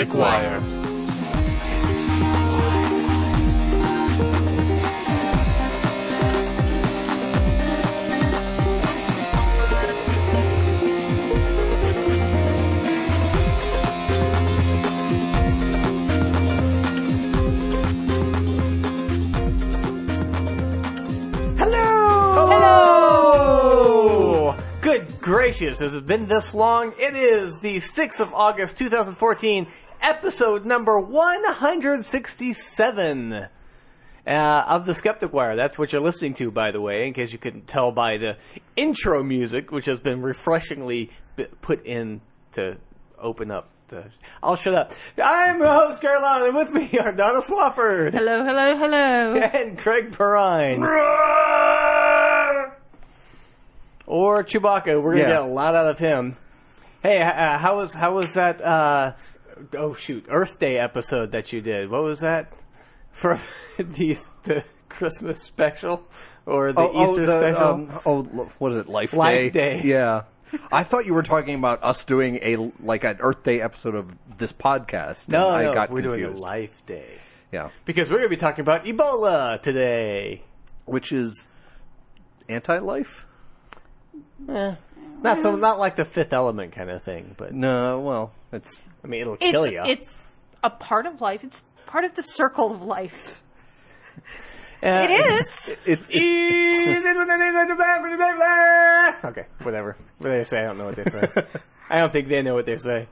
to 0.00 0.06
The 0.06 0.12
Skeptic 0.12 0.14
Wire. 0.14 0.60
Hello! 21.58 22.96
Good 24.80 25.20
gracious, 25.20 25.80
has 25.80 25.94
it 25.94 26.06
been 26.06 26.26
this 26.26 26.54
long? 26.54 26.94
It 26.98 27.14
is 27.14 27.60
the 27.60 27.76
6th 27.76 28.20
of 28.20 28.32
August 28.34 28.78
2014, 28.78 29.66
episode 30.02 30.66
number 30.66 30.98
167 31.00 33.32
uh, 33.32 33.48
of 34.26 34.86
The 34.86 34.94
Skeptic 34.94 35.32
Wire. 35.32 35.56
That's 35.56 35.78
what 35.78 35.92
you're 35.92 36.02
listening 36.02 36.34
to, 36.34 36.50
by 36.50 36.70
the 36.72 36.80
way, 36.80 37.06
in 37.06 37.12
case 37.14 37.32
you 37.32 37.38
couldn't 37.38 37.66
tell 37.66 37.92
by 37.92 38.16
the 38.16 38.36
intro 38.76 39.22
music, 39.22 39.70
which 39.72 39.86
has 39.86 40.00
been 40.00 40.22
refreshingly 40.22 41.10
put 41.60 41.84
in 41.84 42.20
to 42.52 42.76
open 43.18 43.50
up 43.50 43.68
the. 43.88 44.04
I'll 44.42 44.56
shut 44.56 44.74
up. 44.74 44.92
I'm 45.22 45.58
your 45.58 45.68
host, 45.68 46.00
Caroline, 46.00 46.44
and 46.48 46.56
with 46.56 46.72
me 46.72 46.98
are 46.98 47.12
Donna 47.12 47.40
Swafford 47.40 48.12
Hello, 48.12 48.44
hello, 48.44 48.76
hello. 48.76 49.34
and 49.36 49.78
Craig 49.78 50.12
Perrine. 50.12 50.80
Or 54.06 54.42
Chewbacca. 54.44 55.00
We're 55.02 55.12
gonna 55.12 55.22
Yeah. 55.24 55.28
get 55.28 55.40
a 55.42 55.44
lot 55.44 55.74
out 55.74 55.86
of 55.86 55.98
him. 55.98 56.36
Hey, 57.02 57.22
uh, 57.22 57.58
how 57.58 57.76
was 57.76 57.94
how 57.94 58.14
was 58.14 58.34
that? 58.34 58.60
Uh, 58.60 59.12
oh 59.76 59.94
shoot, 59.94 60.26
Earth 60.28 60.58
Day 60.58 60.78
episode 60.78 61.32
that 61.32 61.52
you 61.52 61.60
did. 61.60 61.90
What 61.90 62.02
was 62.02 62.20
that 62.20 62.52
for 63.10 63.40
the 63.78 64.16
the 64.44 64.64
Christmas 64.88 65.42
special 65.42 66.02
or 66.46 66.72
the 66.72 66.90
Easter 66.90 67.26
special? 67.26 67.62
um, 67.68 67.88
oh, 68.06 68.22
what 68.58 68.72
is 68.72 68.78
it? 68.82 68.88
Life, 68.88 69.12
Day. 69.12 69.16
Life 69.16 69.52
Day. 69.52 69.80
Day. 69.80 69.88
Yeah. 69.88 70.22
I 70.72 70.82
thought 70.82 71.06
you 71.06 71.14
were 71.14 71.22
talking 71.22 71.54
about 71.54 71.80
us 71.84 72.04
doing 72.04 72.40
a 72.42 72.72
like 72.82 73.04
an 73.04 73.18
Earth 73.20 73.44
Day 73.44 73.60
episode 73.60 73.94
of 73.94 74.16
this 74.38 74.52
podcast. 74.52 75.28
no, 75.28 75.48
I 75.50 75.64
no, 75.64 75.74
got 75.74 75.90
we're 75.90 76.02
confused. 76.02 76.18
doing 76.22 76.38
a 76.38 76.40
Life 76.40 76.84
Day 76.86 77.18
Yeah, 77.52 77.70
because 77.84 78.10
we're 78.10 78.16
gonna 78.18 78.28
be 78.30 78.36
talking 78.36 78.62
about 78.62 78.84
Ebola 78.84 79.62
today. 79.62 80.42
which 80.86 81.12
is 81.12 81.48
anti-life. 82.48 83.26
Eh, 84.48 84.74
not 85.22 85.38
so, 85.38 85.54
not 85.54 85.78
like 85.78 85.94
the 85.96 86.04
Fifth 86.04 86.32
Element 86.32 86.72
kind 86.72 86.90
of 86.90 87.00
thing, 87.00 87.34
but 87.36 87.52
No, 87.54 88.00
well, 88.00 88.32
it's 88.52 88.80
I 89.04 89.08
mean 89.08 89.22
it'll 89.22 89.36
kill 89.36 89.64
It's, 89.64 89.72
you. 89.72 89.82
it's 89.84 90.28
a 90.62 90.70
part 90.70 91.06
of 91.06 91.20
life. 91.20 91.44
It's 91.44 91.62
part 91.86 92.04
of 92.04 92.14
the 92.14 92.22
circle 92.22 92.72
of 92.72 92.82
life. 92.82 93.42
Uh, 94.82 95.06
It 95.08 95.10
is. 95.10 95.76
it's 95.84 96.10
Okay, 99.24 99.46
whatever. 99.62 99.96
What 100.18 100.26
do 100.26 100.28
they 100.28 100.44
say? 100.44 100.60
I 100.60 100.66
don't 100.68 100.78
know 100.78 100.86
what 100.86 100.96
they 100.96 101.04
say. 101.04 101.28
I 101.90 101.98
don't 101.98 102.12
think 102.12 102.28
they 102.28 102.42
know 102.42 102.54
what 102.54 102.66
they 102.66 102.76
say. 102.76 103.08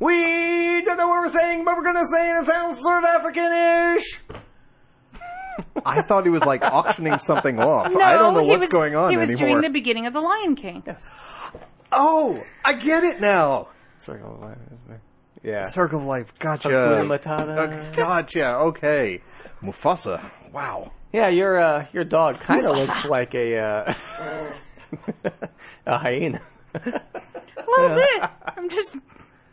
We 0.00 0.82
don't 0.84 0.96
know 0.96 1.08
what 1.08 1.22
we're 1.22 1.28
saying, 1.28 1.64
but 1.64 1.76
we're 1.76 1.84
gonna 1.84 2.06
say 2.06 2.30
it. 2.30 2.40
It 2.40 2.46
sounds 2.46 2.80
sort 2.80 2.98
of 2.98 3.04
African-ish. 3.04 4.20
I 5.86 6.02
thought 6.02 6.24
he 6.24 6.30
was 6.30 6.44
like 6.44 6.62
auctioning 6.62 7.18
something 7.18 7.60
off. 7.60 7.92
No, 7.92 8.00
I 8.00 8.14
don't 8.14 8.34
know 8.34 8.42
he 8.42 8.48
what's 8.50 8.62
was, 8.62 8.72
going 8.72 8.96
on 8.96 9.10
He 9.10 9.16
was 9.16 9.30
anymore. 9.30 9.60
doing 9.60 9.62
the 9.62 9.70
beginning 9.70 10.06
of 10.06 10.12
the 10.12 10.20
Lion 10.20 10.56
King. 10.56 10.82
oh, 11.92 12.42
I 12.64 12.72
get 12.72 13.04
it 13.04 13.20
now. 13.20 13.68
Circle 13.96 14.34
of 14.34 14.40
life. 14.42 14.58
Yeah. 15.42 15.66
Circle 15.66 16.00
of 16.00 16.06
Life. 16.06 16.38
Gotcha. 16.38 16.68
Hakuna 16.68 17.18
Matata. 17.18 17.56
Uh, 17.90 17.92
gotcha. 17.94 18.56
Okay. 18.56 19.20
Mufasa. 19.62 20.22
Wow. 20.52 20.92
Yeah, 21.12 21.28
your 21.28 21.58
uh, 21.58 21.86
your 21.92 22.04
dog 22.04 22.40
kind 22.40 22.64
of 22.66 22.76
looks 22.76 23.06
like 23.06 23.34
a 23.34 23.58
uh, 23.58 23.94
a 25.86 25.98
hyena. 25.98 26.40
A 26.74 26.80
little 27.78 27.96
bit. 28.20 28.30
I'm 28.56 28.68
just, 28.68 28.98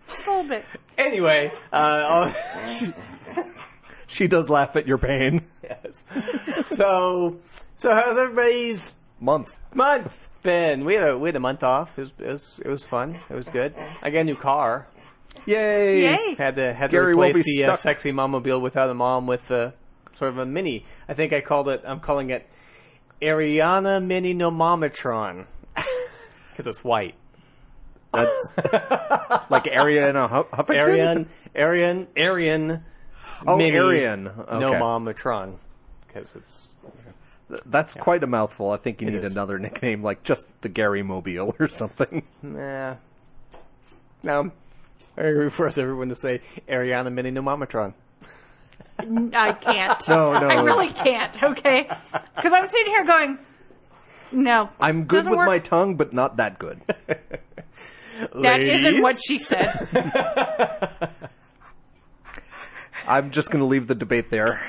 just 0.08 0.28
a 0.28 0.32
little 0.32 0.50
bit. 0.50 0.66
Anyway, 0.98 1.52
uh, 1.72 1.76
I'll- 1.76 3.44
She 4.08 4.28
does 4.28 4.50
laugh 4.50 4.76
at 4.76 4.88
your 4.88 4.98
pain. 4.98 5.42
yes. 5.64 6.04
So, 6.66 7.38
so 7.76 7.94
how's 7.96 8.18
everybody's 8.18 8.94
Month. 9.22 9.60
month 9.76 10.30
been? 10.42 10.84
We 10.84 10.96
had 10.96 11.10
a 11.10 11.18
we 11.18 11.30
had 11.30 11.36
a 11.36 11.40
month 11.40 11.64
off. 11.64 12.00
It 12.00 12.02
was 12.02 12.14
it 12.20 12.28
was, 12.28 12.62
it 12.66 12.68
was 12.70 12.86
fun. 12.86 13.18
It 13.30 13.36
was 13.36 13.50
good. 13.50 13.76
I 14.02 14.10
got 14.10 14.22
a 14.22 14.24
new 14.24 14.36
car. 14.36 14.88
Yay. 15.46 16.02
Yay. 16.02 16.36
Had 16.36 16.56
to 16.56 16.74
had 16.74 16.90
Gary 16.90 17.14
to 17.14 17.18
won't 17.18 17.30
replace 17.30 17.46
be 17.46 17.58
the 17.58 17.66
uh, 17.66 17.68
stuck. 17.76 17.80
sexy 17.80 18.12
mobile 18.12 18.60
without 18.60 18.90
a 18.90 18.96
mom 18.96 19.28
with 19.28 19.52
uh, 19.52 19.72
sort 20.14 20.30
of 20.30 20.40
a 20.40 20.46
mini. 20.46 20.86
I 21.08 21.14
think 21.14 21.34
I 21.34 21.42
called 21.42 21.68
it. 21.70 21.84
I'm 21.86 22.00
calling 22.00 22.32
it 22.32 22.50
Ariana 23.22 24.04
Mini 24.04 24.34
Nomometron 24.34 25.46
because 25.76 26.66
it's 26.66 26.84
white. 26.84 27.14
That's 28.14 28.56
like 29.52 29.68
area 29.68 30.10
in 30.10 30.16
a 30.16 30.28
Hu- 30.28 30.44
Huffington. 30.44 30.76
Arian, 30.88 31.30
Arian, 31.56 32.08
Arian. 32.18 32.84
Oh, 33.46 33.56
Mini 33.56 33.78
Arian. 33.78 34.28
Okay. 34.28 34.66
Nomometron 34.66 35.58
because 36.08 36.36
it's 36.36 36.68
That's 37.66 37.96
quite 37.96 38.24
a 38.24 38.28
mouthful. 38.28 38.72
I 38.72 38.78
think 38.78 39.02
you 39.02 39.08
It 39.08 39.12
need 39.12 39.24
is. 39.24 39.32
another 39.32 39.60
nickname, 39.66 40.04
like 40.04 40.24
just 40.24 40.62
the 40.62 40.70
Gary 40.70 41.04
Mobile 41.04 41.56
or 41.60 41.68
something. 41.68 42.24
nah. 42.42 42.96
Now, 44.24 44.52
I 45.18 45.22
agree 45.22 45.50
for 45.50 45.68
us 45.68 45.78
everyone 45.78 46.10
to 46.10 46.16
say 46.16 46.42
Ariana 46.68 47.12
Mini 47.12 47.32
Nomometron. 47.32 47.94
I 49.00 49.54
can't. 49.54 50.02
No, 50.10 50.38
no. 50.40 50.48
I 50.48 50.62
really 50.62 50.90
can't, 50.90 51.42
okay? 51.44 51.90
Because 52.36 52.54
I'm 52.54 52.68
sitting 52.68 52.88
here 52.88 53.06
going, 53.06 53.40
no. 54.32 54.70
I'm 54.80 55.06
good 55.06 55.26
with 55.26 55.38
work. 55.38 55.48
my 55.48 55.60
tongue, 55.60 55.96
but 55.96 56.14
not 56.14 56.38
that 56.38 56.60
good. 56.60 56.80
That 58.36 58.60
isn't 58.62 59.02
what 59.02 59.16
she 59.20 59.40
said. 59.40 59.68
I'm 63.08 63.32
just 63.32 63.50
going 63.50 63.62
to 63.62 63.66
leave 63.66 63.88
the 63.88 63.96
debate 63.96 64.30
there. 64.30 64.60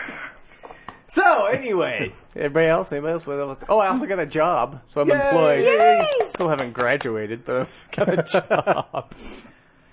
So 1.12 1.44
anyway, 1.44 2.10
everybody 2.36 2.68
else, 2.68 2.90
anybody 2.90 3.12
else? 3.12 3.26
What 3.26 3.38
else? 3.38 3.62
Oh, 3.68 3.78
I 3.78 3.88
also 3.88 4.06
got 4.06 4.18
a 4.18 4.24
job, 4.24 4.80
so 4.88 5.02
I'm 5.02 5.08
Yay! 5.08 5.14
employed. 5.14 5.64
Yay! 5.64 6.06
Still 6.24 6.48
haven't 6.48 6.72
graduated, 6.72 7.44
but 7.44 7.56
I've 7.56 7.88
got 7.92 8.08
a 8.08 8.22
job. 8.32 9.12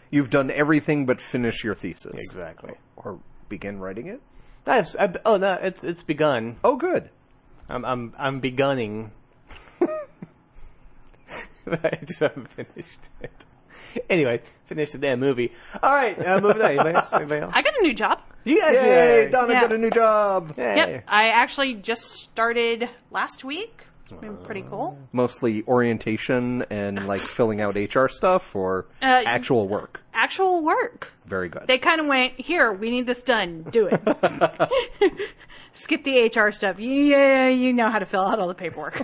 You've 0.10 0.30
done 0.30 0.50
everything 0.50 1.06
but 1.06 1.20
finish 1.20 1.62
your 1.62 1.76
thesis. 1.76 2.14
exactly. 2.14 2.76
Or 2.96 3.20
begin 3.50 3.80
writing 3.82 4.08
it? 4.08 4.22
I've, 4.66 4.96
I've, 4.98 5.18
oh 5.26 5.36
no, 5.36 5.56
it's 5.56 5.84
it's 5.84 6.04
begun. 6.04 6.56
Oh, 6.64 6.78
good. 6.78 7.10
I'm 7.68 7.84
I'm 7.84 8.14
I'm 8.18 8.40
begunning. 8.40 9.10
I 11.68 12.00
just 12.06 12.22
haven't 12.22 12.48
finished 12.48 13.10
it. 13.22 13.46
Anyway, 14.10 14.42
finished 14.66 14.94
the 14.94 14.98
damn 15.00 15.20
movie. 15.20 15.52
All 15.84 15.92
right, 15.94 16.18
uh, 16.26 16.40
moving 16.42 16.62
on. 16.62 16.68
Anybody 16.72 16.96
else? 16.96 17.14
Anybody 17.14 17.42
else? 17.42 17.54
I 17.56 17.62
got 17.62 17.74
a 17.80 17.82
new 17.84 17.94
job. 17.94 18.22
You 18.44 18.60
guys, 18.60 18.74
Yay, 18.74 19.24
yeah. 19.26 19.30
Donna 19.30 19.54
Yeah. 19.54 19.62
got 19.62 19.74
a 19.74 19.78
new 19.78 19.90
job. 19.90 20.54
Yay. 20.58 20.76
Yep. 20.76 21.04
I 21.08 21.30
actually 21.30 21.76
just 21.76 22.04
started 22.04 22.90
last 23.12 23.44
week. 23.44 23.84
It's 24.04 24.12
been 24.20 24.38
pretty 24.38 24.64
cool. 24.64 24.98
Mostly 25.12 25.64
orientation 25.68 26.64
and 26.72 27.06
like 27.08 27.22
filling 27.38 27.62
out 27.62 27.76
HR 27.76 28.08
stuff 28.08 28.56
or 28.56 28.86
Uh, 29.02 29.22
actual 29.26 29.68
work. 29.68 30.02
Actual 30.14 30.64
work. 30.64 31.14
Very 31.26 31.48
good. 31.50 31.68
They 31.68 31.78
kind 31.78 32.02
of 32.02 32.08
went, 32.08 32.34
here, 32.40 32.74
we 32.74 32.90
need 32.90 33.06
this 33.06 33.22
done. 33.22 33.64
Do 33.70 33.88
it. 33.92 34.02
Skip 35.72 36.04
the 36.04 36.26
HR 36.36 36.52
stuff. 36.52 36.80
Yeah, 36.80 37.50
you 37.50 37.72
know 37.74 37.90
how 37.92 38.00
to 38.00 38.06
fill 38.08 38.26
out 38.26 38.40
all 38.40 38.48
the 38.48 38.56
paperwork. 38.56 39.00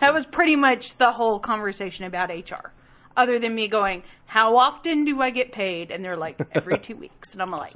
That 0.00 0.12
was 0.12 0.26
pretty 0.26 0.56
much 0.56 0.98
the 0.98 1.12
whole 1.12 1.38
conversation 1.38 2.04
about 2.04 2.28
HR. 2.28 2.72
Other 3.16 3.38
than 3.38 3.54
me 3.54 3.68
going, 3.68 4.02
how 4.26 4.56
often 4.56 5.04
do 5.04 5.20
I 5.20 5.30
get 5.30 5.52
paid? 5.52 5.90
And 5.90 6.04
they're 6.04 6.16
like, 6.16 6.40
every 6.52 6.78
two 6.78 6.96
weeks. 7.04 7.32
And 7.34 7.42
I'm 7.42 7.50
like, 7.50 7.74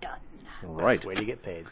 done. 0.00 0.18
right. 0.62 1.02
Way 1.04 1.14
to 1.14 1.24
get 1.24 1.42
paid. 1.42 1.66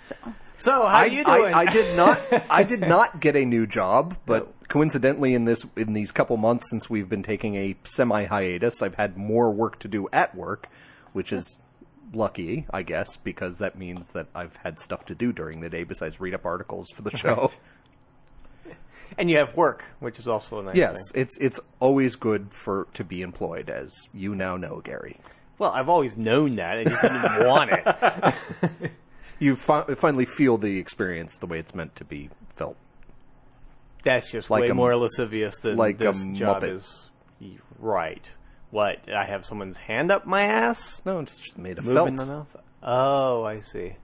So, 0.00 0.14
So 0.56 0.86
how 0.86 0.98
I, 0.98 1.04
you 1.06 1.24
doing? 1.24 1.54
I, 1.54 1.60
I 1.60 1.64
did 1.66 1.96
not. 1.96 2.18
I 2.50 2.62
did 2.62 2.80
not 2.94 3.20
get 3.20 3.36
a 3.36 3.44
new 3.44 3.66
job, 3.66 4.16
but 4.26 4.52
coincidentally, 4.68 5.34
in 5.34 5.44
this 5.44 5.66
in 5.76 5.92
these 5.92 6.12
couple 6.12 6.36
months 6.36 6.70
since 6.70 6.88
we've 6.90 7.08
been 7.08 7.22
taking 7.22 7.54
a 7.56 7.76
semi 7.84 8.24
hiatus, 8.24 8.82
I've 8.82 8.94
had 8.96 9.16
more 9.16 9.50
work 9.50 9.78
to 9.80 9.88
do 9.88 10.08
at 10.12 10.34
work, 10.34 10.68
which 11.12 11.32
is 11.32 11.60
lucky, 12.12 12.66
I 12.70 12.82
guess, 12.82 13.16
because 13.16 13.58
that 13.58 13.76
means 13.78 14.12
that 14.12 14.28
I've 14.34 14.56
had 14.56 14.78
stuff 14.78 15.04
to 15.06 15.14
do 15.14 15.32
during 15.32 15.60
the 15.60 15.68
day 15.70 15.84
besides 15.84 16.20
read 16.20 16.34
up 16.34 16.44
articles 16.46 16.88
for 16.90 17.02
the 17.02 17.16
show. 17.16 17.50
And 19.18 19.30
you 19.30 19.38
have 19.38 19.56
work, 19.56 19.84
which 20.00 20.18
is 20.18 20.26
also 20.28 20.60
a 20.60 20.62
nice 20.64 20.76
yes, 20.76 21.10
thing. 21.12 21.22
it's 21.22 21.38
it's 21.38 21.60
always 21.80 22.16
good 22.16 22.52
for 22.52 22.86
to 22.94 23.04
be 23.04 23.22
employed, 23.22 23.68
as 23.68 24.08
you 24.12 24.34
now 24.34 24.56
know, 24.56 24.80
Gary. 24.82 25.18
Well, 25.58 25.70
I've 25.72 25.88
always 25.88 26.16
known 26.16 26.56
that. 26.56 26.78
I 26.78 26.84
just 26.84 27.02
didn't 27.02 27.46
want 27.48 27.70
it. 27.72 28.90
You 29.40 29.56
fi- 29.56 29.82
finally 29.96 30.26
feel 30.26 30.58
the 30.58 30.78
experience 30.78 31.38
the 31.38 31.46
way 31.46 31.58
it's 31.58 31.74
meant 31.74 31.96
to 31.96 32.04
be 32.04 32.30
felt. 32.50 32.76
That's 34.04 34.30
just 34.30 34.48
Like 34.48 34.62
way 34.62 34.68
a- 34.68 34.74
more 34.74 34.94
lascivious 34.96 35.58
than 35.60 35.76
like 35.76 35.96
a 35.96 36.04
this 36.12 36.24
job 36.38 36.62
Muppet. 36.62 36.72
is. 36.72 37.10
Right. 37.80 38.30
What? 38.70 39.12
I 39.12 39.24
have 39.24 39.44
someone's 39.44 39.76
hand 39.78 40.12
up 40.12 40.24
my 40.24 40.42
ass? 40.42 41.02
No, 41.04 41.18
it's 41.18 41.38
just 41.40 41.58
made 41.58 41.78
of 41.78 41.84
Moving 41.84 42.16
felt. 42.16 42.28
enough? 42.28 42.56
Oh, 42.82 43.42
I 43.44 43.58
see. 43.60 43.96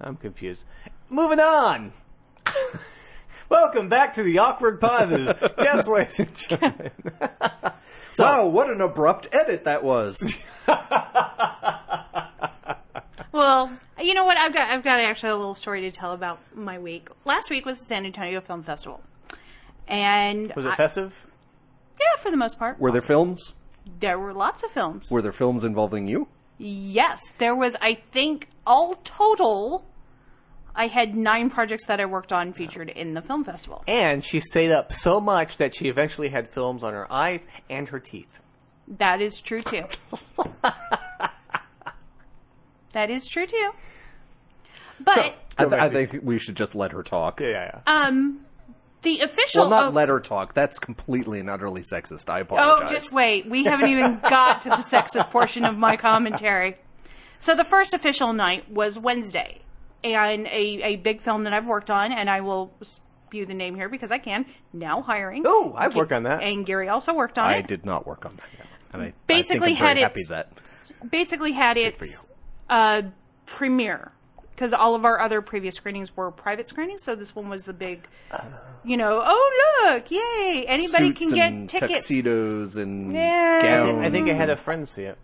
I'm 0.00 0.16
confused. 0.16 0.64
Moving 1.10 1.40
on. 1.40 1.92
Welcome 3.48 3.88
back 3.88 4.12
to 4.14 4.22
the 4.22 4.38
awkward 4.38 4.80
pauses. 4.80 5.32
yes, 5.58 5.88
ladies 5.88 6.20
and 6.20 6.34
gentlemen. 6.36 6.90
wow, 8.18 8.46
what 8.46 8.68
an 8.70 8.80
abrupt 8.80 9.28
edit 9.32 9.64
that 9.64 9.82
was. 9.82 10.38
Well, 13.30 13.70
you 14.02 14.14
know 14.14 14.24
what? 14.24 14.36
I've 14.36 14.52
got 14.52 14.68
I've 14.70 14.82
got 14.82 14.98
actually 14.98 15.30
a 15.30 15.36
little 15.36 15.54
story 15.54 15.82
to 15.82 15.92
tell 15.92 16.12
about 16.12 16.40
my 16.56 16.78
week. 16.80 17.08
Last 17.24 17.50
week 17.50 17.64
was 17.66 17.78
the 17.78 17.84
San 17.84 18.04
Antonio 18.04 18.40
Film 18.40 18.64
Festival, 18.64 19.00
and 19.86 20.52
Was 20.56 20.64
it 20.64 20.70
I- 20.70 20.74
festive? 20.74 21.24
yeah, 22.00 22.20
for 22.20 22.32
the 22.32 22.36
most 22.36 22.58
part, 22.58 22.80
Were 22.80 22.90
there 22.90 23.02
films? 23.02 23.52
there 24.00 24.18
were 24.18 24.32
lots 24.32 24.64
of 24.64 24.70
films. 24.72 25.08
Were 25.12 25.22
there 25.22 25.30
films 25.30 25.62
involving 25.62 26.08
you? 26.08 26.26
Yes, 26.58 27.30
there 27.38 27.54
was. 27.54 27.76
I 27.80 27.94
think 27.94 28.48
all 28.66 28.94
total, 29.04 29.86
I 30.78 30.86
had 30.86 31.16
nine 31.16 31.50
projects 31.50 31.86
that 31.88 32.00
I 32.00 32.06
worked 32.06 32.32
on 32.32 32.52
featured 32.52 32.88
in 32.88 33.14
the 33.14 33.20
film 33.20 33.42
festival. 33.42 33.82
And 33.88 34.24
she 34.24 34.38
stayed 34.38 34.70
up 34.70 34.92
so 34.92 35.20
much 35.20 35.56
that 35.56 35.74
she 35.74 35.88
eventually 35.88 36.28
had 36.28 36.48
films 36.48 36.84
on 36.84 36.92
her 36.94 37.12
eyes 37.12 37.44
and 37.68 37.88
her 37.88 37.98
teeth. 37.98 38.40
That 38.86 39.20
is 39.20 39.40
true 39.40 39.58
too. 39.58 39.86
that 42.92 43.10
is 43.10 43.26
true 43.28 43.44
too. 43.44 43.70
But 45.04 45.34
I, 45.58 45.64
th- 45.64 45.72
I 45.72 45.88
think 45.88 46.20
we 46.22 46.38
should 46.38 46.56
just 46.56 46.76
let 46.76 46.92
her 46.92 47.02
talk. 47.02 47.40
Yeah, 47.40 47.80
yeah. 47.86 48.06
um, 48.06 48.44
the 49.02 49.20
official. 49.20 49.62
Well, 49.62 49.70
not 49.70 49.88
of- 49.88 49.94
let 49.94 50.08
her 50.08 50.20
talk. 50.20 50.54
That's 50.54 50.78
completely 50.78 51.40
and 51.40 51.50
utterly 51.50 51.82
sexist. 51.82 52.30
I 52.30 52.40
apologize. 52.40 52.88
Oh, 52.88 52.92
just 52.92 53.12
wait. 53.12 53.46
We 53.46 53.64
haven't 53.64 53.90
even 53.90 54.20
got 54.30 54.60
to 54.62 54.68
the 54.70 54.76
sexist 54.76 55.30
portion 55.30 55.64
of 55.64 55.76
my 55.76 55.96
commentary. 55.96 56.76
So 57.40 57.56
the 57.56 57.64
first 57.64 57.94
official 57.94 58.32
night 58.32 58.70
was 58.70 58.98
Wednesday, 58.98 59.60
and 60.04 60.46
a, 60.46 60.82
a 60.84 60.96
big 60.96 61.20
film 61.20 61.44
that 61.44 61.52
I've 61.52 61.66
worked 61.66 61.90
on, 61.90 62.12
and 62.12 62.28
I 62.30 62.40
will 62.40 62.72
spew 62.82 63.44
the 63.46 63.54
name 63.54 63.74
here 63.74 63.88
because 63.88 64.10
I 64.12 64.18
can. 64.18 64.46
Now 64.72 65.02
hiring. 65.02 65.42
Oh, 65.46 65.74
I've 65.76 65.94
worked 65.96 66.12
on 66.12 66.22
that. 66.24 66.42
And 66.42 66.64
Gary 66.64 66.88
also 66.88 67.14
worked 67.14 67.38
on 67.38 67.48
I 67.48 67.54
it. 67.54 67.58
I 67.58 67.62
did 67.62 67.84
not 67.84 68.06
work 68.06 68.24
on 68.24 68.36
that. 68.36 68.48
Yet. 68.56 68.66
And 68.92 69.02
I, 69.02 69.12
Basically 69.26 69.72
I 69.72 69.74
think 69.76 69.80
I'm 69.80 69.86
had 69.86 69.94
very 69.94 70.02
happy 70.02 70.20
its- 70.20 70.28
that. 70.28 70.48
Basically 71.10 71.52
had 71.52 71.76
its 71.76 72.26
uh, 72.68 73.02
premiere 73.46 74.10
because 74.50 74.72
all 74.72 74.94
of 74.96 75.04
our 75.04 75.20
other 75.20 75.40
previous 75.40 75.76
screenings 75.76 76.16
were 76.16 76.30
private 76.32 76.68
screenings, 76.68 77.02
so 77.04 77.14
this 77.14 77.36
one 77.36 77.48
was 77.48 77.66
the 77.66 77.72
big. 77.72 78.08
You 78.84 78.96
know, 78.96 79.22
oh 79.24 79.90
look, 79.92 80.10
yay! 80.10 80.64
Anybody 80.66 81.06
Suits 81.08 81.18
can 81.18 81.30
get 81.34 81.52
and 81.52 81.68
tickets. 81.68 81.92
tuxedos 81.92 82.76
and 82.76 83.12
Yeah. 83.12 83.60
gowns. 83.62 84.04
I 84.06 84.10
think 84.10 84.28
I 84.28 84.32
had 84.32 84.50
a 84.50 84.56
friend 84.56 84.88
see 84.88 85.02
it. 85.02 85.18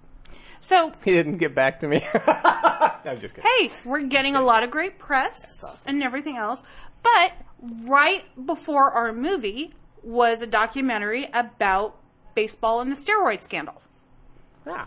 So 0.65 0.93
He 1.05 1.11
didn't 1.11 1.37
get 1.37 1.55
back 1.55 1.81
to 1.81 1.89
me. 1.89 2.01
I'm 2.15 3.21
just 3.21 3.35
kidding. 3.35 3.51
hey, 3.59 3.71
we're 3.85 4.01
getting 4.01 4.35
a 4.35 4.41
lot 4.41 4.63
of 4.63 4.71
great 4.71 4.99
press 4.99 5.85
and 5.87 6.03
everything 6.03 6.39
else. 6.39 6.65
But 7.03 7.33
right 7.61 8.25
before 8.47 8.91
our 8.91 9.13
movie 9.13 9.75
was 10.03 10.41
a 10.41 10.47
documentary 10.47 11.27
about 11.35 11.97
baseball 12.35 12.81
and 12.81 12.91
the 12.91 12.97
steroid 12.97 13.43
scandal. 13.43 13.83
Yeah. 14.67 14.87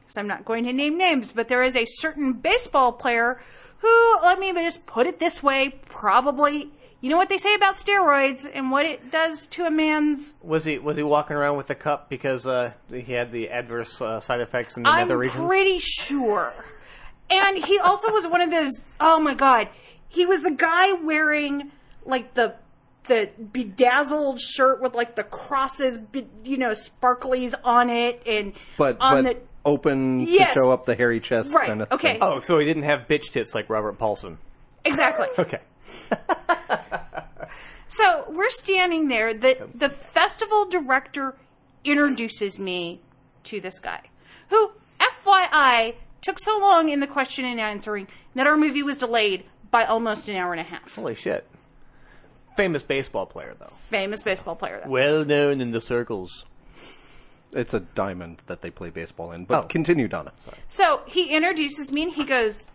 Because 0.00 0.16
I'm 0.16 0.26
not 0.26 0.46
going 0.46 0.64
to 0.64 0.72
name 0.72 0.96
names, 0.96 1.30
but 1.30 1.48
there 1.48 1.62
is 1.62 1.76
a 1.76 1.84
certain 1.84 2.32
baseball 2.32 2.92
player 2.92 3.38
who, 3.78 4.18
let 4.22 4.38
me 4.38 4.50
just 4.54 4.86
put 4.86 5.06
it 5.06 5.18
this 5.18 5.42
way, 5.42 5.78
probably. 5.90 6.70
You 7.02 7.10
know 7.10 7.16
what 7.16 7.28
they 7.28 7.36
say 7.36 7.52
about 7.54 7.74
steroids 7.74 8.48
and 8.54 8.70
what 8.70 8.86
it 8.86 9.10
does 9.10 9.48
to 9.48 9.66
a 9.66 9.70
man's. 9.72 10.36
Was 10.40 10.64
he 10.64 10.78
was 10.78 10.96
he 10.96 11.02
walking 11.02 11.36
around 11.36 11.56
with 11.56 11.68
a 11.68 11.74
cup 11.74 12.08
because 12.08 12.46
uh, 12.46 12.72
he 12.90 13.12
had 13.12 13.32
the 13.32 13.50
adverse 13.50 14.00
uh, 14.00 14.20
side 14.20 14.40
effects 14.40 14.76
in 14.76 14.84
the 14.84 14.88
I'm 14.88 15.08
nether 15.08 15.18
regions? 15.18 15.40
I'm 15.40 15.48
pretty 15.48 15.80
sure. 15.80 16.52
And 17.28 17.58
he 17.64 17.78
also 17.80 18.12
was 18.12 18.26
one 18.28 18.40
of 18.40 18.50
those. 18.52 18.88
Oh 19.00 19.18
my 19.20 19.34
god, 19.34 19.68
he 20.08 20.24
was 20.26 20.42
the 20.44 20.52
guy 20.52 20.92
wearing 20.92 21.72
like 22.06 22.34
the 22.34 22.54
the 23.08 23.30
bedazzled 23.52 24.40
shirt 24.40 24.80
with 24.80 24.94
like 24.94 25.16
the 25.16 25.24
crosses, 25.24 25.98
be- 25.98 26.28
you 26.44 26.56
know, 26.56 26.70
sparklies 26.70 27.52
on 27.64 27.90
it, 27.90 28.22
and 28.24 28.52
but 28.78 28.96
on 29.00 29.24
but 29.24 29.44
open 29.64 30.20
Yes. 30.20 30.54
to 30.54 30.60
show 30.60 30.72
up 30.72 30.84
the 30.84 30.94
hairy 30.94 31.18
chest 31.18 31.52
Right, 31.52 31.66
kind 31.66 31.82
of 31.82 31.90
okay. 31.90 32.12
thing. 32.12 32.22
Oh, 32.22 32.38
so 32.38 32.60
he 32.60 32.64
didn't 32.64 32.84
have 32.84 33.08
bitch 33.08 33.32
tits 33.32 33.56
like 33.56 33.68
Robert 33.68 33.98
Paulson. 33.98 34.38
exactly. 34.84 35.26
Okay. 35.38 35.58
So 37.92 38.24
we're 38.30 38.48
standing 38.50 39.08
there. 39.08 39.34
The 39.34 39.68
the 39.74 39.90
festival 39.90 40.66
director 40.68 41.36
introduces 41.84 42.58
me 42.58 43.00
to 43.44 43.60
this 43.60 43.78
guy, 43.80 44.00
who, 44.48 44.70
FYI, 44.98 45.96
took 46.22 46.38
so 46.38 46.58
long 46.58 46.88
in 46.88 47.00
the 47.00 47.06
question 47.06 47.44
and 47.44 47.60
answering 47.60 48.06
that 48.34 48.46
our 48.46 48.56
movie 48.56 48.82
was 48.82 48.96
delayed 48.96 49.44
by 49.70 49.84
almost 49.84 50.28
an 50.30 50.36
hour 50.36 50.52
and 50.52 50.60
a 50.60 50.64
half. 50.64 50.94
Holy 50.94 51.14
shit. 51.14 51.46
Famous 52.56 52.82
baseball 52.82 53.26
player 53.26 53.54
though. 53.58 53.66
Famous 53.66 54.22
baseball 54.22 54.56
player. 54.56 54.80
Though. 54.84 54.90
Well 54.90 55.24
known 55.24 55.60
in 55.60 55.70
the 55.72 55.80
circles. 55.80 56.46
It's 57.52 57.74
a 57.74 57.80
diamond 57.80 58.42
that 58.46 58.62
they 58.62 58.70
play 58.70 58.88
baseball 58.88 59.32
in. 59.32 59.44
But 59.44 59.64
Oh. 59.64 59.66
continue, 59.66 60.08
Donna. 60.08 60.32
So 60.66 61.02
he 61.06 61.28
introduces 61.36 61.92
me 61.92 62.04
and 62.04 62.12
he 62.12 62.24
goes, 62.24 62.70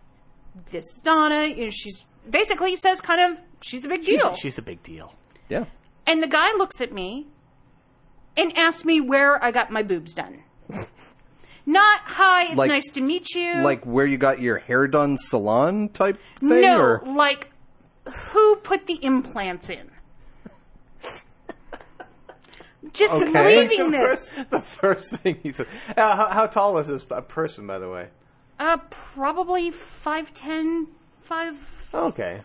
"This 0.70 0.84
is 0.84 1.02
Donna. 1.02 1.46
You 1.46 1.64
know, 1.64 1.70
she's 1.70 2.04
basically 2.30 2.70
he 2.70 2.76
says 2.76 3.00
kind 3.00 3.20
of 3.20 3.40
she's 3.60 3.84
a 3.84 3.88
big 3.88 4.04
deal." 4.04 4.30
She's, 4.34 4.40
she's 4.40 4.58
a 4.58 4.62
big 4.62 4.82
deal. 4.82 5.14
Yeah. 5.48 5.64
and 6.06 6.22
the 6.22 6.26
guy 6.28 6.52
looks 6.56 6.80
at 6.80 6.92
me 6.92 7.26
and 8.36 8.56
asks 8.56 8.84
me 8.84 9.00
where 9.00 9.42
I 9.42 9.50
got 9.50 9.70
my 9.70 9.82
boobs 9.82 10.14
done. 10.14 10.42
Not 11.66 12.00
hi, 12.00 12.46
it's 12.48 12.56
Like- 12.56 12.68
nice 12.70 12.90
to 12.92 13.00
meet 13.00 13.34
you. 13.34 13.62
Like 13.62 13.84
where 13.84 14.06
you 14.06 14.16
got 14.18 14.40
your 14.40 14.58
hair 14.58 14.86
done 14.88 15.16
salon 15.18 15.88
type 15.90 16.18
thing? 16.36 16.62
no, 16.62 16.80
Or? 16.80 17.02
like 17.06 17.50
who 18.32 18.56
put 18.56 18.86
the 18.86 18.98
implants 19.04 19.68
in? 19.68 19.90
Just 22.92 23.14
Okay. 23.14 23.68
leaving 23.68 23.90
this. 23.92 24.32
the 24.50 24.60
first 24.60 25.16
thing 25.16 25.38
he 25.42 25.50
said. 25.50 25.66
Uh, 25.96 26.16
how, 26.16 26.28
how 26.28 26.46
tall 26.46 26.78
is 26.78 26.86
this 26.88 27.04
uh, 27.10 27.20
person, 27.20 27.66
by 27.66 27.78
the 27.78 27.88
way? 27.90 28.08
Uh, 28.58 28.78
probably 28.90 29.70
five 29.70 30.32
ten, 30.32 30.86
five. 31.20 31.88
Okay. 31.92 32.40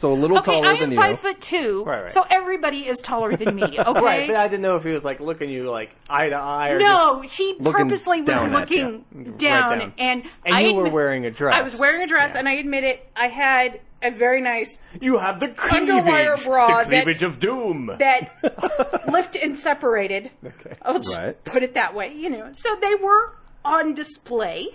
So 0.00 0.10
a 0.10 0.14
little 0.14 0.38
Okay, 0.38 0.52
taller 0.52 0.68
I 0.68 0.72
than 0.76 0.84
am 0.84 0.90
you. 0.92 0.96
five 0.96 1.20
foot 1.20 1.42
two, 1.42 1.84
Right, 1.84 2.00
right. 2.04 2.10
so 2.10 2.24
everybody 2.30 2.88
is 2.88 3.00
taller 3.02 3.36
than 3.36 3.54
me. 3.54 3.62
Okay. 3.78 4.00
Right, 4.00 4.26
but 4.28 4.36
I 4.36 4.48
didn't 4.48 4.62
know 4.62 4.76
if 4.76 4.82
he 4.84 4.92
was 4.92 5.04
like 5.04 5.20
looking 5.20 5.50
you 5.50 5.68
like 5.70 5.94
eye 6.08 6.30
to 6.30 6.36
eye 6.36 6.70
or 6.70 6.78
No, 6.78 7.20
he 7.20 7.54
Looking 7.58 7.82
purposely 7.84 8.22
was 8.22 8.30
down 8.30 8.46
at 8.54 8.60
looking 8.60 9.04
Right 9.12 9.36
down, 9.38 9.78
down. 9.80 9.92
and 9.98 10.22
And 10.46 10.54
I 10.54 10.60
you 10.60 10.72
were 10.72 10.80
admit- 10.84 10.92
wearing 10.94 11.26
a 11.26 11.30
dress. 11.30 11.54
I 11.54 11.60
was 11.60 11.76
wearing 11.76 12.00
a 12.02 12.06
dress, 12.06 12.32
Yeah. 12.32 12.38
and 12.38 12.48
I 12.48 12.52
admit 12.52 12.84
it. 12.84 13.06
I 13.14 13.26
had 13.26 13.78
a 14.02 14.10
very 14.10 14.40
nice 14.40 14.82
you 15.02 15.18
have 15.18 15.38
the 15.38 15.48
cleavage, 15.48 15.90
Underwire 15.90 16.42
bra 16.46 16.78
the 16.78 16.84
cleavage 16.88 17.20
that- 17.20 17.26
of 17.26 17.38
doom. 17.38 17.94
that 17.98 19.04
lift 19.12 19.36
and 19.36 19.58
separated. 19.58 20.30
Okay. 20.42 20.72
I'll 20.80 20.94
just 20.96 21.14
Right. 21.18 21.44
put 21.44 21.62
it 21.62 21.74
that 21.74 21.92
way, 21.94 22.14
you 22.14 22.30
know. 22.30 22.48
So 22.54 22.74
they 22.76 22.94
were 22.94 23.34
on 23.66 23.92
display. 23.92 24.68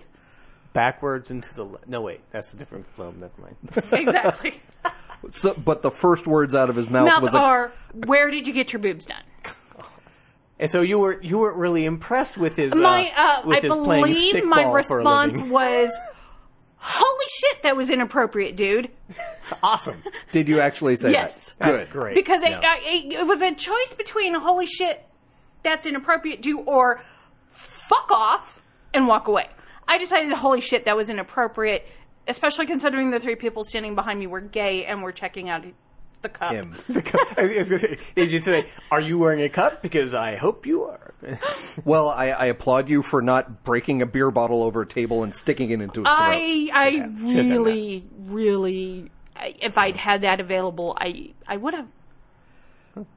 Backwards 0.73 1.31
into 1.31 1.51
the 1.55 1.63
le- 1.63 1.79
no 1.87 2.01
wait, 2.01 2.19
that's 2.29 2.53
a 2.53 2.57
different 2.57 2.85
film. 2.95 3.19
Never 3.19 3.33
mind. 3.41 3.55
Exactly. 3.91 4.61
So, 5.29 5.53
but 5.65 5.81
the 5.81 5.91
first 5.91 6.27
words 6.27 6.53
out 6.53 6.69
of 6.69 6.75
his 6.75 6.89
mouth, 6.89 7.07
Mouth 7.07 7.21
was 7.23 7.33
a, 7.33 7.39
are, 7.39 7.71
where 7.93 8.29
did 8.31 8.45
you 8.47 8.53
get 8.53 8.73
your 8.73 8.81
boobs 8.81 9.05
done? 9.05 9.23
and 10.59 10.69
so 10.69 10.81
you 10.81 10.99
were 10.99 11.21
you 11.21 11.39
weren't 11.39 11.57
really 11.57 11.85
impressed 11.85 12.37
with 12.37 12.55
his 12.55 12.73
My, 12.75 13.11
uh, 13.15 13.21
uh, 13.21 13.47
with 13.47 13.57
I 13.57 13.61
his 13.61 13.73
playing 13.75 14.03
believe 14.05 14.45
my 14.45 14.63
stickball 14.63 14.87
for 14.87 14.99
a 14.99 15.03
response 15.03 15.41
was, 15.51 15.99
holy 16.77 17.25
shit, 17.39 17.63
that 17.63 17.75
was 17.75 17.89
inappropriate, 17.89 18.55
dude. 18.55 18.89
awesome. 19.63 19.97
Did 20.31 20.47
you 20.47 20.59
actually 20.59 20.95
say 20.95 21.11
Yes. 21.11 21.53
that? 21.53 21.71
That's 21.71 21.83
Good. 21.85 21.91
great. 21.91 22.15
Because 22.15 22.43
Yeah. 22.43 22.59
it, 22.59 22.63
I, 22.63 23.21
it 23.21 23.27
was 23.27 23.41
a 23.41 23.53
choice 23.53 23.93
between 23.97 24.33
holy 24.35 24.65
shit, 24.67 25.03
that's 25.63 25.85
inappropriate, 25.85 26.41
dude, 26.41 26.67
or 26.67 27.01
fuck 27.49 28.09
off 28.11 28.61
and 28.93 29.07
walk 29.07 29.27
away. 29.27 29.47
I 29.87 29.97
decided 29.97 30.31
holy 30.31 30.61
shit, 30.61 30.85
that 30.85 30.95
was 30.95 31.09
inappropriate, 31.09 31.87
especially 32.27 32.65
considering 32.65 33.11
the 33.11 33.19
three 33.19 33.35
people 33.35 33.63
standing 33.63 33.95
behind 33.95 34.19
me 34.19 34.27
were 34.27 34.41
gay 34.41 34.85
and 34.85 35.01
were 35.03 35.11
checking 35.11 35.49
out 35.49 35.63
the 36.21 36.29
cup. 36.29 36.51
Him. 36.53 36.75
I 37.37 37.53
was 37.57 37.69
gonna 37.69 37.79
say, 37.79 37.99
Did 38.15 38.31
you 38.31 38.39
say, 38.39 38.65
"Are 38.91 38.99
you 39.01 39.17
wearing 39.19 39.41
a 39.41 39.49
cup?" 39.49 39.81
Because 39.81 40.13
I 40.13 40.35
hope 40.35 40.65
you 40.65 40.83
are. 40.83 41.13
Well, 41.83 42.09
I, 42.09 42.27
I 42.29 42.45
applaud 42.45 42.87
you 42.89 43.01
for 43.01 43.21
not 43.21 43.63
breaking 43.63 44.01
a 44.01 44.05
beer 44.05 44.31
bottle 44.31 44.63
over 44.63 44.83
a 44.83 44.87
table 44.87 45.23
and 45.23 45.35
sticking 45.35 45.71
it 45.71 45.81
into 45.81 46.01
his 46.01 46.07
throat. 46.07 46.17
I 46.17 46.69
I 46.73 46.91
should've 46.91 47.21
really 47.23 48.05
really 48.19 49.11
I- 49.35 49.55
if 49.61 49.77
I'd 49.77 49.97
had 49.97 50.21
that 50.21 50.39
available, 50.39 50.95
I 50.99 51.33
I 51.47 51.57
would 51.57 51.73
have. 51.73 51.91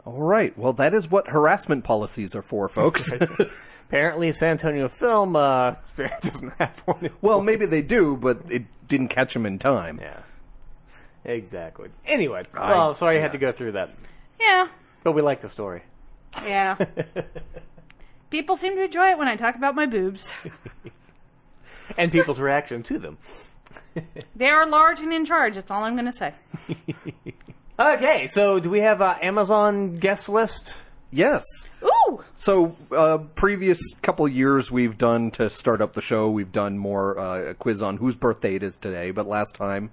All 0.05 0.21
right. 0.21 0.57
Well, 0.59 0.73
that 0.73 0.93
is 0.93 1.09
what 1.11 1.29
harassment 1.29 1.85
policies 1.85 2.35
are 2.35 2.43
for, 2.43 2.69
folks. 2.69 3.13
Apparently, 3.89 4.33
San 4.33 4.51
Antonio 4.53 4.89
Film 4.89 5.37
uh, 5.37 5.77
doesn't 5.97 6.53
have 6.59 6.81
one. 6.81 7.11
well, 7.23 7.41
maybe 7.41 7.65
they 7.65 7.81
do, 7.83 8.17
but 8.17 8.41
it 8.51 8.65
didn't 8.89 9.09
catch 9.09 9.35
him 9.37 9.47
in 9.47 9.59
time. 9.59 9.99
Yeah, 10.03 10.21
exactly. 11.25 11.91
Anyway, 12.07 12.41
I- 12.55 12.73
well, 12.73 12.95
sorry 12.95 13.19
I 13.19 13.21
had 13.21 13.33
to 13.33 13.39
go 13.39 13.53
through 13.53 13.73
that, 13.73 13.91
Yeah. 14.41 14.69
but 15.05 15.13
we 15.13 15.23
like 15.23 15.41
the 15.41 15.49
story. 15.51 15.83
Yeah. 16.45 16.77
People 18.31 18.57
seem 18.57 18.75
to 18.77 18.85
enjoy 18.85 19.11
it 19.11 19.19
when 19.19 19.29
I 19.29 19.37
talk 19.37 19.55
about 19.57 19.75
my 19.75 19.87
boobs. 19.87 20.35
and 21.97 22.13
people's 22.13 22.39
reaction 22.41 22.83
to 22.85 22.99
them. 22.99 23.19
They 24.37 24.49
are 24.49 24.67
large 24.69 25.01
and 25.01 25.13
in 25.13 25.25
charge. 25.25 25.55
That's 25.55 25.71
all 25.71 25.83
I'm 25.83 25.95
going 25.95 26.07
to 26.07 26.13
say. 26.13 26.33
Okay, 27.79 28.27
so 28.29 28.61
do 28.61 28.71
we 28.71 28.81
have 28.81 29.01
an 29.01 29.17
Amazon 29.23 29.95
guest 29.97 30.29
list? 30.29 30.77
Yes. 31.11 31.43
Ooh! 31.83 32.23
So, 32.35 32.77
uh, 32.95 33.19
previous 33.35 33.95
couple 34.03 34.29
years 34.29 34.71
we've 34.71 34.99
done 34.99 35.31
to 35.33 35.49
start 35.49 35.81
up 35.81 35.95
the 35.95 36.03
show, 36.03 36.31
we've 36.31 36.53
done 36.53 36.77
more 36.77 37.19
uh, 37.19 37.51
a 37.51 37.55
quiz 37.55 37.83
on 37.83 37.97
whose 37.97 38.15
birthday 38.15 38.57
it 38.57 38.63
is 38.63 38.77
today. 38.77 39.11
But 39.11 39.27
last 39.27 39.55
time, 39.55 39.91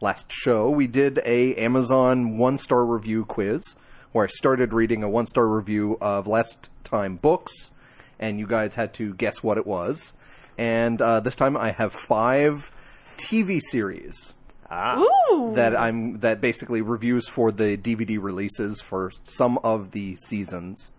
last 0.00 0.32
show, 0.32 0.68
we 0.68 0.88
did 0.88 1.20
a 1.24 1.54
Amazon 1.54 2.36
one 2.36 2.58
star 2.58 2.84
review 2.84 3.24
quiz 3.24 3.76
where 4.10 4.24
I 4.24 4.28
started 4.28 4.72
reading 4.72 5.04
a 5.04 5.08
one 5.08 5.26
star 5.26 5.46
review 5.46 5.98
of 6.00 6.26
Last 6.26 6.70
Time 6.82 7.16
books, 7.16 7.72
and 8.18 8.38
you 8.40 8.46
guys 8.48 8.74
had 8.74 8.92
to 8.94 9.14
guess 9.14 9.44
what 9.44 9.58
it 9.58 9.66
was. 9.66 10.14
And 10.58 11.00
uh, 11.00 11.20
this 11.20 11.36
time 11.36 11.56
I 11.56 11.70
have 11.70 11.92
five 11.92 12.72
TV 13.18 13.60
series 13.60 14.34
Ooh! 14.72 15.52
that 15.54 15.76
I'm 15.76 16.18
that 16.20 16.40
basically 16.40 16.80
reviews 16.80 17.28
for 17.28 17.52
the 17.52 17.76
DVD 17.76 18.20
releases 18.20 18.80
for 18.80 19.12
some 19.22 19.58
of 19.58 19.90
the 19.92 20.16
seasons. 20.16 20.92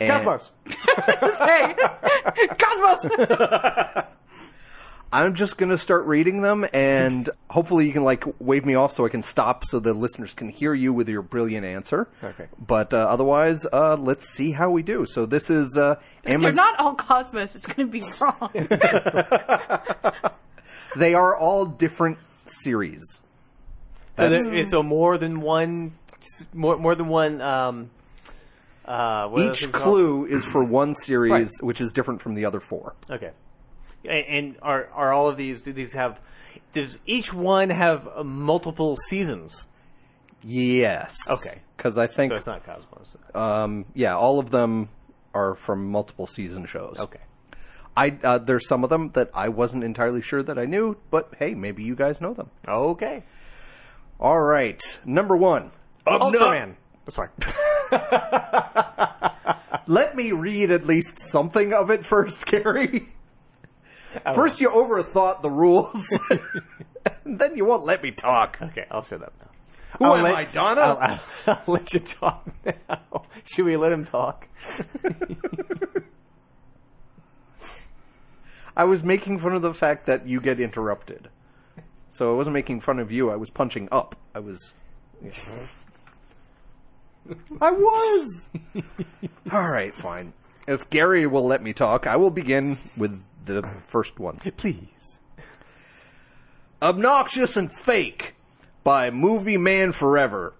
And 0.00 0.24
Cosmos. 0.24 0.50
Say, 1.36 1.76
Cosmos! 2.58 4.06
I'm 5.12 5.34
just 5.34 5.58
gonna 5.58 5.76
start 5.76 6.06
reading 6.06 6.42
them, 6.42 6.64
and 6.72 7.28
hopefully 7.48 7.84
you 7.86 7.92
can 7.92 8.04
like 8.04 8.22
wave 8.38 8.64
me 8.64 8.76
off 8.76 8.92
so 8.92 9.04
I 9.04 9.08
can 9.08 9.22
stop 9.22 9.64
so 9.64 9.80
the 9.80 9.92
listeners 9.92 10.34
can 10.34 10.50
hear 10.50 10.72
you 10.72 10.92
with 10.92 11.08
your 11.08 11.22
brilliant 11.22 11.66
answer. 11.66 12.06
Okay. 12.22 12.46
But 12.64 12.94
uh, 12.94 13.08
otherwise, 13.08 13.66
uh, 13.72 13.96
let's 13.96 14.26
see 14.26 14.52
how 14.52 14.70
we 14.70 14.84
do. 14.84 15.06
So 15.06 15.26
this 15.26 15.50
is 15.50 15.76
uh, 15.76 15.96
If 16.22 16.40
they're 16.40 16.52
not 16.52 16.78
all 16.78 16.94
Cosmos, 16.94 17.56
it's 17.56 17.66
going 17.66 17.90
to 17.90 17.92
be 17.92 18.04
wrong. 18.20 18.50
they 20.96 21.14
are 21.14 21.34
all 21.34 21.66
different 21.66 22.18
series. 22.44 23.22
So, 24.16 24.28
there- 24.28 24.64
so 24.64 24.82
more 24.82 25.16
than 25.18 25.40
one, 25.40 25.92
more 26.52 26.76
more 26.76 26.94
than 26.94 27.08
one. 27.08 27.40
Um, 27.40 27.90
uh, 28.84 29.28
what 29.28 29.42
Each 29.42 29.60
things 29.60 29.72
called? 29.72 29.84
clue 29.84 30.24
is 30.26 30.44
for 30.44 30.64
one 30.64 30.94
series, 30.94 31.30
Right. 31.60 31.66
which 31.66 31.80
is 31.80 31.92
different 31.92 32.20
from 32.20 32.34
the 32.34 32.44
other 32.44 32.60
four. 32.60 32.94
Okay. 33.10 33.30
And 34.08 34.56
are 34.62 34.88
are 34.94 35.12
all 35.12 35.28
of 35.28 35.36
these? 35.36 35.62
Do 35.62 35.72
these 35.72 35.92
have? 35.94 36.20
Does 36.72 36.98
each 37.06 37.32
one 37.34 37.70
have 37.70 38.08
uh, 38.14 38.24
multiple 38.24 38.96
seasons? 38.96 39.64
Yes. 40.42 41.16
Okay. 41.30 41.58
Because 41.76 41.98
I 41.98 42.06
think 42.06 42.32
So 42.32 42.36
it's 42.36 42.46
not 42.46 42.64
Cosmos. 42.64 43.16
um, 43.34 43.84
yeah, 43.94 44.16
all 44.16 44.38
of 44.38 44.50
them 44.50 44.88
are 45.34 45.54
from 45.54 45.90
multiple 45.90 46.26
season 46.26 46.66
shows. 46.66 46.98
okay. 47.00 47.20
I 48.00 48.16
uh, 48.24 48.38
there's 48.38 48.66
some 48.66 48.82
of 48.82 48.88
them 48.88 49.10
that 49.10 49.28
I 49.34 49.50
wasn't 49.50 49.84
entirely 49.84 50.22
sure 50.22 50.42
that 50.42 50.58
I 50.58 50.64
knew, 50.64 50.96
but 51.10 51.34
hey, 51.38 51.54
maybe 51.54 51.82
you 51.82 51.94
guys 51.94 52.18
know 52.22 52.32
them. 52.32 52.48
Okay. 52.66 53.24
All 54.18 54.40
right, 54.40 54.80
number 55.04 55.36
one, 55.36 55.70
Ultraman. 56.06 56.76
That's 57.04 57.18
right. 57.18 57.30
Let 59.86 60.16
me 60.16 60.32
read 60.32 60.70
at 60.70 60.86
least 60.86 61.18
something 61.18 61.74
of 61.74 61.90
it 61.90 62.04
first, 62.06 62.46
Gary. 62.50 63.08
First, 64.34 64.60
you 64.62 64.70
overthought 64.70 65.42
the 65.42 65.50
rules, 65.50 66.18
and 67.24 67.38
then 67.38 67.54
you 67.56 67.64
won't 67.66 67.84
let 67.84 68.02
me 68.02 68.12
talk. 68.12 68.58
Okay, 68.62 68.86
I'll 68.90 69.02
shut 69.02 69.22
up 69.22 69.32
now. 69.40 69.50
Who 69.98 70.04
I'll 70.06 70.16
am 70.16 70.22
let- 70.24 70.34
I, 70.36 70.44
Donna? 70.46 70.80
I'll, 70.80 70.98
I'll, 71.00 71.20
I'll 71.66 71.74
let 71.74 71.92
you 71.92 72.00
talk 72.00 72.48
now. 72.64 73.22
Should 73.44 73.66
we 73.66 73.76
let 73.76 73.92
him 73.92 74.04
talk? 74.06 74.48
I 78.76 78.84
was 78.84 79.02
making 79.04 79.38
fun 79.38 79.52
of 79.52 79.62
the 79.62 79.74
fact 79.74 80.06
that 80.06 80.26
you 80.26 80.40
get 80.40 80.60
interrupted. 80.60 81.28
So 82.10 82.32
I 82.32 82.36
wasn't 82.36 82.54
making 82.54 82.80
fun 82.80 82.98
of 82.98 83.12
you. 83.12 83.30
I 83.30 83.36
was 83.36 83.50
punching 83.50 83.88
up. 83.92 84.16
I 84.34 84.40
was. 84.40 84.72
I 87.60 87.70
was. 87.70 88.48
All 89.52 89.70
right, 89.70 89.94
fine. 89.94 90.32
If 90.66 90.90
Gary 90.90 91.26
will 91.26 91.46
let 91.46 91.62
me 91.62 91.72
talk, 91.72 92.06
I 92.06 92.16
will 92.16 92.30
begin 92.30 92.78
with 92.96 93.22
the 93.44 93.62
first 93.62 94.18
one. 94.18 94.36
Please. 94.56 95.20
Obnoxious 96.82 97.56
and 97.56 97.70
Fake 97.70 98.34
by 98.82 99.10
Movie 99.10 99.58
Man 99.58 99.92
Forever. 99.92 100.54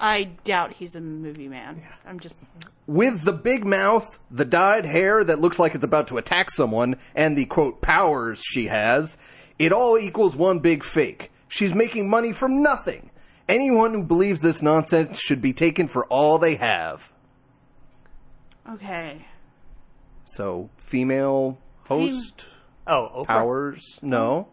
I 0.00 0.24
doubt 0.44 0.74
he's 0.74 0.94
a 0.94 1.00
movie 1.00 1.48
man. 1.48 1.82
I'm 2.06 2.20
just. 2.20 2.38
With 2.86 3.24
the 3.24 3.32
big 3.32 3.66
mouth, 3.66 4.18
the 4.30 4.44
dyed 4.44 4.84
hair 4.84 5.22
that 5.24 5.40
looks 5.40 5.58
like 5.58 5.74
it's 5.74 5.84
about 5.84 6.08
to 6.08 6.18
attack 6.18 6.50
someone, 6.50 6.96
and 7.14 7.36
the 7.36 7.44
quote 7.46 7.82
powers 7.82 8.42
she 8.42 8.66
has, 8.66 9.18
it 9.58 9.72
all 9.72 9.98
equals 9.98 10.36
one 10.36 10.60
big 10.60 10.82
fake. 10.84 11.30
She's 11.48 11.74
making 11.74 12.08
money 12.08 12.32
from 12.32 12.62
nothing. 12.62 13.10
Anyone 13.48 13.92
who 13.94 14.02
believes 14.02 14.40
this 14.40 14.62
nonsense 14.62 15.20
should 15.20 15.40
be 15.42 15.52
taken 15.52 15.86
for 15.88 16.04
all 16.06 16.38
they 16.38 16.56
have. 16.56 17.12
Okay. 18.68 19.26
So, 20.24 20.68
female 20.76 21.58
host 21.86 22.46
Oh, 22.86 23.10
Oprah. 23.22 23.26
powers? 23.26 23.98
No. 24.02 24.48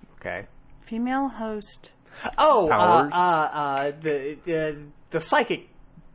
Hmm. 0.00 0.12
Okay. 0.18 0.46
Female 0.80 1.28
host. 1.28 1.92
Oh, 2.38 2.68
Powers. 2.70 3.12
Uh, 3.12 3.16
uh, 3.16 3.50
uh, 3.52 3.92
the 4.00 4.38
uh, 4.46 4.78
the 5.10 5.20
psychic 5.20 5.68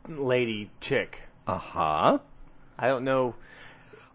lady 0.07 0.69
chick. 0.79 1.21
Uh 1.47 1.57
huh. 1.57 2.19
I 2.77 2.87
don't 2.87 3.03
know. 3.03 3.35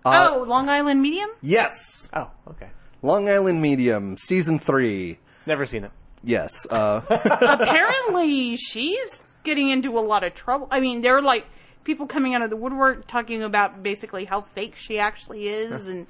oh, 0.04 0.44
Long 0.46 0.68
Island 0.68 1.02
Medium? 1.02 1.30
Yes. 1.42 2.08
Oh, 2.12 2.30
okay. 2.48 2.68
Long 3.02 3.28
Island 3.28 3.62
Medium, 3.62 4.16
season 4.16 4.58
three. 4.58 5.18
Never 5.46 5.66
seen 5.66 5.84
it. 5.84 5.92
Yes. 6.24 6.66
Uh, 6.70 7.02
Apparently, 7.08 8.56
she's 8.56 9.28
getting 9.44 9.68
into 9.68 9.98
a 9.98 10.00
lot 10.00 10.24
of 10.24 10.34
trouble. 10.34 10.66
I 10.70 10.80
mean, 10.80 11.02
there 11.02 11.16
are 11.16 11.22
like 11.22 11.46
people 11.84 12.06
coming 12.06 12.34
out 12.34 12.42
of 12.42 12.50
the 12.50 12.56
woodwork 12.56 13.06
talking 13.06 13.42
about 13.42 13.82
basically 13.82 14.24
how 14.24 14.40
fake 14.40 14.74
she 14.74 14.98
actually 14.98 15.46
is 15.46 15.88
and 15.92 16.06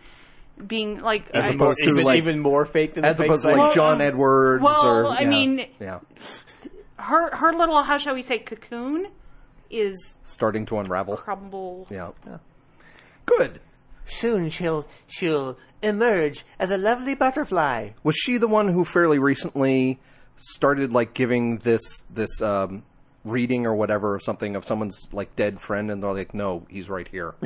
being 0.65 1.01
like. 1.01 1.31
As 1.31 1.45
I- 1.45 1.55
opposed 1.55 1.79
to, 1.79 1.91
even, 1.91 2.05
like- 2.05 2.19
even 2.19 2.39
more 2.41 2.65
fake 2.65 2.95
than 2.95 3.03
the 3.03 3.09
as 3.09 3.19
fake 3.19 3.27
opposed 3.27 3.43
to 3.43 3.49
side? 3.51 3.57
like 3.59 3.75
John 3.75 4.01
Edwards 4.01 4.63
well, 4.63 4.87
or. 4.87 5.07
I 5.13 5.21
yeah. 5.23 5.29
mean- 5.31 5.67
yeah. 5.81 6.01
her 6.99 7.35
her 7.37 7.53
little 7.53 7.83
how 7.83 7.99
shall 7.99 8.15
we 8.15 8.23
say 8.23 8.39
cocoon 8.39 9.09
is 9.71 10.21
Starting 10.25 10.65
to 10.67 10.79
unravel. 10.79 11.17
probable. 11.17 11.87
Yeah. 11.91 12.11
Good. 13.27 13.61
Soon 14.07 14.51
she'll 14.51 14.87
she'll 15.09 15.59
emerge 15.83 16.45
as 16.59 16.71
a 16.71 16.79
lovely 16.79 17.15
butterfly. 17.15 17.91
Was 18.05 18.17
she 18.17 18.39
the 18.39 18.47
one 18.49 18.69
who 18.69 18.85
fairly 18.85 19.19
recently 19.19 19.99
started 20.37 20.93
like 20.93 21.13
giving 21.15 21.59
this 21.59 22.03
this 22.09 22.41
um, 22.41 22.85
reading 23.27 23.67
or 23.67 23.75
whatever 23.75 24.15
or 24.15 24.21
something 24.21 24.57
of 24.57 24.65
someone's 24.65 25.13
like 25.13 25.35
dead 25.37 25.61
friend, 25.61 25.91
and 25.91 26.03
they're 26.03 26.13
like, 26.13 26.33
"No, 26.33 26.67
he's 26.71 26.89
right 26.89 27.09
here." 27.09 27.35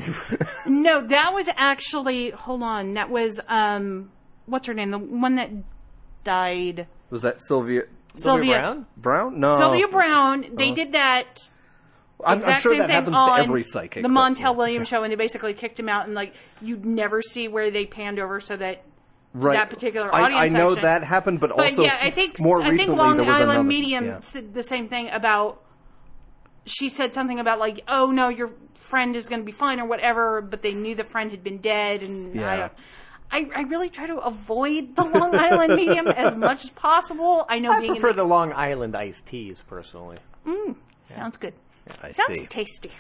No, 0.66 1.00
that 1.00 1.32
was 1.34 1.48
actually 1.56 2.30
hold 2.30 2.62
on. 2.62 2.94
That 2.94 3.10
was 3.10 3.40
um, 3.48 4.12
what's 4.46 4.66
her 4.66 4.74
name? 4.74 4.90
The 4.90 4.98
one 4.98 5.36
that 5.36 5.50
died. 6.22 6.86
Was 7.10 7.22
that 7.22 7.40
Sylvia 7.40 7.84
Sylvia 8.14 8.54
Sylvia 8.54 8.60
Browne? 8.60 8.86
Browne? 8.96 9.40
No, 9.40 9.56
Sylvia 9.56 9.88
Browne. 9.88 10.54
They 10.54 10.72
did 10.72 10.92
that. 10.92 11.48
I'm, 12.24 12.42
I'm 12.44 12.60
sure 12.60 12.72
same 12.72 12.80
that 12.80 12.86
thing 12.88 12.96
happens 12.96 13.16
to 13.16 13.42
every 13.42 13.62
psychic. 13.62 14.02
The 14.02 14.08
but- 14.08 14.34
Montel 14.34 14.54
Williams 14.54 14.88
show, 14.88 15.02
and 15.02 15.10
they 15.10 15.16
basically 15.16 15.54
kicked 15.54 15.80
him 15.80 15.88
out, 15.88 16.06
and 16.06 16.14
like 16.14 16.34
you'd 16.60 16.84
never 16.84 17.22
see 17.22 17.48
where 17.48 17.70
they 17.70 17.86
panned 17.86 18.18
over 18.18 18.40
so 18.40 18.56
that 18.56 18.84
right. 19.32 19.54
that 19.54 19.70
particular 19.70 20.14
I, 20.14 20.22
audience 20.22 20.54
I 20.54 20.58
know 20.58 20.70
section. 20.70 20.82
that 20.84 21.02
happened, 21.02 21.40
but, 21.40 21.50
But 21.56 21.66
also 21.66 21.82
yeah, 21.82 21.98
I 22.00 22.10
think 22.10 22.40
more 22.40 22.60
I 22.60 22.68
recently 22.68 22.86
think 22.86 22.98
Long 22.98 23.16
there 23.16 23.26
was 23.26 23.36
Island 23.36 23.50
another. 23.52 23.68
Medium 23.68 24.04
yeah. 24.04 24.18
said 24.20 24.54
the 24.54 24.62
same 24.62 24.88
thing 24.88 25.10
about. 25.10 25.62
She 26.66 26.88
said 26.88 27.14
something 27.14 27.38
about 27.40 27.58
like, 27.58 27.82
oh 27.88 28.10
no, 28.10 28.28
your 28.28 28.52
friend 28.74 29.16
is 29.16 29.28
going 29.28 29.40
to 29.40 29.46
be 29.46 29.52
fine 29.52 29.80
or 29.80 29.86
whatever, 29.86 30.40
but 30.40 30.62
they 30.62 30.74
knew 30.74 30.94
the 30.94 31.04
friend 31.04 31.30
had 31.30 31.42
been 31.44 31.58
dead, 31.58 32.02
and 32.02 32.40
I 32.40 32.56
don't. 32.56 32.72
I, 33.32 33.48
I 33.54 33.62
really 33.62 33.88
try 33.88 34.08
to 34.08 34.16
avoid 34.18 34.96
the 34.96 35.04
Long 35.04 35.34
Island 35.36 35.76
medium 35.76 36.08
as 36.16 36.34
much 36.34 36.64
as 36.64 36.70
possible. 36.70 37.46
I 37.48 37.60
know 37.60 37.70
I 37.72 37.80
being 37.80 37.92
prefer 37.92 38.10
in 38.10 38.16
the 38.16 38.24
Long 38.24 38.52
Island 38.52 38.96
iced 38.96 39.26
teas 39.26 39.62
personally. 39.62 40.16
Mm, 40.44 40.74
the, 40.74 41.12
sounds 41.12 41.36
good. 41.36 41.54
I 42.02 42.10
Sounds 42.10 42.40
see. 42.40 42.46
tasty. 42.46 42.90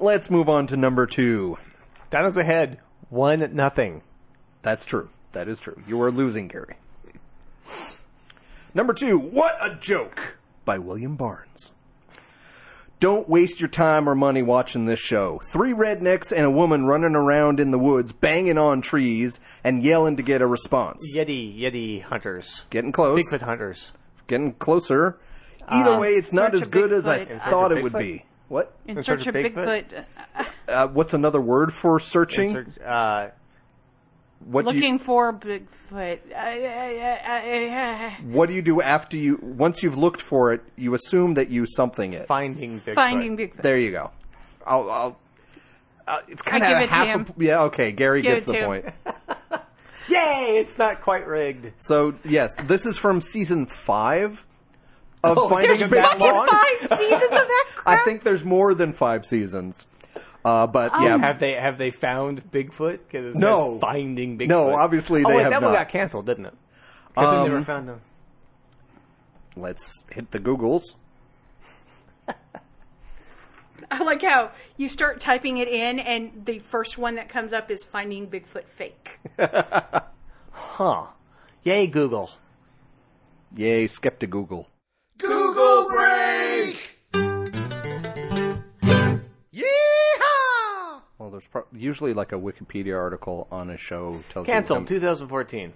Let's 0.00 0.30
move 0.30 0.48
on 0.48 0.66
to 0.68 0.76
number 0.76 1.06
two. 1.06 1.58
Donna's 2.10 2.36
ahead, 2.36 2.78
one 3.08 3.54
nothing. 3.54 4.02
That's 4.62 4.84
true. 4.84 5.08
That 5.32 5.48
is 5.48 5.60
true. 5.60 5.80
You 5.86 6.00
are 6.02 6.10
losing, 6.10 6.48
Gary. 6.48 6.74
Number 8.74 8.94
two, 8.94 9.18
What 9.18 9.54
a 9.60 9.76
Joke 9.80 10.38
by 10.64 10.78
William 10.78 11.16
Barnes. 11.16 11.72
Don't 13.02 13.28
waste 13.28 13.58
your 13.58 13.68
time 13.68 14.08
or 14.08 14.14
money 14.14 14.42
watching 14.44 14.84
this 14.86 15.00
show. 15.00 15.40
Three 15.52 15.72
rednecks 15.72 16.30
and 16.30 16.44
a 16.44 16.50
woman 16.52 16.86
running 16.86 17.16
around 17.16 17.58
in 17.58 17.72
the 17.72 17.78
woods, 17.78 18.12
banging 18.12 18.58
on 18.58 18.80
trees 18.80 19.40
and 19.64 19.82
yelling 19.82 20.16
to 20.18 20.22
get 20.22 20.40
a 20.40 20.46
response. 20.46 21.12
Yeti 21.12 21.58
Yeti 21.60 22.00
hunters, 22.02 22.64
Getting 22.70 22.92
close. 22.92 23.20
Bigfoot 23.28 23.42
hunters. 23.42 23.92
Getting 24.28 24.52
closer. 24.52 25.18
Either 25.66 25.94
Uh, 25.94 25.98
way, 25.98 26.10
it's 26.10 26.32
not 26.32 26.54
as 26.54 26.68
a 26.68 26.70
good 26.70 26.92
as 26.92 27.08
I 27.08 27.24
thought 27.24 27.72
it 27.72 27.82
would 27.82 27.92
be. 27.92 28.24
What? 28.46 28.72
In, 28.86 28.96
In 28.98 29.02
search, 29.02 29.24
search 29.24 29.34
of 29.34 29.34
of 29.34 29.52
Bigfoot, 29.52 29.84
Bigfoot? 29.88 30.04
uh, 30.36 30.44
Uh, 30.68 30.86
what's 30.86 31.12
another 31.12 31.40
word 31.40 31.72
for 31.72 31.98
searching? 31.98 32.52
Search- 32.52 32.80
uh, 32.86 33.28
what 34.44 34.64
do 34.66 34.72
you, 34.74 34.80
looking 34.80 34.98
for 34.98 35.32
Bigfoot. 35.32 36.18
What 38.24 38.48
do 38.48 38.54
you 38.54 38.62
do 38.62 38.80
after 38.82 39.16
you 39.16 39.38
once 39.42 39.82
you've 39.82 39.96
looked 39.98 40.22
for 40.22 40.52
it? 40.52 40.62
You 40.76 40.94
assume 40.94 41.34
that 41.34 41.48
you 41.50 41.66
something 41.66 42.12
it. 42.12 42.26
finding 42.26 42.80
Bigfoot. 42.80 42.94
finding 42.94 43.36
Bigfoot. 43.36 43.62
There 43.62 43.78
you 43.78 43.90
go. 43.90 44.10
I'll. 44.66 44.90
I'll 44.90 45.18
uh, 46.06 46.18
it's 46.28 46.42
kind 46.42 46.64
of 46.64 46.70
it 46.82 46.88
half. 46.88 47.30
A, 47.30 47.44
yeah. 47.44 47.62
Okay. 47.64 47.92
Gary 47.92 48.22
Give 48.22 48.32
gets 48.32 48.44
the 48.44 48.64
point. 48.64 48.86
Yay! 50.08 50.56
It's 50.58 50.78
not 50.78 51.00
quite 51.00 51.26
rigged. 51.26 51.72
So 51.80 52.14
yes, 52.24 52.54
this 52.64 52.86
is 52.86 52.98
from 52.98 53.20
season 53.20 53.66
five 53.66 54.44
of 55.22 55.38
Oh, 55.38 55.48
Finding 55.48 55.68
There's 55.68 55.82
Bigfoot. 55.84 55.90
that 55.90 56.18
fucking 56.18 56.26
long? 56.26 56.48
five 56.48 56.98
seasons 56.98 57.22
of 57.22 57.30
that 57.30 57.68
I 57.86 57.96
think 58.04 58.22
there's 58.22 58.44
more 58.44 58.74
than 58.74 58.92
five 58.92 59.24
seasons. 59.24 59.86
Uh, 60.44 60.66
but 60.66 60.90
Oh. 60.94 61.04
yeah, 61.04 61.18
Have 61.18 61.38
they 61.38 61.52
have 61.52 61.78
they 61.78 61.90
found 61.90 62.50
Bigfoot? 62.50 62.98
Because 63.08 63.36
No. 63.36 63.78
finding 63.78 64.38
Bigfoot. 64.38 64.48
No, 64.48 64.70
obviously 64.74 65.24
oh, 65.24 65.28
they 65.28 65.36
wait, 65.36 65.42
have 65.44 65.50
that 65.52 65.62
one 65.62 65.72
not. 65.72 65.78
got 65.78 65.88
canceled, 65.88 66.26
didn't 66.26 66.46
it? 66.46 66.54
Because 67.08 67.30
they 67.30 67.36
Um, 67.38 67.48
never 67.48 67.62
found 67.62 67.88
him. 67.88 68.00
let's 69.56 70.04
hit 70.10 70.30
the 70.32 70.40
Googles. 70.40 70.94
I 73.90 74.02
like 74.04 74.22
how 74.22 74.52
you 74.78 74.88
start 74.88 75.20
typing 75.20 75.58
it 75.58 75.68
in, 75.68 75.98
and 75.98 76.46
the 76.46 76.60
first 76.60 76.96
one 76.96 77.16
that 77.16 77.28
comes 77.28 77.52
up 77.52 77.70
is 77.70 77.84
finding 77.84 78.26
Bigfoot 78.28 78.64
fake. 78.64 79.18
Huh? 80.54 81.06
Yay, 81.64 81.86
Google. 81.86 82.30
Yay, 83.54 83.86
skeptic 83.86 84.30
Google. 84.30 84.58
Google 84.58 84.71
there's 91.32 91.48
pro- 91.48 91.66
usually 91.72 92.14
like 92.14 92.32
a 92.32 92.36
Wikipedia 92.36 92.96
article 92.96 93.48
on 93.50 93.70
a 93.70 93.76
show 93.76 94.20
tells 94.28 94.46
Canceled. 94.46 94.80
them- 94.80 94.86
2014. 94.86 95.72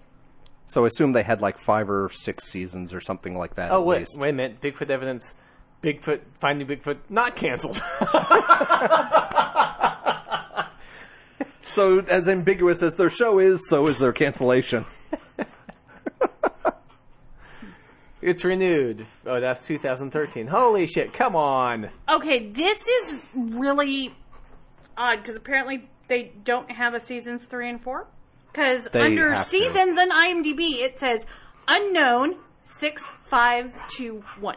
So 0.66 0.84
I 0.84 0.88
assume 0.88 1.12
they 1.12 1.22
had 1.22 1.40
like 1.40 1.58
five 1.58 1.88
or 1.90 2.08
six 2.12 2.48
seasons 2.50 2.92
or 2.94 3.00
something 3.00 3.36
like 3.36 3.54
that. 3.54 3.72
Oh 3.72 3.80
at 3.80 3.86
wait, 3.86 3.98
least. 4.00 4.20
wait 4.20 4.28
a 4.30 4.32
minute. 4.32 4.60
Bigfoot 4.60 4.90
evidence. 4.90 5.34
Bigfoot 5.82 6.20
finding 6.38 6.66
Bigfoot 6.68 6.98
not 7.08 7.34
canceled. 7.36 7.80
So 11.68 11.98
as 11.98 12.28
ambiguous 12.28 12.82
as 12.82 12.96
their 12.96 13.10
show 13.10 13.38
is, 13.38 13.68
so 13.68 13.86
is 13.88 13.98
their 13.98 14.12
cancellation. 14.12 14.84
it's 18.22 18.44
renewed. 18.44 19.04
Oh, 19.26 19.40
that's 19.40 19.66
2013. 19.66 20.46
Holy 20.46 20.86
shit! 20.86 21.12
Come 21.12 21.36
on. 21.36 21.90
Okay, 22.08 22.48
this 22.50 22.86
is 22.86 23.30
really 23.34 24.14
odd 24.96 25.16
because 25.18 25.36
apparently 25.36 25.88
they 26.08 26.32
don't 26.44 26.70
have 26.70 26.94
a 26.94 27.00
seasons 27.00 27.46
three 27.46 27.68
and 27.68 27.80
four. 27.80 28.06
Because 28.52 28.86
They 28.88 29.02
under 29.02 29.28
have 29.30 29.38
to. 29.38 29.42
seasons 29.44 29.98
on 29.98 30.10
IMDb, 30.10 30.78
it 30.80 30.98
says 30.98 31.26
unknown 31.68 32.36
six 32.64 33.08
five 33.08 33.74
two 33.88 34.24
one. 34.40 34.56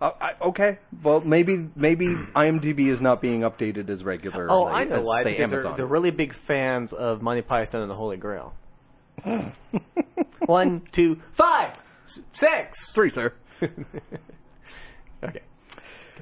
Uh, 0.00 0.10
I, 0.20 0.32
okay, 0.42 0.78
well 1.02 1.20
maybe 1.20 1.70
maybe 1.76 2.06
IMDb 2.34 2.88
is 2.88 3.00
not 3.00 3.22
being 3.22 3.40
updated 3.42 3.88
as 3.88 4.04
regularly. 4.04 4.50
Oh, 4.50 4.66
I 4.66 4.84
know 4.84 4.96
as, 4.96 5.04
why. 5.04 5.22
Say 5.22 5.30
Because 5.36 5.50
they're, 5.50 5.58
Amazon. 5.60 5.76
they're 5.76 5.86
really 5.86 6.10
big 6.10 6.32
fans 6.34 6.92
of 6.92 7.22
Monty 7.22 7.42
Python 7.42 7.82
and 7.82 7.90
the 7.90 7.94
Holy 7.94 8.16
Grail. 8.16 8.52
One, 10.46 10.82
two, 10.92 11.16
five, 11.32 11.70
s- 12.04 12.20
six. 12.32 12.90
Three, 12.92 13.08
sir. 13.10 13.32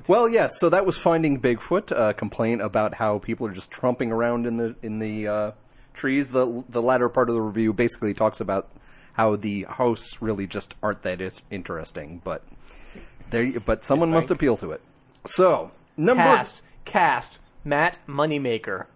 Well, 0.07 0.29
yes. 0.29 0.59
So 0.59 0.69
that 0.69 0.85
was 0.85 0.99
finding 0.99 1.41
Bigfoot. 1.41 1.91
A 1.91 2.13
complaint 2.15 2.61
about 2.61 2.95
how 2.95 3.19
people 3.19 3.47
are 3.47 3.53
just 3.53 3.71
trumping 3.71 4.13
around 4.13 4.47
in 4.47 4.57
the 4.59 4.77
in 4.83 4.99
the 4.99 5.29
uh, 5.29 5.51
trees. 5.95 6.31
The 6.31 6.65
the 6.69 6.83
latter 6.83 7.09
part 7.09 7.29
of 7.29 7.35
the 7.35 7.41
review 7.41 7.73
basically 7.73 8.13
talks 8.15 8.41
about 8.41 8.71
how 9.15 9.37
the 9.37 9.63
hosts 9.63 10.21
really 10.21 10.47
just 10.47 10.75
aren't 10.83 11.03
that 11.03 11.41
interesting, 11.51 12.21
but 12.23 12.43
there. 13.31 13.59
But 13.65 13.85
someone 13.85 14.11
must 14.11 14.31
appeal 14.31 14.57
to 14.59 14.73
it. 14.73 14.83
So 15.25 15.71
number 15.97 16.23
Cast, 16.23 16.63
cast, 16.85 17.41
Matt 17.65 17.99
Moneymaker, 18.07 18.87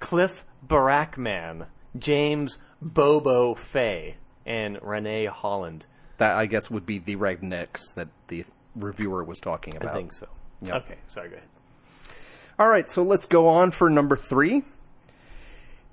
Cliff 0.00 0.44
Barackman, 0.66 1.68
James 1.96 2.58
Bobo 2.80 3.54
Fay, 3.54 4.16
and 4.44 4.76
Ranae 4.78 5.28
Holland. 5.28 5.86
that 6.16 6.36
I 6.36 6.46
guess 6.46 6.68
would 6.68 6.84
be 6.86 6.98
the 6.98 7.14
rednecks 7.14 7.94
that 7.94 8.08
the 8.26 8.44
reviewer 8.76 9.24
was 9.24 9.40
talking 9.40 9.76
about. 9.76 9.90
I 9.90 9.94
think 9.94 10.12
so. 10.12 10.28
Yep. 10.62 10.74
Okay, 10.84 10.98
sorry, 11.08 11.28
go 11.30 11.36
ahead. 11.36 11.48
All 12.58 12.68
right, 12.68 12.88
so 12.88 13.02
let's 13.02 13.26
go 13.26 13.48
on 13.48 13.70
for 13.70 13.88
number 13.90 14.16
three 14.16 14.62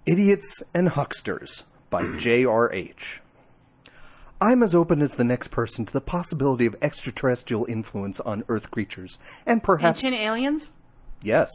Idiots 0.05 0.61
and 0.73 0.89
Hucksters 0.89 1.63
by 1.89 2.05
J.R.H. 2.19 3.21
I'm 4.41 4.63
as 4.63 4.73
open 4.73 5.01
as 5.01 5.15
the 5.15 5.23
next 5.23 5.49
person 5.49 5.85
to 5.85 5.91
the 5.91 6.01
possibility 6.01 6.65
of 6.65 6.75
extraterrestrial 6.81 7.65
influence 7.65 8.19
on 8.21 8.43
Earth 8.47 8.71
creatures, 8.71 9.19
and 9.45 9.61
perhaps. 9.61 10.03
Ancient 10.03 10.21
aliens. 10.21 10.71
yes. 11.21 11.49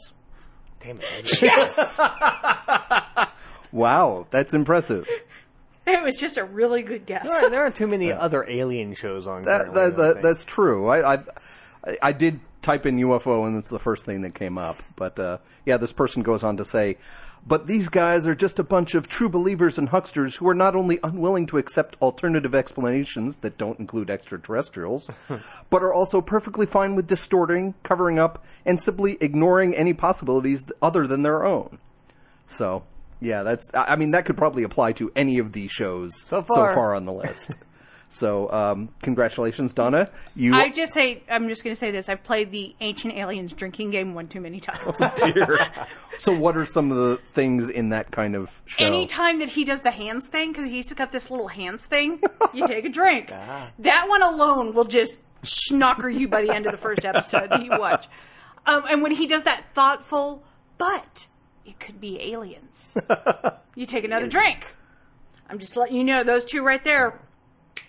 Damn 0.80 1.00
it. 1.00 1.42
Yes, 1.42 1.98
Wow, 3.72 4.26
that's 4.30 4.52
impressive. 4.54 5.08
it 5.98 6.02
was 6.02 6.16
just 6.16 6.36
a 6.36 6.44
really 6.44 6.82
good 6.82 7.06
guess. 7.06 7.40
There, 7.40 7.50
there 7.50 7.62
aren't 7.62 7.76
too 7.76 7.86
many 7.86 8.12
other 8.12 8.44
alien 8.48 8.94
shows 8.94 9.26
on. 9.26 9.42
That, 9.44 9.66
currently, 9.66 9.80
I 9.80 9.84
that, 9.84 9.90
don't 9.90 10.06
that, 10.06 10.12
think. 10.14 10.22
that's 10.24 10.44
true. 10.44 10.88
I, 10.88 11.14
I, 11.14 11.14
I- 11.16 11.22
I 12.00 12.12
did 12.12 12.40
type 12.62 12.86
in 12.86 12.96
UFO, 12.96 13.46
and 13.46 13.58
it's 13.58 13.68
the 13.68 13.78
first 13.78 14.06
thing 14.06 14.22
that 14.22 14.34
came 14.34 14.56
up. 14.56 14.76
But 14.96 15.20
uh, 15.20 15.36
yeah, 15.66 15.76
this 15.76 15.92
person 15.92 16.22
goes 16.22 16.42
on 16.42 16.56
to 16.56 16.64
say, 16.64 16.96
but 17.46 17.66
these 17.66 17.90
guys 17.90 18.26
are 18.26 18.34
just 18.34 18.58
a 18.58 18.64
bunch 18.64 18.94
of 18.94 19.06
true 19.06 19.28
believers 19.28 19.76
and 19.76 19.90
hucksters 19.90 20.36
who 20.36 20.48
are 20.48 20.54
not 20.54 20.74
only 20.74 20.98
unwilling 21.02 21.44
to 21.48 21.58
accept 21.58 21.98
alternative 22.00 22.54
explanations 22.54 23.40
that 23.40 23.58
don't 23.58 23.78
include 23.78 24.08
extraterrestrials, 24.08 25.10
but 25.68 25.82
are 25.82 25.92
also 25.92 26.22
perfectly 26.22 26.64
fine 26.64 26.94
with 26.94 27.06
distorting, 27.06 27.74
covering 27.82 28.18
up, 28.18 28.42
and 28.64 28.80
simply 28.80 29.18
ignoring 29.20 29.74
any 29.74 29.92
possibilities 29.92 30.64
other 30.80 31.06
than 31.06 31.20
their 31.22 31.44
own. 31.44 31.78
So. 32.46 32.84
Yeah, 33.20 33.42
that's. 33.42 33.72
I 33.74 33.92
I 33.92 33.96
mean, 33.96 34.10
that 34.12 34.24
could 34.26 34.36
probably 34.36 34.62
apply 34.62 34.92
to 34.92 35.10
any 35.16 35.38
of 35.38 35.52
these 35.52 35.70
shows 35.70 36.12
So 36.26 36.42
far. 36.42 36.94
on 36.94 37.04
the 37.04 37.12
list. 37.12 37.56
So, 38.14 38.48
um, 38.52 38.90
congratulations, 39.02 39.72
Donna. 39.72 40.08
You 40.36 40.54
I 40.54 40.68
just 40.70 40.92
say 40.92 41.24
I'm 41.28 41.48
just 41.48 41.64
going 41.64 41.72
to 41.72 41.78
say 41.78 41.90
this. 41.90 42.08
I've 42.08 42.22
played 42.22 42.52
the 42.52 42.72
Ancient 42.80 43.14
Aliens 43.14 43.52
drinking 43.52 43.90
game 43.90 44.14
one 44.14 44.28
too 44.28 44.40
many 44.40 44.60
times. 44.60 44.98
dear. 45.16 45.58
so, 46.18 46.32
what 46.32 46.56
are 46.56 46.64
some 46.64 46.92
of 46.92 46.96
the 46.96 47.16
things 47.16 47.68
in 47.68 47.88
that 47.88 48.12
kind 48.12 48.36
of 48.36 48.62
show? 48.66 48.84
Anytime 48.84 49.40
that 49.40 49.48
he 49.48 49.64
does 49.64 49.82
the 49.82 49.90
hands 49.90 50.28
thing, 50.28 50.52
because 50.52 50.66
he's 50.66 50.92
got 50.92 51.10
this 51.10 51.28
little 51.28 51.48
hands 51.48 51.86
thing, 51.86 52.22
you 52.52 52.64
take 52.68 52.84
a 52.84 52.88
drink. 52.88 53.28
That 53.30 54.06
one 54.08 54.22
alone 54.22 54.74
will 54.74 54.84
just 54.84 55.18
schnocker 55.42 56.14
you 56.14 56.28
by 56.28 56.42
the 56.42 56.54
end 56.54 56.66
of 56.66 56.72
the 56.72 56.78
first 56.78 57.04
episode 57.04 57.50
that 57.50 57.64
you 57.64 57.70
watch. 57.70 58.06
Um, 58.64 58.84
and 58.88 59.02
when 59.02 59.12
he 59.12 59.26
does 59.26 59.42
that 59.42 59.64
thoughtful, 59.74 60.44
but 60.78 61.26
it 61.64 61.78
could 61.80 62.00
be 62.00 62.32
aliens, 62.32 62.96
you 63.74 63.86
take 63.86 64.04
another 64.04 64.28
drink. 64.28 64.66
I'm 65.48 65.58
just 65.58 65.76
letting 65.76 65.96
you 65.96 66.04
know 66.04 66.24
those 66.24 66.44
two 66.44 66.62
right 66.62 66.82
there. 66.84 67.20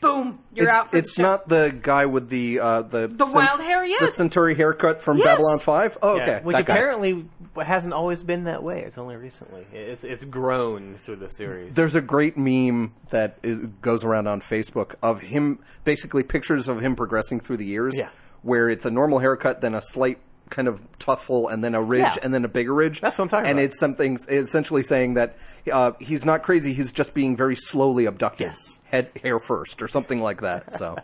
Boom, 0.02 0.40
you're 0.54 0.66
it's 0.68 0.76
out. 0.76 0.92
For 0.92 0.98
it's 0.98 1.16
the 1.16 1.22
show. 1.22 1.28
not 1.30 1.48
the 1.48 1.76
guy 1.82 2.06
with 2.06 2.28
the 2.30 2.60
uh, 2.60 2.82
the 2.84 3.08
The 3.08 3.32
wild 3.34 3.62
hair, 3.62 3.84
Yes, 3.86 4.00
the 4.02 4.06
yes. 4.08 4.16
Centauri 4.16 4.54
haircut 4.54 5.02
from 5.02 5.18
Yes. 5.18 5.26
Babylon 5.26 5.60
Five. 5.60 5.98
Oh, 6.02 6.18
Yeah, 6.18 6.22
okay, 6.24 6.40
which 6.44 6.56
that 6.58 6.66
guy. 6.66 6.74
apparently 6.76 7.26
hasn't 7.56 7.94
always 7.94 8.22
been 8.22 8.44
that 8.44 8.62
way. 8.62 8.82
It's 8.82 8.98
only 8.98 9.16
recently. 9.16 9.66
It's 9.72 10.04
it's 10.04 10.26
grown 10.26 10.96
through 10.96 11.16
the 11.18 11.30
series. 11.30 11.76
There's 11.76 11.96
a 11.96 12.02
great 12.02 12.38
meme 12.38 12.94
that 13.10 13.38
is, 13.42 13.62
goes 13.82 14.04
around 14.04 14.28
on 14.28 14.42
Facebook 14.42 14.96
of 15.02 15.22
him, 15.22 15.60
basically 15.86 16.24
pictures 16.24 16.68
of 16.68 16.82
him 16.82 16.96
progressing 16.96 17.40
through 17.40 17.58
the 17.58 17.66
years. 17.66 17.98
Yeah. 17.98 18.10
Where 18.42 18.70
it's 18.70 18.86
a 18.86 18.92
normal 18.92 19.20
haircut, 19.20 19.62
then 19.62 19.74
a 19.74 19.82
slight 19.82 20.20
kind 20.50 20.68
of 20.68 20.82
tuffle, 21.00 21.52
and 21.52 21.64
then 21.64 21.76
a 21.76 21.82
ridge, 21.82 22.02
Yeah. 22.04 22.16
and 22.24 22.34
then 22.34 22.46
a 22.46 22.48
bigger 22.48 22.74
ridge. 22.74 23.02
That's 23.02 23.18
what 23.18 23.26
I'm 23.26 23.30
talking 23.30 23.50
and 23.50 23.60
about. 23.60 23.66
it's 23.66 23.80
something 23.80 24.18
essentially 24.30 24.84
saying 24.84 25.16
that 25.16 25.38
uh, 25.72 25.94
he's 26.00 26.26
not 26.26 26.44
crazy; 26.44 26.74
he's 26.74 26.92
just 26.92 27.14
being 27.14 27.36
very 27.36 27.56
slowly 27.56 28.06
abducted, 28.06 28.48
Yes. 28.48 28.82
head 28.86 29.10
hair 29.24 29.40
first, 29.40 29.82
or 29.82 29.88
something 29.88 30.22
like 30.22 30.42
that. 30.42 30.72
So, 30.72 30.98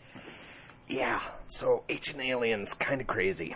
yeah. 0.88 1.20
So 1.48 1.84
ancient 1.88 2.20
aliens, 2.22 2.74
kind 2.74 3.00
of 3.00 3.06
crazy. 3.06 3.54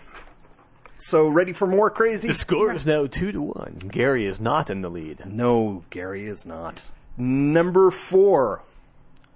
So 0.97 1.27
ready 1.27 1.51
for 1.51 1.67
more 1.67 1.89
crazy? 1.89 2.27
the 2.29 2.33
score 2.33 2.71
is 2.71 2.85
now 2.85 3.05
two 3.07 3.31
to 3.31 3.41
one. 3.41 3.73
Gary 3.89 4.25
is 4.25 4.39
not 4.39 4.69
in 4.69 4.81
the 4.81 4.89
lead. 4.89 5.23
No, 5.25 5.83
Gary 5.89 6.25
is 6.25 6.45
not. 6.45 6.83
Number 7.17 7.91
four. 7.91 8.63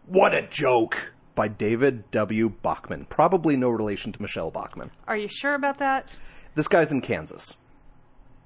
What 0.05 0.33
a 0.35 0.43
joke! 0.47 1.13
By 1.35 1.49
David 1.49 2.09
W. 2.11 2.49
Bachman. 2.49 3.05
Probably 3.05 3.57
no 3.57 3.69
relation 3.69 4.11
to 4.13 4.21
Michele 4.21 4.51
Bachmann. 4.51 4.91
Are 5.07 5.17
you 5.17 5.27
sure 5.27 5.53
about 5.53 5.77
that? 5.79 6.09
This 6.55 6.67
guy's 6.67 6.91
in 6.91 7.01
Kansas. 7.01 7.57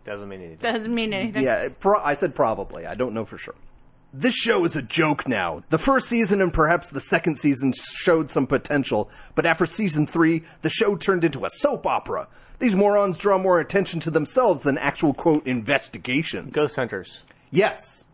Doesn't 0.05 0.27
mean 0.27 0.41
anything. 0.41 0.57
Doesn't 0.73 0.93
mean 0.95 1.13
anything. 1.13 1.43
Yeah, 1.43 1.69
pro- 1.79 2.01
I 2.01 2.15
said 2.15 2.33
probably. 2.33 2.85
I 2.87 2.95
don't 2.95 3.13
know 3.13 3.25
for 3.25 3.37
sure. 3.37 3.53
This 4.11 4.33
show 4.35 4.65
is 4.65 4.75
a 4.75 4.81
joke 4.81 5.27
now. 5.27 5.61
The 5.69 5.77
first 5.77 6.09
season 6.09 6.41
and 6.41 6.51
perhaps 6.51 6.89
the 6.89 6.99
second 6.99 7.35
season 7.35 7.73
showed 7.73 8.31
some 8.31 8.47
potential, 8.47 9.07
but 9.35 9.45
after 9.45 9.67
season 9.67 10.07
three, 10.07 10.41
the 10.63 10.69
show 10.71 10.95
turned 10.95 11.23
into 11.23 11.45
a 11.45 11.49
soap 11.51 11.85
opera. 11.85 12.27
These 12.57 12.75
morons 12.75 13.19
draw 13.19 13.37
more 13.37 13.59
attention 13.59 13.99
to 14.01 14.09
themselves 14.11 14.63
than 14.63 14.79
actual 14.79 15.13
quote 15.13 15.45
investigations. 15.45 16.53
Ghost 16.53 16.75
Hunters. 16.75 17.21
Yes. 17.51 18.05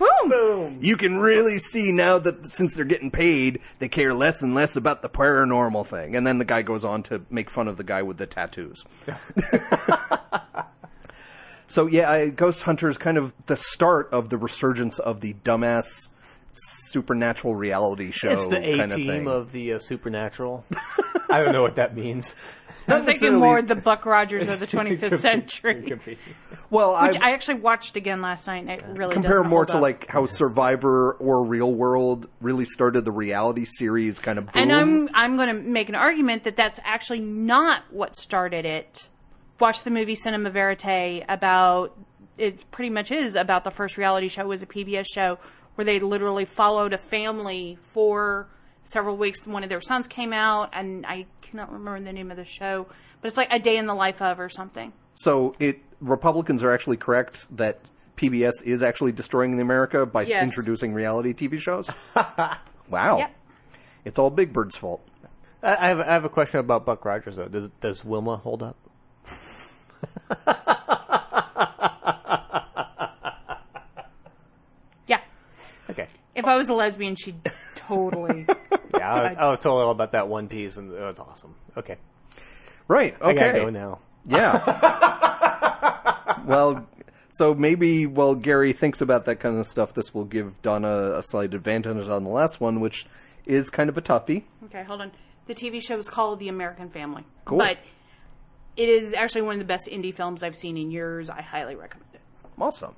Boom. 0.00 0.28
Boom. 0.30 0.78
You 0.80 0.96
can 0.96 1.18
really 1.18 1.58
see 1.58 1.92
now 1.92 2.18
that 2.18 2.46
since 2.46 2.74
they're 2.74 2.84
getting 2.86 3.10
paid, 3.10 3.60
they 3.78 3.88
care 3.88 4.14
less 4.14 4.42
and 4.42 4.54
less 4.54 4.74
about 4.74 5.02
the 5.02 5.10
paranormal 5.10 5.86
thing. 5.86 6.16
And 6.16 6.26
then 6.26 6.38
the 6.38 6.44
guy 6.44 6.62
goes 6.62 6.84
on 6.84 7.02
to 7.04 7.22
make 7.30 7.50
fun 7.50 7.68
of 7.68 7.76
the 7.76 7.84
guy 7.84 8.02
with 8.02 8.16
the 8.16 8.26
tattoos. 8.26 8.82
so 11.66 11.86
yeah, 11.86 12.10
I, 12.10 12.30
Ghost 12.30 12.62
Hunter 12.64 12.88
is 12.88 12.96
kind 12.98 13.18
of 13.18 13.32
the 13.46 13.56
start 13.56 14.08
of 14.12 14.30
the 14.30 14.36
resurgence 14.38 14.98
of 14.98 15.20
the 15.20 15.34
dumbass 15.44 15.84
supernatural 16.52 17.54
reality 17.54 18.10
show 18.10 18.30
It's 18.30 18.48
the 18.48 18.56
A 18.58 18.78
kind 18.78 18.90
of 18.90 18.96
team 18.96 19.06
thing. 19.08 19.28
of 19.28 19.52
the 19.52 19.74
uh, 19.74 19.78
Supernatural. 19.78 20.64
I 21.30 21.44
don't 21.44 21.52
know 21.52 21.62
what 21.62 21.76
that 21.76 21.94
means. 21.94 22.34
I 22.90 22.96
was 22.96 23.04
thinking 23.04 23.34
more 23.36 23.62
the 23.62 23.74
Buck 23.90 24.04
Rogers 24.06 24.48
of 24.48 24.60
the 24.60 24.66
25th 24.66 25.18
century, 25.18 26.18
well, 26.70 26.94
I 26.94 27.08
which 27.08 27.20
I 27.20 27.32
actually 27.32 27.60
watched 27.60 27.96
again 27.96 28.20
last 28.22 28.46
night. 28.46 28.66
and 28.66 28.70
It 28.70 28.84
really 28.98 29.14
compare 29.14 29.42
more 29.42 29.60
hold 29.60 29.68
to 29.68 29.76
up. 29.76 29.82
like 29.82 30.10
how 30.10 30.26
Survivor 30.26 31.12
or 31.14 31.44
Real 31.44 31.72
World 31.72 32.28
really 32.40 32.64
started 32.64 33.04
the 33.04 33.12
reality 33.12 33.64
series 33.64 34.18
kind 34.18 34.38
of 34.38 34.46
boom. 34.46 34.62
And 34.62 34.72
I'm 34.72 35.08
I'm 35.14 35.36
going 35.36 35.54
to 35.54 35.62
make 35.62 35.88
an 35.88 35.94
argument 35.94 36.44
that 36.44 36.56
that's 36.56 36.80
actually 36.84 37.20
not 37.20 37.82
what 37.90 38.16
started 38.16 38.64
it. 38.64 39.08
Watch 39.58 39.82
the 39.84 39.90
movie 39.90 40.14
Cinema 40.14 40.50
Verite 40.50 41.24
about 41.28 41.96
it. 42.38 42.64
Pretty 42.70 42.90
much 42.90 43.10
is 43.10 43.36
about 43.36 43.64
the 43.64 43.70
first 43.70 43.96
reality 43.98 44.28
show 44.28 44.46
was 44.46 44.62
a 44.62 44.66
PBS 44.66 45.06
show 45.12 45.38
where 45.74 45.84
they 45.84 46.00
literally 46.00 46.44
followed 46.44 46.92
a 46.92 46.98
family 46.98 47.78
for 47.82 48.48
several 48.82 49.16
weeks. 49.16 49.46
One 49.46 49.62
of 49.62 49.68
their 49.68 49.80
sons 49.80 50.06
came 50.06 50.32
out, 50.32 50.70
and 50.72 51.04
I 51.06 51.26
cannot 51.50 51.72
remember 51.72 52.00
the 52.04 52.12
name 52.12 52.30
of 52.30 52.36
the 52.36 52.44
show, 52.44 52.86
but 53.20 53.26
it's 53.28 53.36
like 53.36 53.52
a 53.52 53.58
day 53.58 53.76
in 53.76 53.86
the 53.86 53.94
life 53.94 54.22
of 54.22 54.38
or 54.40 54.48
something. 54.48 54.92
So 55.14 55.54
it 55.58 55.80
Republicans 56.00 56.62
are 56.62 56.72
actually 56.72 56.96
correct 56.96 57.54
that 57.56 57.78
PBS 58.16 58.64
is 58.64 58.82
actually 58.82 59.12
destroying 59.12 59.58
America 59.60 60.06
by 60.06 60.22
Yes. 60.22 60.42
introducing 60.42 60.92
reality 60.94 61.32
TV 61.34 61.58
shows. 61.58 61.90
wow, 62.88 63.18
Yep. 63.18 63.34
it's 64.04 64.18
all 64.18 64.30
Big 64.30 64.52
Bird's 64.52 64.76
fault. 64.76 65.00
I 65.62 65.72
I 65.76 65.88
have, 65.88 66.00
I 66.00 66.04
have 66.12 66.24
a 66.24 66.28
question 66.30 66.60
about 66.60 66.84
Buck 66.86 67.04
Rogers 67.04 67.36
though. 67.36 67.48
Does 67.48 67.68
does 67.80 68.04
Wilma 68.04 68.36
hold 68.36 68.62
up? 68.62 68.76
Yeah. 75.06 75.20
Okay. 75.90 76.06
If 76.34 76.44
I 76.46 76.56
was 76.56 76.68
a 76.68 76.74
lesbian, 76.74 77.16
she'd 77.16 77.36
totally. 77.74 78.46
Yeah, 78.94 79.12
I 79.12 79.28
was, 79.28 79.36
I 79.38 79.50
was 79.50 79.58
told 79.60 79.82
all 79.82 79.90
about 79.90 80.12
that 80.12 80.28
one 80.28 80.48
piece, 80.48 80.76
and 80.76 80.92
it 80.92 81.00
was 81.00 81.18
awesome. 81.18 81.54
Okay, 81.76 81.96
Right? 82.88 83.14
Okay. 83.20 83.30
I 83.30 83.34
gotta 83.34 83.48
Okay. 83.50 83.58
go 83.64 83.70
now. 83.70 83.98
Yeah. 84.26 84.60
well, 86.44 86.86
so 87.30 87.54
maybe 87.54 88.06
while 88.06 88.34
Gary 88.34 88.72
thinks 88.72 89.00
about 89.00 89.24
that 89.26 89.40
kind 89.40 89.58
of 89.58 89.66
stuff, 89.66 89.94
this 89.94 90.14
will 90.14 90.24
give 90.24 90.60
Donna 90.62 91.12
a 91.16 91.22
slight 91.22 91.54
advantage 91.54 92.08
on 92.08 92.24
the 92.24 92.30
last 92.30 92.60
one, 92.60 92.80
which 92.80 93.06
is 93.46 93.70
kind 93.70 93.88
of 93.88 93.96
a 93.96 94.02
toughie. 94.02 94.44
Okay, 94.66 94.82
hold 94.82 95.00
on. 95.00 95.12
The 95.46 95.54
TV 95.54 95.82
show 95.82 95.98
is 95.98 96.08
called 96.08 96.38
The 96.38 96.48
American 96.48 96.90
Family. 96.90 97.24
Cool. 97.44 97.58
But 97.58 97.78
it 98.76 98.88
is 98.88 99.14
actually 99.14 99.42
one 99.42 99.54
of 99.54 99.58
the 99.60 99.64
best 99.64 99.88
indie 99.90 100.14
films 100.14 100.42
I've 100.42 100.56
seen 100.56 100.76
in 100.76 100.90
years. 100.90 101.30
I 101.30 101.42
highly 101.42 101.74
recommend 101.74 102.10
it. 102.14 102.20
Awesome. 102.58 102.94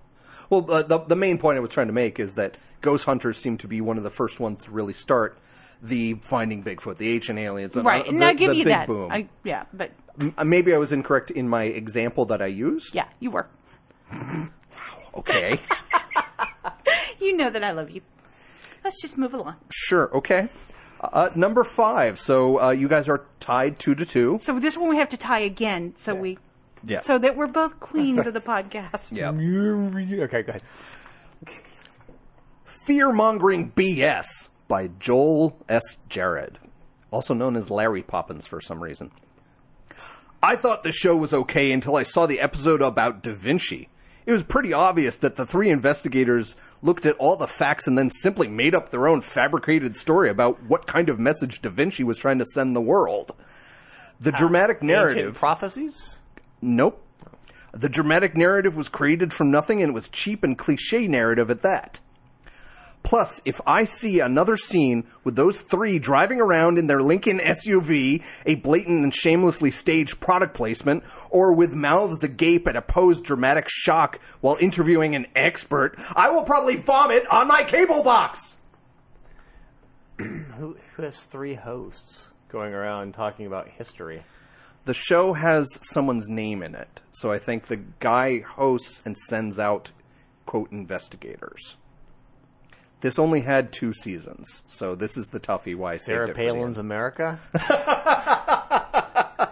Well, 0.51 0.71
uh, 0.71 0.83
the 0.83 0.99
the 0.99 1.17
main 1.17 1.39
point 1.39 1.57
I 1.57 1.61
was 1.61 1.71
trying 1.71 1.87
to 1.87 1.95
make 1.95 2.19
is 2.21 2.35
that 2.35 2.57
Ghost 2.83 3.07
Hunters 3.07 3.39
seem 3.39 3.57
to 3.59 3.69
be 3.69 3.81
one 3.81 3.97
of 3.97 4.03
the 4.03 4.11
first 4.11 4.39
ones 4.41 4.65
to 4.65 4.71
really 4.71 4.93
start 4.93 5.39
the 5.83 6.15
finding 6.15 6.63
Bigfoot, 6.63 6.97
the 6.97 7.13
ancient 7.15 7.39
aliens, 7.39 7.77
and, 7.77 7.85
Right, 7.85 8.07
uh, 8.07 8.09
and 8.11 8.23
I'll 8.25 8.35
give 8.35 8.51
the 8.51 8.57
you 8.57 8.65
big 8.65 8.73
that. 8.73 8.87
boom. 8.87 9.11
I, 9.11 9.29
yeah, 9.45 9.65
but 9.73 9.91
M- 10.21 10.33
uh, 10.39 10.45
Maybe 10.45 10.73
I 10.75 10.79
was 10.79 10.93
incorrect 10.93 11.31
in 11.33 11.49
my 11.49 11.65
example 11.65 12.25
that 12.27 12.41
I 12.41 12.47
used. 12.47 12.95
yeah, 12.95 13.09
you 13.21 13.31
were. 13.31 13.49
Okay. 15.17 15.61
You 17.21 17.37
know 17.37 17.51
that 17.51 17.63
I 17.63 17.71
love 17.71 17.91
you. 17.91 18.01
Let's 18.83 19.01
just 19.01 19.17
move 19.17 19.33
along. 19.33 19.55
sure. 19.71 20.11
Okay. 20.17 20.49
Uh, 21.01 21.31
number 21.37 21.63
five. 21.63 22.19
So 22.19 22.61
uh, 22.61 22.71
you 22.71 22.89
guys 22.89 23.09
are 23.09 23.25
tied 23.39 23.79
two 23.79 23.95
to 23.95 24.05
two. 24.05 24.39
So 24.41 24.59
this 24.59 24.77
one 24.77 24.89
we 24.89 24.97
have 24.97 25.09
to 25.11 25.17
tie 25.17 25.39
again, 25.41 25.95
so 25.95 26.15
we, 26.17 26.39
Yes. 26.85 27.07
so 27.07 27.19
that 27.19 27.37
we're 27.37 27.47
both 27.47 27.79
queens 27.79 28.27
of 28.27 28.35
the 28.35 28.41
podcast. 28.55 29.17
yeah. 29.17 29.31
Okay, 30.25 30.43
go 30.43 30.51
ahead. 30.51 30.63
Fear 32.65 33.13
mongering 33.13 33.71
BS 33.71 34.49
by 34.73 34.89
Joel 34.99 35.59
S. 35.69 35.99
Jared, 36.09 36.59
also 37.11 37.35
known 37.35 37.57
as 37.57 37.71
Larry 37.71 38.01
Poppins 38.01 38.47
for 38.47 38.59
some 38.59 38.83
reason. 38.83 39.11
I 40.43 40.57
thought 40.57 40.83
the 40.83 40.93
show 40.93 41.15
was 41.15 41.35
okay 41.35 41.73
until 41.73 41.95
I 41.95 42.05
saw 42.05 42.25
the 42.25 42.41
episode 42.41 42.81
about 42.81 43.23
Da 43.23 43.35
Vinci. 43.35 43.91
It 44.25 44.33
was 44.33 44.43
pretty 44.43 44.73
obvious 44.73 45.19
that 45.19 45.37
the 45.37 45.45
three 45.45 45.69
investigators 45.69 46.57
looked 46.81 47.05
at 47.05 47.19
all 47.19 47.37
the 47.37 47.47
facts 47.47 47.87
and 47.87 47.99
then 47.99 48.09
simply 48.09 48.49
made 48.49 48.75
up 48.75 48.89
their 48.89 49.07
own 49.07 49.21
fabricated 49.21 49.95
story 49.95 50.31
about 50.31 50.63
what 50.63 50.87
kind 50.87 51.11
of 51.11 51.21
message 51.21 51.61
Da 51.61 51.69
Vinci 51.69 52.03
was 52.03 52.17
trying 52.17 52.39
to 52.39 52.47
send 52.47 52.75
the 52.75 52.81
world. 52.81 53.33
The 54.21 54.33
ah, 54.33 54.39
dramatic 54.39 54.77
Ancient 54.77 54.91
narrative. 54.91 55.35
prophecies. 55.35 56.19
Nope. 56.63 56.99
The 57.73 57.91
dramatic 57.91 58.35
narrative 58.35 58.75
was 58.75 58.89
created 58.89 59.35
from 59.35 59.51
nothing 59.51 59.83
and 59.83 59.91
it 59.91 59.95
was 59.95 60.09
cheap 60.09 60.43
and 60.43 60.57
cliche 60.57 61.09
narrative 61.09 61.51
at 61.51 61.61
that. 61.61 62.01
Plus, 63.03 63.43
if 63.45 63.61
I 63.67 63.85
see 63.85 64.21
another 64.21 64.57
scene 64.57 65.05
with 65.25 65.35
those 65.35 65.61
three 65.61 65.99
driving 65.99 66.41
around 66.41 66.79
in 66.79 66.87
their 66.87 67.03
Lincoln 67.03 67.39
SUV, 67.39 68.23
a 68.47 68.55
blatant 68.57 69.03
and 69.03 69.15
shamelessly 69.15 69.71
staged 69.71 70.21
product 70.21 70.55
placement, 70.55 71.03
or 71.31 71.53
with 71.53 71.75
mouths 71.75 72.23
agape 72.23 72.67
at 72.69 72.77
a 72.77 72.83
posed 72.83 73.25
dramatic 73.25 73.67
shock 73.69 74.21
while 74.41 74.57
interviewing 74.61 75.15
an 75.17 75.27
expert, 75.35 75.97
I 76.15 76.31
will 76.31 76.45
probably 76.45 76.77
vomit 76.77 77.25
on 77.31 77.49
my 77.49 77.65
cable 77.65 78.03
box! 78.03 78.59
Who, 80.19 80.77
who 80.95 81.03
has 81.03 81.25
three 81.25 81.55
hosts 81.55 82.31
going 82.49 82.73
around 82.73 83.15
talking 83.15 83.47
about 83.47 83.67
history? 83.67 84.23
The 84.85 84.95
show 84.95 85.33
has 85.33 85.79
someone's 85.81 86.29
name 86.29 86.63
in 86.63 86.75
it, 86.75 87.01
so 87.11 87.33
I 87.33 87.39
think 87.39 87.67
the 87.67 87.81
guy 87.99 88.41
hosts 88.41 89.05
and 89.07 89.17
sends 89.17 89.59
out, 89.59 89.91
quote, 90.45 90.71
investigators. 90.71 91.77
This 93.03 93.19
only 93.19 93.41
had 93.41 93.73
two 93.73 93.93
seasons, 93.93 94.63
so 94.69 94.95
this 94.95 95.17
is 95.17 95.31
the 95.31 95.41
toughie 95.41 95.75
why 95.75 95.95
I 95.95 95.97
saved 95.97 96.05
Sarah 96.07 96.29
it 96.29 96.35
for 96.35 96.39
the 96.39 96.47
end. 96.47 96.57
Palin's 96.57 96.79
America. 96.79 97.41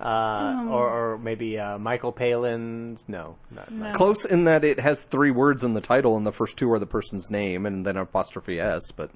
uh, 0.00 0.66
or, 0.70 1.14
or 1.14 1.18
maybe 1.18 1.58
uh, 1.58 1.78
Michael 1.78 2.12
Palin's. 2.12 3.08
No, 3.08 3.38
not, 3.50 3.72
not- 3.72 3.94
Close 3.94 4.24
in 4.24 4.44
that 4.44 4.62
it 4.62 4.78
has 4.78 5.02
three 5.02 5.32
words 5.32 5.64
in 5.64 5.74
the 5.74 5.80
title, 5.80 6.16
and 6.16 6.24
the 6.24 6.30
first 6.30 6.56
two 6.56 6.72
are 6.72 6.78
the 6.78 6.86
person's 6.86 7.28
name, 7.28 7.66
and 7.66 7.84
then 7.84 7.96
apostrophe 7.96 8.60
s. 8.60 8.92
But 8.92 9.10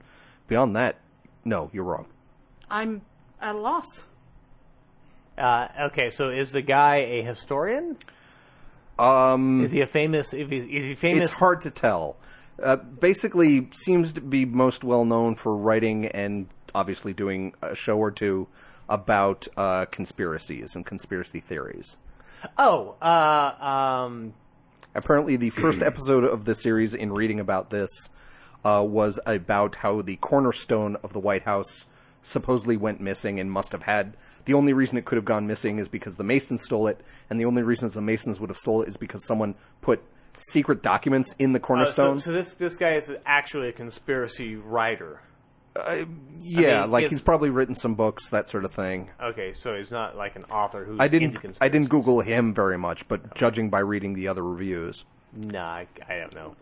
beyond 0.48 0.74
that, 0.74 0.96
no, 1.44 1.70
you're 1.72 1.84
wrong. 1.84 2.06
I'm 2.68 3.02
at 3.40 3.54
a 3.54 3.58
loss. 3.58 4.06
Uh, 5.38 5.68
okay, 5.82 6.10
so 6.10 6.30
is 6.30 6.50
the 6.50 6.62
guy 6.62 6.96
a 6.96 7.22
historian? 7.22 7.96
Um, 8.98 9.62
is 9.62 9.70
he 9.70 9.80
a 9.80 9.86
famous? 9.86 10.34
If 10.34 10.50
he's, 10.50 10.64
is 10.64 10.84
he 10.84 10.96
famous? 10.96 11.28
It's 11.28 11.38
hard 11.38 11.60
to 11.62 11.70
tell. 11.70 12.16
Uh, 12.62 12.76
basically, 12.76 13.68
seems 13.72 14.12
to 14.12 14.20
be 14.20 14.44
most 14.44 14.84
well 14.84 15.04
known 15.04 15.34
for 15.34 15.56
writing 15.56 16.06
and 16.06 16.48
obviously 16.74 17.12
doing 17.12 17.54
a 17.62 17.74
show 17.74 17.98
or 17.98 18.10
two 18.10 18.46
about 18.88 19.46
uh, 19.56 19.86
conspiracies 19.86 20.74
and 20.74 20.84
conspiracy 20.84 21.40
theories. 21.40 21.96
Oh, 22.56 22.96
uh, 23.00 23.64
um, 23.64 24.34
Apparently, 24.92 25.36
the 25.36 25.50
first 25.50 25.82
episode 25.82 26.24
of 26.24 26.44
the 26.46 26.54
series, 26.54 26.94
in 26.94 27.12
reading 27.12 27.38
about 27.38 27.70
this, 27.70 28.10
uh, 28.64 28.84
was 28.86 29.20
about 29.24 29.76
how 29.76 30.02
the 30.02 30.16
cornerstone 30.16 30.96
of 30.96 31.12
the 31.12 31.20
White 31.20 31.44
House 31.44 31.92
supposedly 32.22 32.76
went 32.76 33.00
missing 33.00 33.38
and 33.38 33.52
must 33.52 33.70
have 33.70 33.84
had. 33.84 34.16
The 34.46 34.54
only 34.54 34.72
reason 34.72 34.98
it 34.98 35.04
could 35.04 35.14
have 35.14 35.24
gone 35.24 35.46
missing 35.46 35.78
is 35.78 35.86
because 35.86 36.16
the 36.16 36.24
Masons 36.24 36.64
stole 36.64 36.88
it, 36.88 37.00
and 37.30 37.38
the 37.38 37.44
only 37.44 37.62
reasons 37.62 37.94
the 37.94 38.00
Masons 38.00 38.40
would 38.40 38.50
have 38.50 38.56
stole 38.56 38.82
it 38.82 38.88
is 38.88 38.96
because 38.96 39.24
someone 39.24 39.54
put 39.80 40.02
secret 40.40 40.82
documents 40.82 41.34
in 41.38 41.52
the 41.52 41.58
uh, 41.58 41.62
so, 41.62 41.66
cornerstone. 41.66 42.20
so 42.20 42.32
this 42.32 42.54
this 42.54 42.76
guy 42.76 42.90
is 42.90 43.14
actually 43.26 43.68
a 43.68 43.72
conspiracy 43.72 44.56
writer. 44.56 45.20
yeah, 46.40 46.78
I 46.78 46.80
mean, 46.82 46.90
like 46.90 47.08
he's 47.08 47.22
probably 47.22 47.50
written 47.50 47.74
some 47.74 47.94
books, 47.94 48.30
that 48.30 48.48
sort 48.48 48.64
of 48.64 48.72
thing. 48.72 49.10
Okay, 49.22 49.52
so 49.52 49.76
he's 49.76 49.90
not 49.92 50.16
like 50.16 50.34
an 50.36 50.44
author 50.44 50.84
who's 50.84 50.98
I 50.98 51.08
didn't. 51.08 51.30
conspiracies. 51.32 51.58
I 51.60 51.68
didn't 51.68 51.88
Google 51.90 52.20
him 52.20 52.52
very 52.54 52.76
much, 52.78 53.06
but 53.08 53.34
judging 53.36 53.70
by 53.70 53.78
reading 53.80 54.14
the 54.14 54.28
other 54.28 54.42
reviews, 54.44 55.04
Nah, 55.34 55.64
I, 55.64 55.86
I 56.08 56.16
don't 56.18 56.34
know. 56.34 56.56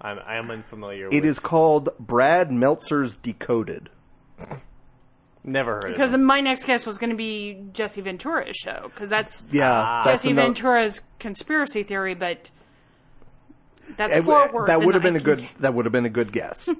I'm 0.00 0.18
I'm 0.26 0.50
unfamiliar. 0.50 1.06
it 1.06 1.10
with 1.14 1.24
is 1.24 1.38
called 1.38 1.88
Brad 2.00 2.50
Meltzer's 2.52 3.16
Decoded. 3.16 3.90
never 5.44 5.74
heard 5.76 5.88
Because 5.92 6.12
of 6.14 6.20
him. 6.20 6.26
my 6.26 6.40
next 6.40 6.64
guess 6.66 6.86
was 6.86 6.98
going 6.98 7.10
to 7.10 7.16
be 7.16 7.58
Jesse 7.72 8.00
Ventura's 8.00 8.56
show, 8.56 8.82
because 8.92 9.10
that's 9.10 9.44
Yeah, 9.50 10.02
that's 10.04 10.24
Jesse 10.24 10.30
ano- 10.30 10.42
Ventura's 10.42 11.02
conspiracy 11.18 11.82
theory, 11.82 12.14
but 12.14 12.50
That's 13.96 14.16
It- 14.16 14.24
four 14.24 14.50
words. 14.52 14.66
that 14.68 14.80
would 14.84 14.94
have 14.94 15.02
been 15.02 15.14
I 15.14 15.18
a 15.18 15.22
good. 15.22 15.38
can- 15.38 15.48
That 15.60 15.74
would 15.74 15.84
have 15.86 15.92
been 15.92 16.04
a 16.06 16.10
good 16.10 16.32
guess. 16.32 16.68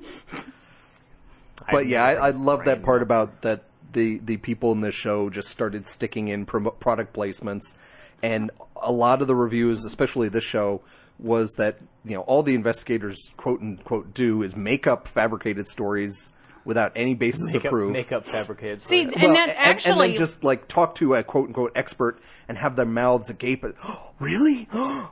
I've 1.66 1.72
but 1.72 1.86
yeah, 1.86 2.04
I, 2.04 2.28
I 2.28 2.30
love 2.30 2.64
that 2.64 2.82
part 2.82 3.00
it. 3.02 3.04
about 3.04 3.42
that 3.42 3.64
the 3.92 4.18
the 4.18 4.36
people 4.36 4.72
in 4.72 4.80
this 4.80 4.94
show 4.94 5.28
just 5.30 5.48
started 5.48 5.86
sticking 5.86 6.28
in 6.28 6.46
promo 6.46 6.78
product 6.78 7.14
placements, 7.14 7.76
and 8.22 8.50
a 8.80 8.92
lot 8.92 9.20
of 9.20 9.26
the 9.26 9.34
reviews, 9.34 9.84
especially 9.84 10.28
this 10.28 10.44
show, 10.44 10.80
was 11.18 11.54
that 11.58 11.78
you 12.04 12.14
know 12.14 12.20
all 12.22 12.42
the 12.42 12.54
investigators 12.54 13.30
quote 13.36 13.60
unquote 13.60 14.14
do 14.14 14.42
is 14.42 14.54
make 14.56 14.86
up 14.86 15.08
fabricated 15.08 15.66
stories 15.66 16.30
without 16.64 16.92
any 16.94 17.14
basis 17.14 17.46
Make 17.54 17.62
of 17.62 17.66
up, 17.66 17.70
proof. 17.70 17.92
make 17.92 18.12
up 18.12 18.24
fabricated. 18.26 18.82
See, 18.82 19.00
stories. 19.08 19.14
and 19.14 19.22
Well, 19.24 19.32
that 19.34 19.48
and- 19.48 19.58
actually 19.58 20.08
and, 20.08 20.14
then 20.16 20.18
just 20.20 20.44
like 20.44 20.68
talk 20.68 20.94
to 20.96 21.14
a 21.14 21.22
quote 21.24 21.48
unquote 21.48 21.72
expert 21.74 22.18
and 22.46 22.56
have 22.58 22.76
their 22.76 22.86
mouths 22.86 23.30
agape. 23.30 23.64
At, 23.64 23.74
oh, 23.84 24.10
really? 24.20 24.68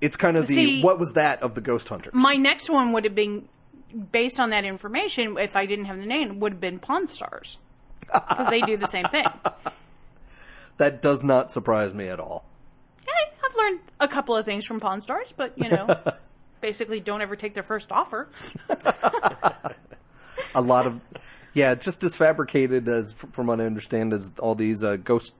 it's 0.00 0.16
kind 0.16 0.36
of 0.36 0.46
the 0.46 0.54
See- 0.54 0.82
what 0.82 0.98
was 0.98 1.14
that 1.14 1.42
of 1.42 1.54
the 1.54 1.60
ghost 1.60 1.88
hunters? 1.88 2.14
my 2.14 2.34
next 2.34 2.70
one 2.70 2.92
would 2.92 3.04
have 3.04 3.14
been 3.14 3.48
based 4.12 4.38
on 4.38 4.50
that 4.50 4.64
information. 4.64 5.36
If 5.38 5.56
I 5.56 5.66
didn't 5.66 5.86
have 5.86 5.98
the 5.98 6.06
name, 6.06 6.40
would 6.40 6.52
have 6.52 6.60
been 6.60 6.78
Pawn 6.78 7.06
Stars 7.06 7.58
because 8.06 8.48
they 8.48 8.60
do 8.60 8.76
the 8.76 8.86
same 8.86 9.06
thing. 9.06 9.26
that 10.76 11.02
does 11.02 11.24
not 11.24 11.50
surprise 11.50 11.92
me 11.94 12.08
at 12.08 12.20
all. 12.20 12.44
Hey, 13.04 13.32
I've 13.44 13.56
learned 13.56 13.80
a 13.98 14.08
couple 14.08 14.36
of 14.36 14.44
things 14.44 14.64
from 14.64 14.80
Pawn 14.80 15.00
Stars, 15.00 15.32
but 15.36 15.52
you 15.56 15.68
know, 15.68 15.98
basically, 16.60 17.00
don't 17.00 17.20
ever 17.20 17.36
take 17.36 17.54
their 17.54 17.62
first 17.62 17.90
offer. 17.92 18.28
a 20.54 20.60
lot 20.60 20.86
of 20.86 21.00
yeah 21.52 21.74
just 21.74 22.02
as 22.02 22.16
fabricated 22.16 22.88
as 22.88 23.12
from 23.12 23.46
what 23.46 23.60
i 23.60 23.64
understand 23.64 24.12
as 24.12 24.36
all 24.40 24.54
these 24.54 24.82
uh, 24.82 24.96
ghost 24.96 25.34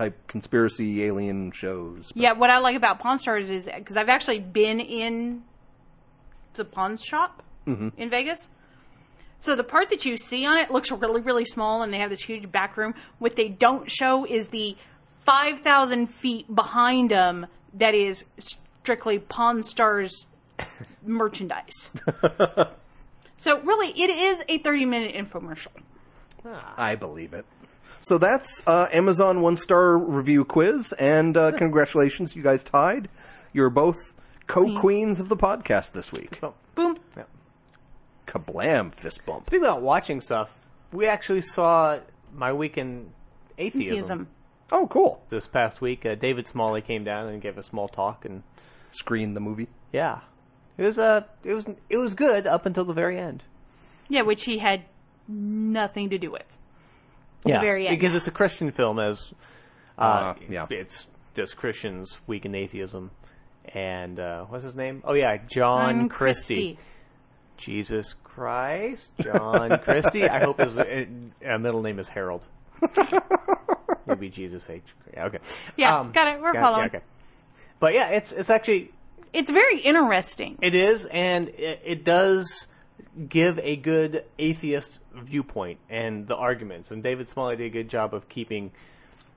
type 0.00 0.26
conspiracy 0.26 1.04
alien 1.04 1.50
shows 1.50 2.10
Yeah, 2.14 2.32
what 2.32 2.48
I 2.48 2.58
like 2.58 2.74
about 2.74 3.00
Pawn 3.00 3.18
Stars 3.18 3.50
is 3.50 3.68
because 3.76 3.98
I've 3.98 4.08
actually 4.08 4.40
been 4.40 4.80
in 4.80 5.42
the 6.54 6.64
pawn 6.64 6.96
shop 6.96 7.42
mm-hmm. 7.66 7.88
in 7.98 8.08
Vegas. 8.08 8.48
So 9.40 9.54
the 9.54 9.64
part 9.64 9.90
that 9.90 10.06
you 10.06 10.16
see 10.16 10.46
on 10.46 10.56
it 10.56 10.70
looks 10.70 10.90
really, 10.90 11.20
really 11.20 11.44
small, 11.44 11.82
and 11.82 11.92
they 11.92 11.98
have 11.98 12.08
this 12.10 12.22
huge 12.22 12.50
back 12.50 12.78
room. 12.78 12.94
What 13.18 13.36
they 13.36 13.48
don't 13.48 13.90
show 13.90 14.24
is 14.24 14.48
the 14.48 14.76
five 15.24 15.60
thousand 15.60 16.06
feet 16.08 16.54
behind 16.54 17.10
them 17.10 17.46
that 17.74 17.94
is 17.94 18.24
strictly 18.38 19.18
Pawn 19.18 19.62
Stars 19.62 20.26
merchandise. 21.02 21.94
so 23.36 23.60
really, 23.60 23.88
it 24.00 24.10
is 24.10 24.44
a 24.48 24.58
thirty-minute 24.58 25.14
infomercial. 25.14 25.72
Ah. 26.42 26.74
i 26.78 26.94
believe 26.96 27.34
it 27.34 27.44
so 28.00 28.18
that's 28.18 28.66
uh, 28.66 28.88
amazon 28.92 29.40
one 29.42 29.56
star 29.56 29.96
review 29.98 30.44
quiz 30.44 30.92
and 30.94 31.36
uh, 31.36 31.52
congratulations 31.52 32.34
you 32.36 32.42
guys 32.42 32.64
tied 32.64 33.08
you're 33.52 33.70
both 33.70 34.14
co-queens 34.46 35.20
of 35.20 35.28
the 35.28 35.36
podcast 35.36 35.92
this 35.92 36.12
week 36.12 36.38
Oh, 36.42 36.54
Boom. 36.74 36.96
yeah. 37.16 37.24
kablam 38.26 38.92
fist 38.94 39.24
bump 39.26 39.46
Speaking 39.46 39.64
about 39.64 39.82
watching 39.82 40.20
stuff, 40.20 40.56
we 40.92 41.06
actually 41.06 41.40
saw 41.42 41.98
my 42.34 42.52
weekend 42.52 43.10
atheism, 43.58 43.92
Atheism. 43.92 44.28
oh 44.72 44.86
cool 44.86 45.22
this 45.28 45.46
past 45.46 45.80
week. 45.80 46.06
Uh, 46.06 46.14
David 46.14 46.46
Smalley 46.46 46.80
came 46.80 47.04
down 47.04 47.26
and 47.28 47.42
gave 47.42 47.58
a 47.58 47.62
small 47.62 47.88
talk, 47.88 48.24
and 48.24 48.42
screen 48.92 49.34
the 49.34 49.40
movie 49.40 49.68
yeah, 49.92 50.20
it 50.78 50.84
was 50.84 50.98
uh, 50.98 51.22
it 51.44 51.52
was 51.54 51.66
it 51.88 51.96
was 51.96 52.14
good 52.14 52.46
up 52.46 52.66
until 52.66 52.84
the 52.84 52.92
very 52.92 53.18
end. 53.18 53.42
Yeah, 54.08 54.22
which 54.22 54.44
he 54.44 54.58
had 54.58 54.82
nothing 55.28 56.10
to 56.10 56.18
do 56.18 56.30
with. 56.30 56.56
Yeah, 57.44 57.60
very 57.60 57.86
end. 57.86 57.98
because 57.98 58.14
it's 58.14 58.26
a 58.28 58.30
Christian 58.32 58.70
film, 58.70 58.98
as 58.98 59.32
uh, 59.98 60.02
Uh, 60.02 60.34
yeah. 60.48 60.66
it's 60.70 61.06
just 61.34 61.56
Christians 61.56 62.20
week 62.26 62.44
in 62.44 62.54
atheism, 62.54 63.10
and 63.74 64.18
uh, 64.20 64.44
what's 64.44 64.64
his 64.64 64.76
name? 64.76 65.02
Oh 65.04 65.14
yeah, 65.14 65.38
John 65.46 66.00
Um, 66.00 66.08
Christy. 66.08 66.78
Jesus 67.56 68.14
Christ, 68.24 69.10
John 69.20 69.78
Christy. 69.84 70.26
I 70.28 70.40
hope 70.40 70.60
his 70.60 70.78
uh, 70.78 71.04
uh, 71.46 71.58
middle 71.58 71.82
name 71.82 71.98
is 71.98 72.08
Harold. 72.08 72.44
Maybe 74.06 74.28
Jesus 74.30 74.68
H. 74.70 74.82
Yeah, 75.12 75.26
okay. 75.26 75.38
Yeah, 75.76 76.06
got 76.12 76.28
it. 76.36 76.40
We're 76.40 76.52
got 76.54 76.60
following. 76.62 76.86
okay. 76.86 77.00
But 77.78 77.94
yeah, 77.94 78.08
it's 78.08 78.32
it's 78.32 78.50
actually 78.50 78.92
It's 79.32 79.50
very 79.50 79.78
interesting. 79.80 80.58
it 80.62 80.74
is, 80.74 81.04
and 81.06 81.48
it, 81.48 81.82
it 81.84 82.04
does 82.04 82.66
give 83.28 83.58
a 83.58 83.76
good 83.76 84.24
atheist 84.38 84.99
viewpoint 85.14 85.78
and 85.88 86.26
the 86.26 86.36
arguments. 86.36 86.90
And 86.90 87.02
David 87.02 87.28
Smalley 87.28 87.56
did 87.56 87.66
a 87.66 87.70
good 87.70 87.88
job 87.88 88.14
of 88.14 88.28
keeping 88.28 88.72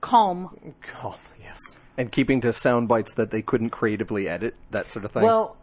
Calm. 0.00 0.74
calm. 0.82 1.14
Yes. 1.42 1.60
and 1.96 2.10
keeping 2.12 2.40
to 2.42 2.52
sound 2.52 2.88
bites 2.88 3.14
that 3.14 3.30
they 3.30 3.40
couldn't 3.42 3.70
creatively 3.70 4.28
edit 4.28 4.54
that 4.70 4.90
sort 4.90 5.04
of 5.04 5.10
thing 5.12 5.22
Well, 5.22 5.56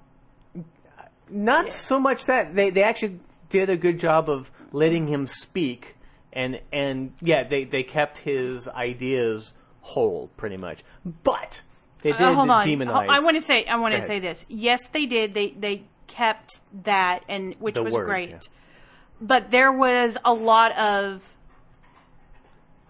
not 1.29 1.71
so 1.71 1.99
much 1.99 2.25
that 2.25 2.55
they 2.55 2.69
they 2.69 2.83
actually 2.83 3.19
did 3.49 3.69
a 3.69 3.77
good 3.77 3.99
job 3.99 4.29
of 4.29 4.51
letting 4.71 5.07
him 5.07 5.27
speak, 5.27 5.95
and 6.33 6.59
and 6.71 7.13
yeah, 7.21 7.43
they 7.43 7.63
they 7.63 7.83
kept 7.83 8.17
his 8.19 8.67
ideas 8.67 9.53
whole 9.81 10.29
pretty 10.37 10.57
much, 10.57 10.83
but 11.23 11.61
they 12.01 12.11
did 12.11 12.21
Uh, 12.21 12.33
hold 12.33 12.49
on. 12.49 12.65
demonize. 12.65 13.07
I 13.09 13.19
want 13.19 13.35
to 13.35 13.41
say 13.41 13.65
I 13.65 13.77
want 13.77 13.95
to 13.95 14.01
say 14.01 14.19
this. 14.19 14.45
Yes, 14.49 14.87
they 14.89 15.05
did. 15.05 15.33
They 15.33 15.51
they 15.51 15.83
kept 16.07 16.59
that 16.83 17.23
and 17.29 17.55
which 17.59 17.75
The 17.75 17.83
was 17.83 17.93
words, 17.93 18.07
great. 18.07 18.29
yeah. 18.29 18.39
But 19.21 19.51
there 19.51 19.71
was 19.71 20.17
a 20.25 20.33
lot 20.33 20.75
of 20.77 21.29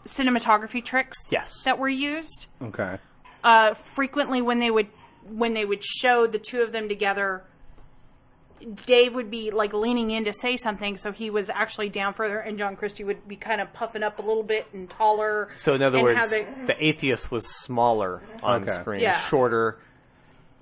cinematography 0.06 0.84
tricks 0.84 1.18
Yes. 1.32 1.62
that 1.64 1.78
were 1.78 1.90
used. 1.90 2.48
okay 2.62 2.98
Uh, 3.44 3.74
frequently 3.74 4.42
when 4.42 4.60
they 4.60 4.72
would 4.72 4.88
when 5.28 5.54
they 5.54 5.64
would 5.66 5.84
show 5.84 6.26
the 6.26 6.40
two 6.40 6.62
of 6.62 6.72
them 6.72 6.90
together 6.90 7.44
Dave 8.86 9.16
would 9.16 9.32
be 9.32 9.50
like 9.50 9.74
leaning 9.74 10.12
in 10.12 10.24
to 10.26 10.34
say 10.34 10.56
something, 10.56 10.96
so 10.96 11.12
he 11.12 11.32
was 11.32 11.50
actually 11.50 11.90
down 11.90 12.14
further, 12.14 12.38
and 12.40 12.60
John 12.60 12.76
Christy 12.76 13.04
would 13.04 13.28
be 13.28 13.36
kind 13.36 13.60
of 13.60 13.74
puffing 13.74 14.04
up 14.04 14.20
a 14.20 14.22
little 14.22 14.44
bit 14.44 14.68
and 14.72 14.88
taller. 14.88 15.50
So 15.56 15.74
in 15.74 15.82
other 15.82 16.00
words, 16.02 16.30
they- 16.30 16.44
the 16.68 16.76
atheist 16.86 17.32
was 17.32 17.48
smaller 17.48 18.22
on 18.44 18.62
Okay. 18.64 18.80
screen, 18.80 19.02
Yeah. 19.02 19.18
shorter, 19.18 19.80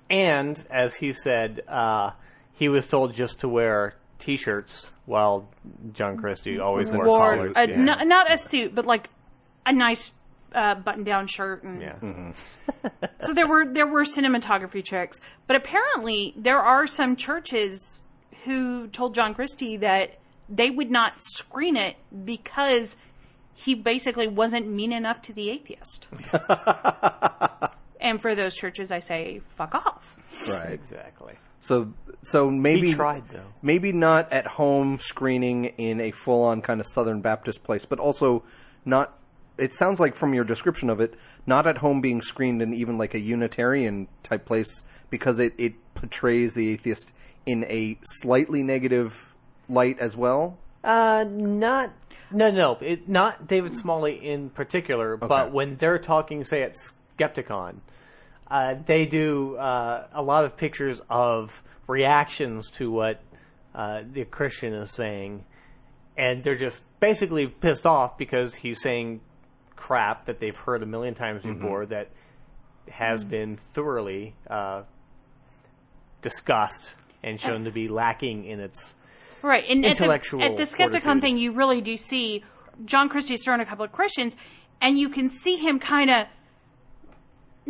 and 0.08 0.66
as 0.70 0.94
he 0.94 1.12
said, 1.12 1.62
uh, 1.68 2.12
he 2.54 2.70
was 2.70 2.86
told 2.86 3.12
just 3.12 3.40
to 3.40 3.48
wear 3.50 3.96
t-shirts, 4.20 4.92
while 5.06 5.48
John 5.92 6.16
Christy 6.16 6.58
always 6.58 6.94
wore 6.94 7.06
wore 7.06 7.34
collars. 7.34 7.52
a, 7.56 7.68
yeah. 7.68 7.96
n- 8.00 8.08
not 8.08 8.32
a 8.32 8.38
suit, 8.38 8.74
but 8.74 8.86
like 8.86 9.10
a 9.66 9.72
nice 9.72 10.12
uh, 10.54 10.76
button-down 10.76 11.26
shirt. 11.26 11.62
And 11.64 11.82
yeah. 11.82 12.32
so 13.20 13.32
there 13.34 13.48
were 13.48 13.66
there 13.66 13.86
were 13.86 14.04
cinematography 14.04 14.84
tricks, 14.84 15.20
but 15.46 15.56
apparently 15.56 16.34
there 16.36 16.60
are 16.60 16.86
some 16.86 17.16
churches 17.16 18.00
who 18.44 18.88
told 18.88 19.14
John 19.14 19.34
Christy 19.34 19.76
that 19.78 20.18
they 20.48 20.70
would 20.70 20.90
not 20.90 21.22
screen 21.22 21.76
it 21.76 21.96
because 22.24 22.96
he 23.54 23.74
basically 23.74 24.26
wasn't 24.26 24.68
mean 24.68 24.92
enough 24.92 25.20
to 25.22 25.32
the 25.32 25.50
atheist. 25.50 26.08
and 28.00 28.20
for 28.20 28.34
those 28.34 28.54
churches, 28.54 28.90
I 28.90 29.00
say, 29.00 29.40
fuck 29.46 29.74
off. 29.74 30.48
right 30.50 30.72
exactly. 30.72 31.34
So 31.60 31.92
so 32.22 32.50
maybe 32.50 32.88
He 32.88 32.94
tried, 32.94 33.28
though. 33.28 33.46
Maybe 33.62 33.92
not 33.92 34.32
at 34.32 34.46
home 34.46 34.98
screening 34.98 35.66
in 35.66 36.00
a 36.00 36.10
full 36.10 36.44
on 36.44 36.62
kind 36.62 36.80
of 36.80 36.86
Southern 36.86 37.20
Baptist 37.20 37.64
place, 37.64 37.86
but 37.86 37.98
also 37.98 38.42
not. 38.84 39.16
It 39.58 39.74
sounds 39.74 40.00
like 40.00 40.14
from 40.14 40.32
your 40.32 40.44
description 40.44 40.88
of 40.88 41.00
it, 41.00 41.14
not 41.46 41.66
at 41.66 41.78
home 41.78 42.00
being 42.00 42.22
screened 42.22 42.62
in 42.62 42.72
even 42.72 42.96
like 42.96 43.12
a 43.14 43.18
Unitarian 43.18 44.08
type 44.22 44.46
place 44.46 44.84
because 45.10 45.38
it, 45.38 45.52
it 45.58 45.74
portrays 45.94 46.54
the 46.54 46.70
atheist 46.70 47.14
in 47.44 47.64
a 47.64 47.98
slightly 48.02 48.62
negative 48.62 49.34
light 49.68 49.98
as 49.98 50.16
well. 50.16 50.58
Uh, 50.82 51.26
not 51.28 51.90
no 52.30 52.50
no, 52.50 52.78
it, 52.80 53.08
not 53.08 53.46
David 53.46 53.74
Smalley 53.74 54.14
in 54.14 54.50
particular, 54.50 55.16
but 55.16 55.52
when 55.52 55.76
they're 55.76 55.98
talking, 55.98 56.44
say 56.44 56.62
at 56.62 56.74
Skepticon, 57.18 57.76
uh, 58.50 58.76
they 58.86 59.04
do 59.06 59.56
uh, 59.56 60.06
a 60.12 60.22
lot 60.22 60.44
of 60.44 60.56
pictures 60.56 61.02
of 61.10 61.62
reactions 61.90 62.70
to 62.70 62.90
what 62.90 63.20
uh, 63.74 64.02
the 64.10 64.24
Christian 64.24 64.72
is 64.72 64.90
saying, 64.90 65.44
and 66.16 66.42
they're 66.42 66.54
just 66.54 66.84
basically 67.00 67.46
pissed 67.46 67.86
off 67.86 68.16
because 68.16 68.54
he's 68.54 68.80
saying 68.80 69.20
crap 69.76 70.26
that 70.26 70.40
they've 70.40 70.56
heard 70.56 70.82
a 70.82 70.86
million 70.86 71.14
times 71.14 71.42
before 71.42 71.86
that 71.86 72.08
has 72.90 73.24
been 73.24 73.56
thoroughly 73.56 74.34
uh, 74.48 74.82
discussed 76.22 76.94
and 77.22 77.40
shown 77.40 77.64
to 77.64 77.70
be 77.70 77.88
lacking 77.88 78.44
in 78.44 78.60
its 78.60 78.96
Right, 79.42 79.64
and 79.68 79.84
Intellectual 79.84 80.42
at 80.42 80.56
the, 80.56 80.62
at 80.62 80.68
the 80.68 80.76
Skepticon 80.76 81.00
fortitude. 81.00 81.20
thing, 81.22 81.38
you 81.38 81.52
really 81.52 81.80
do 81.80 81.96
see 81.96 82.44
John 82.84 83.08
Christy's 83.08 83.42
throwing 83.44 83.60
a 83.60 83.64
couple 83.64 83.84
of 83.84 83.92
Christians, 83.92 84.36
and 84.80 84.98
you 84.98 85.08
can 85.08 85.30
see 85.30 85.56
him 85.56 85.78
kind 85.78 86.10
of 86.10 86.26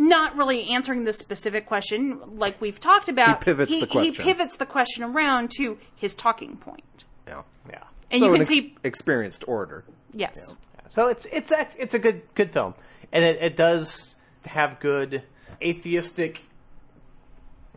not 0.00 0.34
really 0.36 0.68
answering 0.70 1.04
the 1.04 1.12
specific 1.12 1.66
question, 1.66 2.20
like 2.32 2.58
we've 2.60 2.80
talked 2.80 3.08
about. 3.10 3.38
He 3.40 3.44
pivots 3.44 3.78
the 3.80 3.86
question. 3.86 4.14
He 4.14 4.32
pivots 4.32 4.56
the 4.56 4.64
question 4.66 5.04
around 5.04 5.50
to 5.58 5.78
his 5.94 6.14
talking 6.14 6.56
point. 6.56 7.04
Yeah. 7.28 7.42
yeah. 7.68 7.82
And 8.10 8.20
so 8.20 8.26
you 8.26 8.32
an 8.32 8.36
can 8.38 8.40
ex- 8.42 8.48
see, 8.50 8.74
experienced 8.82 9.44
orator. 9.46 9.84
yes, 10.14 10.54
So 10.88 11.08
it's 11.08 11.26
it's 11.26 11.52
act- 11.52 11.76
it's 11.78 11.92
a 11.94 11.98
good 11.98 12.22
good 12.34 12.50
film, 12.50 12.74
and 13.12 13.22
it, 13.24 13.42
it 13.42 13.56
does 13.56 14.14
have 14.46 14.80
good 14.80 15.22
atheistic 15.62 16.42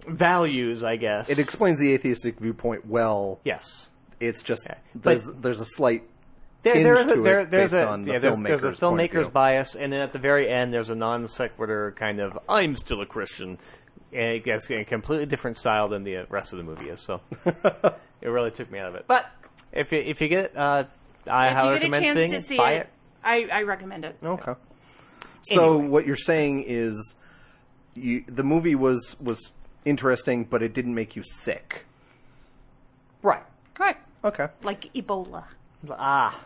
values, 0.08 0.84
I 0.84 0.96
guess. 0.96 1.30
It 1.30 1.40
explains 1.40 1.80
the 1.80 1.94
atheistic 1.94 2.40
viewpoint 2.40 2.86
well. 2.88 3.40
yes. 3.44 3.90
It's 4.20 4.42
just 4.44 4.66
Yeah. 4.70 4.76
there's 4.96 5.30
But- 5.30 5.42
there's 5.42 5.60
a 5.60 5.66
slight 5.66 6.04
There, 6.64 6.82
there's 6.82 7.12
a, 7.12 7.22
there, 7.22 7.46
there's 7.46 7.72
based 7.74 7.84
a, 7.84 7.90
on 7.90 8.04
the 8.04 8.18
there's, 8.18 8.24
filmmaker's, 8.24 8.62
there's 8.62 8.82
a 8.82 8.86
filmmaker's 8.86 9.30
bias, 9.30 9.76
and 9.76 9.92
then 9.92 10.00
at 10.00 10.14
the 10.14 10.20
very 10.20 10.48
end, 10.50 10.74
there's 10.74 10.90
a 10.90 10.96
non 10.96 11.28
sequitur 11.28 11.94
kind 11.98 12.22
of 12.22 12.40
"I'm 12.48 12.78
still 12.78 13.02
a 13.02 13.06
Christian," 13.06 13.58
and 14.14 14.32
it 14.32 14.46
gets 14.46 14.72
a 14.72 14.86
completely 14.86 15.26
different 15.26 15.58
style 15.58 15.90
than 15.90 16.06
the 16.06 16.26
rest 16.30 16.54
of 16.54 16.60
the 16.60 16.64
movie 16.64 16.90
is. 16.90 17.02
So 17.02 17.20
it 17.46 18.28
really 18.30 18.52
took 18.52 18.72
me 18.72 18.80
out 18.80 18.88
of 18.88 18.96
it. 18.96 19.06
But 19.08 19.30
if 19.74 19.92
you, 19.92 20.00
if 20.00 20.22
you 20.22 20.30
get, 20.30 20.58
uh, 20.58 20.86
I 21.28 21.48
if 21.48 21.54
highly 21.54 21.74
you 21.74 21.80
get 21.80 21.88
a 21.88 21.92
recommend 21.92 22.18
seeing 22.18 22.30
to 22.32 22.36
it. 22.38 22.42
see 22.44 22.58
Buy 22.58 22.72
it, 22.74 22.80
it. 22.80 22.90
I, 23.26 23.48
I 23.52 23.64
recommend 23.64 24.06
it. 24.06 24.18
Okay. 24.24 24.54
So 25.44 25.74
Anyway. 25.74 25.88
what 25.90 26.08
you're 26.08 26.16
saying 26.16 26.64
is, 26.66 27.16
you, 27.94 28.24
the 28.28 28.44
movie 28.44 28.76
was 28.76 29.18
was 29.20 29.52
interesting, 29.84 30.46
but 30.46 30.62
it 30.62 30.74
didn't 30.74 30.96
make 30.96 31.18
you 31.18 31.24
sick. 31.24 31.86
Right. 33.22 33.44
Right. 33.78 33.98
Okay. 34.24 34.48
Like 34.62 34.94
Ebola. 34.94 35.44
Ah. 35.90 36.46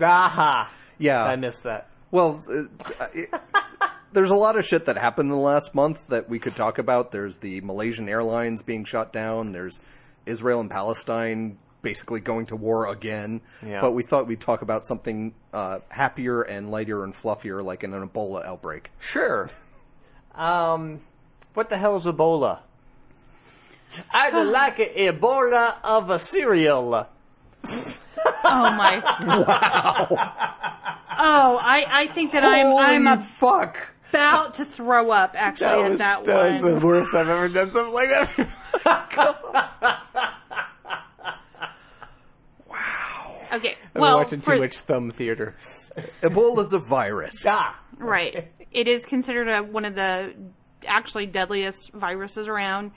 Ah. 0.00 0.72
Yeah. 0.98 1.24
I 1.24 1.36
missed 1.36 1.64
that. 1.64 1.88
Well, 2.10 2.40
uh, 2.50 3.06
it, 3.14 3.30
there's 4.12 4.30
a 4.30 4.34
lot 4.34 4.58
of 4.58 4.64
shit 4.64 4.86
that 4.86 4.96
happened 4.96 5.30
in 5.30 5.36
the 5.36 5.42
last 5.42 5.74
month 5.74 6.08
that 6.08 6.28
we 6.28 6.38
could 6.38 6.54
talk 6.54 6.78
about. 6.78 7.12
There's 7.12 7.38
the 7.38 7.60
Malaysian 7.60 8.08
Airlines 8.08 8.62
being 8.62 8.84
shut 8.84 9.12
down. 9.12 9.52
There's 9.52 9.80
Israel 10.26 10.60
and 10.60 10.70
Palestine 10.70 11.58
basically 11.82 12.20
going 12.20 12.46
to 12.46 12.56
war 12.56 12.90
again. 12.90 13.40
Yeah. 13.64 13.80
But 13.80 13.92
we 13.92 14.02
thought 14.02 14.26
we'd 14.26 14.40
talk 14.40 14.62
about 14.62 14.84
something 14.84 15.34
uh, 15.52 15.80
happier 15.90 16.42
and 16.42 16.70
lighter 16.70 17.04
and 17.04 17.14
fluffier, 17.14 17.62
like 17.62 17.82
an 17.82 17.92
Ebola 17.92 18.44
outbreak. 18.44 18.90
Sure. 18.98 19.48
Um, 20.34 21.00
what 21.54 21.68
the 21.68 21.78
hell 21.78 21.96
is 21.96 22.04
Ebola? 22.04 22.60
I'd 24.12 24.46
like 24.46 24.78
an 24.78 24.88
Ebola 24.96 25.76
of 25.82 26.10
a 26.10 26.18
cereal. 26.18 27.08
Oh 27.64 28.70
my! 28.76 29.00
wow! 29.46 30.06
Oh, 31.20 31.58
I, 31.62 31.84
I 31.88 32.06
think 32.08 32.32
that 32.32 32.44
I'm 32.44 32.66
I'm 32.78 33.04
Holy 33.04 33.22
fuck! 33.26 33.94
about 34.10 34.54
to 34.54 34.64
throw 34.64 35.10
up 35.10 35.34
actually 35.36 35.92
at 35.92 35.98
that, 35.98 36.24
was 36.24 36.62
one. 36.62 36.74
the 36.74 36.86
worst 36.86 37.14
I've 37.14 37.28
ever 37.28 37.48
done 37.48 37.70
something 37.70 37.94
like 37.94 38.08
that. 38.08 38.48
Wow. 42.68 43.40
Okay, 43.54 43.74
I'm 43.94 44.02
well, 44.02 44.18
watching 44.18 44.40
too 44.40 44.52
for- 44.52 44.58
much 44.58 44.76
thumb 44.78 45.10
theater. 45.10 45.54
Ebola's 46.22 46.72
a 46.72 46.78
virus. 46.78 47.44
Ah. 47.46 47.78
right, 47.98 48.48
it 48.72 48.88
is 48.88 49.06
considered 49.06 49.48
a, 49.48 49.62
one 49.62 49.84
of 49.84 49.94
the 49.94 50.34
actually 50.86 51.26
deadliest 51.26 51.92
viruses 51.92 52.46
around. 52.48 52.92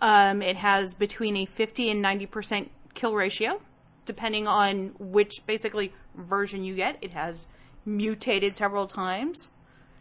Um, 0.00 0.42
it 0.42 0.56
has 0.56 0.94
between 0.94 1.36
a 1.38 1.46
50 1.46 1.90
and 1.90 2.02
90 2.02 2.26
percent 2.26 2.70
kill 2.94 3.14
ratio, 3.14 3.60
depending 4.06 4.46
on 4.46 4.94
which 4.98 5.32
basically 5.46 5.92
version 6.14 6.64
you 6.64 6.74
get. 6.74 6.96
It 7.02 7.12
has 7.12 7.46
mutated 7.84 8.56
several 8.56 8.86
times. 8.86 9.48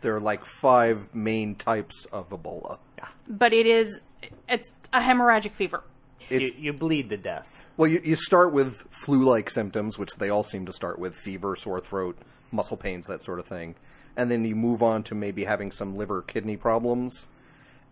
There 0.02 0.16
are 0.16 0.22
like 0.22 0.46
five 0.46 1.14
main 1.14 1.56
types 1.56 2.06
of 2.06 2.30
Ebola. 2.30 2.80
Yeah. 2.98 3.08
but 3.28 3.54
it 3.54 3.66
is 3.66 4.02
it's 4.48 4.76
a 4.94 5.02
hemorrhagic 5.02 5.52
fever. 5.52 5.84
You, 6.30 6.54
you 6.58 6.74
bleed 6.74 7.10
to 7.10 7.18
death. 7.18 7.68
Well, 7.78 7.88
you, 7.88 8.00
you 8.04 8.16
start 8.16 8.52
with 8.52 8.84
flu-like 8.90 9.50
symptoms, 9.52 10.00
which 10.00 10.16
they 10.16 10.30
all 10.30 10.42
seem 10.42 10.66
to 10.66 10.74
start 10.74 10.98
with: 10.98 11.14
fever, 11.16 11.56
sore 11.56 11.80
throat, 11.80 12.18
muscle 12.52 12.78
pains, 12.78 13.06
that 13.08 13.22
sort 13.22 13.38
of 13.38 13.46
thing. 13.46 13.76
And 14.18 14.32
then 14.32 14.44
you 14.46 14.56
move 14.56 14.82
on 14.82 15.04
to 15.04 15.16
maybe 15.16 15.44
having 15.44 15.72
some 15.72 15.96
liver, 15.96 16.22
kidney 16.24 16.58
problems, 16.58 17.30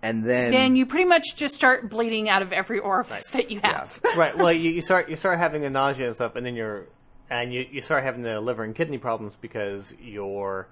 and 0.03 0.23
then 0.23 0.51
Then 0.51 0.75
you 0.75 0.85
pretty 0.85 1.05
much 1.05 1.35
just 1.35 1.55
start 1.55 1.89
bleeding 1.89 2.29
out 2.29 2.41
of 2.41 2.51
every 2.51 2.77
orifice 2.77 3.31
that 3.31 3.49
you 3.49 3.61
have. 3.63 3.99
right. 4.17 4.37
Well, 4.37 4.51
you, 4.51 4.69
you 4.69 4.81
start 4.81 5.09
you 5.09 5.15
start 5.15 5.39
having 5.39 5.61
the 5.61 5.69
nausea 5.69 6.07
and 6.07 6.15
stuff, 6.15 6.35
and 6.35 6.45
then 6.45 6.55
you're 6.55 6.87
and 7.29 7.53
you, 7.53 7.65
you 7.71 7.81
start 7.81 8.03
having 8.03 8.21
the 8.21 8.39
liver 8.41 8.63
and 8.63 8.75
kidney 8.75 8.97
problems 8.97 9.35
because 9.35 9.95
your 10.01 10.67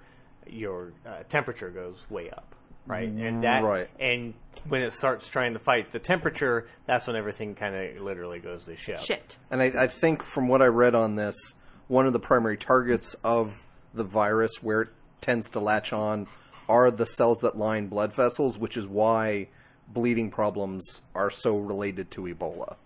your 0.46 0.92
uh, 1.06 1.22
temperature 1.28 1.70
goes 1.70 2.04
way 2.10 2.30
up, 2.30 2.54
right? 2.86 3.08
And 3.08 3.42
that 3.42 3.64
Right. 3.64 3.88
and 3.98 4.34
when 4.68 4.82
it 4.82 4.92
starts 4.92 5.28
trying 5.28 5.54
to 5.54 5.58
fight 5.58 5.90
the 5.90 5.98
temperature, 5.98 6.68
that's 6.84 7.06
when 7.06 7.16
everything 7.16 7.54
kind 7.54 7.74
of 7.74 8.02
literally 8.02 8.38
goes 8.38 8.64
to 8.64 8.76
shit. 8.76 9.00
Shit. 9.00 9.38
And 9.50 9.62
I, 9.62 9.72
I 9.84 9.86
think 9.86 10.22
from 10.22 10.48
what 10.48 10.60
I 10.62 10.66
read 10.66 10.94
on 10.94 11.16
this, 11.16 11.54
one 11.88 12.06
of 12.06 12.12
the 12.12 12.20
primary 12.20 12.56
targets 12.58 13.14
of 13.24 13.64
the 13.94 14.04
virus, 14.04 14.62
where 14.62 14.82
it 14.82 14.88
tends 15.20 15.48
to 15.50 15.60
latch 15.60 15.92
on, 15.92 16.26
are 16.72 16.90
the 16.90 17.04
cells 17.04 17.40
that 17.40 17.54
line 17.54 17.86
blood 17.86 18.14
vessels, 18.14 18.58
which 18.58 18.78
is 18.78 18.88
why 18.88 19.46
bleeding 19.92 20.30
problems 20.30 21.02
are 21.14 21.30
so 21.30 21.58
related 21.58 22.10
to 22.10 22.22
Ebola. 22.22 22.76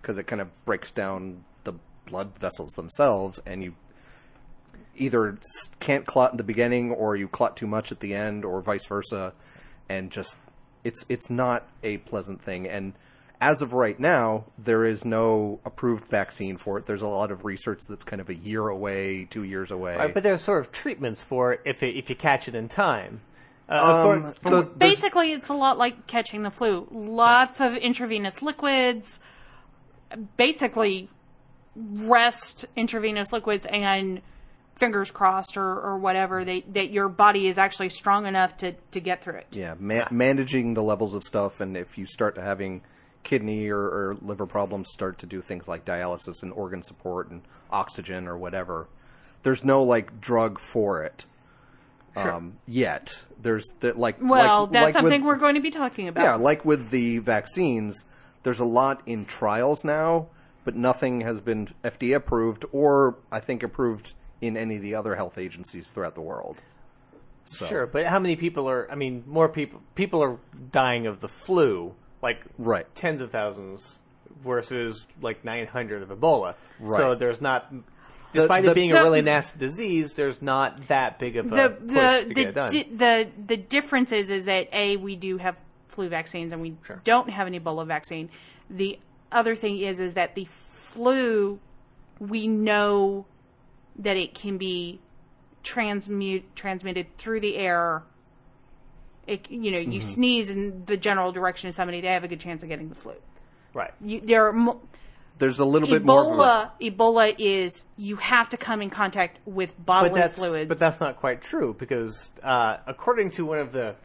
Because 0.00 0.16
it 0.16 0.26
kind 0.26 0.40
of 0.40 0.64
breaks 0.64 0.90
down 0.90 1.44
the 1.64 1.74
blood 2.06 2.38
vessels 2.38 2.72
themselves, 2.72 3.38
and 3.44 3.62
you 3.62 3.74
either 4.94 5.36
can't 5.80 6.06
clot 6.06 6.30
in 6.30 6.38
the 6.38 6.44
beginning, 6.44 6.92
or 6.92 7.14
you 7.14 7.28
clot 7.28 7.58
too 7.58 7.66
much 7.66 7.92
at 7.92 8.00
the 8.00 8.14
end, 8.14 8.42
or 8.42 8.62
vice 8.62 8.86
versa, 8.86 9.34
and 9.86 10.10
just 10.10 10.38
it's 10.82 11.04
it's 11.10 11.28
not 11.28 11.68
a 11.82 11.98
pleasant 11.98 12.40
thing. 12.40 12.66
And 12.66 12.94
as 13.40 13.60
of 13.62 13.72
right 13.72 13.98
now, 14.00 14.44
there 14.58 14.84
is 14.84 15.04
no 15.04 15.60
approved 15.64 16.06
vaccine 16.06 16.56
for 16.56 16.78
it. 16.78 16.86
There's 16.86 17.02
a 17.02 17.08
lot 17.08 17.30
of 17.30 17.44
research 17.44 17.86
that's 17.88 18.04
kind 18.04 18.20
of 18.20 18.28
a 18.30 18.34
year 18.34 18.68
away, 18.68 19.26
two 19.28 19.42
years 19.44 19.70
away. 19.70 19.96
Right, 19.96 20.12
but 20.14 20.22
there's 20.22 20.40
sort 20.40 20.60
of 20.64 20.72
treatments 20.72 21.22
for 21.22 21.52
it 21.52 21.60
if 21.64 21.82
it, 21.82 21.96
if 21.96 22.08
you 22.08 22.16
catch 22.16 22.48
it 22.48 22.54
in 22.54 22.68
time. 22.68 23.20
Uh, 23.68 23.74
Um, 23.74 24.24
according- 24.26 24.68
the- 24.70 24.74
Basically, 24.76 25.32
it's 25.32 25.48
a 25.48 25.54
lot 25.54 25.76
like 25.76 26.06
catching 26.06 26.42
the 26.44 26.50
flu. 26.50 26.86
Lots 26.90 27.60
of 27.60 27.74
intravenous 27.76 28.40
liquids, 28.42 29.20
basically 30.36 31.08
rest 31.74 32.64
intravenous 32.76 33.32
liquids 33.32 33.66
and 33.66 34.22
fingers 34.76 35.10
crossed 35.10 35.56
or, 35.56 35.80
or 35.80 35.98
whatever 35.98 36.44
that, 36.44 36.74
that 36.74 36.90
your 36.90 37.08
body 37.08 37.46
is 37.46 37.58
actually 37.58 37.88
strong 37.88 38.26
enough 38.26 38.56
to, 38.58 38.72
to 38.90 39.00
get 39.00 39.22
through 39.22 39.34
it. 39.36 39.46
yeah, 39.52 39.74
ma- 39.78 40.06
managing 40.10 40.74
the 40.74 40.82
levels 40.82 41.14
of 41.14 41.22
stuff, 41.22 41.60
and 41.60 41.76
if 41.76 41.96
you 41.98 42.04
start 42.06 42.34
to 42.34 42.42
having 42.42 42.82
kidney 43.26 43.68
or, 43.68 43.80
or 43.80 44.16
liver 44.22 44.46
problems, 44.46 44.88
start 44.92 45.18
to 45.18 45.26
do 45.26 45.42
things 45.42 45.66
like 45.66 45.84
dialysis 45.84 46.42
and 46.42 46.52
organ 46.52 46.82
support 46.82 47.28
and 47.28 47.42
oxygen 47.70 48.28
or 48.28 48.38
whatever. 48.38 48.86
There's 49.42 49.64
no 49.64 49.82
like 49.82 50.20
drug 50.20 50.58
for 50.58 51.02
it 51.02 51.26
um, 52.16 52.56
yet. 52.66 53.24
There's 53.42 53.66
the, 53.80 53.98
like 53.98 54.16
Well, 54.20 54.62
like, 54.62 54.72
that's 54.72 54.84
like 54.84 54.92
something 54.94 55.22
with, 55.22 55.26
we're 55.26 55.38
going 55.38 55.56
to 55.56 55.60
be 55.60 55.70
talking 55.70 56.08
about. 56.08 56.22
Yeah, 56.22 56.34
like 56.36 56.64
with 56.64 56.90
the 56.90 57.18
vaccines, 57.18 58.06
there's 58.44 58.60
a 58.60 58.64
lot 58.64 59.02
in 59.06 59.24
trials 59.26 59.84
now, 59.84 60.28
but 60.64 60.76
nothing 60.76 61.22
has 61.22 61.40
been 61.40 61.68
FDA 61.82 62.16
approved 62.16 62.64
or 62.72 63.16
I 63.30 63.40
think 63.40 63.62
approved 63.62 64.14
in 64.40 64.56
any 64.56 64.76
of 64.76 64.82
the 64.82 64.94
other 64.94 65.16
health 65.16 65.36
agencies 65.36 65.90
throughout 65.90 66.14
the 66.14 66.22
world. 66.22 66.62
So, 67.44 67.66
Sure, 67.66 67.86
but 67.86 68.06
how 68.06 68.18
many 68.18 68.36
people 68.36 68.68
are? 68.68 68.90
I 68.90 68.94
mean, 68.94 69.24
more 69.26 69.48
people 69.48 69.82
people 69.94 70.22
are 70.22 70.38
dying 70.72 71.06
of 71.06 71.20
the 71.20 71.28
flu, 71.28 71.94
like 72.22 72.44
Right. 72.58 72.86
tens 72.94 73.20
of 73.20 73.30
thousands, 73.30 73.96
versus 74.42 75.06
like 75.22 75.44
900 75.44 76.02
of 76.02 76.08
Ebola. 76.10 76.54
Right. 76.78 76.96
So 76.98 77.14
there's 77.14 77.40
not, 77.40 77.72
despite 78.32 78.64
the- 78.64 78.72
it 78.72 78.74
being 78.74 78.90
the- 78.90 79.00
a 79.00 79.02
really 79.04 79.22
nasty 79.22 79.58
disease, 79.58 80.14
there's 80.14 80.42
not 80.42 80.88
that 80.88 81.18
big 81.18 81.36
of 81.36 81.46
a 81.46 81.48
the 81.48 81.68
push 81.70 81.88
the 81.88 81.94
to 82.22 82.28
the, 82.28 82.34
get 82.34 82.48
it 82.48 82.54
done. 82.54 82.68
di- 82.70 82.82
the 82.84 83.28
the 83.46 83.56
difference 83.56 84.12
is 84.12 84.30
is 84.30 84.44
that 84.44 84.68
a 84.72 84.96
we 84.96 85.16
do 85.16 85.38
have 85.38 85.56
flu 85.88 86.08
vaccines 86.08 86.52
and 86.52 86.60
we 86.60 86.76
Sure. 86.84 87.00
don't 87.04 87.30
have 87.30 87.46
an 87.46 87.54
Ebola 87.54 87.86
vaccine. 87.86 88.28
The 88.68 88.98
other 89.32 89.54
thing 89.54 89.78
is 89.78 90.00
is 90.00 90.14
that 90.14 90.34
the 90.34 90.44
flu 90.46 91.58
we 92.20 92.46
know 92.48 93.26
that 93.98 94.16
it 94.16 94.34
can 94.34 94.58
be 94.58 95.00
transmute 95.62 96.54
transmitted 96.54 97.16
through 97.18 97.40
the 97.40 97.56
air. 97.56 98.02
It, 99.26 99.50
you 99.50 99.70
know, 99.72 99.78
Mm-hmm. 99.78 99.90
you 99.92 100.00
sneeze 100.00 100.50
in 100.50 100.84
the 100.86 100.96
general 100.96 101.32
direction 101.32 101.68
of 101.68 101.74
somebody, 101.74 102.00
they 102.00 102.08
have 102.08 102.24
a 102.24 102.28
good 102.28 102.40
chance 102.40 102.62
of 102.62 102.68
getting 102.68 102.88
the 102.88 102.94
flu. 102.94 103.14
right. 103.74 103.92
You, 104.00 104.20
there 104.20 104.46
are 104.46 104.52
mo- 104.52 104.80
there's 105.38 105.58
a 105.58 105.64
little 105.66 105.88
bit 105.88 106.02
more 106.04 106.24
Ebola. 106.24 106.70
Ebola 106.80 107.34
is 107.38 107.86
you 107.98 108.16
have 108.16 108.48
to 108.50 108.56
come 108.56 108.80
in 108.80 108.88
contact 108.88 109.38
with 109.44 109.74
bodily 109.84 110.20
But 110.20 110.32
fluids. 110.32 110.68
but 110.68 110.78
that's 110.78 110.98
not 111.00 111.16
quite 111.16 111.42
true 111.42 111.74
because 111.78 112.32
uh, 112.42 112.78
according 112.86 113.30
to 113.32 113.44
one 113.44 113.58
of 113.58 113.72
the 113.72 113.96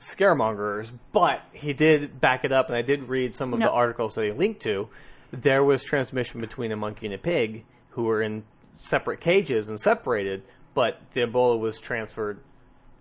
scaremongers, 0.00 0.92
but 1.12 1.42
he 1.52 1.72
did 1.72 2.20
back 2.20 2.44
it 2.44 2.52
up, 2.52 2.68
and 2.68 2.76
I 2.76 2.82
did 2.82 3.04
read 3.08 3.34
some 3.34 3.52
of 3.52 3.58
No. 3.60 3.66
the 3.66 3.72
articles 3.72 4.14
that 4.16 4.24
he 4.24 4.32
linked 4.32 4.62
to. 4.62 4.88
There 5.30 5.64
was 5.64 5.82
transmission 5.84 6.40
between 6.40 6.72
a 6.72 6.76
monkey 6.76 7.06
and 7.06 7.14
a 7.14 7.18
pig 7.18 7.64
who 7.90 8.04
were 8.04 8.20
in 8.22 8.44
separate 8.78 9.20
cages 9.20 9.68
and 9.68 9.78
separated, 9.80 10.42
but 10.74 11.00
the 11.12 11.20
Ebola 11.22 11.58
was 11.58 11.80
transferred 11.80 12.40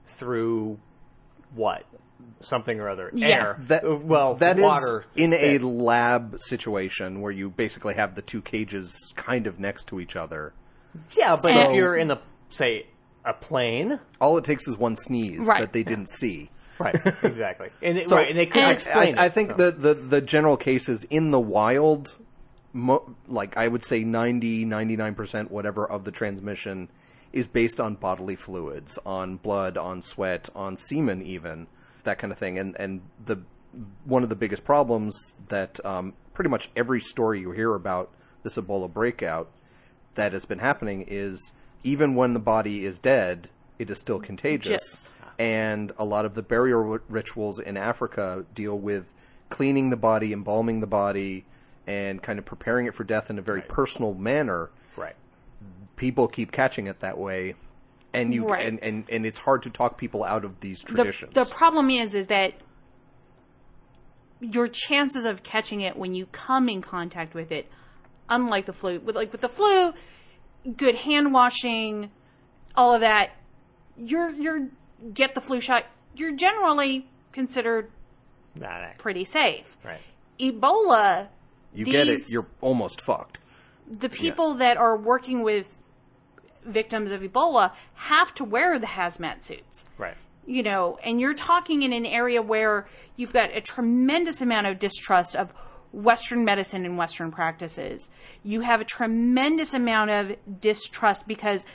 through 0.06 0.80
what 1.56 1.86
something 2.42 2.80
or 2.80 2.90
other 2.90 3.10
Yeah. 3.14 3.28
air. 3.28 3.58
that 3.62 3.86
Uh, 3.86 3.96
well, 3.96 4.36
that 4.36 4.58
is 4.58 4.64
water 4.64 5.06
in 5.16 5.34
a 5.34 5.58
lab 5.60 6.36
situation 6.40 7.22
where 7.22 7.32
you 7.32 7.50
basically 7.50 7.94
have 7.96 8.16
the 8.16 8.22
two 8.22 8.42
cages 8.42 9.14
kind 9.16 9.48
of 9.48 9.60
next 9.60 9.88
to 9.90 10.00
each 10.00 10.16
other. 10.16 10.54
yeah, 11.18 11.32
but 11.36 11.54
So- 11.54 11.70
if 11.70 11.76
you're 11.76 11.96
in 11.96 12.12
a 12.12 12.20
say 12.50 12.88
a 13.26 13.34
plane, 13.34 14.00
All 14.20 14.38
it 14.38 14.44
takes 14.44 14.68
is 14.68 14.78
one 14.78 14.96
sneeze 14.98 15.48
Right. 15.48 15.62
that 15.62 15.72
they 15.74 15.84
didn't 15.84 16.10
see. 16.10 16.50
Right, 16.80 16.96
exactly. 17.24 17.70
And, 17.82 17.98
it- 17.98 18.06
So- 18.06 18.18
right, 18.18 18.28
and 18.30 18.38
they 18.38 18.46
couldn't 18.46 18.64
And- 18.66 18.74
explain 18.74 19.18
I, 19.18 19.26
I 19.26 19.30
think 19.30 19.52
so. 19.52 19.58
the, 19.58 19.72
the, 19.72 19.94
the 19.94 20.22
general 20.22 20.58
cases 20.58 21.06
in 21.06 21.32
the 21.32 21.40
wild, 21.40 22.14
mo- 22.74 23.16
like 23.28 23.56
I 23.56 23.68
would 23.70 23.84
say 23.84 24.04
90, 24.04 24.66
99%, 24.66 25.50
whatever, 25.50 25.86
of 25.90 26.04
the 26.04 26.12
transmission 26.12 26.90
is 27.34 27.48
based 27.48 27.80
on 27.80 27.96
bodily 27.96 28.36
fluids, 28.36 28.98
on 29.06 29.38
blood, 29.38 29.78
on 29.78 30.02
sweat, 30.02 30.50
on 30.56 30.78
semen, 30.78 31.22
even 31.22 31.68
that 32.04 32.20
kind 32.20 32.32
of 32.32 32.40
thing. 32.40 32.58
And 32.58 32.76
and 32.80 33.02
the 33.26 33.42
one 34.06 34.24
of 34.24 34.30
the 34.30 34.36
biggest 34.36 34.64
problems 34.64 35.36
that 35.50 35.84
um, 35.86 36.14
pretty 36.34 36.50
much 36.50 36.70
every 36.76 37.02
story 37.02 37.42
you 37.42 37.52
hear 37.52 37.74
about 37.74 38.12
this 38.44 38.58
Ebola 38.58 38.92
breakout 38.92 39.50
that 40.16 40.32
has 40.32 40.46
been 40.46 40.60
happening 40.60 41.06
is 41.08 41.54
even 41.84 42.16
when 42.16 42.34
the 42.34 42.40
body 42.40 42.86
is 42.86 43.00
dead, 43.00 43.50
it 43.80 43.90
is 43.90 44.00
still 44.00 44.20
contagious. 44.20 44.70
Yes. 44.70 45.12
And 45.40 45.92
a 45.98 46.06
lot 46.06 46.26
of 46.26 46.36
the 46.36 46.44
burial 46.44 47.00
rituals 47.10 47.60
in 47.60 47.76
Africa 47.76 48.46
deal 48.54 48.78
with 48.78 49.14
cleaning 49.50 49.90
the 49.90 49.98
body, 49.98 50.32
embalming 50.32 50.80
the 50.80 50.88
body, 50.88 51.46
and 51.88 52.22
kind 52.22 52.38
of 52.40 52.46
preparing 52.46 52.86
it 52.86 52.94
for 52.94 53.04
death 53.04 53.30
in 53.30 53.40
a 53.40 53.42
very 53.42 53.62
personal 53.62 54.14
manner. 54.14 54.70
right. 54.96 55.16
People 55.96 56.28
keep 56.28 56.52
catching 56.52 56.88
it 56.88 57.00
that 57.02 57.18
way, 57.18 57.56
and 58.14 58.34
you 58.34 58.48
Right. 58.50 58.66
and, 58.66 58.80
and, 58.82 59.06
and 59.10 59.26
it's 59.26 59.40
hard 59.40 59.64
to 59.64 59.70
talk 59.70 59.98
people 59.98 60.24
out 60.24 60.44
of 60.44 60.60
these 60.60 60.84
traditions. 60.84 61.34
the 61.34 61.46
problem 61.46 61.90
is 61.90 62.14
is 62.14 62.28
that 62.28 62.54
your 64.40 64.68
chances 64.68 65.26
of 65.26 65.44
catching 65.44 65.82
it 65.82 65.96
when 65.96 66.14
you 66.14 66.26
come 66.28 66.68
in 66.68 66.82
contact 66.82 67.34
with 67.34 67.52
it 67.52 67.70
unlike 68.30 68.66
the 68.66 68.74
flu 68.74 69.00
with 69.00 69.16
like 69.16 69.32
with 69.32 69.42
the 69.42 69.48
flu 69.50 69.94
good 70.76 70.96
hand 70.96 71.34
washing 71.34 72.12
all 72.76 72.94
of 72.94 73.02
that 73.02 73.32
you're 73.96 74.30
you're 74.32 74.68
get 75.14 75.34
the 75.36 75.42
flu 75.42 75.62
shot 75.62 75.86
you're 76.16 76.36
generally 76.36 77.08
considered 77.32 77.90
Nah, 78.56 78.82
nah. 78.82 78.88
pretty 78.98 79.24
safe 79.24 79.78
Right. 79.84 80.02
ebola 80.40 81.30
you 81.74 81.86
get 81.86 82.08
it, 82.08 82.30
you're 82.30 82.48
almost 82.62 83.02
fucked. 83.02 83.40
the 83.90 84.10
people 84.10 84.54
that 84.56 84.78
are 84.78 84.96
working 84.98 85.42
with 85.42 85.83
victims 86.66 87.12
of 87.12 87.22
ebola 87.22 87.72
have 87.96 88.34
to 88.34 88.44
wear 88.44 88.80
the 88.80 88.88
hazmat 88.88 89.44
suits 89.44 89.90
Right. 89.98 90.16
you 90.46 90.64
know, 90.64 90.98
and 91.04 91.20
you're 91.22 91.34
talking 91.34 91.84
in 91.84 91.94
an 91.94 92.06
area 92.06 92.42
where 92.42 92.86
you've 93.16 93.34
got 93.34 93.56
a 93.56 93.62
tremendous 93.62 94.42
amount 94.42 94.68
of 94.68 94.80
distrust 94.80 95.36
of 95.36 95.54
Western 95.94 96.44
medicine 96.44 96.86
and 96.86 96.98
Western 96.98 97.32
practices. 97.32 98.10
You 98.44 98.62
have 98.62 98.82
a 98.82 98.84
tremendous 98.84 99.74
amount 99.76 100.10
of 100.10 100.36
distrust 100.60 101.28
because, 101.28 101.68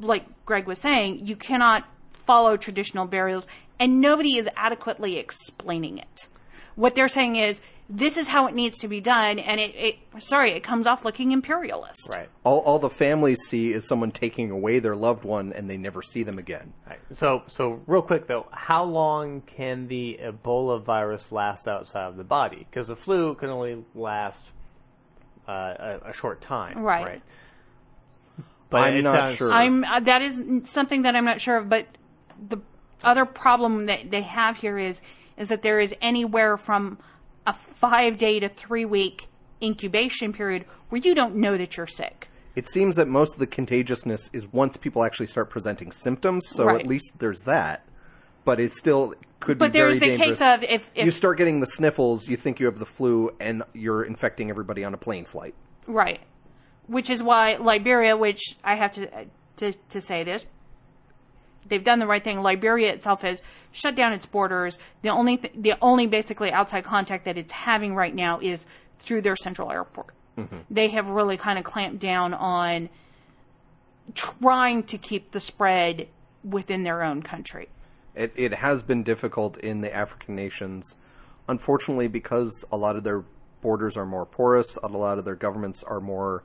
like 0.00 0.24
Greg 0.44 0.66
was 0.66 0.78
saying, 0.80 1.20
you 1.24 1.36
cannot 1.36 1.84
follow 2.10 2.56
traditional 2.56 3.06
burials 3.06 3.46
and 3.78 4.00
nobody 4.00 4.36
is 4.36 4.48
adequately 4.56 5.16
explaining 5.16 5.96
it. 5.96 6.26
What 6.74 6.94
they're 6.96 7.08
saying 7.08 7.36
is, 7.36 7.60
this 7.92 8.16
is 8.16 8.28
how 8.28 8.46
it 8.46 8.54
needs 8.54 8.78
to 8.78 8.88
be 8.88 9.00
done, 9.00 9.40
and 9.40 9.58
it, 9.60 9.74
it 9.74 9.98
sorry, 10.18 10.52
it 10.52 10.62
comes 10.62 10.86
off 10.86 11.04
looking 11.04 11.32
imperialist. 11.32 12.08
Right. 12.14 12.28
All, 12.44 12.60
all 12.60 12.78
the 12.78 12.88
families 12.88 13.40
see 13.48 13.72
is 13.72 13.86
someone 13.86 14.12
taking 14.12 14.52
away 14.52 14.78
their 14.78 14.94
loved 14.94 15.24
one, 15.24 15.52
and 15.52 15.68
they 15.68 15.76
never 15.76 16.00
see 16.00 16.22
them 16.22 16.38
again. 16.38 16.72
Right. 16.88 17.00
So, 17.10 17.42
so 17.48 17.82
real 17.88 18.02
quick 18.02 18.26
though, 18.26 18.46
how 18.52 18.84
long 18.84 19.40
can 19.40 19.88
the 19.88 20.20
Ebola 20.22 20.80
virus 20.80 21.32
last 21.32 21.66
outside 21.66 22.06
of 22.06 22.16
the 22.16 22.24
body? 22.24 22.64
Because 22.70 22.86
the 22.86 22.96
flu 22.96 23.34
can 23.34 23.50
only 23.50 23.84
last 23.96 24.52
uh, 25.48 25.52
a, 25.52 26.00
a 26.10 26.12
short 26.12 26.40
time. 26.40 26.78
Right. 26.78 27.04
Right. 27.04 27.22
But 28.70 28.82
I'm 28.82 29.02
not 29.02 29.12
sounds- 29.12 29.36
sure. 29.36 29.52
I'm 29.52 29.82
uh, 29.82 29.98
that 29.98 30.22
is 30.22 30.40
something 30.62 31.02
that 31.02 31.16
I'm 31.16 31.24
not 31.24 31.40
sure 31.40 31.56
of, 31.56 31.68
but 31.68 31.88
the 32.48 32.58
other 33.02 33.24
problem 33.24 33.86
that 33.86 34.12
they 34.12 34.22
have 34.22 34.58
here 34.58 34.78
is 34.78 35.02
is 35.36 35.48
that 35.48 35.62
there 35.62 35.80
is 35.80 35.92
anywhere 36.00 36.56
from 36.56 36.98
a 37.46 37.52
five 37.52 38.16
day 38.16 38.40
to 38.40 38.48
three 38.48 38.84
week 38.84 39.26
incubation 39.62 40.32
period 40.32 40.64
where 40.88 41.00
you 41.00 41.14
don't 41.14 41.34
know 41.36 41.56
that 41.56 41.76
you're 41.76 41.86
sick. 41.86 42.28
It 42.56 42.66
seems 42.66 42.96
that 42.96 43.08
most 43.08 43.34
of 43.34 43.40
the 43.40 43.46
contagiousness 43.46 44.30
is 44.34 44.52
once 44.52 44.76
people 44.76 45.04
actually 45.04 45.28
start 45.28 45.50
presenting 45.50 45.92
symptoms, 45.92 46.48
so 46.48 46.66
Right. 46.66 46.80
at 46.80 46.86
least 46.86 47.20
there's 47.20 47.42
that. 47.44 47.86
But 48.44 48.58
it 48.58 48.72
still 48.72 49.14
could 49.38 49.58
But 49.58 49.72
be 49.72 49.78
very 49.78 49.92
dangerous. 49.92 49.98
But 49.98 50.06
there's 50.06 50.18
the 50.18 50.24
case 50.24 50.42
of 50.42 50.62
if, 50.64 50.90
if 50.94 51.04
you 51.04 51.10
start 51.10 51.38
getting 51.38 51.60
the 51.60 51.66
sniffles, 51.66 52.28
you 52.28 52.36
think 52.36 52.58
you 52.58 52.66
have 52.66 52.78
the 52.78 52.86
flu, 52.86 53.30
and 53.38 53.62
you're 53.72 54.02
infecting 54.02 54.50
everybody 54.50 54.84
on 54.84 54.92
a 54.94 54.96
plane 54.96 55.24
flight. 55.24 55.54
Right. 55.86 56.20
Which 56.86 57.08
is 57.08 57.22
why 57.22 57.56
Liberia, 57.56 58.16
which 58.16 58.56
I 58.64 58.74
have 58.74 58.90
to 58.92 59.26
to, 59.58 59.72
to 59.90 60.00
say 60.00 60.24
this, 60.24 60.46
they've 61.66 61.84
done 61.84 61.98
the 61.98 62.06
right 62.06 62.22
thing. 62.22 62.42
Liberia 62.42 62.92
itself 62.92 63.22
has 63.22 63.42
shut 63.72 63.94
down 63.94 64.12
its 64.12 64.26
borders. 64.26 64.78
The 65.02 65.08
only 65.10 65.36
th- 65.36 65.54
the 65.56 65.74
only 65.80 66.06
basically 66.06 66.52
outside 66.52 66.84
contact 66.84 67.24
that 67.24 67.38
it's 67.38 67.52
having 67.52 67.94
right 67.94 68.14
now 68.14 68.40
is 68.40 68.66
through 68.98 69.22
their 69.22 69.36
central 69.36 69.70
airport. 69.70 70.14
They 70.70 70.88
have 70.88 71.08
really 71.08 71.36
kind 71.36 71.58
of 71.58 71.64
clamped 71.64 71.98
down 71.98 72.32
on 72.32 72.88
trying 74.14 74.84
to 74.84 74.96
keep 74.96 75.32
the 75.32 75.40
spread 75.40 76.08
within 76.42 76.82
their 76.82 77.02
own 77.02 77.22
country. 77.22 77.68
It, 78.14 78.32
it 78.36 78.54
has 78.54 78.82
been 78.82 79.02
difficult 79.02 79.58
in 79.58 79.82
the 79.82 79.94
African 79.94 80.34
nations, 80.34 80.96
unfortunately, 81.46 82.08
because 82.08 82.64
a 82.72 82.76
lot 82.78 82.96
of 82.96 83.04
their 83.04 83.24
borders 83.60 83.98
are 83.98 84.06
more 84.06 84.24
porous, 84.24 84.78
a 84.82 84.88
lot 84.88 85.18
of 85.18 85.26
their 85.26 85.36
governments 85.36 85.84
are 85.84 86.00
more, 86.00 86.42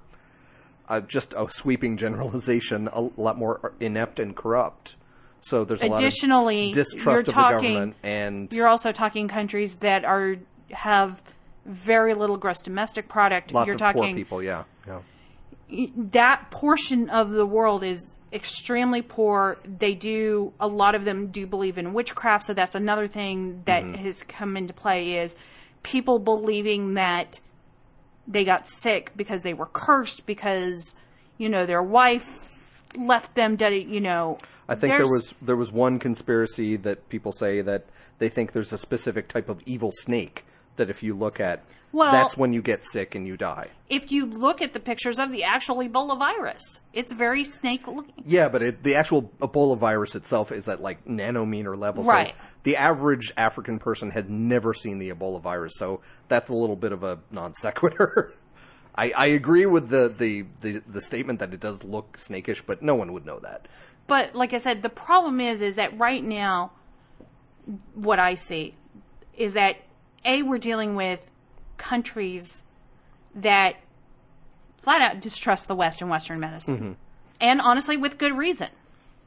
uh, 0.90 1.00
just 1.00 1.34
a 1.34 1.48
sweeping 1.50 1.96
generalization, 1.98 2.90
a 2.92 3.02
lot 3.16 3.38
more 3.38 3.74
inept 3.80 4.20
and 4.20 4.36
corrupt. 4.36 4.98
So 5.46 5.64
there's 5.64 5.84
a 5.84 5.94
Additionally, 5.94 6.64
lot 6.64 6.70
of 6.70 6.74
distrust 6.74 7.06
you're 7.06 7.20
of 7.20 7.28
talking- 7.28 7.62
the 7.62 7.74
government, 7.74 7.96
and 8.02 8.52
You're 8.52 8.68
also 8.68 8.92
talking 8.92 9.28
countries 9.28 9.76
that 9.76 10.04
are 10.04 10.38
have 10.72 11.22
very 11.68 12.16
little 12.16 12.38
gross 12.38 12.62
domestic 12.62 13.08
product. 13.08 13.54
lots 13.54 13.68
you're 13.68 13.76
of 13.76 13.80
talking 13.80 14.02
poor 14.02 14.16
people. 14.16 14.42
Yeah, 14.42 14.64
yeah. 14.88 15.86
that 15.96 16.50
portion 16.50 17.12
of 17.12 17.30
the 17.30 17.46
world 17.46 17.84
is 17.84 18.18
extremely 18.34 19.04
poor. 19.04 19.60
They 19.64 19.94
do 19.94 20.52
a 20.60 20.68
lot 20.68 20.96
of 20.96 21.06
them 21.06 21.28
do 21.28 21.46
believe 21.46 21.78
in 21.78 21.94
witchcraft, 21.94 22.46
so 22.46 22.56
that's 22.56 22.74
another 22.74 23.06
thing 23.06 23.62
that 23.66 23.84
mm-hmm. 23.84 24.04
has 24.04 24.24
come 24.24 24.58
into 24.58 24.74
play 24.74 25.14
is 25.14 25.36
people 25.84 26.18
believing 26.18 26.96
that 26.96 27.40
they 28.28 28.44
got 28.44 28.68
sick 28.68 29.12
because 29.16 29.44
they 29.44 29.54
were 29.54 29.68
cursed 29.68 30.26
because 30.26 30.96
you 31.38 31.50
know 31.50 31.68
their 31.68 31.84
wife 31.84 32.82
left 32.98 33.36
them 33.36 33.56
dead. 33.56 33.74
You 33.74 34.02
know, 34.02 34.40
I 34.68 34.76
think 34.76 34.98
there 34.98 35.08
was 35.08 35.34
there 35.42 35.56
was 35.56 35.72
one 35.72 36.00
conspiracy 36.00 36.76
that 36.78 37.10
people 37.10 37.32
say 37.32 37.62
that 37.62 37.86
they 38.18 38.30
think 38.30 38.52
there's 38.54 38.74
a 38.74 38.78
specific 38.78 39.28
type 39.28 39.50
of 39.50 39.62
evil 39.66 39.92
snake 39.92 40.46
that 40.78 40.90
if 40.90 41.04
you 41.04 41.14
look 41.14 41.40
at, 41.40 41.64
Well- 41.92 42.12
that's 42.12 42.36
when 42.38 42.52
you 42.54 42.62
get 42.62 42.84
sick 42.84 43.16
and 43.16 43.26
you 43.28 43.38
die. 43.38 43.70
if 43.90 44.12
you 44.12 44.26
look 44.26 44.62
at 44.62 44.74
the 44.74 44.80
pictures 44.80 45.20
of 45.20 45.32
the 45.32 45.44
actual 45.44 45.78
Ebola 45.78 46.18
virus, 46.18 46.82
it's 46.94 47.14
very 47.14 47.44
snake 47.44 47.88
looking. 47.88 48.24
Yeah, 48.26 48.50
but 48.50 48.62
it, 48.64 48.84
the 48.84 48.96
actual 48.96 49.32
Ebola 49.40 49.78
virus 49.78 50.16
itself 50.16 50.52
is 50.52 50.68
at 50.68 50.82
like 50.82 51.06
nanometer 51.06 51.78
level. 51.78 52.04
Right. 52.04 52.36
So 52.36 52.44
the 52.64 52.76
average 52.78 53.32
African 53.38 53.78
person 53.80 54.10
has 54.12 54.28
never 54.28 54.74
seen 54.74 54.98
the 55.00 55.12
Ebola 55.12 55.40
virus, 55.40 55.74
so 55.78 56.02
that's 56.28 56.50
a 56.50 56.54
little 56.56 56.76
bit 56.76 56.92
of 56.92 57.04
a 57.04 57.20
non 57.32 57.54
sequitur. 57.54 58.34
I, 58.98 59.12
I 59.12 59.26
agree 59.28 59.66
with 59.66 59.90
the, 59.90 60.08
the, 60.08 60.46
the, 60.62 60.82
the 60.88 61.02
statement 61.02 61.40
that 61.40 61.54
it 61.54 61.60
does 61.60 61.84
look 61.84 62.18
snakish, 62.18 62.62
but 62.66 62.82
no 62.82 62.96
one 62.96 63.12
would 63.12 63.26
know 63.26 63.40
that. 63.40 63.68
But 64.08 64.36
like 64.36 64.54
I 64.54 64.58
said, 64.58 64.84
the 64.84 64.90
problem 64.90 65.40
is 65.40 65.62
is 65.62 65.76
that 65.78 65.98
right 65.98 66.24
now 66.24 66.72
what 67.94 68.20
I 68.20 68.36
see 68.36 68.76
is 69.36 69.54
that 69.54 69.78
a 70.24 70.44
we're 70.44 70.58
dealing 70.58 70.96
with 70.96 71.32
countries 71.78 72.66
that 73.34 73.78
flat 74.78 75.02
out 75.02 75.20
distrust 75.20 75.68
the 75.68 75.76
West 75.76 76.02
and 76.02 76.10
Western 76.10 76.40
medicine. 76.40 76.76
Mm-hmm. 76.76 76.92
And 77.42 77.62
honestly 77.62 77.98
with 77.98 78.18
good 78.18 78.38
reason. 78.38 78.70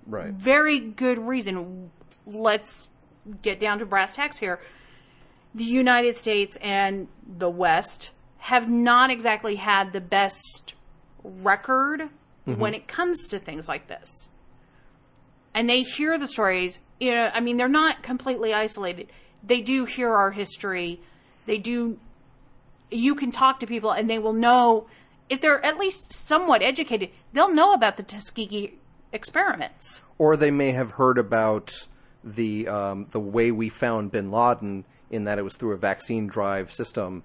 Right. 0.06 0.32
Very 0.32 0.78
good 0.78 1.18
reason. 1.18 1.90
Let's 2.24 2.90
get 3.42 3.60
down 3.60 3.80
to 3.80 3.86
brass 3.86 4.16
tacks 4.16 4.38
here. 4.38 4.60
The 5.54 5.64
United 5.64 6.16
States 6.16 6.56
and 6.56 7.08
the 7.26 7.50
West 7.50 8.12
have 8.38 8.68
not 8.68 9.10
exactly 9.10 9.56
had 9.56 9.92
the 9.92 10.00
best 10.00 10.74
record 11.22 12.00
mm-hmm. 12.00 12.58
when 12.58 12.74
it 12.74 12.86
comes 12.86 13.26
to 13.28 13.38
things 13.38 13.68
like 13.68 13.88
this 13.88 14.30
and 15.54 15.68
they 15.68 15.82
hear 15.82 16.18
the 16.18 16.26
stories 16.26 16.80
you 17.00 17.12
know 17.12 17.30
i 17.34 17.40
mean 17.40 17.56
they're 17.56 17.68
not 17.68 18.02
completely 18.02 18.52
isolated. 18.54 19.08
They 19.42 19.60
do 19.60 19.84
hear 19.84 20.12
our 20.12 20.32
history. 20.32 21.00
They 21.46 21.58
do 21.58 21.98
you 22.90 23.14
can 23.14 23.30
talk 23.30 23.60
to 23.60 23.66
people 23.66 23.90
and 23.90 24.08
they 24.08 24.18
will 24.18 24.32
know 24.32 24.86
if 25.28 25.40
they're 25.40 25.64
at 25.64 25.78
least 25.78 26.12
somewhat 26.12 26.62
educated 26.62 27.10
they'll 27.32 27.54
know 27.54 27.72
about 27.72 27.96
the 27.96 28.02
tuskegee 28.02 28.74
experiments. 29.12 30.02
Or 30.18 30.36
they 30.36 30.50
may 30.50 30.72
have 30.72 30.92
heard 30.92 31.18
about 31.18 31.72
the 32.24 32.68
um, 32.68 33.06
the 33.12 33.20
way 33.20 33.50
we 33.50 33.68
found 33.68 34.12
Bin 34.12 34.30
Laden 34.30 34.84
in 35.10 35.24
that 35.24 35.38
it 35.38 35.42
was 35.42 35.56
through 35.56 35.72
a 35.72 35.76
vaccine 35.76 36.26
drive 36.26 36.72
system. 36.72 37.22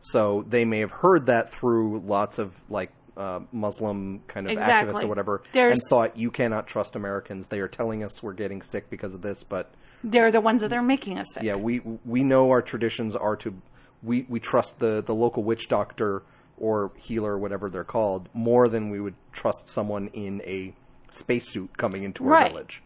So 0.00 0.44
they 0.48 0.64
may 0.64 0.80
have 0.80 0.90
heard 0.90 1.26
that 1.26 1.50
through 1.50 2.00
lots 2.00 2.38
of 2.38 2.60
like 2.70 2.90
uh, 3.16 3.40
Muslim 3.52 4.20
kind 4.26 4.46
of 4.46 4.52
Exactly. 4.52 4.92
activists 4.92 5.02
or 5.04 5.06
whatever, 5.06 5.42
There's- 5.52 5.72
and 5.74 5.80
thought 5.88 6.16
you 6.16 6.30
cannot 6.30 6.66
trust 6.66 6.94
Americans. 6.96 7.48
They 7.48 7.60
are 7.60 7.68
telling 7.68 8.02
us 8.04 8.22
we're 8.22 8.32
getting 8.34 8.62
sick 8.62 8.90
because 8.90 9.14
of 9.14 9.22
this, 9.22 9.42
but 9.42 9.70
They're 10.04 10.30
the 10.30 10.40
ones 10.40 10.62
that 10.62 10.72
are 10.72 10.82
making 10.82 11.18
us 11.18 11.28
sick. 11.34 11.42
yeah, 11.42 11.56
we 11.56 11.80
we 12.04 12.22
know 12.22 12.50
our 12.50 12.62
traditions 12.62 13.16
are 13.16 13.36
to 13.36 13.54
we 14.02 14.26
we 14.28 14.38
trust 14.40 14.78
the 14.80 15.02
the 15.04 15.14
local 15.14 15.42
witch 15.42 15.68
doctor 15.68 16.22
or 16.58 16.90
healer, 16.96 17.36
whatever 17.38 17.68
they're 17.68 17.84
called, 17.84 18.28
more 18.32 18.68
than 18.68 18.88
we 18.90 18.98
would 19.00 19.14
trust 19.32 19.68
someone 19.68 20.08
in 20.14 20.40
a 20.44 20.72
spacesuit 21.10 21.76
coming 21.76 22.02
into 22.02 22.24
our 22.24 22.30
Right. 22.30 22.50
village. 22.50 22.82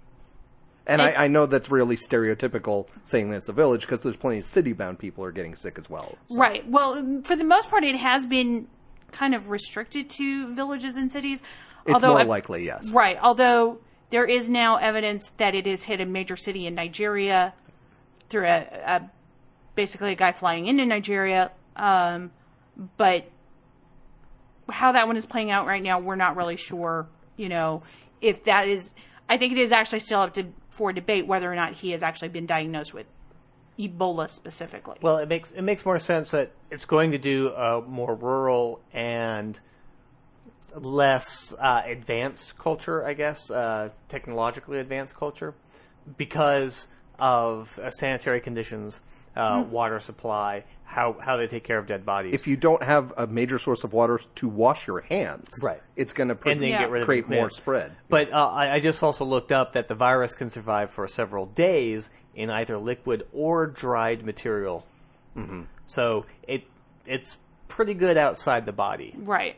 And 0.86 1.00
I, 1.00 1.24
I 1.24 1.26
know 1.28 1.46
that's 1.46 1.70
really 1.70 1.94
stereotypical 1.96 2.88
saying 3.04 3.30
that 3.30 3.36
it's 3.36 3.48
a 3.48 3.52
village 3.52 3.82
because 3.82 4.02
there's 4.02 4.16
plenty 4.16 4.38
of 4.38 4.44
city 4.44 4.72
bound 4.72 4.98
people 4.98 5.24
are 5.24 5.30
getting 5.30 5.54
sick 5.54 5.78
as 5.78 5.88
well. 5.88 6.16
So- 6.30 6.38
Right. 6.40 6.68
Well, 6.68 7.22
for 7.22 7.36
the 7.36 7.44
most 7.44 7.70
part, 7.70 7.84
it 7.84 7.94
has 7.96 8.26
been 8.26 8.66
kind 9.12 9.34
of 9.34 9.50
restricted 9.50 10.10
to 10.10 10.54
villages 10.54 10.96
and 10.96 11.10
cities. 11.10 11.42
It's 11.86 11.94
although 11.94 12.14
more 12.14 12.24
likely, 12.24 12.64
yes. 12.64 12.90
Right. 12.90 13.18
Although 13.20 13.78
there 14.10 14.24
is 14.24 14.48
now 14.48 14.76
evidence 14.76 15.30
that 15.30 15.54
it 15.54 15.66
has 15.66 15.84
hit 15.84 16.00
a 16.00 16.06
major 16.06 16.36
city 16.36 16.66
in 16.66 16.74
Nigeria 16.74 17.54
through 18.28 18.46
a, 18.46 18.66
a 18.86 19.10
basically 19.74 20.12
a 20.12 20.14
guy 20.16 20.32
flying 20.32 20.66
into 20.66 20.84
Nigeria. 20.84 21.50
Um, 21.76 22.30
but 22.96 23.28
how 24.68 24.92
that 24.92 25.06
one 25.06 25.16
is 25.16 25.26
playing 25.26 25.50
out 25.50 25.66
right 25.66 25.82
now, 25.82 25.98
we're 25.98 26.16
not 26.16 26.36
really 26.36 26.56
sure. 26.56 27.08
You 27.36 27.48
know, 27.48 27.82
if 28.20 28.44
that 28.44 28.68
is, 28.68 28.92
I 29.28 29.36
think 29.36 29.52
it 29.52 29.58
is 29.58 29.72
actually 29.72 30.00
still 30.00 30.20
up 30.20 30.34
to 30.34 30.46
for 30.70 30.92
debate 30.92 31.26
whether 31.26 31.50
or 31.50 31.54
not 31.54 31.72
he 31.74 31.90
has 31.90 32.02
actually 32.02 32.28
been 32.28 32.46
diagnosed 32.46 32.94
with 32.94 33.06
Ebola 33.80 34.28
specifically. 34.28 34.98
Well, 35.00 35.18
it 35.18 35.28
makes 35.28 35.50
it 35.52 35.62
makes 35.62 35.84
more 35.86 35.98
sense 35.98 36.30
that 36.32 36.50
it's 36.70 36.84
going 36.84 37.12
to 37.12 37.18
do 37.18 37.48
a 37.50 37.80
more 37.82 38.14
rural 38.14 38.80
and 38.92 39.58
less 40.74 41.52
uh, 41.58 41.82
advanced 41.84 42.56
culture, 42.58 43.04
I 43.04 43.14
guess, 43.14 43.50
uh, 43.50 43.90
technologically 44.08 44.78
advanced 44.78 45.16
culture, 45.16 45.54
because 46.16 46.88
of 47.18 47.78
uh, 47.78 47.90
sanitary 47.90 48.40
conditions, 48.40 49.00
uh, 49.36 49.64
water 49.68 50.00
supply, 50.00 50.64
how 50.84 51.16
how 51.20 51.36
they 51.36 51.46
take 51.46 51.64
care 51.64 51.78
of 51.78 51.86
dead 51.86 52.04
bodies. 52.06 52.34
If 52.34 52.46
you 52.46 52.56
don't 52.56 52.82
have 52.82 53.12
a 53.16 53.26
major 53.26 53.58
source 53.58 53.84
of 53.84 53.92
water 53.92 54.20
to 54.36 54.48
wash 54.48 54.86
your 54.86 55.00
hands, 55.00 55.48
Right. 55.62 55.80
it's 55.96 56.12
going 56.12 56.28
to 56.28 56.48
and 56.48 56.60
then 56.62 56.70
Yeah. 56.70 56.78
get 56.80 56.90
rid 56.90 57.02
of 57.02 57.06
create. 57.06 57.24
Yeah. 57.28 57.36
more 57.36 57.50
spread. 57.50 57.92
But 58.08 58.32
uh, 58.32 58.48
I, 58.48 58.74
I 58.74 58.80
just 58.80 59.02
also 59.02 59.24
looked 59.24 59.52
up 59.52 59.72
that 59.74 59.88
the 59.88 59.94
virus 59.94 60.34
can 60.34 60.50
survive 60.50 60.90
for 60.90 61.06
several 61.08 61.46
days 61.46 62.10
in 62.34 62.50
either 62.50 62.78
liquid 62.78 63.26
or 63.32 63.66
dried 63.66 64.24
material. 64.24 64.86
Mm-hmm. 65.36 65.62
So 65.86 66.26
it 66.46 66.64
it's 67.06 67.38
pretty 67.68 67.94
good 67.94 68.16
outside 68.16 68.66
the 68.66 68.72
body, 68.72 69.14
right. 69.16 69.56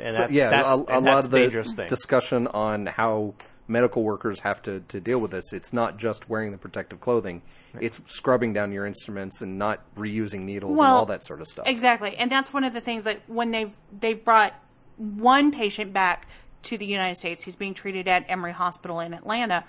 and 0.00 0.12
So, 0.12 0.18
that's, 0.18 0.32
yeah, 0.32 0.50
that's, 0.50 0.68
a, 0.68 0.70
a 0.70 0.96
and 0.96 1.04
lot 1.06 1.24
of 1.24 1.30
the 1.30 1.38
dangerous 1.38 1.74
thing. 1.74 1.88
discussion 1.88 2.46
on 2.48 2.86
how 2.86 3.34
medical 3.66 4.02
workers 4.02 4.40
have 4.40 4.62
to, 4.62 4.80
to 4.88 4.98
deal 4.98 5.20
with 5.20 5.30
this. 5.30 5.52
It's 5.52 5.72
not 5.72 5.98
just 5.98 6.28
wearing 6.28 6.52
the 6.52 6.58
protective 6.58 7.00
clothing; 7.00 7.42
it's 7.80 8.00
scrubbing 8.10 8.52
down 8.52 8.72
your 8.72 8.86
instruments 8.86 9.42
and 9.42 9.58
not 9.58 9.80
reusing 9.94 10.40
needles 10.40 10.78
and 10.78 10.86
all 10.86 11.06
that 11.06 11.22
sort 11.22 11.40
of 11.40 11.46
stuff. 11.46 11.66
Exactly, 11.66 12.16
and 12.16 12.30
that's 12.30 12.52
one 12.52 12.64
of 12.64 12.72
the 12.72 12.80
things 12.80 13.04
that 13.04 13.20
when 13.26 13.50
they've 13.50 13.74
they've 14.00 14.22
brought 14.24 14.54
one 14.96 15.52
patient 15.52 15.92
back 15.92 16.26
to 16.62 16.76
the 16.76 16.86
United 16.86 17.16
States, 17.16 17.44
he's 17.44 17.56
being 17.56 17.74
treated 17.74 18.08
at 18.08 18.24
Emory 18.28 18.52
Hospital 18.52 19.00
in 19.00 19.14
Atlanta, 19.14 19.64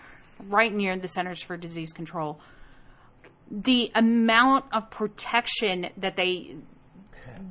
right 0.47 0.73
near 0.73 0.95
the 0.97 1.07
Centers 1.07 1.41
for 1.43 1.57
Disease 1.57 1.91
Control. 1.93 2.39
The 3.51 3.91
amount 3.95 4.65
of 4.71 4.89
protection 4.91 5.87
that 5.97 6.15
they 6.15 6.55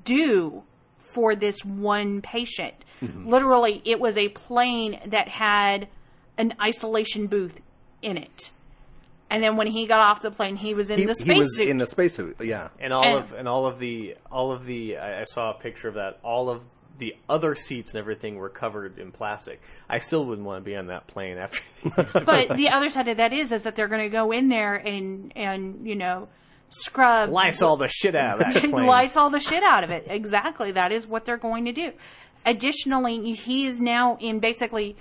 do 0.04 0.62
for 0.98 1.34
this 1.34 1.64
one 1.64 2.20
patient, 2.22 2.74
Mm-hmm. 3.02 3.28
literally, 3.28 3.80
it 3.84 4.00
was 4.00 4.18
a 4.18 4.28
plane 4.30 4.98
that 5.06 5.28
had 5.28 5.86
an 6.36 6.52
isolation 6.60 7.28
booth 7.28 7.60
in 8.02 8.16
it. 8.16 8.50
And 9.30 9.40
then 9.40 9.56
when 9.56 9.68
he 9.68 9.86
got 9.86 10.00
off 10.00 10.20
the 10.20 10.32
plane, 10.32 10.56
he 10.56 10.74
was 10.74 10.90
in 10.90 10.98
he, 10.98 11.04
the 11.04 11.14
he 11.24 11.38
was 11.38 11.54
spacesuit. 11.54 11.68
in 11.68 11.78
the 11.78 11.86
spacesuit. 11.86 12.40
Yeah, 12.40 12.70
and 12.80 12.92
all 12.92 13.04
and- 13.04 13.18
of 13.18 13.32
and 13.34 13.46
all 13.46 13.66
of 13.66 13.78
the 13.78 14.16
all 14.32 14.50
of 14.50 14.66
the 14.66 14.96
I 14.98 15.20
I 15.20 15.24
saw 15.24 15.52
a 15.52 15.54
picture 15.54 15.86
of 15.86 15.94
that. 15.94 16.18
All 16.24 16.50
of 16.50 16.64
the 16.98 17.16
other 17.28 17.54
seats 17.54 17.92
and 17.92 17.98
everything 17.98 18.36
were 18.36 18.48
covered 18.48 18.98
in 18.98 19.12
plastic. 19.12 19.60
I 19.88 19.98
still 19.98 20.24
wouldn't 20.26 20.46
want 20.46 20.64
to 20.64 20.68
be 20.68 20.76
on 20.76 20.88
that 20.88 21.06
plane 21.06 21.38
after. 21.38 21.62
but 22.24 22.56
the 22.56 22.68
other 22.68 22.90
side 22.90 23.08
of 23.08 23.16
that 23.16 23.32
is 23.32 23.52
is 23.52 23.62
that 23.62 23.76
they're 23.76 23.88
going 23.88 24.02
to 24.02 24.08
go 24.08 24.32
in 24.32 24.48
there 24.48 24.74
and 24.74 25.32
and 25.36 25.86
you 25.86 25.94
know 25.94 26.28
scrub 26.68 27.30
Lysol 27.30 27.76
the 27.76 27.88
shit 27.88 28.14
out 28.14 28.40
of 28.40 28.52
that 28.52 28.62
plane. 28.70 28.86
Lysol 28.86 29.30
the 29.30 29.40
shit 29.40 29.62
out 29.62 29.84
of 29.84 29.90
it. 29.90 30.04
Exactly, 30.06 30.72
that 30.72 30.92
is 30.92 31.06
what 31.06 31.24
they're 31.24 31.36
going 31.36 31.64
to 31.64 31.72
do. 31.72 31.92
Additionally, 32.44 33.32
he 33.32 33.66
is 33.66 33.80
now 33.80 34.16
in 34.20 34.40
basically 34.40 34.96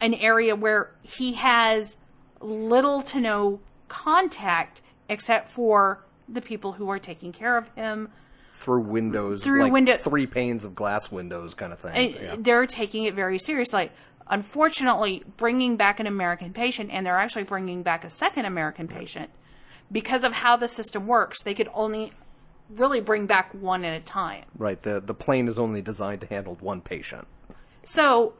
an 0.00 0.14
area 0.14 0.56
where 0.56 0.90
he 1.02 1.34
has 1.34 1.98
little 2.40 3.02
to 3.02 3.20
no 3.20 3.60
contact 3.88 4.82
except 5.08 5.48
for 5.48 6.04
the 6.28 6.40
people 6.40 6.72
who 6.72 6.88
are 6.90 6.98
taking 6.98 7.32
care 7.32 7.56
of 7.56 7.68
him. 7.74 8.10
Through 8.62 8.82
windows, 8.82 9.42
Through 9.44 9.62
like 9.64 9.72
window- 9.72 9.96
three 9.96 10.26
panes 10.26 10.64
of 10.64 10.74
glass 10.74 11.10
windows, 11.10 11.52
kind 11.54 11.72
of 11.72 11.80
thing. 11.80 12.16
Uh, 12.16 12.36
They're 12.38 12.66
taking 12.66 13.04
it 13.04 13.14
very 13.14 13.38
seriously. 13.38 13.90
Unfortunately, 14.28 15.24
bringing 15.36 15.76
back 15.76 15.98
an 16.00 16.06
American 16.06 16.52
patient, 16.52 16.90
and 16.92 17.04
they're 17.04 17.18
actually 17.18 17.42
bringing 17.44 17.82
back 17.82 18.04
a 18.04 18.10
second 18.10 18.44
American 18.44 18.86
patient, 18.88 19.30
because 19.90 20.24
of 20.24 20.32
how 20.32 20.56
the 20.56 20.68
system 20.68 21.06
works, 21.06 21.42
they 21.42 21.54
could 21.54 21.68
only 21.74 22.12
really 22.70 23.00
bring 23.00 23.26
back 23.26 23.52
one 23.52 23.84
at 23.84 24.00
a 24.00 24.04
time. 24.04 24.44
Right. 24.56 24.80
The 24.80 25.00
the 25.00 25.12
plane 25.14 25.48
is 25.48 25.58
only 25.58 25.82
designed 25.82 26.20
to 26.22 26.26
handle 26.28 26.56
one 26.60 26.80
patient. 26.80 27.26
So 27.84 28.32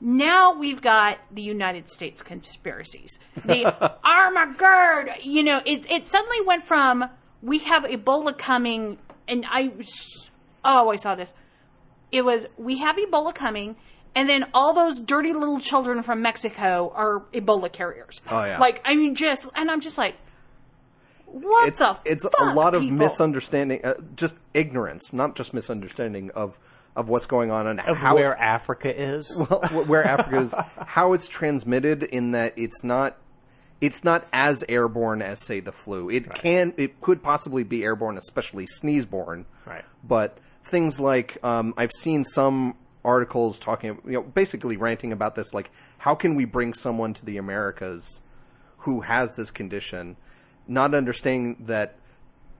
now 0.00 0.54
we've 0.54 0.80
got 0.80 1.18
the 1.30 1.42
United 1.42 1.88
States 1.90 2.22
conspiracies. 2.22 3.18
The 3.34 3.64
Armageddon, 4.04 5.16
you 5.22 5.42
know, 5.42 5.60
it 5.66 5.84
it 5.90 6.06
suddenly 6.06 6.40
went 6.46 6.62
from 6.62 7.10
we 7.42 7.58
have 7.58 7.82
Ebola 7.84 8.38
coming, 8.38 8.96
and 9.28 9.44
I 9.48 9.72
oh 10.64 10.90
I 10.90 10.96
saw 10.96 11.14
this. 11.14 11.34
It 12.12 12.24
was 12.24 12.46
we 12.56 12.78
have 12.78 12.96
Ebola 12.96 13.34
coming, 13.34 13.76
and 14.14 14.28
then 14.28 14.46
all 14.54 14.72
those 14.72 15.00
dirty 15.00 15.32
little 15.32 15.60
children 15.60 16.02
from 16.02 16.22
Mexico 16.22 16.92
are 16.94 17.20
Ebola 17.32 17.72
carriers. 17.72 18.20
Oh, 18.30 18.44
yeah. 18.44 18.58
like 18.58 18.80
I 18.84 18.94
mean, 18.94 19.14
just 19.14 19.48
and 19.56 19.70
I'm 19.70 19.80
just 19.80 19.98
like, 19.98 20.16
what 21.26 21.68
it's 21.68 21.80
the? 21.80 21.98
it's 22.04 22.24
fuck, 22.24 22.34
a 22.40 22.54
lot 22.54 22.74
of 22.74 22.82
people? 22.82 22.98
misunderstanding, 22.98 23.84
uh, 23.84 23.94
just 24.14 24.38
ignorance, 24.52 25.12
not 25.12 25.36
just 25.36 25.52
misunderstanding 25.54 26.30
of 26.30 26.58
of 26.96 27.08
what's 27.08 27.26
going 27.26 27.50
on 27.50 27.66
and 27.66 27.80
of 27.80 27.96
how 27.96 28.14
where 28.14 28.36
Africa 28.36 28.94
is. 28.94 29.34
well, 29.50 29.84
where 29.86 30.04
Africa 30.04 30.38
is, 30.38 30.54
how 30.86 31.12
it's 31.12 31.28
transmitted 31.28 32.04
in 32.04 32.30
that 32.32 32.54
it's 32.56 32.84
not 32.84 33.16
it's 33.80 34.04
not 34.04 34.26
as 34.32 34.64
airborne 34.68 35.22
as 35.22 35.44
say 35.44 35.60
the 35.60 35.72
flu. 35.72 36.08
It 36.10 36.32
can 36.34 36.74
it 36.76 37.00
could 37.00 37.22
possibly 37.22 37.64
be 37.64 37.84
airborne, 37.84 38.18
especially 38.18 38.66
sneeze-borne. 38.66 39.46
Right. 39.66 39.84
But 40.02 40.38
things 40.64 41.00
like 41.00 41.38
um, 41.44 41.74
I've 41.76 41.92
seen 41.92 42.24
some 42.24 42.76
articles 43.04 43.58
talking, 43.58 43.98
you 44.04 44.12
know, 44.12 44.22
basically 44.22 44.76
ranting 44.76 45.12
about 45.12 45.34
this, 45.34 45.52
like 45.52 45.70
how 45.98 46.14
can 46.14 46.34
we 46.34 46.44
bring 46.44 46.72
someone 46.72 47.12
to 47.12 47.24
the 47.24 47.36
Americas 47.36 48.22
who 48.78 49.02
has 49.02 49.36
this 49.36 49.50
condition, 49.50 50.16
not 50.66 50.94
understanding 50.94 51.56
that 51.60 51.96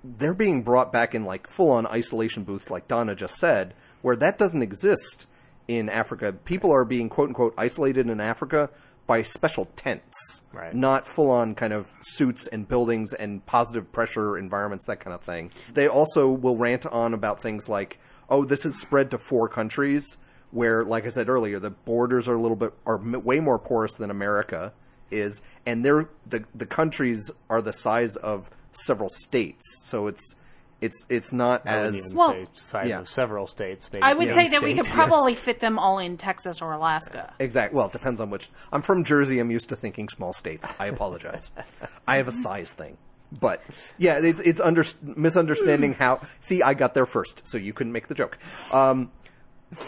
they're 0.02 0.34
being 0.34 0.62
brought 0.62 0.92
back 0.92 1.14
in 1.14 1.24
like 1.24 1.46
full 1.46 1.70
on 1.70 1.86
isolation 1.86 2.44
booths, 2.44 2.70
like 2.70 2.86
Donna 2.86 3.14
just 3.14 3.36
said, 3.36 3.72
where 4.02 4.16
that 4.16 4.36
doesn't 4.36 4.62
exist 4.62 5.26
in 5.66 5.88
Africa. 5.88 6.32
People 6.32 6.70
are 6.70 6.84
being 6.84 7.08
quote 7.08 7.28
unquote 7.28 7.54
isolated 7.56 8.08
in 8.08 8.20
Africa 8.20 8.68
by 9.06 9.22
special 9.22 9.66
tents, 9.76 10.42
Right. 10.52 10.74
not 10.74 11.06
full 11.06 11.30
on 11.30 11.54
kind 11.54 11.72
of 11.72 11.92
suits 12.00 12.46
and 12.46 12.66
buildings 12.66 13.12
and 13.12 13.44
positive 13.44 13.92
pressure 13.92 14.38
environments, 14.38 14.86
that 14.86 15.00
kind 15.00 15.14
of 15.14 15.20
thing. 15.22 15.50
They 15.72 15.86
also 15.86 16.30
will 16.30 16.56
rant 16.56 16.86
on 16.86 17.12
about 17.12 17.40
things 17.40 17.68
like, 17.68 17.98
oh, 18.30 18.44
this 18.44 18.64
is 18.64 18.80
spread 18.80 19.10
to 19.10 19.18
four 19.18 19.48
countries. 19.48 20.16
Where, 20.50 20.84
like 20.84 21.04
I 21.04 21.08
said 21.08 21.28
earlier, 21.28 21.58
the 21.58 21.70
borders 21.70 22.28
are 22.28 22.34
a 22.34 22.40
little 22.40 22.56
bit 22.56 22.72
are 22.86 22.96
way 22.96 23.40
more 23.40 23.58
porous 23.58 23.96
than 23.96 24.08
America 24.08 24.72
is, 25.10 25.42
and 25.66 25.84
they're 25.84 26.08
the 26.24 26.44
the 26.54 26.64
countries 26.66 27.30
are 27.50 27.60
the 27.60 27.72
size 27.72 28.14
of 28.14 28.50
several 28.72 29.08
states. 29.10 29.64
So 29.82 30.06
it's 30.06 30.36
it's 30.84 31.06
it's 31.08 31.32
not 31.32 31.66
I 31.66 31.76
wouldn't 31.76 31.94
as 31.96 32.06
even 32.06 32.18
Well- 32.18 32.30
say 32.32 32.46
size 32.52 32.88
Yeah. 32.88 33.00
of 33.00 33.08
several 33.08 33.46
states. 33.46 33.90
Maybe 33.92 34.02
I 34.02 34.12
would 34.12 34.26
one 34.28 34.34
say 34.34 34.48
that 34.48 34.62
we 34.62 34.74
could 34.74 34.86
probably 34.86 35.34
fit 35.34 35.60
them 35.60 35.78
all 35.78 35.98
in 35.98 36.16
Texas 36.16 36.60
or 36.60 36.72
Alaska. 36.72 37.32
Exactly. 37.38 37.76
Well, 37.76 37.86
it 37.86 37.92
depends 37.92 38.20
on 38.20 38.30
which. 38.30 38.48
I'm 38.72 38.82
from 38.82 39.04
Jersey. 39.04 39.38
I'm 39.38 39.50
used 39.50 39.68
to 39.70 39.76
thinking 39.76 40.08
small 40.08 40.32
states. 40.32 40.72
I 40.78 40.86
apologize. 40.86 41.50
I 42.06 42.16
have 42.16 42.28
a 42.28 42.32
size 42.32 42.72
thing. 42.72 42.98
But 43.32 43.62
yeah, 43.98 44.20
it's 44.22 44.40
it's 44.40 44.60
under, 44.60 44.84
misunderstanding 45.02 45.94
how. 45.94 46.20
See, 46.40 46.62
I 46.62 46.74
got 46.74 46.94
there 46.94 47.06
first, 47.06 47.48
so 47.48 47.58
you 47.58 47.72
couldn't 47.72 47.92
make 47.92 48.06
the 48.08 48.14
joke. 48.14 48.38
Um, 48.72 49.10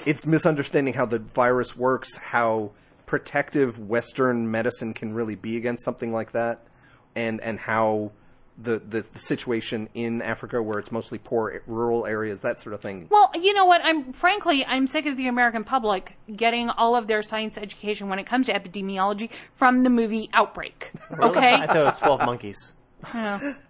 it's 0.04 0.26
misunderstanding 0.26 0.94
how 0.94 1.06
the 1.06 1.18
virus 1.20 1.76
works, 1.76 2.16
how 2.16 2.72
protective 3.04 3.78
Western 3.78 4.50
medicine 4.50 4.94
can 4.94 5.14
really 5.14 5.36
be 5.36 5.56
against 5.56 5.84
something 5.84 6.12
like 6.12 6.32
that, 6.32 6.66
and 7.14 7.40
and 7.40 7.60
how 7.60 8.10
the, 8.58 8.78
the 8.78 9.06
the 9.12 9.18
situation 9.18 9.88
in 9.94 10.22
Africa 10.22 10.62
where 10.62 10.78
it's 10.78 10.90
mostly 10.90 11.18
poor 11.18 11.62
rural 11.66 12.06
areas, 12.06 12.42
that 12.42 12.58
sort 12.58 12.72
of 12.74 12.80
thing. 12.80 13.06
Well, 13.10 13.30
you 13.34 13.52
know 13.52 13.66
what? 13.66 13.80
I'm 13.84 14.12
frankly, 14.12 14.64
I'm 14.66 14.86
sick 14.86 15.04
of 15.06 15.16
the 15.16 15.26
American 15.28 15.62
public 15.64 16.16
getting 16.34 16.70
all 16.70 16.96
of 16.96 17.06
their 17.06 17.22
science 17.22 17.58
education 17.58 18.08
when 18.08 18.18
it 18.18 18.24
comes 18.24 18.46
to 18.46 18.52
epidemiology 18.54 19.30
from 19.54 19.82
the 19.82 19.90
movie 19.90 20.30
Outbreak. 20.32 20.92
Okay, 21.20 21.54
I 21.54 21.66
thought 21.66 21.76
it 21.76 21.84
was 21.84 21.96
Twelve 21.96 22.20
Monkeys. 22.24 22.72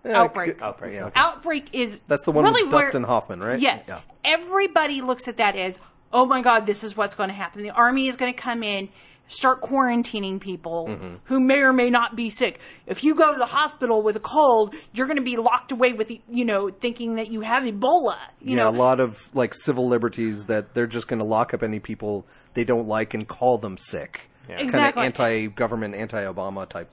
Outbreak. 0.04 0.60
Outbreak. 0.62 0.94
Yeah. 0.94 1.06
Okay. 1.06 1.12
Outbreak 1.20 1.68
is 1.74 2.00
That's 2.08 2.24
the 2.24 2.30
one 2.32 2.44
really 2.44 2.62
with 2.64 2.72
where- 2.72 2.82
Dustin 2.82 3.02
Hoffman, 3.04 3.40
right? 3.40 3.58
Yes. 3.58 3.86
Yeah. 3.88 4.00
Everybody 4.24 5.02
looks 5.02 5.28
at 5.28 5.36
that 5.36 5.56
as, 5.56 5.78
oh 6.12 6.26
my 6.26 6.42
God, 6.42 6.66
this 6.66 6.82
is 6.84 6.96
what's 6.96 7.14
going 7.14 7.28
to 7.28 7.34
happen. 7.34 7.62
The 7.62 7.70
army 7.70 8.08
is 8.08 8.16
going 8.16 8.32
to 8.32 8.38
come 8.40 8.62
in, 8.62 8.88
start 9.28 9.60
quarantining 9.60 10.40
people 10.40 10.86
Mm-hmm. 10.88 11.14
who 11.24 11.40
may 11.40 11.60
or 11.60 11.72
may 11.72 11.90
not 11.90 12.14
be 12.14 12.30
sick. 12.30 12.60
If 12.86 13.02
you 13.02 13.14
go 13.14 13.32
to 13.32 13.38
the 13.38 13.46
hospital 13.46 14.02
with 14.02 14.16
a 14.16 14.20
cold, 14.20 14.74
you're 14.94 15.06
going 15.06 15.18
to 15.18 15.22
be 15.22 15.36
locked 15.36 15.72
away 15.72 15.92
with, 15.92 16.12
you 16.30 16.44
know, 16.44 16.68
thinking 16.68 17.16
that 17.16 17.28
you 17.30 17.40
have 17.40 17.64
Ebola. 17.64 18.16
You 18.40 18.56
yeah, 18.56 18.64
know, 18.64 18.68
a 18.68 18.70
lot 18.70 19.00
of 19.00 19.28
like 19.34 19.52
civil 19.54 19.88
liberties 19.88 20.46
that 20.46 20.74
they're 20.74 20.86
just 20.86 21.08
going 21.08 21.18
to 21.18 21.24
lock 21.24 21.52
up 21.54 21.62
any 21.62 21.80
people 21.80 22.24
they 22.54 22.64
don't 22.64 22.86
like 22.86 23.14
and 23.14 23.26
call 23.26 23.58
them 23.58 23.76
sick. 23.76 24.28
Yeah. 24.48 24.58
Exactly. 24.60 25.02
Kind 25.02 25.14
of 25.14 25.20
anti-government, 25.20 25.94
anti-Obama 25.96 26.68
type. 26.68 26.88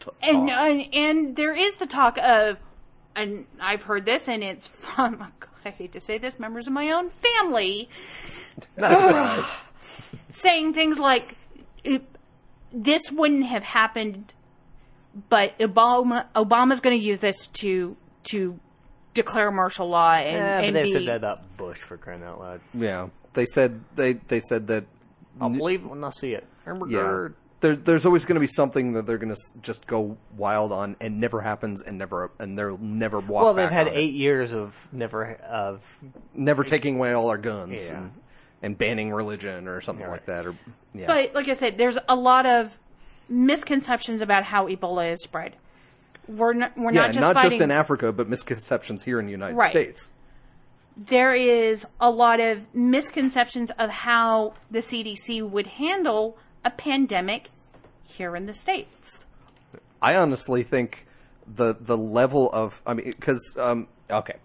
T- 0.00 0.10
and, 0.22 0.48
talk. 0.48 0.58
and 0.58 0.94
and 0.94 1.36
there 1.36 1.54
is 1.54 1.76
the 1.76 1.86
talk 1.86 2.18
of, 2.18 2.58
and 3.14 3.46
I've 3.60 3.84
heard 3.84 4.04
this, 4.04 4.28
and 4.28 4.42
it's 4.42 4.66
from 4.66 5.18
God, 5.18 5.32
I 5.64 5.70
hate 5.70 5.92
to 5.92 6.00
say 6.00 6.18
this, 6.18 6.40
members 6.40 6.66
of 6.66 6.72
my 6.72 6.90
own 6.90 7.10
family, 7.10 7.88
saying 10.30 10.74
things 10.74 10.98
like, 10.98 11.36
"It- 11.86 12.16
"This 12.72 13.10
wouldn't 13.10 13.46
have 13.46 13.62
happened, 13.62 14.34
but 15.28 15.58
Obama 15.58 16.26
Obama's 16.34 16.80
going 16.80 16.98
to 16.98 17.04
use 17.04 17.20
this 17.20 17.46
to 17.48 17.96
to 18.24 18.58
declare 19.14 19.50
martial 19.50 19.88
law 19.88 20.12
and, 20.14 20.36
Yeah, 20.36 20.60
and 20.60 20.76
they 20.76 20.84
be." 20.84 20.92
said 20.92 21.06
that 21.06 21.16
about 21.16 21.56
Bush 21.56 21.78
for 21.78 21.96
crying 21.96 22.22
out 22.22 22.40
loud. 22.40 22.60
yeah, 22.74 23.08
they 23.32 23.46
said 23.46 23.80
they 23.94 24.14
they 24.14 24.40
said 24.40 24.66
that 24.68 24.84
I'll 25.40 25.50
believe 25.50 25.84
it 25.84 25.88
when 25.88 26.02
I 26.04 26.10
see 26.10 26.32
it. 26.34 26.46
Remember, 26.64 26.88
yeah. 26.88 27.28
There, 27.60 27.74
there's 27.74 28.04
always 28.04 28.26
going 28.26 28.34
to 28.34 28.40
be 28.40 28.46
something 28.46 28.92
that 28.92 29.06
they're 29.06 29.16
going 29.16 29.34
to 29.34 29.40
just 29.62 29.86
go 29.86 30.18
wild 30.36 30.72
on, 30.72 30.94
and 31.00 31.18
never 31.18 31.40
happens, 31.40 31.80
and 31.82 31.96
never, 31.96 32.30
and 32.38 32.56
they'll 32.58 32.76
never 32.76 33.18
walk. 33.18 33.44
Well, 33.44 33.54
they've 33.54 33.64
back 33.70 33.72
had 33.72 33.88
on 33.88 33.94
it. 33.94 33.96
eight 33.96 34.12
years 34.12 34.52
of 34.52 34.86
never 34.92 35.32
of 35.48 35.98
never 36.34 36.64
taking 36.64 36.96
away 36.96 37.12
all 37.14 37.28
our 37.28 37.38
guns 37.38 37.88
Yeah. 37.90 37.96
and, 37.98 38.12
and 38.62 38.76
banning 38.78 39.12
religion 39.12 39.68
or 39.68 39.80
something 39.80 40.04
Yeah, 40.06 40.10
like 40.10 40.24
that. 40.26 40.46
Or 40.46 40.54
yeah, 40.94 41.06
But 41.06 41.34
like 41.34 41.48
I 41.48 41.52
said, 41.52 41.78
there's 41.78 41.98
a 42.08 42.16
lot 42.16 42.46
of 42.46 42.78
misconceptions 43.28 44.22
about 44.22 44.44
how 44.44 44.66
Ebola 44.68 45.12
is 45.12 45.22
spread. 45.22 45.54
We're 46.28 46.54
not, 46.54 46.76
we're 46.76 46.92
yeah, 46.92 47.06
not 47.06 47.14
just 47.14 47.32
fighting. 47.34 47.62
in 47.62 47.70
Africa, 47.70 48.12
but 48.12 48.28
misconceptions 48.28 49.04
here 49.04 49.20
in 49.20 49.26
the 49.26 49.32
United 49.32 49.56
Right. 49.56 49.70
States. 49.70 50.10
there 50.96 51.34
is 51.34 51.86
a 52.00 52.10
lot 52.10 52.40
of 52.40 52.74
misconceptions 52.74 53.70
of 53.72 53.90
how 53.90 54.54
the 54.70 54.78
CDC 54.80 55.48
would 55.48 55.66
handle 55.66 56.38
a 56.64 56.70
pandemic 56.70 57.50
here 58.04 58.34
in 58.34 58.46
the 58.46 58.54
states. 58.54 59.26
I 60.00 60.16
honestly 60.16 60.62
think 60.62 61.06
the 61.46 61.76
the 61.78 61.96
level 61.98 62.50
of 62.52 62.82
I 62.86 62.94
mean 62.94 63.06
because 63.10 63.56
um, 63.60 63.86
okay, 64.10 64.36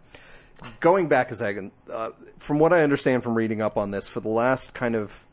going 0.79 1.07
back 1.07 1.31
a 1.31 1.35
second, 1.35 1.71
uh, 1.91 2.11
from 2.37 2.59
what 2.59 2.73
I 2.73 2.81
understand 2.81 3.23
from 3.23 3.35
reading 3.35 3.61
up 3.61 3.77
on 3.77 3.91
this, 3.91 4.09
for 4.09 4.19
the 4.19 4.29
last 4.29 4.73
kind 4.73 4.95
of 4.95 5.25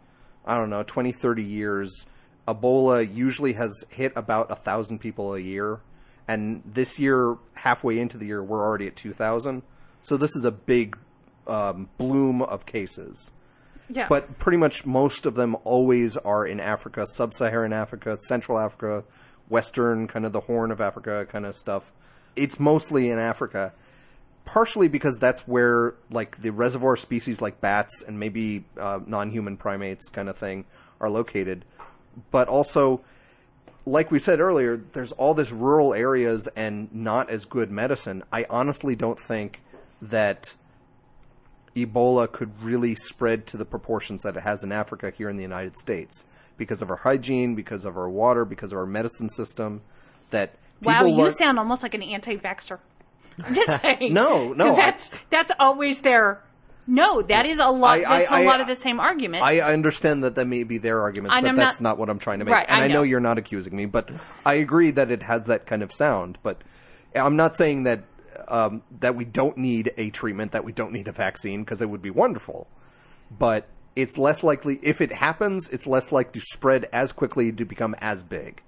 I 0.45 0.57
don't 0.57 0.71
know 0.71 0.83
20, 0.83 1.13
30 1.13 1.43
years, 1.43 2.07
Ebola 2.47 3.15
usually 3.15 3.53
has 3.53 3.85
hit 3.91 4.13
about 4.17 4.51
a 4.51 4.55
thousand 4.55 5.01
people 5.01 5.35
a 5.35 5.41
year, 5.41 5.81
and 6.27 6.63
this 6.65 6.99
year, 6.99 7.37
halfway 7.57 7.99
into 7.99 8.17
the 8.17 8.27
year, 8.27 8.43
we're 8.43 8.65
already 8.65 8.87
at 8.87 8.97
two 8.97 9.13
thousand. 9.13 9.63
So 10.01 10.17
this 10.17 10.35
is 10.35 10.45
a 10.45 10.53
big 10.53 10.97
um, 11.47 11.91
bloom 11.99 12.41
of 12.41 12.65
cases. 12.65 13.33
Yeah. 13.91 14.07
But 14.09 14.39
pretty 14.39 14.59
much 14.59 14.87
most 14.87 15.27
of 15.27 15.35
them 15.35 15.57
always 15.65 16.17
are 16.19 16.47
in 16.47 16.61
Africa, 16.61 17.07
sub-Saharan 17.07 17.73
Africa, 17.73 18.17
Central 18.19 18.59
Africa, 18.59 19.05
Western, 19.49 20.07
kind 20.07 20.27
of 20.27 20.33
the 20.33 20.41
Horn 20.41 20.71
of 20.71 20.81
Africa 20.81 21.27
kind 21.29 21.47
of 21.47 21.55
stuff. 21.55 21.93
It's 22.37 22.61
mostly 22.61 23.11
in 23.11 23.19
Africa, 23.19 23.73
partially 24.49 24.89
because 24.89 25.19
that's 25.19 25.47
where 25.47 25.95
like 26.11 26.39
the 26.39 26.51
reservoir 26.51 26.97
species 26.97 27.43
like 27.43 27.61
bats 27.61 28.03
and 28.07 28.19
maybe 28.19 28.65
uh, 28.79 29.01
non-human 29.07 29.57
primates 29.59 30.09
kind 30.09 30.29
of 30.29 30.37
thing 30.37 30.65
are 31.01 31.11
located, 31.11 31.65
but 32.31 32.49
also. 32.49 33.03
Like 33.87 34.11
we 34.11 34.19
said 34.19 34.39
earlier, 34.39 34.77
there's 34.77 35.13
all 35.13 35.33
this 35.33 35.51
rural 35.51 35.95
areas 35.95 36.47
and 36.55 36.93
not 36.95 37.31
as 37.31 37.47
good 37.47 37.71
medicine. 37.71 38.23
I 38.31 38.45
honestly 38.51 38.95
don't 38.95 39.19
think 39.19 39.63
that 40.03 40.55
Ebola 41.75 42.31
could 42.31 42.63
really 42.63 42.95
spread 42.97 43.47
to 43.47 43.57
the 43.57 43.65
proportions 43.65 44.21
that 44.25 44.37
it 44.37 44.43
has 44.43 44.63
in 44.63 44.73
Africa 44.73 45.11
here 45.17 45.31
in 45.31 45.37
the 45.39 45.43
United 45.43 45.75
States 45.79 46.27
because 46.59 46.83
of 46.83 46.91
our 46.91 46.97
hygiene, 46.97 47.55
because 47.55 47.87
of 47.87 47.97
our 47.97 48.11
water, 48.11 48.45
because 48.45 48.73
of 48.73 48.79
our 48.79 48.85
medicine 48.85 49.31
system. 49.31 49.81
That 50.33 50.51
wow, 50.83 51.07
you 51.07 51.15
learn- 51.17 51.31
sound 51.31 51.59
almost 51.59 51.83
like 51.83 51.95
an 51.95 52.03
anti-vaxxer. 52.03 52.81
I'm 53.45 53.55
just 53.55 53.81
saying. 53.83 54.13
No, 54.13 54.53
no, 54.53 54.65
'Cause 54.69 54.79
I- 54.79 54.83
that's 54.91 55.11
that's 55.31 55.53
always 55.59 56.01
their. 56.03 56.43
No, 56.91 57.21
that 57.21 57.45
is 57.45 57.59
a 57.59 57.69
lot. 57.69 57.99
I- 57.99 58.19
that's 58.21 58.33
I- 58.33 58.41
a 58.41 58.47
lot 58.47 58.61
of 58.63 58.67
the 58.67 58.75
same 58.75 58.99
argument. 58.99 59.43
I 59.43 59.61
understand 59.61 60.25
that 60.25 60.35
that 60.37 60.47
may 60.47 60.63
be 60.65 60.79
their 60.79 61.01
arguments, 61.03 61.37
And 61.37 61.45
but 61.45 61.49
I'm 61.51 61.57
that's 61.57 61.81
not- 61.83 61.91
not, 61.91 61.99
what 61.99 62.09
I'm 62.09 62.19
trying 62.19 62.39
to 62.39 62.47
make. 62.47 62.55
Right, 62.55 62.67
and 62.69 62.81
I 62.81 62.85
I 62.85 62.89
know 62.89 62.95
know. 62.95 63.03
you're 63.03 63.21
not 63.21 63.37
accusing 63.37 63.77
me, 63.77 63.85
but 63.87 64.11
I 64.47 64.55
agree 64.55 64.91
that 64.93 65.11
it 65.11 65.23
has 65.25 65.47
that 65.47 65.67
kind 65.67 65.83
of 65.83 65.93
sound. 65.93 66.39
But 66.43 66.63
I'm 67.15 67.37
not 67.37 67.55
saying 67.55 67.83
that 67.85 68.05
um, 68.49 68.83
that 69.01 69.15
we 69.15 69.27
don't 69.27 69.59
need 69.59 69.93
a 69.99 70.09
treatment, 70.11 70.53
that 70.53 70.65
we 70.65 70.73
don't 70.73 70.93
need 70.93 71.09
a 71.09 71.13
vaccine, 71.13 71.63
because 71.63 71.83
it 71.83 71.91
would 71.91 72.01
be 72.01 72.11
wonderful. 72.11 72.67
But 73.37 73.67
it's 73.95 74.17
less 74.17 74.43
likely 74.43 74.79
if 74.83 75.03
it 75.03 75.13
happens. 75.13 75.69
It's 75.69 75.87
less 75.87 76.11
likely 76.13 76.41
to 76.41 76.47
spread 76.47 76.87
as 76.93 77.13
quickly 77.13 77.53
to 77.53 77.65
become 77.67 77.95
as 78.01 78.23
big, 78.23 78.63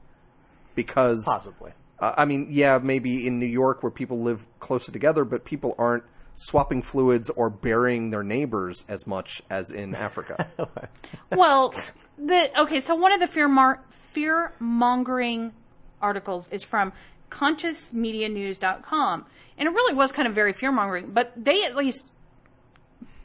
because 0.75 1.25
possibly. 1.25 1.73
Uh, 2.01 2.15
I 2.17 2.25
mean, 2.25 2.47
yeah, 2.51 2.79
maybe 2.83 3.27
in 3.27 3.39
New 3.39 3.47
York 3.47 3.83
where 3.83 3.93
people 3.93 4.21
live 4.21 4.47
closer 4.59 4.91
together, 4.91 5.25
but 5.25 5.45
people 5.45 5.75
aren't 5.79 6.05
swapping 6.35 6.81
fluids 6.83 7.29
or 7.31 7.51
burying 7.51 8.11
their 8.11 8.23
neighbors 8.23 8.87
as 8.89 9.07
much 9.07 9.43
as 9.51 9.71
in 9.71 9.95
Africa. 9.95 10.49
well, 11.31 11.75
the 12.19 12.51
okay. 12.59 12.81
So 12.81 12.95
one 12.95 13.13
of 13.13 13.21
the 13.21 13.27
fear 13.27 13.49
mar- 13.49 13.83
fear 13.91 14.55
mongering 14.59 15.53
articles 16.01 16.51
is 16.51 16.65
from 16.65 16.93
ConsciousMediaNews.com, 17.31 19.27
and 19.59 19.69
it 19.69 19.73
really 19.73 19.95
was 19.95 20.13
kind 20.13 20.27
of 20.27 20.35
very 20.35 20.55
fear 20.55 20.73
mongering. 20.73 21.11
But 21.13 21.33
they 21.37 21.65
at 21.65 21.77
least 21.77 22.09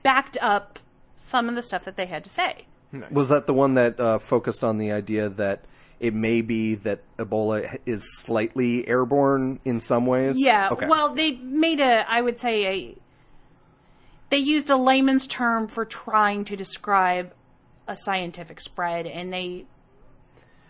backed 0.03 0.37
up 0.41 0.79
some 1.15 1.47
of 1.47 1.55
the 1.55 1.61
stuff 1.61 1.85
that 1.85 1.95
they 1.95 2.05
had 2.05 2.23
to 2.25 2.29
say. 2.29 2.65
Was 3.09 3.29
that 3.29 3.47
the 3.47 3.53
one 3.53 3.73
that 3.73 3.99
uh, 3.99 4.19
focused 4.19 4.63
on 4.63 4.77
the 4.77 4.91
idea 4.91 5.27
that 5.27 5.65
it 5.99 6.13
may 6.13 6.41
be 6.41 6.75
that 6.75 7.01
Ebola 7.17 7.77
is 7.85 8.21
slightly 8.21 8.87
airborne 8.87 9.59
in 9.65 9.79
some 9.79 10.05
ways? 10.05 10.35
Yeah. 10.37 10.69
Okay. 10.71 10.87
Well, 10.87 11.13
they 11.13 11.33
made 11.33 11.79
a, 11.79 12.05
I 12.09 12.21
would 12.21 12.37
say 12.37 12.65
a, 12.67 12.95
they 14.29 14.37
used 14.37 14.69
a 14.69 14.75
layman's 14.75 15.27
term 15.27 15.67
for 15.67 15.85
trying 15.85 16.45
to 16.45 16.55
describe 16.55 17.33
a 17.87 17.95
scientific 17.95 18.59
spread, 18.59 19.05
and 19.07 19.31
they 19.31 19.65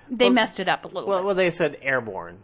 they 0.10 0.30
messed 0.30 0.60
it 0.60 0.68
up 0.68 0.86
a 0.86 0.88
little 0.88 1.08
Well, 1.10 1.20
bit. 1.20 1.26
well, 1.26 1.36
they 1.36 1.50
said 1.50 1.78
airborne, 1.82 2.40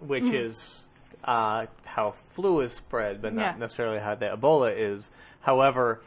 which 0.00 0.24
Mm-hmm. 0.24 0.34
is 0.34 0.84
uh, 1.24 1.66
how 1.84 2.10
flu 2.10 2.60
is 2.60 2.72
spread, 2.72 3.22
but 3.22 3.32
not 3.32 3.42
Yeah. 3.42 3.54
necessarily 3.58 4.00
how 4.00 4.16
the 4.16 4.26
Ebola 4.26 4.74
is. 4.76 5.12
However, 5.42 6.00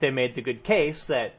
they 0.00 0.10
made 0.10 0.34
the 0.34 0.42
good 0.42 0.62
case 0.62 1.06
that, 1.06 1.34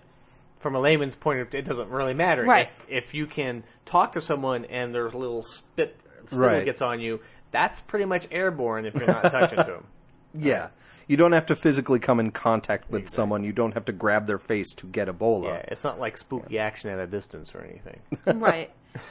from 0.59 0.75
a 0.75 0.79
layman's 0.79 1.15
point 1.15 1.39
of 1.39 1.49
view, 1.49 1.59
it 1.59 1.65
doesn't 1.65 1.89
really 1.89 2.13
matter. 2.13 2.43
Right. 2.43 2.67
If, 2.67 2.85
if 2.89 3.13
you 3.13 3.25
can 3.25 3.63
talk 3.85 4.11
to 4.13 4.21
someone 4.21 4.65
and 4.65 4.93
there's 4.93 5.13
a 5.13 5.17
little 5.17 5.41
spit, 5.41 5.97
spittle 6.25 6.39
Right. 6.39 6.65
gets 6.65 6.81
on 6.81 6.99
you, 6.99 7.21
that's 7.51 7.81
pretty 7.81 8.05
much 8.05 8.27
airborne 8.31 8.85
if 8.85 8.93
you're 8.95 9.07
not 9.07 9.23
touching 9.23 9.57
to 9.57 9.63
them. 9.63 9.83
yeah. 10.33 10.69
You 11.07 11.17
don't 11.17 11.31
have 11.31 11.47
to 11.47 11.55
physically 11.55 11.97
come 11.97 12.19
in 12.19 12.29
contact 12.29 12.91
with 12.91 13.09
someone. 13.09 13.43
You 13.43 13.51
don't 13.51 13.73
have 13.73 13.85
to 13.85 13.91
grab 13.91 14.27
their 14.27 14.37
face 14.37 14.75
to 14.75 14.85
get 14.85 15.07
Ebola. 15.07 15.45
Yeah, 15.45 15.65
it's 15.69 15.83
not 15.83 15.99
like 15.99 16.17
spooky 16.17 16.59
action 16.59 16.91
at 16.91 16.99
a 16.99 17.07
distance 17.07 17.55
or 17.55 17.61
anything. 17.61 17.99
right. 18.39 18.71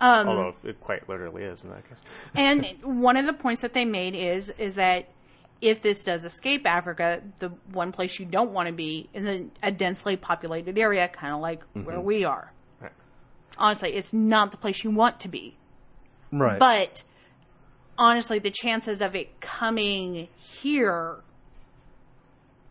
Um, 0.00 0.28
Although 0.28 0.54
it 0.62 0.80
quite 0.80 1.08
literally 1.08 1.42
is 1.42 1.64
in 1.64 1.70
that 1.70 1.82
case. 1.88 1.98
And 2.36 2.64
one 2.84 3.16
of 3.16 3.26
the 3.26 3.32
points 3.32 3.62
that 3.62 3.72
they 3.72 3.84
made 3.84 4.14
is 4.14 4.48
is 4.50 4.76
that 4.76 5.08
if 5.60 5.82
this 5.82 6.04
does 6.04 6.24
escape 6.24 6.66
Africa, 6.66 7.22
the 7.40 7.50
one 7.72 7.92
place 7.92 8.18
you 8.18 8.26
don't 8.26 8.52
want 8.52 8.68
to 8.68 8.74
be 8.74 9.08
is 9.12 9.24
in 9.24 9.50
a 9.62 9.72
densely 9.72 10.16
populated 10.16 10.78
area, 10.78 11.08
kind 11.08 11.34
of 11.34 11.40
like 11.40 11.62
where 11.72 12.00
we 12.00 12.24
are. 12.24 12.52
Right. 12.80 12.92
Honestly, 13.56 13.94
it's 13.94 14.14
not 14.14 14.52
the 14.52 14.56
place 14.56 14.84
you 14.84 14.90
want 14.90 15.20
to 15.20 15.28
be. 15.28 15.56
Right. 16.30 16.58
But 16.58 17.02
honestly, 17.96 18.38
the 18.38 18.50
chances 18.50 19.02
of 19.02 19.16
it 19.16 19.40
coming 19.40 20.28
here, 20.36 21.16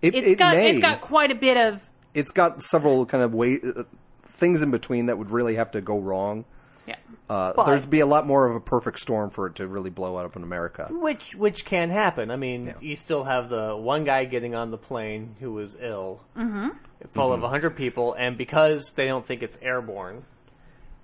it, 0.02 0.16
it's 0.16 0.32
it 0.32 0.38
got 0.38 0.54
may. 0.54 0.70
it's 0.70 0.80
got 0.80 1.02
quite 1.02 1.32
a 1.32 1.36
bit 1.36 1.58
of 1.58 1.90
it's 2.14 2.32
got 2.32 2.62
several 2.62 3.06
kind 3.06 3.24
of 3.24 3.34
way 3.34 3.60
uh, 3.62 3.84
things 4.24 4.62
in 4.62 4.72
between 4.72 5.08
that 5.08 5.18
would 5.18 5.32
really 5.32 5.56
have 5.56 5.72
to 5.72 5.82
go 5.82 6.00
wrong. 6.00 6.46
Yeah. 6.88 6.96
Uh, 7.30 7.54
But- 7.56 7.66
there's 7.66 7.86
be 7.86 8.00
a 8.00 8.06
lot 8.06 8.26
more 8.26 8.48
of 8.50 8.56
a 8.56 8.60
perfect 8.60 9.00
storm 9.00 9.30
for 9.30 9.48
it 9.48 9.56
to 9.56 9.68
really 9.68 9.90
blow 9.90 10.16
up 10.16 10.36
in 10.36 10.44
America. 10.44 10.88
Which 10.90 11.36
which 11.36 11.66
can 11.66 11.90
happen. 11.90 12.32
I 12.32 12.38
mean, 12.38 12.68
Yeah. 12.68 12.74
you 12.80 12.96
still 12.96 13.26
have 13.26 13.50
the 13.50 13.76
one 13.76 14.06
guy 14.06 14.24
getting 14.26 14.56
on 14.56 14.72
the 14.72 14.78
plane 14.78 15.36
who 15.40 15.52
was 15.52 15.78
ill, 15.82 16.22
mm-hmm. 16.38 16.70
full 17.10 17.34
of 17.34 17.42
100 17.42 17.72
people, 17.76 18.14
and 18.14 18.38
because 18.38 18.94
they 18.96 19.08
don't 19.08 19.26
think 19.26 19.44
it's 19.44 19.58
airborne 19.62 20.24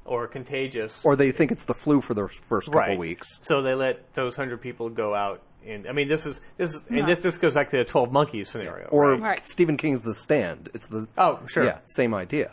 or 0.06 0.28
contagious, 0.28 1.04
Or 1.06 1.16
they 1.16 1.32
think 1.32 1.52
it's 1.52 1.66
the 1.66 1.74
flu 1.74 2.00
for 2.02 2.14
the 2.14 2.28
first 2.28 2.68
couple 2.68 2.80
right, 2.80 2.98
weeks. 2.98 3.40
so 3.44 3.62
they 3.62 3.74
let 3.74 4.14
those 4.14 4.38
100 4.38 4.62
people 4.62 4.90
go 4.90 5.14
out. 5.14 5.42
And 5.66 5.88
I 5.88 5.94
mean, 5.94 6.08
this 6.10 6.26
is 6.26 6.42
this 6.58 6.74
is 6.74 6.88
and 6.88 7.08
this 7.08 7.20
this 7.20 7.38
goes 7.38 7.54
back 7.54 7.70
to 7.70 7.78
the 7.78 7.86
12 7.86 8.12
monkeys 8.12 8.50
scenario. 8.50 8.88
Or 8.88 9.12
right? 9.12 9.22
Right. 9.22 9.40
Stephen 9.40 9.78
King's 9.78 10.04
The 10.04 10.14
Stand. 10.14 10.70
It's 10.74 10.88
the 10.88 11.08
oh 11.18 11.40
sure, 11.48 11.64
yeah, 11.64 11.80
same 11.86 12.14
idea. 12.14 12.52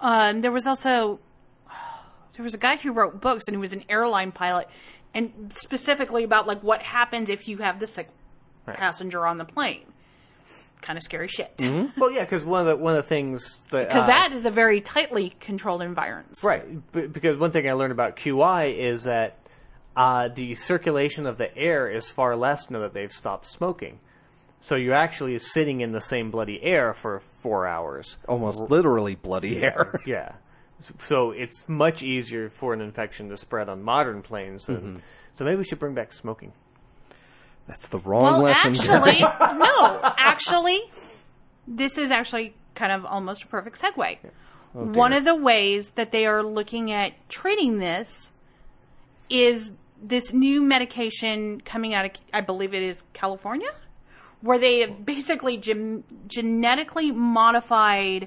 Um, 0.00 0.40
there 0.40 0.52
was 0.52 0.66
also 0.66 1.20
there 2.40 2.44
was 2.44 2.54
a 2.54 2.58
guy 2.58 2.76
who 2.76 2.92
wrote 2.92 3.20
books 3.20 3.46
and 3.46 3.54
he 3.54 3.60
was 3.60 3.72
an 3.74 3.84
airline 3.88 4.32
pilot, 4.32 4.66
and 5.14 5.52
specifically 5.52 6.24
about 6.24 6.46
like 6.46 6.62
what 6.62 6.82
happens 6.82 7.28
if 7.28 7.46
you 7.48 7.58
have 7.58 7.80
the 7.80 7.86
sick 7.86 8.08
passenger 8.66 9.26
on 9.26 9.38
the 9.38 9.44
plane. 9.44 9.84
Kind 10.80 10.96
of 10.96 11.02
scary 11.02 11.28
shit. 11.28 11.54
Because 11.58 11.90
Well, 11.98 12.10
yeah, 12.10 12.24
because 12.24 12.44
one 12.44 12.62
of 12.62 12.66
the 12.66 12.82
one 12.82 12.96
of 12.96 13.02
the 13.02 13.08
things 13.08 13.60
that 13.70 13.90
uh, 13.90 14.06
that 14.06 14.32
is 14.32 14.46
a 14.46 14.50
very 14.50 14.80
tightly 14.80 15.34
controlled 15.38 15.82
environment. 15.82 16.38
Right, 16.42 16.90
b- 16.92 17.06
because 17.06 17.36
one 17.36 17.50
thing 17.50 17.68
I 17.68 17.74
learned 17.74 17.92
about 17.92 18.16
QI 18.16 18.74
is 18.78 19.04
that 19.04 19.36
uh, 19.94 20.28
the 20.28 20.54
circulation 20.54 21.26
of 21.26 21.36
the 21.36 21.54
air 21.54 21.84
is 21.84 22.08
far 22.08 22.36
less 22.36 22.70
now 22.70 22.78
that 22.80 22.94
they've 22.94 23.12
stopped 23.12 23.44
smoking. 23.44 23.98
So 24.60 24.76
you're 24.76 24.94
actually 24.94 25.38
sitting 25.38 25.80
in 25.82 25.92
the 25.92 26.00
same 26.00 26.30
bloody 26.30 26.62
air 26.62 26.94
for 26.94 27.20
four 27.20 27.66
hours. 27.66 28.16
Almost 28.28 28.70
literally 28.70 29.14
bloody 29.14 29.62
air. 29.62 30.00
Yeah. 30.06 30.32
S- 30.80 30.92
So 30.98 31.30
it's 31.30 31.68
much 31.68 32.02
easier 32.02 32.48
for 32.48 32.72
an 32.74 32.80
infection 32.80 33.28
to 33.28 33.36
spread 33.36 33.68
on 33.68 33.82
modern 33.82 34.22
planes. 34.22 34.66
Than, 34.66 34.76
mm-hmm. 34.76 34.96
So 35.32 35.44
maybe 35.44 35.56
we 35.58 35.64
should 35.64 35.78
bring 35.78 35.94
back 35.94 36.12
smoking. 36.12 36.52
That's 37.66 37.88
the 37.88 37.98
wrong 37.98 38.22
Well, 38.22 38.40
lesson. 38.40 38.72
actually, 38.74 39.20
no. 39.58 40.00
Actually, 40.18 40.80
this 41.68 41.98
is 41.98 42.10
actually 42.10 42.54
kind 42.74 42.90
of 42.90 43.04
almost 43.06 43.44
a 43.44 43.46
perfect 43.46 43.80
segue. 43.80 44.18
Oh, 44.74 44.84
One 44.86 45.12
of 45.12 45.24
the 45.24 45.36
ways 45.36 45.90
that 45.92 46.10
they 46.12 46.26
are 46.26 46.42
looking 46.42 46.90
at 46.90 47.12
treating 47.28 47.78
this 47.78 48.32
is 49.28 49.72
this 50.02 50.32
new 50.32 50.62
medication 50.62 51.60
coming 51.60 51.92
out 51.94 52.04
of, 52.06 52.10
I 52.32 52.40
believe 52.40 52.72
it 52.74 52.82
is 52.82 53.02
California, 53.12 53.70
where 54.40 54.58
they 54.58 54.80
have 54.80 55.04
basically 55.04 55.56
gen- 55.56 56.04
genetically 56.26 57.12
modified 57.12 58.26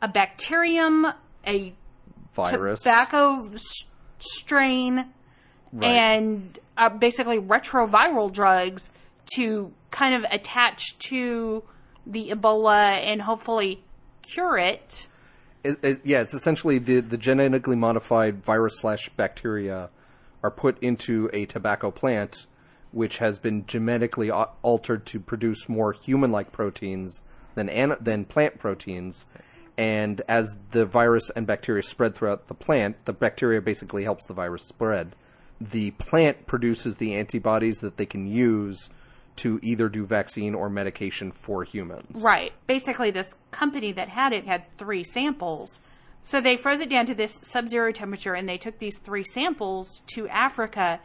a 0.00 0.08
bacterium, 0.08 1.06
a 1.46 1.72
Virus. 2.34 2.82
tobacco 2.82 3.44
s- 3.54 3.86
strain, 4.18 5.06
Right. 5.72 5.86
and 5.88 6.58
uh, 6.76 6.88
basically 6.88 7.38
retroviral 7.38 8.32
drugs 8.32 8.92
to 9.34 9.72
kind 9.90 10.14
of 10.14 10.24
attach 10.30 10.98
to 11.00 11.62
the 12.06 12.30
Ebola 12.30 12.92
and 13.04 13.22
hopefully 13.22 13.82
cure 14.22 14.56
it. 14.58 15.06
It- 15.64 15.78
it- 15.82 16.00
yeah, 16.04 16.20
it's 16.20 16.32
essentially 16.34 16.78
the, 16.78 17.00
the 17.00 17.18
genetically 17.18 17.76
modified 17.76 18.44
virus 18.44 18.78
slash 18.80 19.08
bacteria 19.10 19.90
are 20.42 20.50
put 20.50 20.78
into 20.82 21.28
a 21.32 21.44
tobacco 21.46 21.90
plant, 21.90 22.46
which 22.92 23.18
has 23.18 23.38
been 23.38 23.66
genetically 23.66 24.30
altered 24.30 25.04
to 25.06 25.20
produce 25.20 25.68
more 25.68 25.92
human-like 25.92 26.52
proteins 26.52 27.24
than 27.56 27.68
an, 27.68 27.96
than 28.00 28.24
plant 28.24 28.58
proteins. 28.58 29.26
And 29.78 30.22
as 30.26 30.58
the 30.72 30.84
virus 30.84 31.30
and 31.30 31.46
bacteria 31.46 31.84
spread 31.84 32.16
throughout 32.16 32.48
the 32.48 32.54
plant, 32.54 33.04
the 33.04 33.12
bacteria 33.12 33.62
basically 33.62 34.02
helps 34.02 34.26
the 34.26 34.34
virus 34.34 34.66
spread. 34.66 35.14
The 35.60 35.92
plant 35.92 36.46
produces 36.46 36.98
the 36.98 37.14
antibodies 37.14 37.80
that 37.80 37.96
they 37.96 38.06
can 38.06 38.26
use 38.26 38.90
to 39.36 39.60
either 39.62 39.88
do 39.88 40.04
vaccine 40.04 40.56
or 40.56 40.68
medication 40.68 41.30
for 41.30 41.62
humans. 41.62 42.24
Right. 42.24 42.52
Basically, 42.66 43.12
this 43.12 43.36
company 43.52 43.92
that 43.92 44.08
had 44.08 44.32
it 44.32 44.46
had 44.46 44.68
three 44.76 45.04
samples. 45.04 45.80
So 46.22 46.40
they 46.40 46.56
froze 46.56 46.80
it 46.80 46.90
down 46.90 47.06
to 47.06 47.14
this 47.14 47.38
sub 47.44 47.68
zero 47.68 47.92
temperature 47.92 48.34
and 48.34 48.48
they 48.48 48.58
took 48.58 48.80
these 48.80 48.98
three 48.98 49.22
samples 49.22 50.02
to 50.08 50.28
Africa 50.28 50.98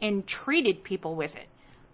and 0.00 0.24
treated 0.24 0.84
people 0.84 1.16
with 1.16 1.36
it. 1.36 1.48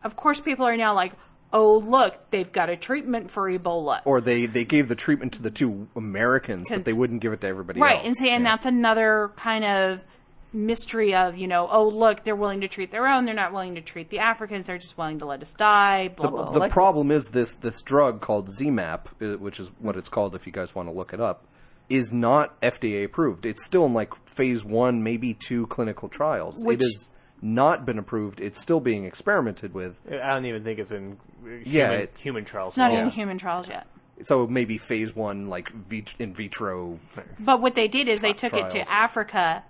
Of 0.04 0.16
course, 0.16 0.38
people 0.38 0.66
are 0.66 0.76
now 0.76 0.94
like, 0.94 1.12
oh, 1.52 1.78
look, 1.78 2.30
they've 2.30 2.50
got 2.52 2.68
a 2.68 2.76
treatment 2.76 3.30
for 3.30 3.50
Ebola. 3.50 4.00
or 4.04 4.20
they, 4.20 4.46
they 4.46 4.64
gave 4.64 4.88
the 4.88 4.94
treatment 4.94 5.32
to 5.34 5.42
the 5.42 5.50
two 5.50 5.88
Americans, 5.96 6.66
but 6.68 6.84
they 6.84 6.92
wouldn't 6.92 7.20
give 7.20 7.32
it 7.32 7.40
to 7.42 7.46
everybody 7.46 7.80
right. 7.80 7.96
else. 7.96 8.06
And 8.06 8.16
see, 8.16 8.30
and 8.30 8.44
Yeah. 8.44 8.50
that's 8.50 8.66
another 8.66 9.32
kind 9.36 9.64
of 9.64 10.04
mystery 10.52 11.14
of, 11.14 11.36
you 11.36 11.46
know, 11.46 11.68
oh, 11.70 11.88
look, 11.88 12.24
they're 12.24 12.36
willing 12.36 12.60
to 12.62 12.68
treat 12.68 12.90
their 12.90 13.06
own. 13.06 13.24
They're 13.24 13.34
not 13.34 13.52
willing 13.52 13.74
to 13.74 13.80
treat 13.80 14.10
the 14.10 14.18
Africans. 14.20 14.66
They're 14.66 14.78
just 14.78 14.96
willing 14.96 15.18
to 15.18 15.26
let 15.26 15.42
us 15.42 15.52
die. 15.52 16.08
Blah, 16.08 16.30
blah, 16.30 16.50
the 16.50 16.60
blah. 16.60 16.68
problem 16.68 17.10
is 17.10 17.30
this 17.30 17.54
this 17.54 17.82
drug 17.82 18.20
called 18.20 18.48
ZMapp, 18.48 19.34
uh, 19.34 19.38
which 19.38 19.60
is 19.60 19.70
what 19.78 19.96
it's 19.96 20.08
called 20.08 20.34
if 20.34 20.46
you 20.46 20.52
guys 20.52 20.74
want 20.74 20.88
to 20.88 20.94
look 20.94 21.12
it 21.12 21.20
up, 21.20 21.44
is 21.88 22.12
not 22.12 22.58
FDA 22.60 23.04
approved. 23.04 23.44
It's 23.46 23.64
still 23.64 23.84
in 23.86 23.92
like 23.92 24.14
phase 24.28 24.64
one, 24.64 25.02
maybe 25.02 25.34
two 25.34 25.66
clinical 25.66 26.08
trials. 26.08 26.62
Which- 26.64 26.80
it 26.80 26.84
has 26.84 27.10
not 27.42 27.84
been 27.84 27.98
approved. 27.98 28.40
It's 28.40 28.60
still 28.60 28.80
being 28.80 29.04
experimented 29.04 29.74
with. 29.74 30.00
I 30.10 30.28
don't 30.28 30.46
even 30.46 30.64
think 30.64 30.78
it's 30.78 30.90
in 30.90 31.18
human, 31.46 31.62
Yeah, 31.66 31.90
it- 31.92 32.14
human 32.18 32.44
trials. 32.44 32.70
It's 32.70 32.76
not 32.78 32.90
at 32.92 32.96
all. 32.98 33.02
in 33.04 33.10
human 33.10 33.38
trials 33.38 33.68
yet. 33.68 33.86
So 34.22 34.46
maybe 34.46 34.78
phase 34.78 35.14
one, 35.14 35.48
like 35.48 35.70
vit- 35.70 36.14
in 36.18 36.32
vitro. 36.34 36.98
But 37.38 37.60
what 37.60 37.74
they 37.74 37.86
did 37.88 38.08
is 38.08 38.20
they 38.22 38.32
took 38.32 38.54
it 38.54 38.70
to 38.70 38.80
Africa 38.90 39.64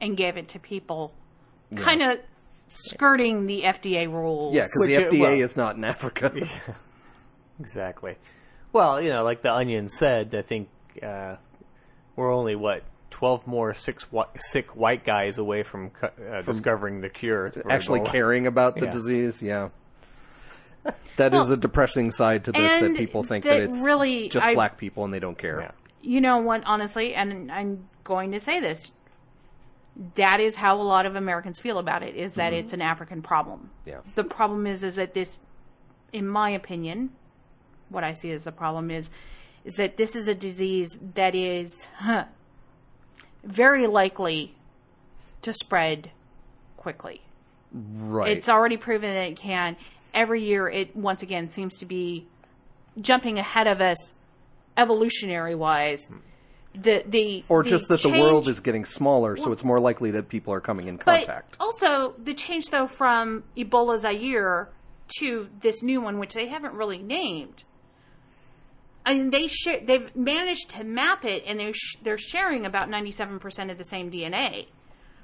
and 0.00 0.16
gave 0.16 0.36
it 0.36 0.48
to 0.48 0.58
people, 0.58 1.12
kind 1.76 2.02
of 2.02 2.18
skirting 2.68 3.46
the 3.46 3.62
FDA 3.62 4.06
rules. 4.06 4.54
Yeah, 4.54 4.62
because 4.62 4.86
the 4.86 4.96
Which, 4.96 5.06
uh, 5.06 5.10
FDA 5.10 5.20
well- 5.22 5.32
is 5.40 5.56
not 5.56 5.76
in 5.76 5.84
Africa. 5.84 6.32
Exactly. 7.60 8.16
Well, 8.72 9.00
you 9.00 9.08
know, 9.10 9.24
like 9.24 9.42
the 9.42 9.52
Onion 9.52 9.88
said, 9.88 10.34
I 10.34 10.42
think 10.42 10.68
uh, 11.02 11.36
we're 12.16 12.32
only 12.32 12.54
what 12.54 12.84
twelve 13.10 13.46
more 13.46 13.74
sick, 13.74 14.00
whi- 14.12 14.28
sick 14.36 14.76
white 14.76 15.04
guys 15.04 15.38
away 15.38 15.62
from, 15.62 15.90
cu- 15.90 16.06
uh, 16.30 16.42
discovering 16.42 17.00
the 17.00 17.08
cure. 17.08 17.52
Actually 17.68 18.00
Ebola. 18.00 18.12
caring 18.12 18.46
about 18.46 18.76
the 18.76 18.84
Yeah. 18.84 18.90
disease, 18.92 19.42
yeah. 19.42 19.70
That 21.16 21.34
is 21.34 21.46
Well, 21.46 21.54
a 21.54 21.56
depressing 21.56 22.12
side 22.12 22.44
to 22.44 22.52
this 22.52 22.80
that 22.80 22.96
people 22.96 23.24
think 23.24 23.44
that 23.44 23.50
that 23.50 23.62
it's 23.62 23.84
really- 23.84 24.28
just 24.28 24.46
I- 24.46 24.54
black 24.54 24.78
people 24.78 25.04
and 25.04 25.12
they 25.12 25.18
don't 25.18 25.38
care. 25.38 25.60
Yeah. 25.60 25.70
You 26.00 26.20
know 26.20 26.38
what, 26.38 26.62
honestly, 26.64 27.14
and 27.14 27.50
I'm 27.50 27.88
going 28.04 28.30
to 28.32 28.40
say 28.40 28.60
this. 28.60 28.92
That 30.14 30.38
is 30.38 30.54
how 30.54 30.80
a 30.80 30.82
lot 30.82 31.06
of 31.06 31.16
Americans 31.16 31.58
feel 31.58 31.78
about 31.78 32.04
it, 32.04 32.14
is 32.14 32.36
that 32.36 32.52
mm-hmm. 32.52 32.60
it's 32.60 32.72
an 32.72 32.80
African 32.80 33.20
problem. 33.20 33.70
Yeah. 33.84 33.98
The 34.14 34.22
problem 34.22 34.64
is 34.64 34.84
is 34.84 34.94
that 34.94 35.14
this 35.14 35.40
in 36.12 36.26
my 36.26 36.50
opinion, 36.50 37.10
what 37.88 38.04
I 38.04 38.14
see 38.14 38.30
as 38.30 38.44
the 38.44 38.52
problem 38.52 38.90
is 38.90 39.10
is 39.64 39.76
that 39.76 39.96
this 39.96 40.16
is 40.16 40.28
a 40.28 40.34
disease 40.34 40.98
that 41.14 41.34
is 41.34 41.88
huh, 41.98 42.24
very 43.44 43.86
likely 43.86 44.54
to 45.42 45.52
spread 45.52 46.10
quickly. 46.76 47.20
Right. 47.72 48.30
It's 48.30 48.48
already 48.48 48.76
proven 48.76 49.12
that 49.12 49.26
it 49.26 49.36
can. 49.36 49.76
Every 50.14 50.42
year, 50.42 50.68
it 50.68 50.96
once 50.96 51.22
again 51.22 51.50
seems 51.50 51.78
to 51.78 51.86
be 51.86 52.26
jumping 53.00 53.38
ahead 53.38 53.66
of 53.66 53.80
us, 53.80 54.14
evolutionary 54.76 55.54
wise. 55.54 56.10
The 56.74 57.02
the 57.06 57.44
or 57.48 57.62
just 57.62 57.88
that 57.88 58.02
the 58.02 58.10
world 58.10 58.46
is 58.46 58.60
getting 58.60 58.84
smaller, 58.84 59.36
so 59.36 59.52
it's 59.52 59.64
more 59.64 59.80
likely 59.80 60.10
that 60.12 60.28
people 60.28 60.52
are 60.52 60.60
coming 60.60 60.86
in 60.86 60.96
But 60.96 61.04
contact. 61.26 61.56
also 61.58 62.14
the 62.18 62.34
change 62.34 62.66
though 62.70 62.86
from 62.86 63.44
Ebola 63.56 63.98
Zaire 63.98 64.68
to 65.18 65.48
this 65.60 65.82
new 65.82 66.00
one, 66.00 66.18
which 66.18 66.34
they 66.34 66.48
haven't 66.48 66.74
really 66.74 66.98
named. 66.98 67.64
I 69.06 69.14
mean, 69.14 69.30
they 69.30 69.46
share, 69.46 69.80
they've 69.80 70.14
managed 70.14 70.68
to 70.70 70.84
map 70.84 71.24
it, 71.24 71.42
and 71.46 71.58
they're 71.58 71.72
sh- 71.72 71.96
they're 72.02 72.18
sharing 72.18 72.66
about 72.66 72.90
ninety 72.90 73.10
seven 73.10 73.38
percent 73.38 73.70
of 73.70 73.78
the 73.78 73.84
same 73.84 74.10
DNA. 74.10 74.66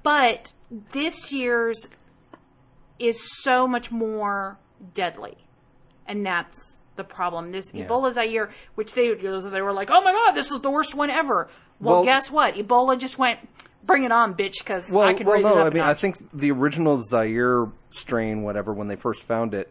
But 0.03 0.53
this 0.93 1.33
year's 1.33 1.95
is 2.99 3.43
so 3.43 3.69
much 3.69 3.93
more 3.93 4.59
deadly, 4.93 5.37
and 6.07 6.25
that's 6.27 6.81
the 6.97 7.05
problem. 7.05 7.53
This 7.53 7.73
Ebola 7.73 8.13
Zaire, 8.13 8.51
which 8.75 8.95
they 8.95 9.13
they 9.15 9.63
were 9.63 9.73
like, 9.73 9.91
oh 9.91 10.03
my 10.03 10.13
god, 10.13 10.33
this 10.33 10.51
is 10.51 10.61
the 10.61 10.71
worst 10.71 10.95
one 10.95 11.11
ever. 11.11 11.49
Well, 11.81 11.97
Well- 11.97 12.05
guess 12.05 12.31
what? 12.31 12.55
Ebola 12.55 12.99
just 12.99 13.19
went, 13.19 13.41
bring 13.85 14.05
it 14.05 14.13
on, 14.13 14.35
bitch, 14.35 14.59
because 14.59 14.91
well, 14.91 15.07
I 15.07 15.15
can 15.15 15.27
well, 15.27 15.37
raise 15.37 15.45
no, 15.45 15.53
it 15.53 15.59
up. 15.59 15.67
I 15.67 15.71
mean, 15.71 15.83
I 15.83 15.95
think 15.95 16.17
the 16.33 16.51
original 16.51 16.99
Zaire 16.99 17.69
strain, 17.91 18.43
whatever, 18.43 18.73
when 18.73 18.89
they 18.89 18.97
first 18.97 19.23
found 19.23 19.55
it, 19.55 19.71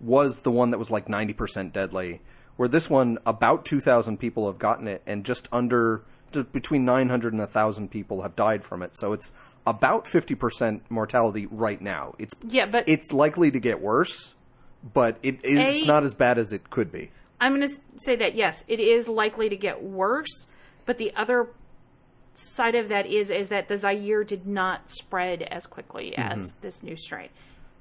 was 0.00 0.40
the 0.40 0.50
one 0.50 0.70
that 0.70 0.78
was 0.78 0.90
like 0.90 1.08
ninety 1.08 1.32
percent 1.32 1.72
deadly. 1.72 2.20
Where 2.56 2.68
this 2.68 2.90
one, 2.90 3.18
about 3.24 3.64
two 3.64 3.80
thousand 3.80 4.18
people 4.18 4.46
have 4.46 4.58
gotten 4.58 4.86
it, 4.88 5.02
and 5.06 5.24
just 5.24 5.48
under 5.52 5.98
between 5.98 6.44
just 6.44 6.52
between 6.52 6.84
nine 6.84 7.08
hundred 7.08 7.32
and 7.32 7.48
thousand 7.48 7.90
people 7.90 8.22
have 8.22 8.36
died 8.36 8.62
from 8.64 8.82
it. 8.82 8.94
So 8.94 9.12
it's 9.12 9.32
about 9.66 10.06
fifty 10.06 10.34
percent 10.34 10.82
mortality 10.90 11.46
right 11.50 11.80
now. 11.80 12.14
It's 12.18 12.34
Yeah, 12.46 12.66
but- 12.66 12.88
it's 12.88 13.12
likely 13.12 13.50
to 13.50 13.58
get 13.60 13.80
worse, 13.80 14.34
but 14.82 15.18
it, 15.22 15.38
it's 15.42 15.84
A- 15.84 15.86
not 15.86 16.02
as 16.04 16.14
bad 16.14 16.38
as 16.38 16.52
it 16.52 16.70
could 16.70 16.90
be. 16.92 17.10
I'm 17.40 17.56
going 17.56 17.66
to 17.66 17.74
say 17.96 18.16
that 18.16 18.34
yes, 18.34 18.64
it 18.68 18.80
is 18.80 19.08
likely 19.08 19.48
to 19.48 19.56
get 19.56 19.82
worse, 19.82 20.48
but 20.86 20.98
the 20.98 21.12
other 21.16 21.48
side 22.34 22.74
of 22.74 22.88
that 22.88 23.06
is 23.06 23.30
is 23.30 23.48
that 23.50 23.68
the 23.68 23.76
Zaire 23.76 24.24
did 24.24 24.46
not 24.46 24.90
spread 24.90 25.42
as 25.42 25.66
quickly 25.66 26.14
Mm-hmm. 26.16 26.40
as 26.40 26.52
this 26.54 26.82
new 26.82 26.96
strain. 26.96 27.28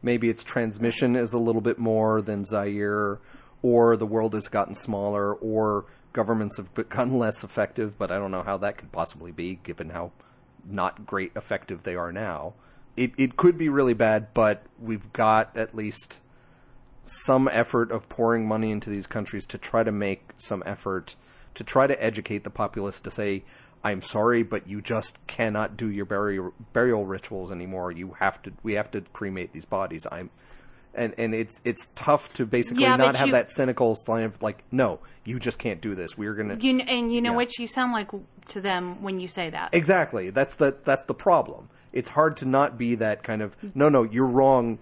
Maybe 0.02 0.30
its 0.30 0.44
transmission 0.46 1.16
is 1.16 1.34
a 1.34 1.38
little 1.38 1.62
bit 1.62 1.78
more 1.78 2.22
than 2.22 2.46
Zaire, 2.46 3.20
or 3.62 3.98
the 3.98 4.06
world 4.06 4.34
has 4.34 4.48
gotten 4.48 4.76
smaller, 4.76 5.34
or 5.34 5.86
governments 6.14 6.56
have 6.58 6.74
become 6.74 7.18
less 7.18 7.44
effective. 7.44 7.98
But 7.98 8.12
I 8.12 8.18
don't 8.18 8.32
know 8.32 8.44
how 8.44 8.58
that 8.58 8.78
could 8.78 8.92
possibly 8.94 9.32
be, 9.34 9.60
given 9.64 9.90
how 9.90 10.12
not 10.66 11.06
great 11.06 11.32
effective 11.36 11.84
they 11.84 11.96
are 11.96 12.14
now. 12.14 12.54
It 12.96 13.12
it 13.18 13.36
could 13.36 13.58
be 13.58 13.68
really 13.68 13.94
bad, 13.94 14.34
but 14.34 14.64
we've 14.80 15.12
got 15.12 15.56
at 15.58 15.76
least 15.76 16.22
some 17.10 17.48
effort 17.52 17.92
of 17.92 18.08
pouring 18.10 18.48
money 18.48 18.72
into 18.72 18.90
these 18.90 19.08
countries 19.08 19.46
to 19.48 19.58
try 19.58 19.84
to 19.84 19.92
make 19.92 20.32
some 20.38 20.64
effort 20.66 21.16
to 21.56 21.64
try 21.64 21.88
to 21.88 22.04
educate 22.04 22.44
the 22.44 22.50
populace 22.50 23.00
to 23.02 23.12
say, 23.12 23.44
"I'm 23.84 24.02
sorry, 24.02 24.44
but 24.44 24.68
you 24.68 24.82
just 24.82 25.26
cannot 25.28 25.76
do 25.76 25.90
your 25.90 26.06
burial 26.06 26.54
burial 26.74 27.06
rituals 27.06 27.52
anymore. 27.52 27.92
You 27.92 28.12
have 28.20 28.42
to. 28.44 28.54
We 28.64 28.74
have 28.74 28.92
to 28.92 29.02
cremate 29.14 29.52
these 29.54 29.66
bodies." 29.66 30.06
I'm, 30.12 30.30
and 30.94 31.14
and 31.18 31.34
it's 31.34 31.60
it's 31.66 31.88
tough 31.96 32.32
to 32.34 32.46
basically 32.46 32.84
Yeah, 32.84 32.96
not 32.96 33.16
have 33.16 33.28
you- 33.28 33.34
that 33.34 33.50
cynical 33.50 33.96
sign 33.96 34.24
of 34.24 34.42
like, 34.42 34.64
"No, 34.72 35.00
you 35.26 35.40
just 35.40 35.58
can't 35.60 35.82
do 35.82 35.96
this. 35.96 36.18
We're 36.18 36.36
gonna." 36.36 36.58
You, 36.60 36.80
and 36.82 37.12
you 37.12 37.22
know 37.22 37.32
Yeah. 37.32 37.38
what 37.38 37.58
you 37.58 37.68
sound 37.68 37.92
like 37.94 38.10
to 38.50 38.62
them 38.62 39.02
when 39.02 39.20
you 39.20 39.28
say 39.28 39.50
that. 39.50 39.70
Exactly. 39.74 40.30
That's 40.30 40.56
the 40.56 40.78
that's 40.86 41.06
the 41.06 41.14
problem. 41.16 41.70
It's 41.92 42.10
hard 42.10 42.38
to 42.38 42.46
not 42.48 42.78
be 42.78 42.94
that 42.96 43.24
kind 43.24 43.42
of 43.42 43.58
no, 43.76 43.90
no, 43.90 44.04
you're 44.04 44.28
wrong. 44.28 44.78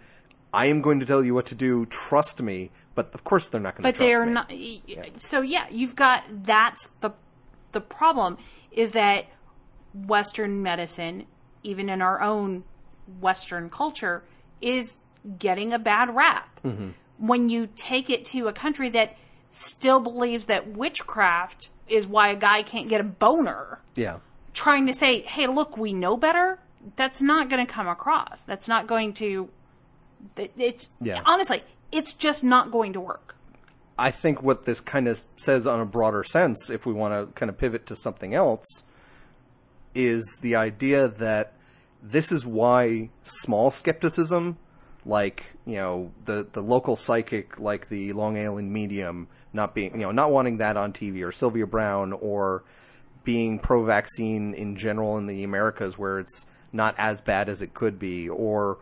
I 0.57 0.65
am 0.67 0.81
going 0.81 0.99
to 0.99 1.05
tell 1.05 1.23
you 1.23 1.33
what 1.33 1.45
to 1.47 1.55
do. 1.55 1.85
Trust 1.85 2.41
me. 2.41 2.71
But 2.95 3.13
of 3.13 3.23
course, 3.23 3.49
they're 3.49 3.61
not 3.61 3.75
going 3.75 3.83
to. 3.83 3.91
but 3.91 3.99
they're 3.99 4.25
me. 4.25 4.33
not 4.33 5.21
so 5.21 5.41
yeah 5.41 5.65
you've 5.69 5.95
got 5.95 6.23
that's 6.43 6.87
the 7.01 7.11
the 7.71 7.81
problem 7.81 8.37
is 8.71 8.93
that 8.93 9.25
western 9.93 10.61
medicine 10.61 11.25
even 11.63 11.89
in 11.89 12.01
our 12.01 12.21
own 12.21 12.63
western 13.19 13.69
culture 13.69 14.23
is 14.61 14.97
getting 15.39 15.73
a 15.73 15.79
bad 15.79 16.13
rap 16.15 16.59
Mm-hmm. 16.63 16.89
when 17.19 17.49
you 17.49 17.67
take 17.75 18.09
it 18.09 18.25
to 18.25 18.47
a 18.47 18.53
country 18.53 18.89
that 18.89 19.15
still 19.51 19.99
believes 19.99 20.47
that 20.47 20.67
witchcraft 20.67 21.69
is 21.87 22.05
why 22.07 22.29
a 22.29 22.35
guy 22.35 22.61
can't 22.63 22.89
get 22.89 22.99
a 22.99 23.03
boner 23.05 23.79
Yeah. 23.95 24.17
trying 24.53 24.87
to 24.87 24.93
say 24.93 25.21
hey 25.21 25.47
look 25.47 25.77
we 25.77 25.93
know 25.93 26.17
better 26.17 26.59
that's 26.95 27.21
not 27.21 27.47
going 27.49 27.65
to 27.65 27.71
come 27.71 27.87
across 27.87 28.41
that's 28.41 28.67
not 28.67 28.87
going 28.87 29.13
to 29.13 29.49
it's 30.36 30.93
Yeah. 31.01 31.22
honestly 31.26 31.63
it's 31.91 32.13
just 32.13 32.43
not 32.43 32.72
going 32.72 32.93
to 32.93 32.99
work 32.99 33.38
I 33.97 34.11
think 34.11 34.43
what 34.43 34.65
this 34.65 34.80
kind 34.80 35.07
of 35.07 35.20
says 35.38 35.65
on 35.65 35.80
a 35.80 35.86
broader 35.86 36.24
sense, 36.24 36.70
if 36.70 36.86
we 36.86 36.93
want 36.93 37.13
to 37.13 37.34
kind 37.34 37.49
of 37.49 37.57
pivot 37.57 37.86
to 37.88 37.95
something 37.95 38.34
else, 38.34 38.84
is 39.95 40.39
the 40.41 40.55
idea 40.55 41.07
that 41.07 41.53
this 42.01 42.32
is 42.32 42.45
why 42.45 43.09
small 43.24 43.72
skepticism, 43.72 44.57
like 45.05 45.55
you 45.65 45.76
know 45.76 46.11
the 46.26 46.47
the 46.51 46.61
local 46.61 46.95
psychic, 46.95 47.59
like 47.59 47.89
the 47.89 48.13
Long 48.13 48.38
Island 48.38 48.72
medium, 48.72 49.28
not 49.51 49.74
being 49.74 49.93
you 49.93 50.01
know 50.01 50.11
not 50.11 50.32
wanting 50.32 50.57
that 50.57 50.78
on 50.78 50.93
TV, 50.93 51.24
or 51.28 51.32
Sylvia 51.32 51.65
Browne, 51.65 52.13
or 52.13 52.63
being 53.24 53.57
pro-vaccine 53.57 54.53
in 54.53 54.76
general 54.76 55.18
in 55.18 55.26
the 55.26 55.43
Americas, 55.43 55.97
where 55.97 56.20
it's 56.20 56.45
not 56.72 56.93
as 56.99 57.20
bad 57.20 57.49
as 57.49 57.63
it 57.63 57.74
could 57.74 57.97
be, 57.97 58.30
or 58.30 58.78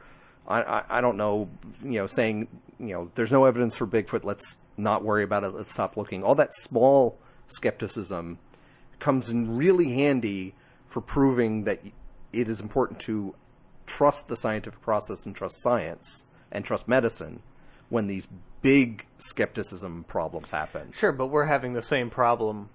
I, 0.48 0.62
I, 0.62 0.84
I 0.89 1.02
don't 1.02 1.18
know, 1.18 1.50
you 1.84 2.00
know, 2.00 2.08
saying 2.08 2.48
you 2.80 2.93
know 2.93 3.12
there's 3.16 3.32
no 3.32 3.46
evidence 3.46 3.76
for 3.78 3.88
Bigfoot, 3.88 4.24
let's 4.24 4.58
not 4.78 5.04
worry 5.04 5.24
about 5.24 5.43
it, 5.43 5.50
let's 5.50 5.72
stop 5.72 5.98
looking. 5.98 6.24
All 6.24 6.36
that 6.36 6.54
small 6.54 7.18
skepticism 7.48 8.39
comes 9.00 9.30
in 9.30 9.56
really 9.56 9.93
handy 9.93 10.54
for 10.88 11.02
proving 11.02 11.64
that 11.66 11.80
it 12.34 12.50
is 12.50 12.60
important 12.62 13.00
to 13.02 13.36
trust 13.86 14.28
the 14.28 14.36
scientific 14.36 14.82
process 14.82 15.26
and 15.26 15.36
trust 15.36 15.62
science 15.62 16.28
and 16.52 16.66
trust 16.66 16.88
medicine 16.88 17.41
when 17.89 18.08
these 18.08 18.28
big 18.62 19.06
skepticism 19.18 20.04
problems 20.08 20.50
happen. 20.52 20.91
Sure, 20.91 21.12
but 21.12 21.28
we're 21.28 21.46
having 21.46 21.74
the 21.74 21.82
same 21.82 22.10
problem 22.10 22.70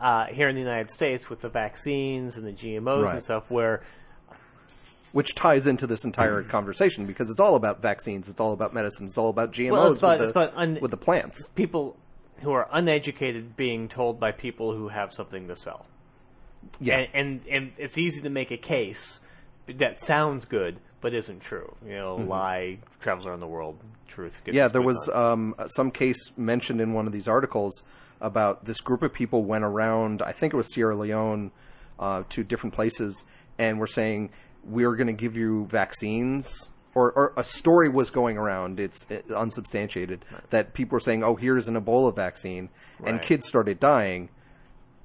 uh, 0.00 0.26
here 0.26 0.48
in 0.48 0.54
the 0.54 0.60
United 0.60 0.90
States 0.90 1.30
with 1.30 1.40
the 1.40 1.48
vaccines 1.48 2.36
and 2.36 2.46
the 2.46 2.52
GMOs 2.52 3.04
Right. 3.04 3.14
and 3.14 3.22
stuff, 3.22 3.50
where 3.50 3.82
which 5.16 5.34
ties 5.34 5.66
into 5.66 5.86
this 5.86 6.04
entire 6.04 6.42
conversation 6.56 7.06
because 7.06 7.30
it's 7.30 7.40
all 7.40 7.56
about 7.56 7.80
vaccines, 7.82 8.28
it's 8.28 8.40
all 8.40 8.52
about 8.52 8.72
medicine, 8.74 9.06
it's 9.06 9.18
all 9.18 9.30
about 9.30 9.52
GMOs 9.52 9.70
Well, 9.72 9.92
about- 9.92 10.18
with, 10.20 10.32
the, 10.34 10.40
about 10.40 10.52
un- 10.56 10.78
with 10.80 10.90
the 10.90 10.96
plants. 10.96 11.48
people 11.54 11.96
who 12.42 12.52
are 12.52 12.68
uneducated 12.70 13.56
being 13.56 13.88
told 13.88 14.20
by 14.20 14.30
people 14.30 14.74
who 14.74 14.88
have 14.88 15.12
something 15.12 15.48
to 15.48 15.56
sell. 15.56 15.86
Yeah, 16.80 16.98
And, 16.98 17.08
and 17.14 17.40
and 17.50 17.72
it's 17.78 17.96
easy 17.96 18.20
to 18.22 18.30
make 18.30 18.50
a 18.50 18.56
case 18.56 19.20
that 19.68 19.98
sounds 19.98 20.44
good 20.44 20.76
but 21.00 21.14
isn't 21.14 21.40
true. 21.40 21.76
You 21.86 21.94
know, 21.94 22.16
lie 22.16 22.78
travels 23.00 23.26
around 23.26 23.40
the 23.40 23.46
world. 23.46 23.78
Truth. 24.08 24.42
gets 24.44 24.48
Mm-hmm. 24.48 24.56
yeah. 24.56 24.68
There 24.68 24.82
was 24.82 25.08
um, 25.10 25.54
some 25.66 25.90
case 25.90 26.32
mentioned 26.36 26.80
in 26.80 26.92
one 26.94 27.06
of 27.06 27.12
these 27.12 27.28
articles 27.28 27.84
about 28.20 28.64
this 28.64 28.80
group 28.80 29.02
of 29.02 29.12
people 29.12 29.44
went 29.44 29.62
around. 29.64 30.22
I 30.22 30.32
think 30.32 30.52
it 30.52 30.56
was 30.56 30.72
Sierra 30.74 30.96
Leone 30.96 31.52
uh, 32.00 32.24
to 32.30 32.42
different 32.42 32.74
places, 32.74 33.24
and 33.58 33.78
were 33.78 33.86
saying 33.86 34.30
we're 34.66 34.96
going 34.96 35.06
to 35.06 35.12
give 35.12 35.36
you 35.36 35.66
vaccines. 35.66 36.70
Or, 36.94 37.12
or 37.12 37.32
a 37.36 37.44
story 37.44 37.90
was 37.90 38.08
going 38.08 38.38
around. 38.38 38.80
It's 38.80 39.10
uh, 39.10 39.20
unsubstantiated 39.36 40.24
that 40.48 40.72
people 40.72 40.96
were 40.96 41.00
saying, 41.00 41.22
"Oh, 41.22 41.36
here's 41.36 41.68
an 41.68 41.74
Ebola 41.74 42.14
vaccine," 42.16 42.70
and 43.04 43.20
kids 43.20 43.46
started 43.46 43.78
dying. 43.78 44.30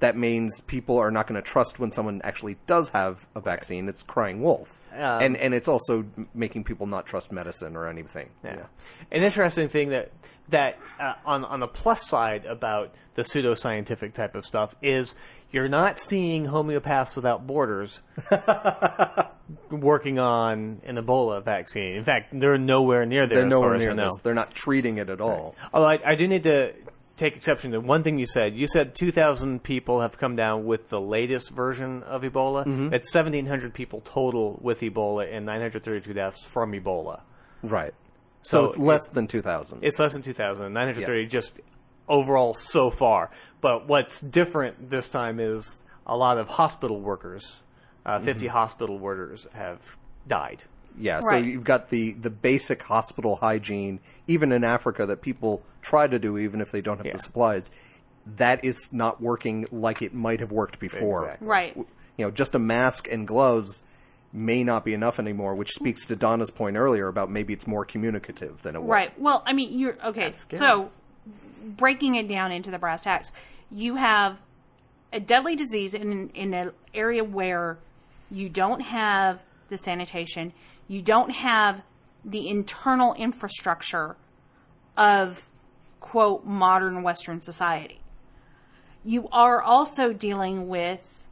that 0.00 0.16
means 0.16 0.60
people 0.62 0.98
are 0.98 1.10
not 1.12 1.26
going 1.28 1.40
to 1.40 1.46
trust 1.46 1.78
when 1.78 1.92
someone 1.92 2.20
actually 2.24 2.56
does 2.66 2.88
have 2.90 3.26
a 3.36 3.40
vaccine. 3.40 3.88
It's 3.88 4.02
crying 4.02 4.42
wolf, 4.42 4.80
Um, 4.92 4.98
and 5.22 5.36
and 5.36 5.52
it's 5.54 5.68
also 5.68 6.06
making 6.34 6.64
people 6.64 6.86
not 6.86 7.06
trust 7.06 7.30
medicine 7.30 7.76
or 7.76 7.86
anything. 7.86 8.30
Yeah. 8.42 8.66
An 9.12 9.22
interesting 9.22 9.68
thing 9.68 9.90
that 9.90 10.10
that 10.48 10.78
uh, 10.98 11.14
on 11.26 11.44
on 11.44 11.60
the 11.60 11.68
plus 11.68 12.08
side 12.08 12.46
about 12.46 12.94
the 13.14 13.22
pseudoscientific 13.22 14.14
type 14.14 14.34
of 14.34 14.44
stuff 14.46 14.74
is 14.82 15.14
you're 15.52 15.68
not 15.68 15.98
seeing 15.98 16.46
homeopaths 16.46 17.14
without 17.14 17.46
borders 17.46 18.00
working 19.70 20.18
on 20.18 20.80
an 20.84 20.96
Ebola 20.96 21.42
vaccine. 21.44 21.94
In 21.94 22.04
fact, 22.04 22.28
they're 22.32 22.58
nowhere 22.58 23.06
near 23.06 23.26
there. 23.26 23.38
They're 23.38 23.46
as 23.46 23.50
nowhere 23.50 23.70
far 23.70 23.78
near 23.78 23.94
this. 23.94 24.20
They're 24.22 24.34
not 24.34 24.52
treating 24.52 24.98
it 24.98 25.08
at 25.08 25.20
all. 25.20 25.54
Although 25.72 25.88
I, 25.88 26.00
I 26.04 26.14
do 26.14 26.26
need 26.26 26.44
to 26.44 26.72
take 27.16 27.36
exception 27.36 27.72
to 27.72 27.80
one 27.80 28.02
thing 28.02 28.18
you 28.18 28.26
said. 28.26 28.54
You 28.54 28.66
said 28.66 28.94
2,000 28.94 29.62
people 29.62 30.00
have 30.00 30.18
come 30.18 30.36
down 30.36 30.64
with 30.64 30.88
the 30.88 31.00
latest 31.00 31.50
version 31.50 32.02
of 32.04 32.22
Ebola. 32.22 32.64
Mm-hmm. 32.64 32.88
That's 32.88 33.14
1,700 33.14 33.74
people 33.74 34.00
total 34.00 34.58
with 34.62 34.80
Ebola 34.80 35.32
and 35.32 35.44
932 35.46 36.12
deaths 36.14 36.44
from 36.44 36.72
Ebola. 36.72 37.20
Right. 37.62 37.94
So, 38.42 38.62
So 38.62 38.68
it's 38.70 38.78
less 38.78 39.08
than 39.10 39.28
two 39.28 39.40
thousand. 39.40 39.84
It's 39.84 40.00
less 40.00 40.14
than 40.14 40.22
2,000. 40.22 40.72
930 40.72 41.26
just 41.26 41.60
overall 42.08 42.54
so 42.54 42.90
far. 42.90 43.30
But 43.60 43.86
what's 43.88 44.20
different 44.20 44.90
this 44.90 45.08
time 45.08 45.38
is 45.40 45.84
a 46.06 46.16
lot 46.16 46.38
of 46.38 46.48
hospital 46.48 47.00
workers, 47.00 47.60
uh, 48.04 48.18
50 48.18 48.46
Mm-hmm. 48.46 48.52
hospital 48.52 48.98
workers 48.98 49.46
have 49.54 49.96
died. 50.26 50.64
Yeah, 50.98 51.20
so 51.20 51.30
Right. 51.30 51.44
you've 51.44 51.64
got 51.64 51.88
the, 51.88 52.12
the 52.12 52.28
basic 52.30 52.82
hospital 52.82 53.36
hygiene, 53.36 54.00
even 54.26 54.52
in 54.52 54.62
Africa, 54.64 55.06
that 55.06 55.22
people 55.22 55.62
try 55.80 56.06
to 56.06 56.18
do 56.18 56.36
even 56.36 56.60
if 56.60 56.70
they 56.70 56.80
don't 56.82 56.98
have 56.98 57.06
Yeah. 57.06 57.12
the 57.12 57.18
supplies. 57.18 57.70
That 58.36 58.64
is 58.64 58.92
not 58.92 59.20
working 59.20 59.66
like 59.72 60.02
it 60.02 60.12
might 60.14 60.40
have 60.40 60.52
worked 60.52 60.78
before. 60.78 61.24
Exactly. 61.24 61.48
Right. 61.48 61.76
You 61.76 62.26
know, 62.26 62.30
just 62.30 62.54
a 62.54 62.58
mask 62.58 63.08
and 63.10 63.26
gloves 63.26 63.84
may 64.34 64.62
not 64.64 64.84
be 64.84 64.92
enough 64.94 65.18
anymore, 65.18 65.54
which 65.54 65.70
speaks 65.70 66.06
to 66.06 66.16
Donna's 66.16 66.50
point 66.50 66.76
earlier 66.76 67.08
about 67.08 67.30
maybe 67.30 67.52
it's 67.52 67.66
more 67.66 67.84
communicative 67.84 68.62
than 68.62 68.76
it 68.76 68.82
was. 68.82 68.88
Right. 68.90 69.18
Well, 69.20 69.42
I 69.46 69.52
mean, 69.54 69.78
you're 69.78 69.96
okay. 70.04 70.30
So, 70.30 70.90
breaking 71.62 72.14
it 72.14 72.28
down 72.28 72.52
into 72.52 72.70
the 72.70 72.78
brass 72.78 73.02
tacks, 73.02 73.32
you 73.70 73.96
have 73.96 74.40
a 75.12 75.20
deadly 75.20 75.56
disease 75.56 75.94
in 75.94 76.30
in 76.30 76.54
an 76.54 76.72
area 76.94 77.24
where 77.24 77.78
you 78.30 78.48
don't 78.48 78.80
have 78.80 79.42
the 79.68 79.78
sanitation, 79.78 80.52
you 80.88 81.02
don't 81.02 81.30
have 81.30 81.82
the 82.24 82.48
internal 82.48 83.14
infrastructure 83.14 84.16
of 84.96 85.48
quote 86.00 86.44
modern 86.44 87.02
Western 87.02 87.40
society. 87.40 88.00
You 89.04 89.28
are 89.32 89.60
also 89.60 90.12
dealing 90.12 90.68
with 90.68 91.26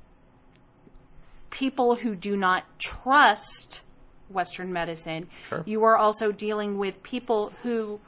people 1.51 1.97
who 1.97 2.16
do 2.16 2.37
not 2.37 2.64
trust 2.78 3.83
Western 4.28 4.72
medicine. 4.72 5.28
Sure. 5.49 5.62
You 5.66 5.85
are 5.85 5.97
also 5.97 6.33
dealing 6.33 6.78
with 6.78 7.03
people 7.03 7.51
who 7.62 8.01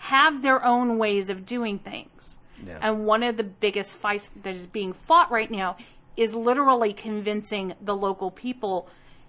have 0.00 0.42
their 0.42 0.64
own 0.64 0.96
ways 0.98 1.28
of 1.28 1.44
doing 1.44 1.78
things. 1.78 2.38
Yeah. 2.66 2.78
And 2.80 3.06
one 3.06 3.22
of 3.22 3.36
the 3.36 3.44
biggest 3.44 3.96
fights 3.98 4.30
that 4.42 4.54
is 4.54 4.66
being 4.66 4.92
fought 4.92 5.30
right 5.30 5.50
now 5.50 5.76
is 6.16 6.34
literally 6.34 6.92
convincing 6.92 7.74
the 7.80 7.94
local 7.96 8.30
people 8.30 8.88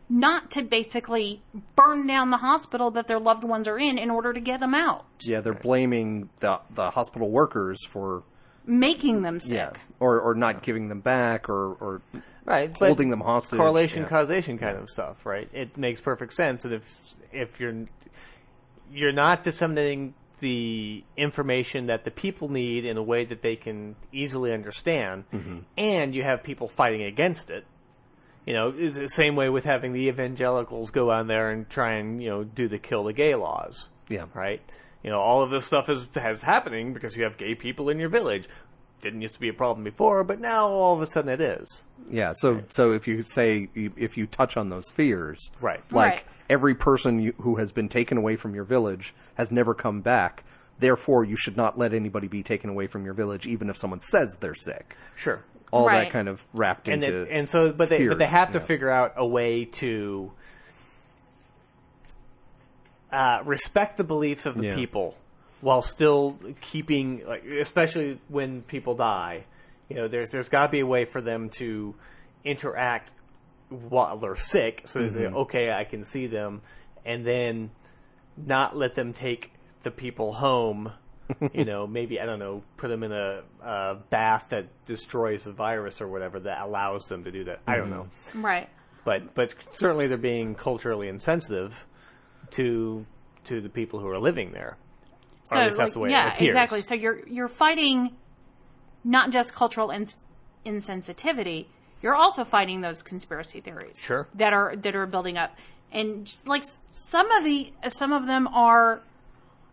not 0.09 0.51
to 0.51 0.61
basically 0.61 1.41
burn 1.75 2.05
down 2.07 2.31
the 2.31 2.37
hospital 2.37 2.91
that 2.91 3.07
their 3.07 3.19
loved 3.19 3.43
ones 3.43 3.67
are 3.67 3.77
in 3.79 3.97
in 3.97 4.09
order 4.09 4.33
to 4.33 4.39
get 4.41 4.59
them 4.59 4.73
out, 4.73 5.05
Yeah, 5.21 5.39
they're 5.39 5.53
blaming 5.53 6.29
the 6.39 6.59
the 6.69 6.89
hospital 6.91 7.29
workers 7.29 7.85
for 7.87 8.23
making 8.65 9.21
them 9.21 9.39
sick. 9.39 9.57
yeah, 9.57 9.71
or 9.99 10.19
or 10.19 10.35
not 10.35 10.63
giving 10.63 10.89
them 10.89 10.99
back, 10.99 11.47
or 11.49 11.73
or 11.75 12.01
right, 12.43 12.75
holding 12.75 13.09
them 13.09 13.21
hostage. 13.21 13.57
correlation 13.57 14.03
yeah. 14.03 14.09
causation 14.09 14.57
kind 14.57 14.77
of 14.77 14.89
stuff, 14.89 15.25
right? 15.25 15.47
It 15.53 15.77
makes 15.77 16.01
perfect 16.01 16.33
sense 16.33 16.63
that 16.63 16.73
if 16.73 17.13
if 17.31 17.59
you're 17.61 17.85
you're 18.91 19.13
not 19.13 19.43
disseminating 19.43 20.13
the 20.41 21.03
information 21.15 21.87
that 21.87 22.03
the 22.03 22.11
people 22.11 22.49
need 22.49 22.83
in 22.85 22.97
a 22.97 23.03
way 23.03 23.23
that 23.25 23.41
they 23.41 23.55
can 23.55 23.95
easily 24.11 24.51
understand, 24.53 25.23
Mm-hmm. 25.31 25.59
and 25.77 26.13
you 26.13 26.23
have 26.23 26.43
people 26.43 26.67
fighting 26.67 27.01
against 27.03 27.49
it. 27.49 27.65
You 28.45 28.53
know, 28.53 28.69
is 28.75 28.95
the 28.95 29.07
same 29.07 29.35
way 29.35 29.49
with 29.49 29.65
having 29.65 29.93
the 29.93 30.07
evangelicals 30.07 30.89
go 30.91 31.11
on 31.11 31.27
there 31.27 31.49
and 31.51 31.69
try 31.69 31.93
and 31.93 32.21
you 32.21 32.29
know 32.29 32.43
do 32.43 32.67
the 32.67 32.79
kill 32.79 33.03
the 33.05 33.13
gay 33.13 33.35
laws. 33.35 33.89
Yeah. 34.09 34.25
right. 34.33 34.61
You 35.03 35.09
know, 35.09 35.19
all 35.19 35.41
of 35.41 35.49
this 35.51 35.65
stuff 35.65 35.89
is 35.89 36.07
has 36.15 36.43
happening 36.43 36.91
because 36.93 37.15
you 37.15 37.23
have 37.23 37.37
gay 37.37 37.55
people 37.55 37.87
in 37.89 37.97
your 37.99 38.09
village. 38.09 38.47
Didn't 39.01 39.21
used 39.21 39.33
to 39.35 39.39
be 39.39 39.49
a 39.49 39.53
problem 39.53 39.83
before, 39.83 40.23
but 40.23 40.39
now 40.39 40.67
all 40.67 40.93
of 40.95 41.01
a 41.01 41.07
sudden 41.07 41.31
it 41.31 41.41
is. 41.41 41.83
Yeah, 42.09 42.33
so 42.35 42.61
so 42.67 42.91
if 42.93 43.07
you 43.07 43.23
say 43.23 43.69
if 43.75 44.17
you 44.17 44.27
touch 44.27 44.57
on 44.57 44.69
those 44.69 44.89
fears, 44.91 45.51
Right. 45.61 45.79
Like 45.91 46.11
Right. 46.13 46.23
Every 46.51 46.75
person 46.75 47.17
you, 47.19 47.33
who 47.37 47.55
has 47.55 47.71
been 47.71 47.87
taken 47.87 48.17
away 48.17 48.35
from 48.35 48.53
your 48.53 48.65
village 48.65 49.15
has 49.35 49.51
never 49.51 49.73
come 49.73 50.01
back. 50.01 50.43
Therefore, 50.79 51.23
you 51.23 51.37
should 51.37 51.55
not 51.55 51.77
let 51.79 51.93
anybody 51.93 52.27
be 52.27 52.43
taken 52.43 52.69
away 52.69 52.87
from 52.87 53.05
your 53.05 53.13
village, 53.13 53.47
even 53.47 53.69
if 53.69 53.77
someone 53.77 54.01
says 54.01 54.37
they're 54.41 54.53
sick. 54.53 54.97
Sure. 55.15 55.41
All 55.71 55.87
Right. 55.87 56.03
that 56.03 56.11
kind 56.11 56.27
of 56.27 56.45
wrapped 56.53 56.89
and 56.89 57.01
into 57.03 57.21
it, 57.21 57.29
and 57.31 57.47
so 57.47 57.71
but 57.71 57.87
they 57.87 58.05
but 58.05 58.17
they 58.17 58.25
have 58.25 58.51
to 58.51 58.57
yeah. 58.59 58.65
figure 58.65 58.89
out 58.89 59.13
a 59.15 59.25
way 59.25 59.63
to 59.65 60.33
uh, 63.11 63.41
respect 63.45 63.95
the 63.97 64.03
beliefs 64.03 64.45
of 64.45 64.55
the 64.55 64.65
Yeah. 64.65 64.75
people 64.75 65.15
while 65.61 65.81
still 65.81 66.37
keeping 66.59 67.25
like 67.25 67.45
especially 67.45 68.19
when 68.27 68.63
people 68.63 68.95
die 68.95 69.43
you 69.89 69.95
know 69.95 70.07
there's 70.09 70.29
there's 70.31 70.49
got 70.49 70.63
to 70.63 70.69
be 70.69 70.79
a 70.79 70.85
way 70.85 71.05
for 71.05 71.21
them 71.21 71.49
to 71.49 71.93
interact 72.43 73.11
while 73.71 74.17
they're 74.17 74.35
sick 74.35 74.83
so 74.85 74.99
they 75.01 75.09
say 75.09 75.21
Mm-hmm. 75.21 75.37
okay 75.37 75.71
I 75.73 75.83
can 75.85 76.03
see 76.03 76.27
them 76.27 76.61
and 77.05 77.25
then 77.25 77.71
not 78.37 78.75
let 78.77 78.93
them 78.93 79.13
take 79.13 79.51
the 79.81 79.91
people 79.91 80.33
home 80.33 80.91
you 81.53 81.63
know 81.65 81.87
maybe 81.87 82.19
I 82.19 82.25
don't 82.25 82.39
know 82.39 82.63
put 82.77 82.89
them 82.89 83.03
in 83.03 83.11
a, 83.11 83.41
a 83.63 83.95
bath 84.09 84.47
that 84.49 84.67
destroys 84.85 85.45
the 85.45 85.53
virus 85.53 86.01
or 86.01 86.07
whatever 86.07 86.39
that 86.41 86.61
allows 86.61 87.05
them 87.07 87.23
to 87.23 87.31
do 87.31 87.45
that 87.45 87.61
I 87.65 87.77
don't 87.77 87.89
know 87.89 88.07
Right. 88.35 88.69
but 89.05 89.33
but 89.33 89.55
certainly 89.73 90.07
they're 90.07 90.17
being 90.17 90.53
culturally 90.55 91.07
insensitive 91.07 91.87
to 92.51 93.05
to 93.45 93.61
the 93.61 93.69
people 93.69 93.99
who 93.99 94.07
are 94.09 94.19
living 94.19 94.51
there. 94.51 94.77
So 95.45 95.55
or 95.55 95.59
at 95.61 95.65
least 95.67 95.77
that's 95.79 95.89
like, 95.89 95.93
the 95.93 95.99
way 96.01 96.09
yeah, 96.11 96.27
it 96.27 96.33
appears. 96.33 96.47
exactly. 96.49 96.81
So 96.83 96.93
you're 96.95 97.27
you're 97.27 97.47
fighting 97.47 98.11
not 99.03 99.31
just 99.31 99.55
cultural 99.55 99.89
ins- 99.89 100.23
insensitivity. 100.65 101.65
You're 102.01 102.15
also 102.15 102.43
fighting 102.43 102.81
those 102.81 103.03
conspiracy 103.03 103.61
theories. 103.61 103.99
Sure. 103.99 104.27
That 104.33 104.53
are 104.53 104.75
that 104.75 104.95
are 104.95 105.05
building 105.05 105.37
up, 105.37 105.55
and 105.91 106.25
just 106.25 106.47
like 106.47 106.63
some 106.91 107.29
of 107.31 107.43
the 107.43 107.71
some 107.89 108.11
of 108.11 108.27
them 108.27 108.47
are, 108.47 109.01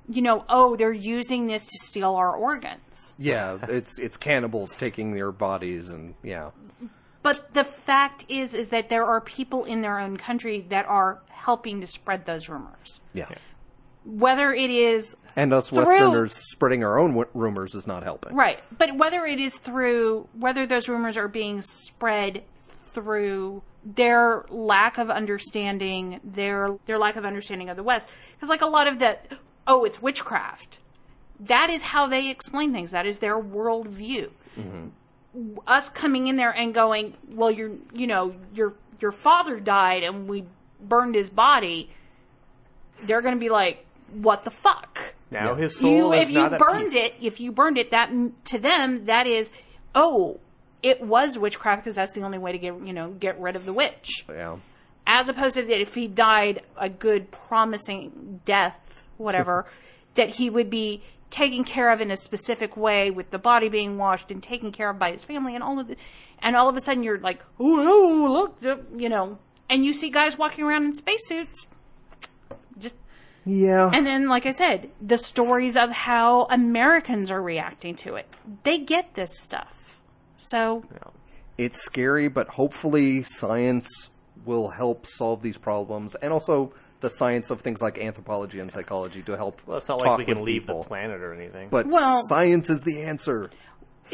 you 0.08 0.20
know, 0.22 0.44
oh, 0.48 0.76
they're 0.76 0.92
using 0.92 1.46
this 1.46 1.64
to 1.66 1.78
steal 1.78 2.14
our 2.14 2.32
organs. 2.34 3.14
yeah, 3.18 3.58
it's 3.68 3.98
it's 3.98 4.16
cannibals 4.16 4.76
taking 4.76 5.12
their 5.12 5.32
bodies 5.32 5.90
and 5.90 6.14
yeah, 6.22 6.50
But 7.22 7.54
the 7.54 7.64
fact 7.64 8.24
is, 8.28 8.54
is 8.54 8.68
that 8.68 8.88
there 8.88 9.04
are 9.04 9.20
people 9.20 9.64
in 9.64 9.82
their 9.82 9.98
own 9.98 10.16
country 10.16 10.60
that 10.68 10.86
are 10.86 11.20
helping 11.30 11.80
to 11.80 11.86
spread 11.86 12.26
those 12.26 12.48
rumors. 12.48 13.00
yeah. 13.14 13.28
Whether 14.04 14.52
it 14.54 14.70
is 14.70 15.16
And 15.38 15.52
us 15.52 15.70
Through- 15.70 15.84
Westerners 15.84 16.34
spreading 16.34 16.82
our 16.82 16.98
own 16.98 17.10
w- 17.10 17.28
rumors 17.32 17.76
is 17.76 17.86
not 17.86 18.02
helping. 18.02 18.34
Right. 18.34 18.60
But 18.76 18.96
whether 18.96 19.24
it 19.24 19.38
is 19.38 19.58
through 19.58 20.28
whether 20.36 20.66
those 20.66 20.88
rumors 20.88 21.16
are 21.16 21.28
being 21.28 21.62
spread 21.62 22.42
through 22.66 23.62
their 23.84 24.44
lack 24.50 24.98
of 24.98 25.10
understanding, 25.10 26.18
their 26.24 26.76
their 26.86 26.98
lack 26.98 27.14
of 27.14 27.24
understanding 27.24 27.70
of 27.70 27.76
the 27.76 27.84
West, 27.84 28.10
because 28.34 28.48
like 28.48 28.62
a 28.62 28.66
lot 28.66 28.88
of 28.88 28.98
that, 28.98 29.38
oh, 29.68 29.84
it's 29.84 30.02
witchcraft. 30.02 30.80
That 31.38 31.70
is 31.70 31.84
how 31.84 32.08
they 32.08 32.28
explain 32.28 32.72
things. 32.72 32.90
That 32.90 33.06
is 33.06 33.20
their 33.20 33.40
worldview. 33.40 34.32
Mm-hmm. 34.58 34.88
Us 35.68 35.88
coming 35.88 36.26
in 36.26 36.34
there 36.34 36.50
and 36.50 36.74
going, 36.74 37.14
well, 37.28 37.52
you're, 37.52 37.70
you 37.94 38.08
know, 38.08 38.34
your 38.52 38.74
your 38.98 39.12
father 39.12 39.60
died 39.60 40.02
and 40.02 40.28
we 40.28 40.46
burned 40.80 41.14
his 41.14 41.30
body. 41.30 41.90
They're 43.04 43.22
going 43.22 43.36
to 43.36 43.40
be 43.40 43.50
like, 43.50 43.86
what 44.10 44.42
the 44.42 44.50
fuck? 44.50 45.14
Now 45.30 45.54
his 45.54 45.78
soul 45.78 45.90
you 45.92 46.12
is 46.12 46.22
if 46.28 46.34
you 46.34 46.40
not 46.40 46.52
at 46.54 46.58
burned 46.60 46.92
peace. 46.92 46.96
it 46.96 47.14
if 47.20 47.40
you 47.40 47.52
burned 47.52 47.78
it 47.78 47.90
that 47.90 48.10
to 48.46 48.58
them 48.58 49.04
that 49.04 49.26
is 49.26 49.52
oh 49.94 50.40
it 50.82 51.00
was 51.02 51.38
witchcraft 51.38 51.82
because 51.82 51.96
that's 51.96 52.12
the 52.12 52.22
only 52.22 52.38
way 52.38 52.52
to 52.52 52.58
get 52.58 52.74
you 52.86 52.92
know 52.92 53.10
get 53.10 53.38
rid 53.40 53.56
of 53.56 53.64
the 53.66 53.72
witch 53.72 54.24
Yeah. 54.28 54.56
as 55.06 55.28
opposed 55.28 55.56
to 55.56 55.62
that 55.62 55.80
if 55.80 55.94
he 55.94 56.06
died 56.08 56.62
a 56.76 56.88
good 56.88 57.30
promising 57.30 58.40
death 58.44 59.06
whatever 59.16 59.66
that 60.14 60.30
he 60.36 60.48
would 60.50 60.70
be 60.70 61.02
taken 61.30 61.62
care 61.62 61.90
of 61.90 62.00
in 62.00 62.10
a 62.10 62.16
specific 62.16 62.74
way 62.76 63.10
with 63.10 63.30
the 63.30 63.38
body 63.38 63.68
being 63.68 63.98
washed 63.98 64.30
and 64.30 64.42
taken 64.42 64.72
care 64.72 64.88
of 64.90 64.98
by 64.98 65.10
his 65.10 65.24
family 65.24 65.54
and 65.54 65.62
all 65.62 65.78
of 65.78 65.88
the 65.88 65.96
and 66.38 66.56
all 66.56 66.68
of 66.70 66.76
a 66.76 66.80
sudden 66.80 67.02
you're 67.02 67.18
like 67.18 67.42
oh 67.60 67.76
no, 67.76 68.32
look 68.32 68.56
you 68.96 69.08
know 69.10 69.38
and 69.68 69.84
you 69.84 69.92
see 69.92 70.08
guys 70.10 70.38
walking 70.38 70.64
around 70.64 70.84
in 70.84 70.94
spacesuits 70.94 71.66
just 71.66 71.74
Yeah. 73.50 73.90
and 73.94 74.06
then, 74.06 74.28
like 74.28 74.44
I 74.44 74.50
said, 74.50 74.90
the 75.00 75.16
stories 75.16 75.76
of 75.76 75.90
how 75.90 76.44
Americans 76.50 77.30
are 77.30 77.40
reacting 77.42 77.94
to 77.96 78.14
it. 78.16 78.26
They 78.64 78.78
get 78.78 79.14
this 79.14 79.40
stuff. 79.40 80.00
So, 80.36 80.82
it's 81.56 81.82
scary, 81.82 82.28
but 82.28 82.48
hopefully 82.48 83.22
science 83.22 84.10
will 84.44 84.68
help 84.68 85.06
solve 85.06 85.42
these 85.42 85.56
problems, 85.58 86.14
and 86.16 86.32
also 86.32 86.72
the 87.00 87.08
science 87.10 87.50
of 87.50 87.60
things 87.60 87.80
like 87.80 87.96
anthropology 87.98 88.58
and 88.60 88.70
psychology 88.70 89.22
to 89.22 89.36
help. 89.36 89.60
Well, 89.66 89.78
it's 89.78 89.88
not 89.88 89.98
talk 90.00 90.06
like 90.08 90.18
we 90.18 90.24
can 90.26 90.36
with 90.36 90.44
leave 90.44 90.62
people. 90.62 90.82
the 90.82 90.88
planet 90.88 91.20
or 91.22 91.32
anything. 91.32 91.68
But 91.70 91.86
Well- 91.86 92.22
science 92.24 92.68
is 92.70 92.82
the 92.82 93.02
answer. 93.02 93.50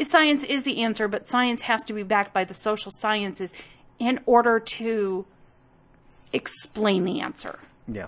science 0.01 0.43
is 0.43 0.63
the 0.63 0.81
answer, 0.83 1.07
but 1.07 1.27
science 1.27 1.63
has 1.63 1.83
to 1.85 1.93
be 1.93 2.03
backed 2.03 2.33
by 2.33 2.43
the 2.45 2.53
social 2.53 2.91
sciences 2.91 3.53
in 3.99 4.19
order 4.25 4.59
to 4.59 5.25
explain 6.33 7.05
the 7.05 7.19
answer. 7.21 7.59
Yeah. 7.87 8.07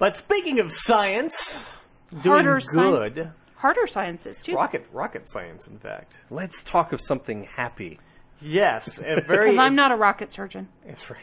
But 0.00 0.16
speaking 0.16 0.58
of 0.60 0.72
science, 0.72 1.68
doing 2.10 2.42
Harder 2.42 2.58
sci- 2.58 2.74
good, 2.80 3.30
Harder 3.56 3.86
sciences, 3.86 4.40
too. 4.40 4.54
rocket 4.54 4.86
rocket 4.92 5.28
science, 5.28 5.68
in 5.68 5.78
fact. 5.78 6.16
Let's 6.30 6.64
talk 6.64 6.94
of 6.94 7.02
something 7.02 7.44
happy. 7.44 8.00
Yes, 8.40 8.98
a 8.98 9.20
very. 9.26 9.44
Because 9.44 9.58
I'm 9.58 9.74
not 9.74 9.92
a 9.92 9.96
rocket 9.96 10.32
surgeon. 10.32 10.68
That's 10.86 11.10
right. 11.10 11.20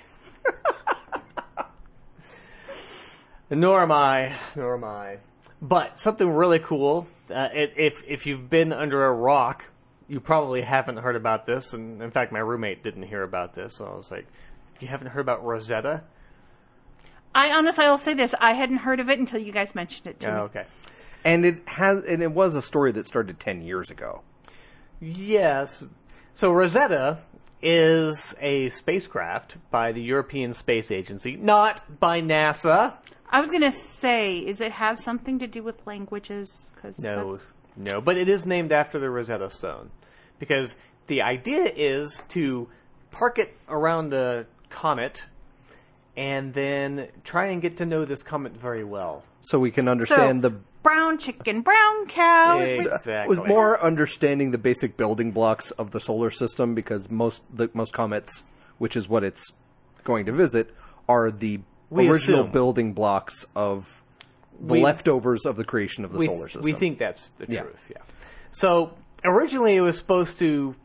nor 3.50 3.82
am 3.82 3.92
I. 3.92 4.36
Nor 4.56 4.76
am 4.76 4.84
I. 4.84 5.18
But 5.60 5.98
something 5.98 6.30
really 6.30 6.60
cool. 6.60 7.08
Uh, 7.34 7.50
it, 7.52 7.74
if 7.78 8.04
if 8.08 8.28
you've 8.28 8.48
been 8.48 8.72
under 8.72 9.06
a 9.06 9.12
rock, 9.12 9.72
you 10.08 10.20
probably 10.20 10.62
haven't 10.62 10.98
heard 10.98 11.16
about 11.16 11.48
this. 11.48 11.74
And 11.74 12.00
in 12.00 12.12
fact, 12.12 12.32
my 12.32 12.38
roommate 12.38 12.84
didn't 12.84 13.04
hear 13.04 13.24
about 13.24 13.56
this. 13.56 13.78
So 13.78 13.88
I 13.88 13.96
was 13.96 14.12
like, 14.12 14.28
"You 14.80 14.88
haven't 14.88 15.08
heard 15.08 15.22
about 15.22 15.44
Rosetta?" 15.44 16.04
I 17.38 17.52
honestly, 17.52 17.86
I'll 17.86 17.98
say 18.00 18.14
this: 18.16 18.34
I 18.42 18.54
hadn't 18.54 18.78
heard 18.78 19.00
of 19.00 19.10
it 19.10 19.20
until 19.20 19.40
you 19.40 19.52
guys 19.52 19.76
mentioned 19.76 20.08
it 20.08 20.20
to 20.22 20.30
Oh, 20.32 20.36
me. 20.36 20.40
okay. 20.46 20.66
And 21.24 21.46
it 21.46 21.68
has, 21.70 22.04
and 22.04 22.24
it 22.24 22.32
was 22.32 22.56
a 22.56 22.62
story 22.62 22.92
that 22.94 23.06
started 23.06 23.40
ten 23.40 23.62
years 23.62 23.92
ago. 23.92 24.22
Yes. 25.00 25.84
So 26.34 26.52
Rosetta 26.52 27.20
is 27.62 28.36
a 28.42 28.70
spacecraft 28.70 29.58
by 29.72 29.92
the 29.92 30.02
European 30.02 30.54
Space 30.54 30.92
Agency, 30.92 31.36
not 31.36 32.00
by 32.00 32.22
NASA. 32.22 32.94
I 33.30 33.42
was 33.42 33.52
gonna 33.52 33.72
say, 33.72 34.46
does 34.46 34.62
it 34.62 34.72
have 34.74 35.00
something 35.00 35.38
to 35.40 35.48
do 35.48 35.62
with 35.62 35.86
languages? 35.86 36.72
Because 36.76 36.98
No, 37.00 37.38
no, 37.76 38.02
but 38.02 38.18
it 38.18 38.30
is 38.30 38.46
named 38.46 38.72
after 38.72 39.00
the 39.00 39.10
Rosetta 39.10 39.50
Stone 39.50 39.92
because 40.40 40.78
the 41.08 41.22
idea 41.22 41.70
is 41.76 42.24
to 42.30 42.68
park 43.12 43.38
it 43.38 43.54
around 43.68 44.10
the 44.10 44.46
comet 44.70 45.26
and 46.18 46.54
then 46.56 47.08
try 47.24 47.46
and 47.48 47.62
get 47.62 47.78
to 47.78 47.86
know 47.86 48.04
this 48.04 48.24
comet 48.24 48.54
very 48.58 48.84
well. 48.84 49.24
So 49.42 49.60
we 49.60 49.72
can 49.72 49.86
so 49.86 49.92
understand 49.92 50.42
the 50.44 50.50
brown 50.82 51.20
chicken, 51.20 51.62
brown 51.62 52.08
cows. 52.08 52.68
with- 52.68 52.88
Exactly. 52.94 53.30
was 53.38 53.48
more 53.48 53.80
understanding 53.82 54.52
the 54.52 54.58
basic 54.58 54.98
building 54.98 55.32
blocks 55.32 55.72
of 55.72 55.92
the 55.92 56.00
solar 56.02 56.32
system 56.32 56.74
because 56.76 57.10
most 57.12 57.56
the 57.56 57.70
most 57.74 57.94
comets, 57.94 58.44
which 58.80 58.96
is 58.98 59.08
what 59.08 59.24
it's 59.24 59.54
going 60.04 60.26
to 60.26 60.32
visit, 60.32 60.74
are 61.08 61.30
the 61.32 61.60
We 61.90 62.10
original 62.10 62.42
assume. 62.42 62.52
building 62.52 62.94
blocks 62.94 63.46
of 63.56 64.04
the 64.60 64.74
We- 64.74 64.82
leftovers 64.82 65.46
of 65.46 65.56
the 65.56 65.64
creation 65.64 66.04
of 66.04 66.12
the 66.14 66.18
we, 66.18 66.26
solar 66.26 66.48
system. 66.48 66.64
we 66.64 66.74
think 66.74 66.98
that's 66.98 67.30
the 67.38 67.46
Yeah. 67.48 67.62
truth. 67.62 67.92
Yeah. 67.96 68.02
So 68.52 68.92
originally 69.24 69.76
it 69.76 69.82
was 69.82 69.98
supposed 70.00 70.40
to 70.40 70.76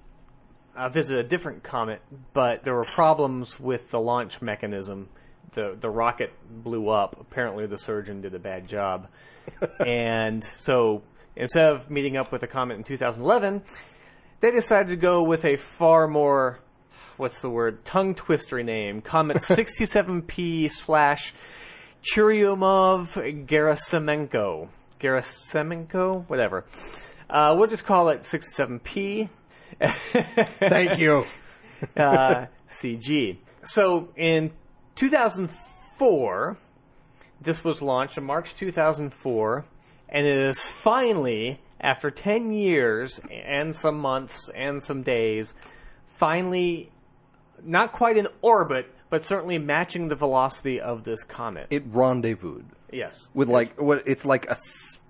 uh, 0.77 0.89
visit 0.89 1.19
a 1.19 1.23
different 1.23 1.63
comet, 1.63 2.01
but 2.33 2.65
there 2.65 2.75
were 2.75 2.85
problems 2.85 3.59
with 3.61 3.91
the 3.91 4.01
launch 4.01 4.41
mechanism. 4.43 5.09
The 5.53 5.77
the 5.79 5.91
rocket 5.91 6.33
blew 6.51 6.89
up. 6.89 7.21
Apparently, 7.21 7.67
the 7.67 7.79
surgeon 7.79 8.21
did 8.21 8.35
a 8.35 8.39
bad 8.39 8.69
job, 8.69 9.09
and 9.87 10.43
so 10.43 11.03
instead 11.37 11.73
of 11.73 11.91
meeting 11.91 12.17
up 12.17 12.33
with 12.33 12.43
a 12.43 12.47
comet 12.47 12.77
in 12.77 12.85
2011, 12.85 13.63
they 14.41 14.51
decided 14.51 14.89
to 14.89 14.97
go 14.97 15.23
with 15.23 15.45
a 15.45 15.57
far 15.57 16.09
more 16.09 16.59
what's 17.17 17.41
the 17.43 17.51
word? 17.51 17.85
Tongue 17.85 18.15
twister 18.15 18.63
name. 18.63 19.01
Comet 19.01 19.37
67P 19.39 20.71
slash 20.71 21.33
Churyumov 22.03 23.47
Gerasimenko. 23.47 24.69
Gerasimenko? 25.01 26.29
Whatever. 26.29 26.65
Uh, 27.31 27.55
we'll 27.57 27.69
just 27.69 27.87
call 27.87 28.09
it 28.09 28.21
67P. 28.21 29.29
Thank 29.81 30.99
you. 30.99 31.25
uh, 31.97 32.47
CG. 32.69 33.37
So 33.65 34.09
in 34.17 34.51
2004, 34.95 36.57
this 37.41 37.65
was 37.65 37.83
launched 37.83 38.19
in 38.19 38.25
March 38.25 38.55
2004, 38.55 39.65
and 40.09 40.27
it 40.27 40.37
is 40.37 40.61
finally, 40.61 41.61
after 41.81 42.11
10 42.11 42.53
years 42.53 43.21
and 43.31 43.75
some 43.75 43.99
months 43.99 44.49
and 44.51 44.83
some 44.83 45.03
days, 45.03 45.55
finally 46.07 46.91
not 47.65 47.93
quite 47.93 48.17
in 48.17 48.29
orbit, 48.41 48.95
but 49.11 49.23
certainly 49.23 49.59
matching 49.59 50.09
the 50.09 50.17
velocity 50.17 50.81
of 50.81 51.05
this 51.05 51.25
comet. 51.25 51.67
It 51.71 51.85
rendezvoused 51.87 52.65
yes. 52.93 53.29
with 53.35 53.49
like 53.49 53.81
what 53.81 54.03
it's 54.07 54.25
like 54.25 54.47
a 54.47 54.57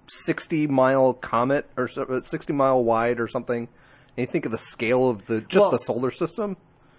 sixty 0.06 0.66
mile 0.66 1.12
comet 1.14 1.68
or 1.76 1.88
uh, 1.96 2.20
sixty 2.20 2.52
mile 2.52 2.82
wide 2.82 3.20
or 3.20 3.28
something. 3.28 3.68
And 4.16 4.18
you 4.18 4.26
think 4.26 4.44
of 4.44 4.52
the 4.52 4.58
scale 4.58 5.08
of 5.08 5.26
the 5.26 5.40
just 5.40 5.64
Well- 5.64 5.70
the 5.70 5.78
solar 5.78 6.10
system. 6.10 6.56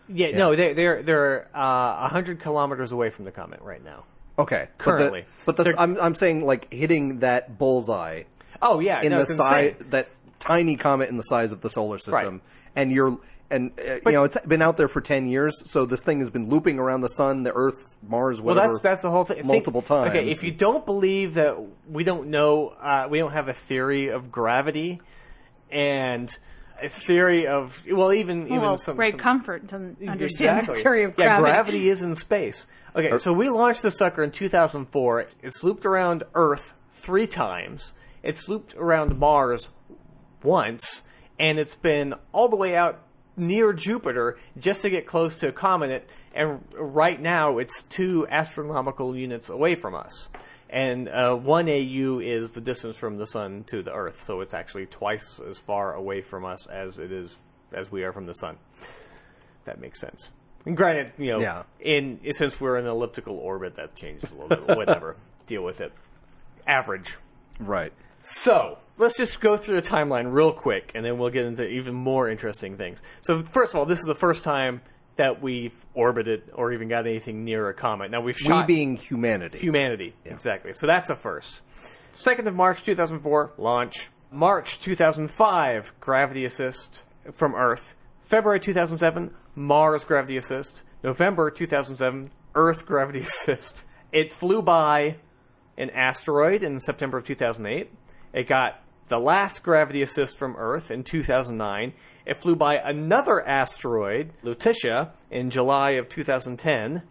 Yeah, 0.10 0.38
no, 0.38 0.56
they, 0.56 0.74
they're 0.74 1.02
they're 1.02 1.48
uh, 1.54 2.00
100 2.02 2.40
kilometers 2.42 2.92
away 2.92 3.10
from 3.10 3.26
the 3.26 3.32
comet 3.32 3.62
right 3.62 3.84
now. 3.84 4.04
Okay, 4.38 4.68
Currently. 4.78 5.26
but 5.46 5.58
the, 5.58 5.64
but 5.64 5.76
the 5.76 5.82
I'm 5.82 5.98
I'm 6.00 6.16
saying 6.16 6.44
like 6.46 6.72
hitting 6.74 7.20
that 7.20 7.58
bullseye 7.58 8.24
Oh, 8.62 8.80
yeah. 8.80 9.02
in 9.02 9.12
no, 9.12 9.20
the 9.20 9.26
size 9.26 9.76
that 9.92 10.10
tiny 10.40 10.76
comet 10.76 11.10
in 11.10 11.18
the 11.18 11.24
size 11.24 11.52
of 11.52 11.62
the 11.62 11.70
solar 11.70 11.98
system, 12.00 12.34
Right. 12.36 12.42
and 12.76 12.92
you're 12.92 13.18
and 13.52 13.72
uh, 13.80 14.00
But- 14.04 14.12
you 14.12 14.18
know 14.18 14.24
it's 14.24 14.38
been 14.46 14.62
out 14.62 14.76
there 14.78 14.88
for 14.88 15.02
ten 15.02 15.28
years, 15.28 15.70
so 15.70 15.86
this 15.86 16.04
thing 16.04 16.20
has 16.20 16.30
been 16.32 16.50
looping 16.50 16.80
around 16.80 17.02
the 17.02 17.10
sun, 17.10 17.44
the 17.44 17.54
Earth, 17.54 17.98
Mars, 18.08 18.42
whatever 18.42 18.68
Well, 18.68 18.74
that's 18.74 18.84
that's 18.84 19.02
the 19.04 19.12
whole 19.12 19.24
thing. 19.26 19.38
Think- 19.38 19.48
multiple 19.48 19.82
times. 19.84 20.10
Okay, 20.10 20.28
if 20.30 20.44
you 20.44 20.52
don't 20.52 20.86
believe 20.86 21.36
that 21.36 21.58
we 21.88 22.04
don't 22.04 22.28
know, 22.30 22.70
uh, 22.82 23.08
we 23.10 23.20
don't 23.20 23.34
have 23.34 23.48
a 23.50 23.54
theory 23.54 24.08
of 24.10 24.32
gravity, 24.32 25.00
and 25.72 26.36
a 26.82 26.90
theory 26.90 27.48
of 27.48 27.84
well, 27.90 28.12
even 28.14 28.46
even 28.48 28.62
well, 28.62 28.78
some, 28.78 28.96
great 28.96 29.12
some- 29.12 29.20
comfort 29.20 29.68
to 29.70 29.76
understand 29.76 30.22
Exactly. 30.22 30.76
the 30.76 30.82
theory 30.84 31.04
of 31.04 31.16
gravity. 31.16 31.34
yeah, 31.34 31.40
gravity. 31.40 31.52
gravity 31.52 31.90
is 31.90 32.02
in 32.02 32.16
space. 32.16 32.68
Okay, 32.96 33.12
er 33.12 33.18
so 33.18 33.34
we 33.34 33.50
launched 33.50 33.82
the 33.82 33.92
sucker 33.92 34.24
in 34.24 34.32
2004. 34.32 35.28
It's 35.42 35.64
looped 35.64 35.86
around 35.86 36.24
Earth 36.36 36.74
three 36.92 37.28
times. 37.28 37.94
It's 38.22 38.48
looped 38.48 38.76
around 38.76 39.18
Mars 39.18 39.70
once, 40.44 41.04
and 41.40 41.60
it's 41.60 41.76
been 41.76 42.14
all 42.32 42.50
the 42.50 42.56
way 42.56 42.76
out 42.76 43.02
near 43.36 43.74
Jupiter 43.74 44.38
just 44.58 44.84
to 44.84 44.90
get 44.90 45.06
close 45.08 45.40
to 45.40 45.50
a 45.50 45.52
comet. 45.52 46.14
And 46.36 46.64
right 46.74 47.20
now, 47.20 47.58
it's 47.58 47.84
two 47.84 48.28
astronomical 48.30 49.16
units 49.16 49.50
away 49.50 49.76
from 49.76 49.96
us. 49.96 50.30
And 50.74 51.08
uh, 51.08 51.36
one 51.36 51.70
AU 51.70 52.18
is 52.20 52.52
the 52.54 52.60
distance 52.62 52.98
from 52.98 53.18
the 53.18 53.28
sun 53.28 53.64
to 53.68 53.84
the 53.84 53.94
Earth, 53.94 54.24
so 54.24 54.42
it's 54.42 54.56
actually 54.56 54.88
twice 54.88 55.40
as 55.48 55.60
far 55.60 55.94
away 55.94 56.22
from 56.22 56.46
us 56.46 56.66
as 56.66 56.98
it 56.98 57.12
is 57.12 57.38
as 57.72 57.92
we 57.92 58.04
are 58.04 58.12
from 58.12 58.26
the 58.26 58.34
sun. 58.34 58.58
That 59.66 59.80
makes 59.80 60.00
sense. 60.02 60.32
And 60.66 60.76
granted, 60.76 61.14
you 61.20 61.32
know, 61.32 61.40
Yeah. 61.40 61.64
in 61.80 62.20
since 62.34 62.60
we're 62.60 62.78
in 62.78 62.86
an 62.86 62.90
elliptical 62.92 63.38
orbit, 63.38 63.76
that 63.76 63.94
changes 63.96 64.32
a 64.32 64.36
little 64.36 64.66
bit. 64.66 64.76
Whatever, 64.76 65.16
deal 65.48 65.64
with 65.64 65.80
it. 65.80 65.94
Average. 66.66 67.18
right. 67.60 67.94
So 68.24 68.80
let's 68.98 69.18
just 69.18 69.42
go 69.42 69.58
through 69.58 69.76
the 69.76 69.88
timeline 69.88 70.34
real 70.34 70.54
quick, 70.54 70.92
and 70.96 71.06
then 71.06 71.20
we'll 71.20 71.30
get 71.30 71.46
into 71.46 71.68
even 71.68 71.94
more 71.94 72.30
interesting 72.30 72.78
things. 72.78 73.04
So 73.22 73.42
first 73.42 73.74
of 73.74 73.80
all, 73.80 73.86
this 73.86 74.00
is 74.00 74.06
the 74.06 74.16
first 74.16 74.44
time 74.44 74.82
that 75.16 75.42
we've 75.42 75.74
orbited 75.94 76.52
or 76.54 76.72
even 76.72 76.88
got 76.88 77.06
anything 77.06 77.46
near 77.46 77.70
a 77.70 77.74
comet. 77.74 78.12
Now 78.12 78.22
we've 78.22 78.38
shot 78.38 78.68
We 78.68 78.76
being 78.76 78.96
humanity. 78.98 79.58
humanity 79.60 80.14
exactly. 80.26 80.74
So 80.74 80.88
that's 80.88 81.10
a 81.10 81.16
first. 81.16 81.62
Second 82.16 82.48
of 82.48 82.56
March 82.56 82.84
2004 82.84 83.54
launch. 83.58 84.10
March 84.32 84.80
2005 84.80 85.94
gravity 86.00 86.44
assist 86.46 87.04
from 87.32 87.54
Earth. 87.56 87.96
February 88.22 88.60
2007 88.60 89.34
Mars 89.56 90.04
gravity 90.04 90.38
assist. 90.38 90.84
November 91.04 91.52
2007 91.52 92.32
Earth 92.56 92.86
gravity 92.86 93.20
assist. 93.22 93.86
It 94.12 94.34
flew 94.34 94.62
by 94.62 95.18
an 95.78 95.90
asteroid 95.92 96.64
in 96.64 96.80
September 96.80 97.18
of 97.18 97.26
2008. 97.26 97.92
It 98.34 98.48
got 98.48 98.80
the 99.08 99.20
last 99.20 99.64
gravity 99.64 100.02
assist 100.02 100.38
from 100.38 100.56
Earth 100.56 100.90
in 100.90 101.04
2009. 101.04 101.94
It 102.26 102.38
flew 102.38 102.56
by 102.56 102.76
another 102.76 103.46
asteroid, 103.46 104.32
Lutetia, 104.44 105.10
in 105.30 105.50
July 105.50 105.92
of 105.92 106.08
2010. 106.08 107.04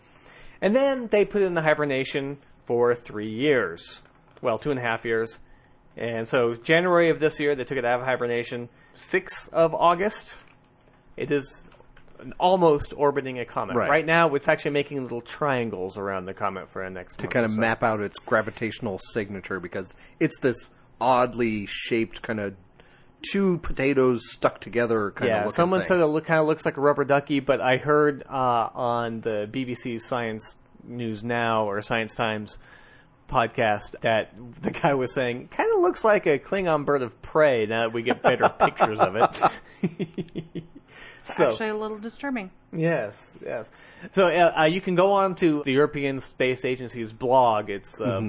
And 0.61 0.77
then 0.77 1.09
they 1.09 1.25
put 1.25 1.43
it 1.43 1.47
in 1.47 1.55
the 1.55 1.63
hibernation 1.63 2.39
for 2.65 2.95
three 2.95 3.29
years. 3.29 4.01
Well, 4.41 4.59
two 4.59 4.71
and 4.71 4.79
a 4.79 4.83
half 4.83 5.05
years. 5.05 5.41
And 5.97 6.27
so, 6.27 6.55
January 6.55 7.11
of 7.11 7.21
this 7.21 7.39
year, 7.39 7.55
they 7.55 7.65
took 7.65 7.79
it 7.79 7.85
out 7.85 8.01
of 8.01 8.07
hibernation. 8.07 8.71
6th 8.97 9.53
of 9.53 9.75
August, 9.75 10.37
it 11.17 11.31
is 11.31 11.69
almost 12.39 12.95
orbiting 12.97 13.39
a 13.39 13.45
comet. 13.45 13.77
Right. 13.77 14.07
now, 14.07 14.35
it's 14.35 14.49
actually 14.49 14.71
making 14.73 15.03
little 15.03 15.21
triangles 15.21 15.99
around 15.99 16.27
the 16.27 16.35
comet 16.35 16.69
for 16.69 16.85
the 16.85 16.91
next 16.91 17.19
to 17.19 17.27
kind 17.27 17.45
of 17.45 17.57
map 17.57 17.83
out 17.83 18.01
its 18.01 18.19
gravitational 18.19 18.99
signature 18.99 19.61
because 19.61 19.97
it's 20.21 20.39
this 20.41 20.75
oddly 21.01 21.67
shaped 21.67 22.23
kind 22.23 22.41
of 22.41 22.55
two 23.31 23.59
potatoes 23.59 24.31
stuck 24.33 24.61
together 24.61 25.11
kind 25.13 25.31
of 25.31 25.35
Yeah, 25.35 25.39
looking 25.41 25.51
someone 25.53 25.81
thing. 25.81 25.89
said 25.89 26.01
it 26.01 26.07
look, 26.07 26.25
kind 26.27 26.41
of 26.41 26.47
looks 26.47 26.65
like 26.67 26.77
a 26.77 26.81
rubber 26.81 27.05
ducky, 27.05 27.41
but 27.41 27.61
I 27.61 27.77
heard 27.77 28.25
uh, 28.29 28.69
on 28.75 29.21
the 29.21 29.49
BBC 29.51 30.01
Science 30.01 30.57
News 30.85 31.23
Now 31.23 31.65
or 31.69 31.81
Science 31.83 32.15
Times 32.15 32.59
podcast 33.29 33.99
that 34.01 34.31
the 34.63 34.71
guy 34.71 34.93
was 34.95 35.15
saying 35.15 35.49
kind 35.49 35.71
of 35.75 35.81
looks 35.81 36.05
like 36.05 36.27
a 36.27 36.39
Klingon 36.39 36.85
bird 36.85 37.03
of 37.03 37.21
prey. 37.23 37.65
Now 37.67 37.87
that 37.87 37.95
we 37.95 38.03
get 38.03 38.21
better 38.21 38.49
pictures 38.49 38.99
of 38.99 39.17
it. 39.17 40.63
so 41.23 41.49
Actually, 41.51 41.69
a 41.69 41.77
little 41.77 41.99
disturbing. 41.99 42.51
yes, 42.73 43.39
yes. 43.45 43.71
So 44.13 44.27
uh, 44.29 44.53
uh, 44.61 44.65
you 44.65 44.81
can 44.81 44.95
go 44.95 45.13
on 45.13 45.35
to 45.37 45.63
the 45.65 45.73
European 45.73 46.21
Space 46.21 46.65
Agency's 46.65 47.13
blog. 47.13 47.71
It's 47.71 48.01
uh, 48.01 48.21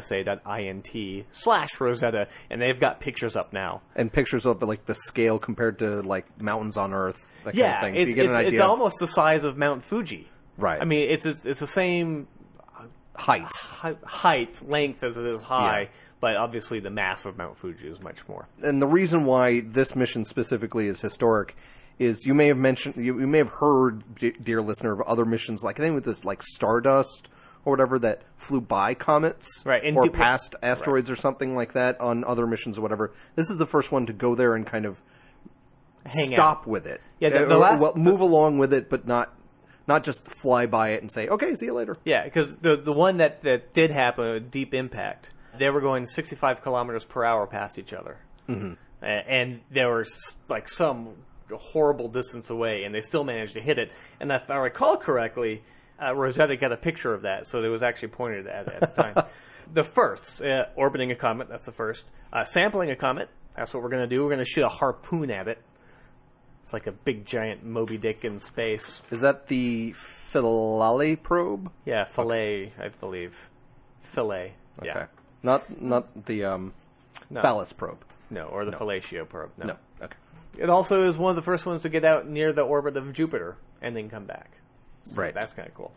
blogs.esa.int 0.00 1.26
slash 1.30 1.80
Rosetta, 1.80 2.28
and 2.48 2.60
they've 2.62 2.80
got 2.80 3.00
pictures 3.00 3.36
up 3.36 3.52
now. 3.52 3.82
and 3.94 4.12
pictures 4.12 4.46
of 4.46 4.62
like 4.62 4.86
the 4.86 4.94
scale 4.94 5.38
compared 5.38 5.78
to 5.80 6.02
like 6.02 6.40
mountains 6.40 6.76
on 6.76 6.92
Earth, 6.92 7.34
that 7.44 7.54
yeah, 7.54 7.74
kind 7.74 7.74
of 7.74 7.80
thing. 7.82 7.94
So 7.94 8.00
it's, 8.00 8.08
you 8.10 8.14
get 8.14 8.24
it's, 8.26 8.30
an 8.30 8.36
idea 8.46 8.52
it's 8.52 8.60
almost 8.60 8.98
the 8.98 9.06
size 9.06 9.44
of 9.44 9.56
Mount 9.56 9.82
Fuji. 9.84 10.28
Right. 10.56 10.80
I 10.80 10.84
mean, 10.84 11.08
it's 11.10 11.24
it's 11.26 11.60
the 11.60 11.66
same 11.66 12.28
height. 13.14 13.46
hi- 13.52 13.96
height, 14.04 14.62
length 14.66 15.02
as 15.02 15.16
it 15.16 15.26
is 15.26 15.42
high, 15.42 15.80
Yeah. 15.82 15.88
but 16.20 16.36
obviously 16.36 16.80
the 16.80 16.90
mass 16.90 17.24
of 17.24 17.36
Mount 17.38 17.56
Fuji 17.56 17.88
is 17.88 18.02
much 18.02 18.26
more. 18.28 18.46
And 18.62 18.80
the 18.80 18.86
reason 18.86 19.24
why 19.24 19.60
this 19.60 19.94
mission 19.96 20.24
specifically 20.24 20.86
is 20.86 21.00
historic 21.00 21.56
is 22.00 22.24
you 22.26 22.34
may 22.34 22.48
have 22.48 22.56
mentioned, 22.58 22.96
you, 22.96 23.20
you 23.20 23.26
may 23.28 23.38
have 23.38 23.50
heard, 23.50 24.02
d- 24.16 24.32
dear 24.42 24.60
listener, 24.62 24.92
of 24.92 25.02
other 25.02 25.24
missions 25.24 25.62
like 25.62 25.78
I 25.78 25.82
think 25.84 25.94
with 25.94 26.04
this 26.04 26.24
like 26.24 26.42
Stardust 26.42 27.28
or 27.64 27.72
whatever 27.74 27.98
that 27.98 28.22
flew 28.36 28.60
by 28.62 28.94
comets 28.94 29.62
Right, 29.66 29.82
or 29.94 30.04
do- 30.04 30.10
past 30.10 30.56
asteroids 30.62 31.10
or 31.10 31.14
something 31.16 31.54
like 31.54 31.74
that 31.74 32.00
on 32.00 32.24
other 32.24 32.46
missions 32.46 32.78
or 32.78 32.80
whatever. 32.80 33.12
This 33.36 33.50
is 33.50 33.58
the 33.58 33.66
first 33.66 33.92
one 33.92 34.06
to 34.06 34.12
go 34.14 34.34
there 34.34 34.54
and 34.56 34.66
kind 34.66 34.86
of 34.86 35.02
Hang 36.06 36.26
stop 36.28 36.60
out. 36.60 36.66
with 36.66 36.86
it. 36.86 37.00
Yeah, 37.20 37.28
the- 37.28 37.44
Uh, 37.44 37.48
the 37.48 37.54
or- 37.54 37.58
last- 37.58 37.82
well, 37.82 37.92
move 37.94 38.20
along 38.20 38.58
with 38.58 38.72
it, 38.72 38.88
but 38.90 39.06
not 39.06 39.34
not 39.86 40.04
just 40.04 40.24
fly 40.26 40.66
by 40.66 40.90
it 40.90 41.02
and 41.02 41.10
say, 41.10 41.26
"Okay, 41.28 41.54
see 41.54 41.66
you 41.66 41.74
later." 41.74 41.96
Yeah, 42.04 42.24
because 42.24 42.56
the 42.58 42.76
the 42.76 42.92
one 42.92 43.18
that 43.18 43.42
that 43.42 43.74
did 43.74 43.90
happen, 43.90 44.48
Deep 44.48 44.72
Impact, 44.72 45.30
they 45.58 45.68
were 45.68 45.80
going 45.80 46.06
65 46.06 46.62
kilometers 46.62 47.04
per 47.04 47.24
hour 47.24 47.46
past 47.46 47.76
each 47.78 47.92
other, 47.92 48.16
mm-hmm. 48.48 48.74
and 49.02 49.60
there 49.70 49.88
were 49.88 50.06
like 50.48 50.68
some 50.68 51.16
horrible 51.56 52.08
distance 52.08 52.50
away, 52.50 52.84
and 52.84 52.94
they 52.94 53.00
still 53.00 53.24
managed 53.24 53.54
to 53.54 53.60
hit 53.60 53.78
it. 53.78 53.92
And 54.20 54.30
if 54.32 54.50
I 54.50 54.56
recall 54.56 54.96
correctly, 54.96 55.62
uh, 56.02 56.14
Rosetta 56.14 56.56
got 56.56 56.72
a 56.72 56.76
picture 56.76 57.12
of 57.14 57.22
that, 57.22 57.46
so 57.46 57.62
it 57.62 57.68
was 57.68 57.82
actually 57.82 58.08
pointed 58.08 58.46
at 58.46 58.68
it 58.68 58.78
at 58.80 58.94
the 58.94 59.02
time. 59.02 59.24
the 59.72 59.84
first, 59.84 60.42
uh, 60.42 60.66
orbiting 60.76 61.10
a 61.10 61.16
comet, 61.16 61.48
that's 61.48 61.66
the 61.66 61.72
first. 61.72 62.06
Uh, 62.32 62.44
sampling 62.44 62.90
a 62.90 62.96
comet, 62.96 63.28
that's 63.54 63.74
what 63.74 63.82
we're 63.82 63.90
going 63.90 64.02
to 64.02 64.14
do. 64.14 64.22
We're 64.22 64.30
going 64.30 64.38
to 64.38 64.44
shoot 64.44 64.64
a 64.64 64.68
harpoon 64.68 65.30
at 65.30 65.48
it. 65.48 65.58
It's 66.62 66.72
like 66.72 66.86
a 66.86 66.92
big 66.92 67.24
giant 67.24 67.64
Moby 67.64 67.98
Dick 67.98 68.24
in 68.24 68.38
space. 68.38 69.02
Is 69.10 69.22
that 69.22 69.48
the 69.48 69.92
Philae 69.96 71.16
probe? 71.16 71.70
Yeah, 71.84 72.04
fillet, 72.04 72.72
I 72.78 72.88
believe. 72.88 73.48
Fillet. 74.02 74.52
Yeah. 74.82 75.06
Not 75.42 75.80
not 75.80 76.26
the 76.26 76.44
um, 76.44 76.72
No. 77.30 77.40
phallus 77.42 77.72
probe. 77.72 78.04
No, 78.30 78.44
or 78.44 78.64
the 78.64 78.72
fellatio 78.72 79.28
probe. 79.28 79.50
No. 79.56 79.66
No. 79.66 79.76
It 80.60 80.68
also 80.68 81.04
is 81.04 81.16
one 81.16 81.30
of 81.30 81.36
the 81.36 81.42
first 81.42 81.64
ones 81.64 81.82
to 81.82 81.88
get 81.88 82.04
out 82.04 82.28
near 82.28 82.52
the 82.52 82.60
orbit 82.60 82.94
of 82.94 83.12
Jupiter 83.14 83.56
and 83.80 83.96
then 83.96 84.10
come 84.10 84.26
back. 84.26 84.50
So 85.04 85.22
Right. 85.22 85.32
That's 85.32 85.54
kind 85.54 85.66
of 85.66 85.74
cool. 85.74 85.90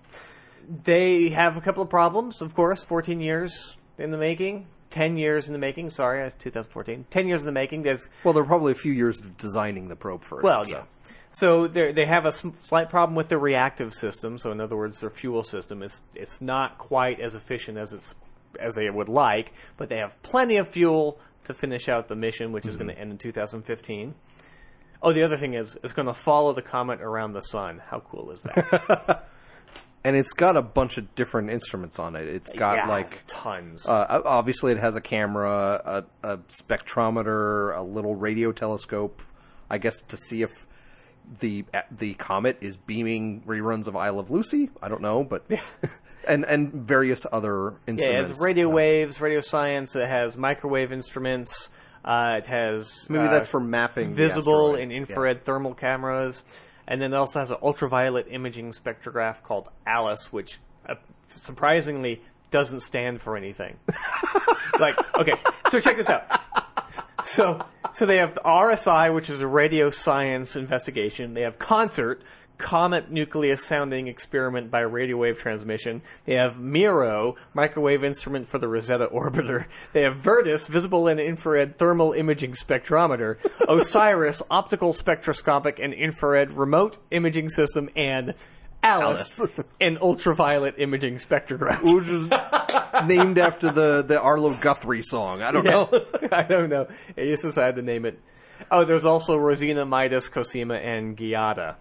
They 0.86 1.30
have 1.30 1.58
a 1.58 1.62
couple 1.62 1.84
of 1.84 1.90
problems, 1.90 2.42
of 2.42 2.56
course. 2.56 2.82
14 2.82 3.20
years 3.20 3.78
in 3.98 4.10
the 4.10 4.18
making. 4.18 4.68
10 4.90 5.18
years 5.18 5.48
in 5.48 5.54
the 5.54 5.60
making. 5.60 5.90
Sorry, 5.90 6.26
it's 6.26 6.36
2014. 6.36 7.06
10 7.10 7.28
years 7.28 7.42
in 7.42 7.46
the 7.46 7.52
making. 7.52 7.82
There's 7.82 8.10
Well, 8.24 8.34
there 8.34 8.44
are 8.44 8.46
probably 8.46 8.72
a 8.72 8.76
few 8.76 8.94
years 8.94 9.20
of 9.20 9.36
designing 9.36 9.90
the 9.90 9.98
probe 9.98 10.22
first. 10.22 10.44
Well, 10.44 10.64
so. 10.64 10.78
yeah. 10.78 10.84
So 11.34 11.68
they 11.68 11.92
they 11.92 12.06
have 12.06 12.26
a 12.26 12.32
slight 12.32 12.90
problem 12.90 13.16
with 13.16 13.28
their 13.28 13.40
reactive 13.40 13.94
system. 13.94 14.38
So 14.38 14.52
in 14.52 14.62
other 14.62 14.78
words, 14.78 15.02
their 15.02 15.10
fuel 15.10 15.44
system 15.44 15.82
is 15.84 16.02
it's 16.16 16.42
not 16.42 16.78
quite 16.78 17.20
as 17.20 17.36
efficient 17.36 17.78
as 17.78 17.92
it's 17.92 18.16
as 18.60 18.76
they 18.76 18.90
would 18.90 19.10
like, 19.10 19.52
but 19.76 19.90
they 19.90 19.98
have 19.98 20.22
plenty 20.22 20.58
of 20.58 20.68
fuel 20.68 21.20
to 21.46 21.54
finish 21.54 21.90
out 21.90 22.08
the 22.08 22.16
mission, 22.16 22.52
which 22.52 22.66
is 22.66 22.76
mm-hmm. 22.76 22.86
going 22.86 22.96
to 22.96 23.02
end 23.02 23.12
in 23.12 23.18
2015. 23.18 24.14
Oh, 25.04 25.12
the 25.14 25.22
other 25.24 25.38
thing 25.38 25.54
is 25.54 25.78
it's 25.84 25.94
going 25.94 26.06
to 26.08 26.14
follow 26.14 26.54
the 26.54 26.62
comet 26.62 27.02
around 27.02 27.34
the 27.34 27.42
sun. 27.42 27.82
How 27.90 28.00
cool 28.00 28.32
is 28.32 28.42
that? 28.44 29.28
And 30.06 30.18
it's 30.18 30.34
got 30.34 30.58
a 30.58 30.62
bunch 30.62 30.98
of 30.98 31.16
different 31.16 31.50
instruments 31.50 31.98
on 31.98 32.18
it. 32.18 32.28
It's 32.28 32.52
got 32.52 32.76
Yeah, 32.76 32.88
like 32.90 33.24
tons. 33.26 33.88
Uh, 33.88 34.22
obviously, 34.26 34.74
it 34.74 34.78
has 34.78 34.98
a 34.98 35.02
camera, 35.02 35.80
a, 35.86 36.04
a 36.30 36.38
spectrometer, 36.50 37.74
a 37.78 37.82
little 37.84 38.14
radio 38.14 38.52
telescope. 38.52 39.22
I 39.70 39.78
guess 39.78 40.02
to 40.02 40.18
see 40.18 40.42
if 40.42 40.68
the 41.40 41.64
the 41.90 42.16
comet 42.16 42.58
is 42.60 42.76
beaming 42.76 43.44
reruns 43.48 43.88
of 43.88 43.96
I 43.96 44.10
Love 44.10 44.30
Lucy. 44.30 44.72
I 44.82 44.90
don't 44.90 45.02
know, 45.02 45.24
but 45.24 45.46
and 46.28 46.44
and 46.46 46.74
various 46.74 47.26
other 47.32 47.76
instruments. 47.88 48.02
Yeah, 48.02 48.10
it 48.10 48.28
has 48.28 48.42
radio 48.42 48.68
Uh, 48.70 48.74
waves, 48.74 49.22
radio 49.22 49.40
science. 49.40 49.96
It 49.96 50.10
has 50.10 50.36
microwave 50.36 50.92
instruments. 50.92 51.70
Uh, 52.04 52.36
it 52.40 52.48
has 52.48 53.08
Maybe 53.10 53.26
uh, 53.26 53.32
that's 53.32 53.48
for 53.48 53.60
mapping 53.60 54.14
visible 54.14 54.76
and 54.76 54.92
Yeah. 54.92 54.98
infrared 54.98 55.42
thermal 55.42 55.74
cameras, 55.74 56.44
and 56.88 57.02
then 57.02 57.14
it 57.14 57.16
also 57.16 57.40
has 57.40 57.50
an 57.52 57.58
ultraviolet 57.62 58.28
imaging 58.30 58.72
spectrograph 58.74 59.42
called 59.42 59.70
ALICE, 59.88 60.34
which 60.34 60.60
uh, 60.88 60.96
surprisingly 61.30 62.22
doesn't 62.52 62.82
stand 62.82 63.22
for 63.22 63.38
anything. 63.38 63.78
like, 64.80 64.96
okay, 65.18 65.34
so 65.70 65.80
check 65.80 65.98
this 65.98 66.10
out. 66.10 66.24
So, 67.26 67.66
so 67.94 68.06
they 68.06 68.18
have 68.18 68.36
the 68.36 68.42
RSI, 68.42 69.14
which 69.14 69.30
is 69.30 69.40
a 69.42 69.48
radio 69.48 69.90
science 69.90 70.56
investigation. 70.56 71.34
They 71.34 71.42
have 71.42 71.58
CONSERT, 71.58 72.22
Comet 72.58 73.12
Nucleus 73.12 73.64
Sounding 73.64 74.08
Experiment 74.08 74.72
by 74.72 74.82
Radio 74.82 75.18
Wave 75.18 75.40
Transmission. 75.40 76.02
They 76.26 76.36
have 76.36 76.60
MIRO, 76.60 77.36
Microwave 77.54 78.04
Instrument 78.04 78.48
for 78.48 78.58
the 78.58 78.68
Rosetta 78.68 79.08
Orbiter. 79.08 79.68
They 79.92 80.04
have 80.04 80.16
VIRTIS, 80.16 80.68
Visible 80.68 81.08
and 81.08 81.20
Infrared 81.20 81.78
Thermal 81.78 82.14
Imaging 82.14 82.54
Spectrometer. 82.54 83.38
Osiris, 83.68 84.42
Optical 84.50 84.94
Spectroscopic 84.94 85.80
and 85.84 85.94
Infrared 85.94 86.52
Remote 86.52 86.98
Imaging 87.12 87.50
System. 87.50 87.90
And 87.96 88.34
Alice, 88.84 89.42
an 89.82 89.98
ultraviolet 90.02 90.76
imaging 90.78 91.16
spectrograph. 91.16 91.82
which 91.82 92.10
is 92.10 92.28
named 93.08 93.38
after 93.38 93.72
the 93.72 94.04
the 94.06 94.20
Arlo 94.20 94.54
Guthrie 94.60 95.02
song. 95.02 95.42
I 95.42 95.52
don't 95.52 95.64
know. 95.64 95.90
I 96.32 96.44
don't 96.44 96.70
know. 96.70 96.88
I 97.18 97.22
just 97.22 97.44
decided 97.44 97.78
to 97.78 97.82
name 97.82 98.06
it. 98.06 98.20
Oh, 98.70 98.84
there's 98.84 99.06
also 99.06 99.38
Rosina, 99.38 99.86
Midas, 99.86 100.30
Cosima, 100.30 100.76
and 100.76 101.18
Giada, 101.18 101.76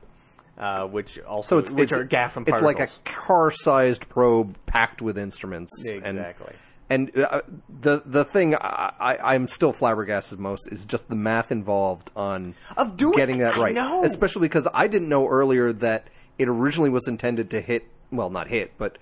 uh, 0.58 0.86
which 0.86 1.18
also 1.20 1.46
So 1.48 1.58
it's 1.58 1.70
which 1.72 1.84
it's, 1.84 1.92
are 1.92 2.04
gas 2.04 2.36
and 2.36 2.48
it's 2.48 2.62
like 2.62 2.80
a 2.80 2.88
car-sized 3.04 4.08
probe 4.08 4.56
packed 4.66 5.00
with 5.02 5.16
instruments. 5.18 5.86
and- 5.88 6.04
Exactly. 6.04 6.54
And, 6.90 7.10
uh, 7.16 7.40
the 7.80 8.02
the 8.04 8.22
thing 8.22 8.54
I, 8.54 9.16
I'm 9.22 9.48
still 9.48 9.72
flabbergasted 9.72 10.38
most 10.38 10.70
is 10.70 10.84
just 10.84 11.08
the 11.08 11.16
math 11.16 11.50
involved 11.50 12.10
on 12.14 12.54
Of 12.76 12.98
doing- 12.98 13.16
getting 13.16 13.38
that 13.38 13.56
right. 13.56 13.74
Especially 14.04 14.42
because 14.42 14.68
I 14.74 14.88
didn't 14.88 15.08
know 15.08 15.26
earlier 15.26 15.72
that 15.72 16.08
it 16.38 16.48
originally 16.48 16.90
was 16.90 17.08
intended 17.08 17.48
to 17.50 17.62
hit 17.62 17.86
well, 18.10 18.28
not 18.28 18.48
hit, 18.48 18.72
but 18.76 18.98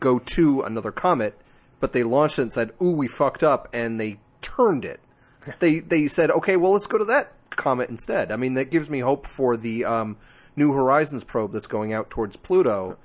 go 0.00 0.18
to 0.18 0.62
another 0.62 0.90
comet. 0.90 1.38
But 1.78 1.92
they 1.92 2.02
launched 2.04 2.38
it 2.38 2.42
and 2.42 2.52
said, 2.52 2.70
"Ooh, 2.82 2.92
we 2.96 3.06
fucked 3.06 3.42
up," 3.42 3.68
and 3.74 4.00
they 4.00 4.18
turned 4.40 4.86
it. 4.86 5.00
they 5.58 5.80
they 5.80 6.06
said, 6.06 6.30
"Okay, 6.30 6.56
well, 6.56 6.72
let's 6.72 6.86
go 6.86 6.96
to 6.96 7.04
that 7.04 7.32
comet 7.50 7.90
instead." 7.90 8.32
I 8.32 8.36
mean, 8.36 8.54
that 8.54 8.70
gives 8.70 8.88
me 8.88 9.00
hope 9.00 9.26
for 9.26 9.58
the 9.58 9.84
um, 9.84 10.16
New 10.56 10.72
Horizons 10.72 11.24
probe 11.24 11.52
that's 11.52 11.66
going 11.66 11.92
out 11.92 12.10
towards 12.10 12.36
Pluto. 12.36 12.98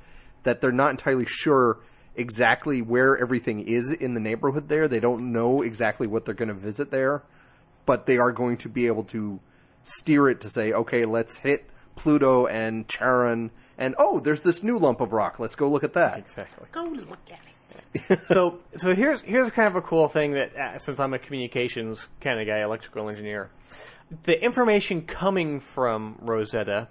That 0.43 0.61
they're 0.61 0.71
not 0.71 0.91
entirely 0.91 1.26
sure 1.27 1.80
exactly 2.15 2.81
where 2.81 3.17
everything 3.17 3.59
is 3.59 3.91
in 3.91 4.13
the 4.13 4.19
neighborhood 4.19 4.69
there. 4.69 4.88
They 4.88 4.99
don't 4.99 5.31
know 5.31 5.61
exactly 5.61 6.07
what 6.07 6.26
they're 6.26 6.34
going 6.34 6.47
to 6.47 6.53
visit 6.53 6.91
there, 6.91 7.23
but 7.85 8.05
they 8.05 8.17
are 8.17 8.31
going 8.31 8.57
to 8.57 8.69
be 8.69 8.88
able 8.88 9.03
to 9.05 9.39
steer 9.84 10.30
it 10.30 10.39
to 10.41 10.49
say, 10.49 10.71
"Okay, 10.71 11.05
let's 11.05 11.39
hit." 11.39 11.65
Pluto 11.95 12.47
and 12.47 12.88
Charon, 12.88 13.51
and 13.77 13.93
oh, 13.97 14.21
there's 14.21 14.41
this 14.41 14.63
new 14.63 14.80
lump 14.80 15.01
of 15.01 15.11
rock. 15.11 15.38
Let's 15.38 15.55
go 15.55 15.69
look 15.69 15.84
at 15.84 15.91
that. 15.93 16.17
exactly. 16.17 16.65
Go 16.71 16.84
look 16.85 17.19
at 17.30 17.39
it. 17.39 17.49
so 18.27 18.59
so 18.77 18.95
here's 18.95 19.21
here's 19.23 19.51
kind 19.51 19.67
of 19.67 19.76
a 19.76 19.81
cool 19.81 20.07
thing 20.07 20.31
that 20.34 20.55
uh, 20.55 20.77
since 20.77 20.99
I'm 20.99 21.13
a 21.13 21.19
communications 21.19 22.09
kind 22.21 22.39
of 22.39 22.47
guy, 22.47 22.61
electrical 22.61 23.09
engineer, 23.09 23.49
the 24.23 24.41
information 24.43 25.03
coming 25.03 25.59
from 25.59 26.15
Rosetta, 26.21 26.88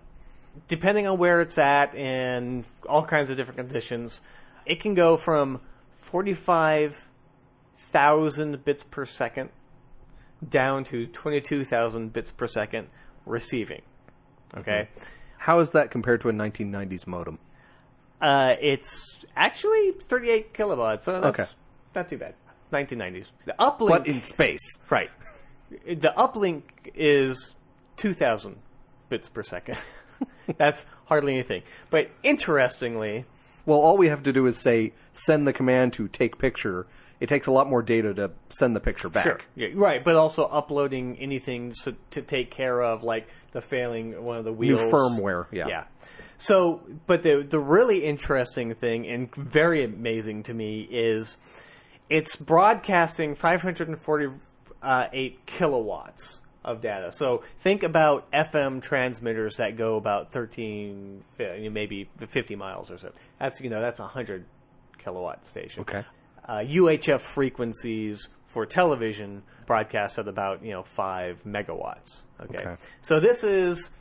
depending 0.66 1.06
on 1.06 1.18
where 1.18 1.40
it's 1.40 1.59
at 1.59 1.94
and 1.94 2.64
all 2.89 3.05
kinds 3.05 3.30
of 3.30 3.36
different 3.36 3.59
conditions, 3.59 4.20
it 4.66 4.80
can 4.80 4.94
go 4.94 5.16
from 5.16 5.60
forty 5.90 6.35
five 6.35 7.09
thousand 7.76 8.64
bits 8.64 8.82
per 8.82 9.05
second 9.06 9.51
down 10.47 10.85
to 10.85 11.06
twenty 11.06 11.40
two 11.40 11.64
thousand 11.64 12.12
bits 12.12 12.30
per 12.30 12.47
second 12.47 12.89
receiving. 13.26 13.82
Okay. 14.56 14.89
How 15.39 15.60
is 15.60 15.72
that 15.72 15.90
compared 15.90 16.20
to 16.22 16.28
a 16.28 16.32
1990s 16.32 17.06
modem? 17.06 17.39
Uh, 18.20 18.56
it's 18.60 19.24
actually 19.36 19.93
38 19.93 20.52
kilobytes, 20.52 21.02
so 21.02 21.20
that's 21.20 21.39
Okay. 21.40 21.51
not 21.94 22.09
too 22.09 22.18
bad. 22.18 22.35
1990s. 22.72 23.28
The 23.44 23.55
uplink, 23.59 23.89
But 23.89 24.06
in 24.09 24.20
space. 24.22 24.82
right? 24.90 25.10
The 25.86 26.12
uplink 26.16 26.62
is 26.94 27.55
2,000 27.97 28.56
bits 29.10 29.28
per 29.28 29.43
second. 29.43 29.78
that's 30.57 30.86
hardly 31.07 31.35
anything. 31.35 31.62
But 31.90 32.11
interestingly, 32.23 33.24
Well, 33.66 33.78
all 33.78 33.99
we 33.99 34.09
have 34.09 34.23
to 34.24 34.32
do 34.32 34.47
is 34.47 34.59
say 34.59 34.93
send 35.12 35.47
the 35.47 35.53
command 35.53 35.93
to 35.95 36.09
take 36.09 36.39
picture. 36.39 36.86
It 37.20 37.28
takes 37.28 37.49
a 37.49 37.51
lot 37.51 37.69
more 37.69 37.82
data 37.82 38.15
to 38.15 38.31
send 38.49 38.77
the 38.77 38.81
picture 38.81 39.09
back. 39.09 39.47
yeah, 39.57 39.69
right, 39.74 40.03
but 40.05 40.15
also 40.15 40.45
uploading 40.47 41.19
anything 41.19 41.74
so, 41.74 41.95
to 42.12 42.23
take 42.23 42.51
care 42.51 42.81
of, 42.81 43.03
like 43.03 43.28
the 43.51 43.61
failing 43.61 44.23
one 44.23 44.36
of 44.36 44.45
the 44.45 44.53
wheels, 44.53 44.81
New 44.81 44.90
firmware, 44.90 45.47
yeah. 45.51 45.66
yeah. 45.66 45.85
So, 46.36 46.82
but 47.09 47.24
the 47.24 47.45
the 47.49 47.59
really 47.59 48.05
interesting 48.05 48.73
thing 48.74 49.07
and 49.09 49.35
very 49.35 49.82
amazing 49.82 50.45
to 50.45 50.55
me 50.55 50.82
is 50.89 51.36
it's 52.09 52.36
broadcasting 52.36 53.35
548 53.35 54.31
uh, 54.82 55.09
kilowatts 55.47 56.38
of 56.69 56.81
data. 56.81 57.11
So 57.11 57.43
think 57.57 57.82
about 57.82 58.31
FM 58.31 58.82
transmitters 58.82 59.57
that 59.57 59.77
go 59.77 59.97
about 59.97 60.32
13, 60.32 61.24
maybe 61.39 62.09
50 62.19 62.57
miles 62.57 62.90
or 62.90 62.99
so. 62.99 63.12
That's 63.39 63.61
you 63.61 63.70
know 63.70 63.81
that's 63.81 63.99
a 63.99 64.03
100 64.03 64.45
kilowatt 64.99 65.45
station. 65.45 65.82
Okay. 65.82 66.05
Uh, 66.47 66.59
UHF 66.59 67.20
frequencies 67.20 68.28
for 68.45 68.65
television 68.65 69.43
broadcast 69.66 70.19
at 70.19 70.28
about 70.28 70.65
you 70.65 70.73
know 70.73 70.82
five 70.82 71.43
megawatts. 71.45 72.23
Okay. 72.40 72.59
Okay. 72.59 72.77
So 73.01 73.20
this 73.20 73.43
is 73.45 73.99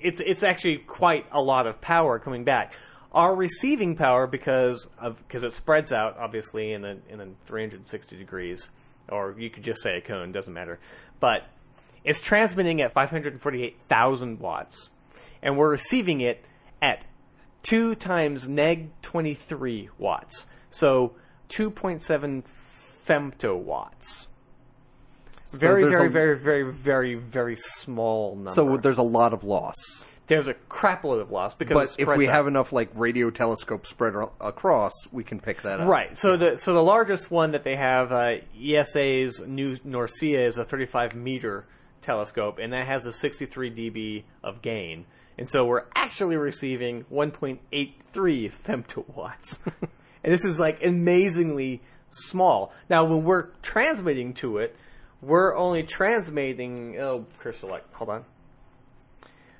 it's 0.00 0.20
it's 0.20 0.42
actually 0.42 0.78
quite 0.78 1.26
a 1.32 1.40
lot 1.40 1.66
of 1.66 1.80
power 1.80 2.18
coming 2.18 2.44
back. 2.44 2.72
Our 3.12 3.34
receiving 3.34 3.96
power, 3.96 4.26
because 4.26 4.88
of 4.98 5.26
because 5.26 5.42
it 5.42 5.52
spreads 5.52 5.92
out 5.92 6.18
obviously 6.18 6.72
in 6.72 6.84
a 6.84 6.98
in 7.08 7.20
a 7.20 7.28
360 7.46 8.16
degrees, 8.16 8.70
or 9.08 9.34
you 9.38 9.50
could 9.50 9.62
just 9.62 9.82
say 9.82 9.98
a 9.98 10.00
cone, 10.00 10.32
doesn't 10.32 10.52
matter. 10.54 10.78
But 11.20 11.44
it's 12.04 12.20
transmitting 12.20 12.80
at 12.80 12.92
548,000 12.92 14.40
watts, 14.40 14.90
and 15.42 15.56
we're 15.56 15.70
receiving 15.70 16.20
it 16.20 16.44
at 16.80 17.04
two 17.62 17.94
times 17.94 18.48
neg 18.48 18.90
23 19.02 19.90
watts, 19.98 20.46
so 20.70 21.14
2.7 21.48 22.42
femtowatts. 22.44 24.26
So 25.44 25.58
Very, 25.66 25.84
very, 25.84 26.06
a- 26.06 26.10
very, 26.10 26.36
very, 26.36 26.72
very, 26.72 27.14
very 27.14 27.56
small 27.56 28.36
number. 28.36 28.50
So 28.50 28.76
there's 28.76 28.98
a 28.98 29.02
lot 29.02 29.32
of 29.32 29.44
loss. 29.44 29.74
There's 30.28 30.46
a 30.46 30.54
crap 30.54 31.04
load 31.04 31.20
of 31.20 31.30
loss 31.30 31.54
because 31.54 31.96
But 31.96 32.00
if 32.00 32.16
we 32.16 32.28
out. 32.28 32.34
have 32.34 32.46
enough 32.46 32.72
like 32.72 32.90
radio 32.94 33.30
telescopes 33.30 33.88
spread 33.88 34.14
across, 34.40 34.92
we 35.10 35.24
can 35.24 35.40
pick 35.40 35.62
that 35.62 35.80
up. 35.80 35.88
Right. 35.88 36.16
So 36.16 36.36
the 36.36 36.56
so 36.56 36.74
the 36.74 36.82
largest 36.82 37.30
one 37.30 37.52
that 37.52 37.64
they 37.64 37.76
have, 37.76 38.12
uh, 38.12 38.36
ESA's 38.56 39.40
new 39.46 39.76
Norcia, 39.78 40.46
is 40.46 40.58
a 40.58 40.64
35 40.64 41.14
meter 41.14 41.66
telescope, 42.02 42.58
and 42.58 42.72
that 42.72 42.86
has 42.86 43.06
a 43.06 43.12
63 43.12 43.70
dB 43.70 44.24
of 44.44 44.62
gain. 44.62 45.06
And 45.38 45.48
so 45.48 45.64
we're 45.66 45.84
actually 45.94 46.36
receiving 46.36 47.04
1.83 47.12 47.58
femtowatts, 48.12 49.60
and 50.24 50.32
this 50.32 50.44
is 50.44 50.60
like 50.60 50.84
amazingly 50.84 51.80
small. 52.10 52.72
Now, 52.90 53.04
when 53.04 53.24
we're 53.24 53.48
transmitting 53.62 54.34
to 54.34 54.58
it, 54.58 54.76
we're 55.22 55.56
only 55.56 55.84
transmitting. 55.84 56.98
Oh, 56.98 57.24
Crystal 57.38 57.70
Light, 57.70 57.84
hold 57.94 58.10
on. 58.10 58.24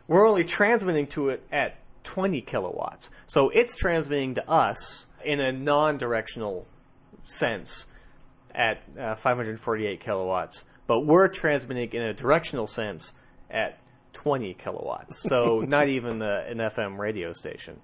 We're 0.08 0.26
only 0.26 0.44
transmitting 0.44 1.06
to 1.08 1.28
it 1.28 1.46
at 1.52 1.76
20 2.04 2.40
kilowatts. 2.40 3.10
So 3.26 3.50
it's 3.50 3.76
transmitting 3.76 4.34
to 4.34 4.50
us 4.50 5.06
in 5.22 5.38
a 5.38 5.52
non 5.52 5.98
directional 5.98 6.66
sense 7.24 7.86
at 8.54 8.82
uh, 8.98 9.14
548 9.14 10.00
kilowatts, 10.00 10.64
but 10.86 11.00
we're 11.00 11.28
transmitting 11.28 11.90
in 11.90 12.02
a 12.02 12.14
directional 12.14 12.66
sense 12.66 13.12
at 13.50 13.78
20 14.14 14.54
kilowatts. 14.54 15.22
So 15.28 15.60
not 15.68 15.88
even 15.88 16.22
an 16.22 16.58
FM 16.58 16.98
radio 16.98 17.32
station. 17.34 17.78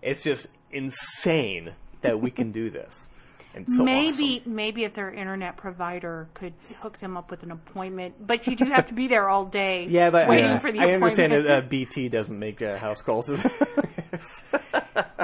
It's 0.00 0.22
just 0.22 0.46
insane 0.70 1.72
that 2.02 2.20
we 2.20 2.30
can 2.30 2.52
do 2.52 2.70
this. 2.70 3.08
And 3.54 3.68
so 3.70 3.84
maybe 3.84 4.40
awesome. 4.40 4.54
maybe 4.54 4.84
if 4.84 4.94
their 4.94 5.10
internet 5.10 5.56
provider 5.56 6.28
could 6.34 6.54
hook 6.80 6.98
them 6.98 7.16
up 7.16 7.30
with 7.30 7.42
an 7.42 7.50
appointment, 7.50 8.26
but 8.26 8.46
you 8.46 8.56
do 8.56 8.64
have 8.66 8.86
to 8.86 8.94
be 8.94 9.06
there 9.06 9.28
all 9.28 9.44
day. 9.44 9.86
Yeah, 9.94 10.10
but 10.10 10.28
waiting 10.28 10.50
I, 10.50 10.58
for 10.58 10.72
the 10.72 10.80
I 10.80 10.86
appointment. 10.86 11.02
understand 11.02 11.32
that 11.32 11.64
uh, 11.64 11.68
BT 11.68 12.08
doesn't 12.08 12.38
make 12.38 12.60
uh, 12.62 12.76
house 12.76 13.02
calls. 13.02 13.28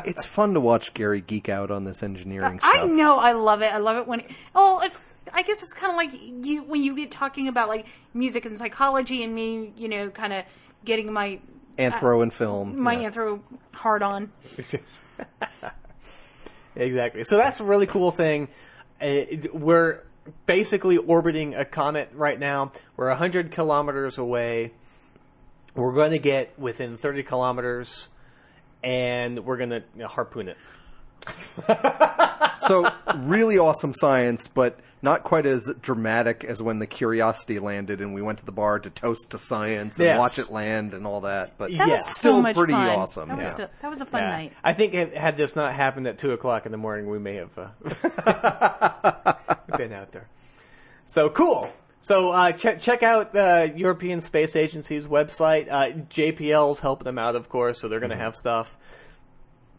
It's 0.05 0.25
fun 0.25 0.55
to 0.55 0.61
watch 0.61 0.95
Gary 0.95 1.21
geek 1.21 1.49
out 1.49 1.71
on 1.71 1.85
this 1.85 2.03
engineering 2.03 2.59
stuff. 2.59 2.75
I 2.75 2.87
know, 2.87 3.19
I 3.19 3.33
love 3.33 3.63
it. 3.63 3.73
I 3.73 3.79
love 3.79 3.97
it 3.99 4.07
when. 4.07 4.25
oh, 4.55 4.81
it's. 4.81 4.99
I 5.33 5.43
guess 5.43 5.63
it's 5.63 5.73
kind 5.73 5.91
of 5.91 5.97
like 5.97 6.47
you 6.47 6.63
when 6.65 6.83
you 6.83 6.97
get 6.97 7.11
talking 7.11 7.47
about 7.47 7.69
like 7.69 7.87
music 8.15 8.45
and 8.47 8.59
psychology, 8.59 9.23
and 9.23 9.35
me, 9.35 9.73
you 9.77 9.89
know, 9.89 10.11
kind 10.11 10.33
of 10.33 10.45
getting 10.85 11.13
my 11.13 11.41
Anthro 11.79 12.23
and 12.23 12.33
film. 12.33 12.81
my 12.81 13.01
yeah. 13.01 13.11
anthro 13.11 13.41
hard 13.75 14.03
on. 14.03 14.33
Exactly. 16.77 17.25
So 17.25 17.37
that's 17.37 17.61
a 17.61 17.65
really 17.65 17.87
cool 17.87 18.11
thing. 18.11 18.49
Uh, 19.01 19.07
it- 19.07 19.55
we're 19.55 20.01
basically 20.47 20.97
orbiting 20.97 21.55
a 21.55 21.65
comet 21.65 22.11
right 22.15 22.39
now. 22.39 22.73
We're 22.97 23.09
100 23.09 23.51
kilometers 23.51 24.19
away. 24.19 24.73
We're 25.75 25.95
going 25.95 26.13
to 26.13 26.19
get 26.19 26.59
within 26.59 26.97
30 26.97 27.23
kilometers, 27.23 28.09
and 28.83 29.45
we're 29.45 29.57
going 29.57 29.71
to 29.71 29.83
you 29.95 30.03
know, 30.03 30.09
harpoon 30.09 30.49
it. 30.49 30.57
So 32.67 32.93
really 33.17 33.59
awesome 33.59 33.95
science, 33.95 34.47
but 34.47 34.79
not 35.03 35.25
quite 35.25 35.47
as 35.47 35.73
dramatic 35.81 36.45
as 36.45 36.61
when 36.63 36.79
the 36.79 36.87
Curiosity 36.87 37.59
landed 37.59 38.01
and 38.01 38.13
we 38.15 38.21
went 38.21 38.39
to 38.41 38.45
the 38.47 38.53
bar 38.53 38.79
to 38.79 38.91
toast 38.91 39.31
to 39.31 39.39
science 39.39 39.99
and 39.99 40.07
Yes. 40.07 40.19
watch 40.19 40.39
it 40.39 40.51
land 40.51 40.93
and 40.93 41.07
all 41.07 41.23
that. 41.23 41.53
But 41.57 41.71
That 41.71 41.77
Yeah. 41.89 41.93
was 41.95 42.05
so 42.05 42.13
Still 42.19 42.43
much 42.43 42.57
pretty 42.57 42.73
fun. 42.75 42.87
awesome, 42.89 43.29
That 43.31 43.39
was, 43.39 43.47
yeah. 43.47 43.53
still- 43.55 43.71
that 43.81 43.89
was 43.89 44.01
a 44.03 44.07
fun 44.07 44.23
Yeah. 44.23 44.31
night. 44.31 44.53
I 44.63 44.73
think 44.75 44.93
had 45.15 45.37
this 45.39 45.57
not 45.57 45.73
happened 45.73 46.07
at 46.07 46.19
2 46.19 46.33
o'clock 46.33 46.67
in 46.67 46.73
the 46.73 46.79
morning, 46.79 47.09
we 47.09 47.19
may 47.19 47.37
have 47.37 47.59
uh, 47.59 47.69
been 49.79 49.93
out 49.93 50.13
there. 50.13 50.27
So 51.07 51.31
cool. 51.31 51.73
So 52.03 52.31
uh, 52.33 52.53
check 52.53 52.81
check 52.81 53.03
out 53.03 53.33
the 53.33 53.73
European 53.77 54.21
Space 54.21 54.57
Agency's 54.57 55.07
website. 55.07 55.71
Uh, 55.71 55.99
JPL's 56.09 56.81
helping 56.81 57.05
them 57.05 57.19
out, 57.19 57.37
of 57.37 57.49
course, 57.49 57.81
so 57.81 57.89
they're 57.89 58.01
going 58.01 58.11
to 58.11 58.17
have 58.17 58.35
stuff. 58.35 58.77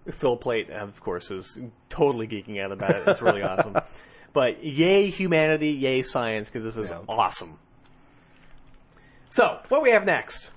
Phil 0.09 0.35
Plait, 0.35 0.69
of 0.71 0.99
course, 1.01 1.29
is 1.31 1.59
totally 1.89 2.27
geeking 2.27 2.59
out 2.63 2.71
about 2.71 2.91
it. 2.91 3.03
It's 3.07 3.21
really 3.21 3.41
awesome. 3.51 3.77
But 4.33 4.63
yay 4.63 5.09
humanity, 5.09 5.69
yay 5.71 6.01
science, 6.01 6.49
because 6.49 6.63
this 6.63 6.77
is 6.77 6.89
Yeah. 6.89 6.99
awesome. 7.09 7.57
So, 9.29 9.59
what 9.69 9.79
do 9.79 9.81
we 9.83 9.91
have 9.91 10.05
next? 10.05 10.49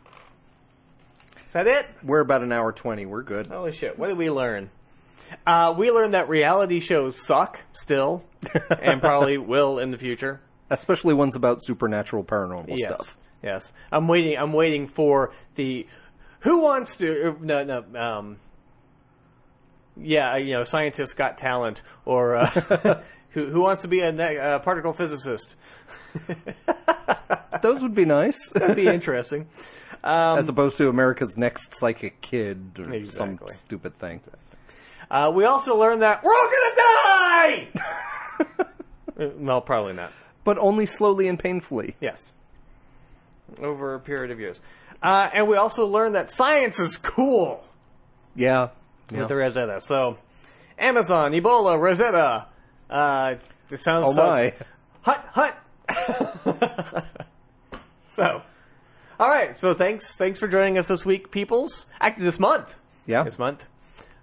Is 1.37 1.43
that 1.53 1.67
it? 1.67 1.87
we're 2.03 2.21
about 2.21 2.43
an 2.43 2.51
hour 2.53 2.73
twenty. 2.73 3.07
We're 3.07 3.23
good. 3.23 3.47
Holy 3.47 3.73
shit! 3.73 3.99
What 3.99 4.09
did 4.09 4.19
we 4.19 4.31
learn? 4.31 4.71
Uh, 5.47 5.75
we 5.77 5.91
learned 5.91 6.15
that 6.15 6.29
reality 6.29 6.81
shows 6.81 7.21
suck 7.21 7.61
still, 7.73 8.25
and 8.81 9.01
probably 9.01 9.39
will 9.39 9.79
in 9.79 9.91
the 9.91 9.99
future. 9.99 10.41
Especially 10.71 11.15
ones 11.15 11.37
about 11.37 11.63
supernatural 11.63 12.25
paranormal 12.25 12.67
Yes, 12.77 12.95
stuff. 12.95 13.17
yes. 13.43 13.73
I'm 13.93 14.09
waiting. 14.09 14.37
I'm 14.39 14.53
waiting 14.53 14.87
for 14.87 15.33
the 15.55 15.87
who 16.41 16.63
wants 16.65 16.97
to. 16.99 17.31
uh, 17.31 17.35
No, 17.41 17.65
no. 17.65 18.01
Um, 18.01 18.37
yeah, 19.97 20.37
you 20.37 20.55
know, 20.55 20.65
scientists 20.65 21.15
got 21.15 21.39
talent, 21.39 21.83
or 22.05 22.35
uh, 22.37 23.01
who 23.35 23.47
who 23.47 23.61
wants 23.61 23.83
to 23.83 23.89
be 23.89 24.01
a 24.01 24.11
ne- 24.13 24.39
uh, 24.39 24.59
particle 24.61 24.93
physicist? 24.93 25.57
Those 27.63 27.83
would 27.83 27.95
be 27.95 28.05
nice. 28.05 28.51
That'd 28.51 28.77
be 28.77 28.87
interesting. 28.89 29.47
as 30.03 30.49
opposed 30.49 30.79
to 30.79 30.89
America's 30.89 31.37
Next 31.37 31.75
Psychic 31.75 32.21
Kid 32.21 32.79
or 32.79 33.05
some 33.05 33.39
stupid 33.47 33.95
thing. 33.95 34.21
Uh, 35.11 35.31
we 35.35 35.45
also 35.45 35.77
learned 35.79 36.03
that 36.03 36.23
we're 36.23 36.33
all 36.33 36.49
gonna 36.51 36.77
die. 36.77 37.69
Well, 39.17 39.61
probably 39.61 39.93
not. 39.93 40.11
But 40.43 40.59
only 40.59 40.87
slowly 40.87 41.29
and 41.29 41.39
painfully. 41.39 41.95
Yes. 42.01 42.33
Over 43.61 43.95
a 43.95 44.01
period 44.01 44.33
of 44.33 44.41
years. 44.41 44.61
Uh, 45.01 45.31
and 45.33 45.47
we 45.47 45.57
also 45.57 45.87
learned 45.87 46.17
that 46.17 46.31
science 46.31 46.81
is 46.81 46.97
cool 46.97 47.63
Yeah. 48.35 48.71
yeah. 49.13 49.21
with 49.21 49.29
the 49.29 49.37
Rosetta. 49.37 49.81
So, 49.81 50.17
Amazon, 50.79 51.31
Ebola, 51.31 51.79
Rosetta. 51.79 52.47
Uh, 52.91 53.37
this 53.69 53.83
sounds 53.83 54.09
Oh 54.09 54.13
so- 54.13 54.27
my. 54.27 54.55
Hut, 55.03 55.29
hut. 55.33 55.59
so, 58.07 58.43
all 59.21 59.29
right. 59.29 59.59
So 59.59 59.75
thanks, 59.75 60.17
thanks 60.17 60.41
for 60.41 60.49
joining 60.49 60.79
us 60.79 60.89
this 60.89 61.05
week, 61.05 61.31
peoples. 61.31 61.87
Actually, 62.01 62.25
this 62.25 62.41
month. 62.41 62.79
Yeah. 63.07 63.23
This 63.23 63.39
month. 63.39 63.67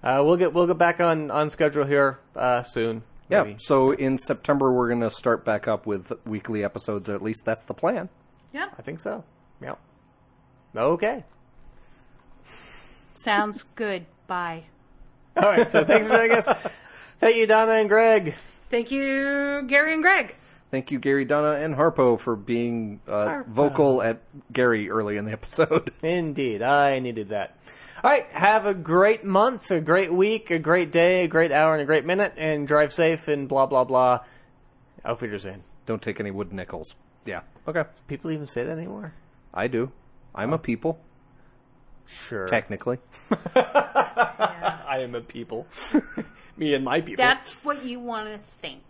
Uh, 0.03 0.23
we'll 0.25 0.37
get 0.37 0.53
we'll 0.53 0.65
get 0.65 0.79
back 0.79 0.99
on 0.99 1.29
on 1.29 1.51
schedule 1.51 1.85
here 1.85 2.17
uh, 2.35 2.63
soon. 2.63 3.03
Yeah. 3.29 3.53
So 3.57 3.91
in 3.91 4.17
September 4.17 4.73
we're 4.73 4.89
going 4.89 5.01
to 5.01 5.11
start 5.11 5.45
back 5.45 5.67
up 5.67 5.85
with 5.85 6.11
weekly 6.25 6.63
episodes. 6.63 7.07
At 7.09 7.21
least 7.21 7.45
that's 7.45 7.65
the 7.65 7.73
plan. 7.75 8.09
Yeah, 8.53 8.69
I 8.77 8.81
think 8.81 8.99
so. 8.99 9.23
Yeah. 9.61 9.75
Okay. 10.75 11.23
sounds 13.13 13.63
good. 13.75 14.05
Bye. 14.27 14.63
All 15.37 15.43
right. 15.43 15.69
So 15.69 15.85
thanks 15.85 16.07
for 16.07 16.15
joining 16.17 16.37
us. 16.37 16.47
Thank 17.19 17.35
you, 17.35 17.45
Donna 17.45 17.73
and 17.73 17.87
Greg. 17.87 18.33
Thank 18.71 18.89
you, 18.89 19.63
Gary 19.67 19.93
and 19.93 20.01
Greg. 20.01 20.33
Thank 20.71 20.91
you, 20.91 20.99
Gary, 20.99 21.25
Donna, 21.25 21.55
and 21.61 21.75
Harpo 21.75 22.17
for 22.17 22.37
being 22.37 23.01
uh, 23.05 23.43
vocal 23.45 24.01
at 24.01 24.21
Gary 24.53 24.89
early 24.89 25.17
in 25.17 25.25
the 25.25 25.33
episode. 25.33 25.91
Indeed, 26.01 26.61
I 26.61 26.99
needed 26.99 27.27
that. 27.29 27.57
All 28.01 28.09
right, 28.09 28.25
have 28.31 28.65
a 28.65 28.73
great 28.73 29.25
month, 29.25 29.69
a 29.71 29.81
great 29.81 30.13
week, 30.13 30.49
a 30.51 30.57
great 30.57 30.89
day, 30.89 31.25
a 31.25 31.27
great 31.27 31.51
hour, 31.51 31.73
and 31.73 31.81
a 31.81 31.85
great 31.85 32.05
minute, 32.05 32.33
and 32.37 32.65
drive 32.65 32.93
safe 32.93 33.27
and 33.27 33.49
blah 33.49 33.65
blah 33.65 33.83
blah. 33.83 34.19
Auf 35.03 35.21
Wiedersehen. 35.21 35.63
Don't 35.85 36.01
take 36.01 36.21
any 36.21 36.31
wood 36.31 36.53
nickels. 36.53 36.95
Yeah. 37.25 37.41
Okay. 37.67 37.83
People 38.07 38.31
even 38.31 38.47
say 38.47 38.63
that 38.63 38.77
anymore? 38.77 39.13
I 39.53 39.67
do. 39.67 39.91
I'm 40.33 40.53
a 40.53 40.57
people, 40.57 40.97
Sure. 42.07 42.47
technically. 42.47 42.99
I 43.55 44.99
am 45.01 45.13
a 45.13 45.19
people. 45.21 45.67
Me 46.61 46.75
and 46.75 46.85
my 46.85 47.01
people. 47.01 47.23
That's 47.23 47.65
what 47.65 47.83
you 47.83 47.99
want 47.99 48.29
to 48.29 48.37
think. 48.37 48.83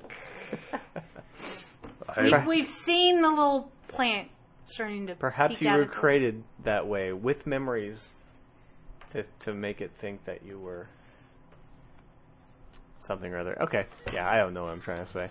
I- 2.18 2.42
We, 2.46 2.58
we've 2.58 2.68
seen 2.68 3.22
the 3.22 3.30
little 3.30 3.72
plant 3.88 4.28
starting 4.66 5.08
to. 5.08 5.16
Perhaps 5.16 5.54
peek 5.56 5.62
you 5.62 5.70
out 5.70 5.78
were 5.78 5.84
of 5.84 5.92
the- 5.92 5.96
created 5.96 6.44
that 6.66 6.86
way 6.86 7.14
with 7.14 7.48
memories 7.48 8.10
to 9.12 9.24
to 9.40 9.54
make 9.54 9.80
it 9.80 9.92
think 9.92 10.26
that 10.26 10.44
you 10.46 10.60
were 10.60 10.88
something 12.98 13.34
or 13.34 13.40
other. 13.40 13.58
Okay. 13.62 13.86
Yeah, 14.14 14.30
I 14.30 14.38
don't 14.40 14.54
know 14.54 14.64
what 14.64 14.74
I'm 14.74 14.82
trying 14.82 15.00
to 15.00 15.06
say. 15.06 15.30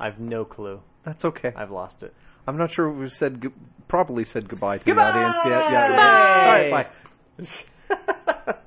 I've 0.00 0.18
no 0.18 0.46
clue. 0.46 0.80
That's 1.02 1.26
okay. 1.26 1.52
I've 1.54 1.70
lost 1.70 2.02
it. 2.02 2.14
I'm 2.46 2.56
not 2.56 2.70
sure 2.70 2.88
we've 2.90 3.12
said 3.12 3.40
go- 3.40 3.52
properly 3.86 4.24
said 4.24 4.48
goodbye 4.48 4.78
to 4.78 4.84
Goodbye! 4.86 5.12
the 5.12 5.18
audience 5.18 5.36
yet. 5.44 5.70
Yeah, 5.70 5.90
yeah. 5.90 6.46
All 6.46 6.70
right, 6.72 6.88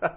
bye. 0.01 0.09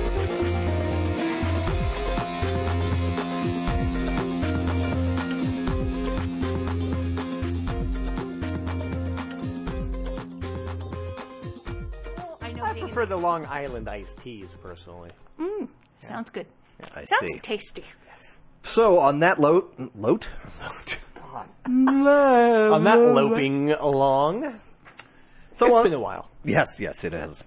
Prefer 13.01 13.15
the 13.15 13.21
Long 13.21 13.45
Island 13.47 13.89
iced 13.89 14.19
teas 14.19 14.55
personally. 14.61 15.09
Sounds 15.97 16.29
good. 16.29 16.45
I 16.95 17.03
Sounds 17.03 17.33
see. 17.33 17.39
tasty. 17.39 17.83
So 18.63 18.99
on 18.99 19.19
that 19.19 19.39
loat, 19.39 19.73
loat. 19.95 20.29
On 21.65 22.83
that 22.83 22.97
loping 22.99 23.71
along, 23.71 24.59
So 25.53 25.65
it's 25.65 25.75
on, 25.75 25.83
been 25.83 25.93
a 25.93 25.99
while. 25.99 26.29
Yes, 26.43 26.79
yes, 26.79 27.03
it 27.03 27.13
is. 27.15 27.43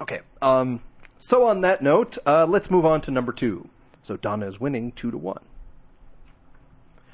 Okay. 0.00 0.20
Um. 0.40 0.80
So 1.20 1.46
on 1.46 1.60
that 1.60 1.82
note, 1.82 2.18
uh, 2.26 2.46
let's 2.46 2.68
move 2.68 2.84
on 2.84 3.00
to 3.02 3.12
number 3.12 3.32
two. 3.32 3.68
So 4.02 4.16
Donna 4.16 4.46
is 4.46 4.58
winning 4.58 4.90
two 4.90 5.12
to 5.12 5.18
one. 5.18 5.44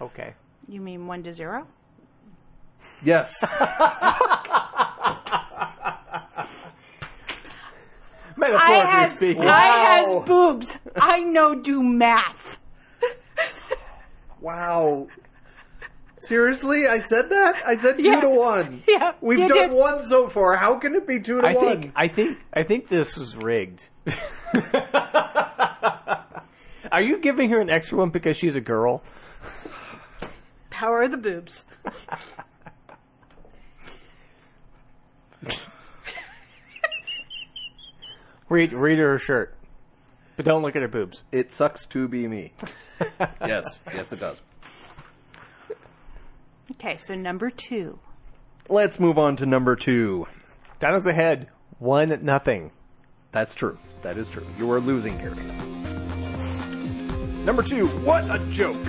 Okay. 0.00 0.32
You 0.66 0.80
mean 0.80 1.06
one 1.06 1.22
to 1.24 1.32
zero? 1.34 1.66
Yes. 3.04 3.44
I 3.44 4.14
Metaphorically 8.36 8.90
has, 8.90 9.16
speaking. 9.16 9.46
I 9.48 9.66
has 9.66 10.14
boobs. 10.24 10.86
I 10.96 11.22
know 11.22 11.54
do 11.60 11.82
math. 11.82 12.58
wow. 14.40 15.08
Seriously, 16.16 16.86
I 16.86 16.98
said 17.00 17.30
that. 17.30 17.62
I 17.66 17.74
said 17.76 17.96
two 17.96 18.02
Yeah. 18.08 18.20
to 18.20 18.30
one. 18.30 18.82
Yeah, 18.88 19.12
we've 19.20 19.38
you 19.40 19.48
done 19.48 19.70
did. 19.70 19.76
one 19.76 20.00
so 20.02 20.28
far. 20.28 20.56
How 20.56 20.78
can 20.78 20.94
it 20.94 21.06
be 21.06 21.20
two 21.20 21.40
to 21.40 21.46
I 21.48 21.54
one? 21.54 21.64
think 21.80 21.92
I 21.96 22.08
think 22.08 22.38
I 22.52 22.62
think 22.62 22.88
this 22.88 23.16
was 23.16 23.36
rigged. 23.36 23.88
Are 26.90 27.02
you 27.02 27.18
giving 27.18 27.50
her 27.50 27.60
an 27.60 27.68
extra 27.70 27.98
one 27.98 28.10
because 28.10 28.36
she's 28.36 28.56
a 28.56 28.60
girl? 28.60 29.02
Power 30.70 31.02
of 31.02 31.10
the 31.10 31.16
boobs. 31.18 31.64
Read 38.48 38.72
read 38.72 38.98
her 38.98 39.18
shirt, 39.18 39.54
but 40.36 40.46
don't 40.46 40.62
look 40.62 40.74
at 40.74 40.80
her 40.80 40.88
boobs. 40.88 41.22
It 41.30 41.50
sucks 41.50 41.84
to 41.86 42.08
be 42.08 42.26
me. 42.26 42.52
yes, 43.46 43.80
yes, 43.92 44.10
it 44.10 44.20
does. 44.20 44.42
Okay, 46.70 46.96
so 46.96 47.14
number 47.14 47.50
two. 47.50 47.98
Let's 48.70 48.98
move 48.98 49.18
on 49.18 49.36
to 49.36 49.44
number 49.44 49.76
two. 49.76 50.26
Donna's 50.80 51.06
ahead, 51.06 51.48
one 51.78 52.24
nothing. 52.24 52.70
That's 53.32 53.54
true. 53.54 53.76
That 54.02 54.16
is 54.16 54.30
true. 54.30 54.46
You 54.58 54.70
are 54.72 54.80
losing, 54.80 55.18
Gary. 55.18 55.36
Number 57.44 57.62
two. 57.62 57.86
What 57.88 58.24
a 58.30 58.38
joke. 58.50 58.86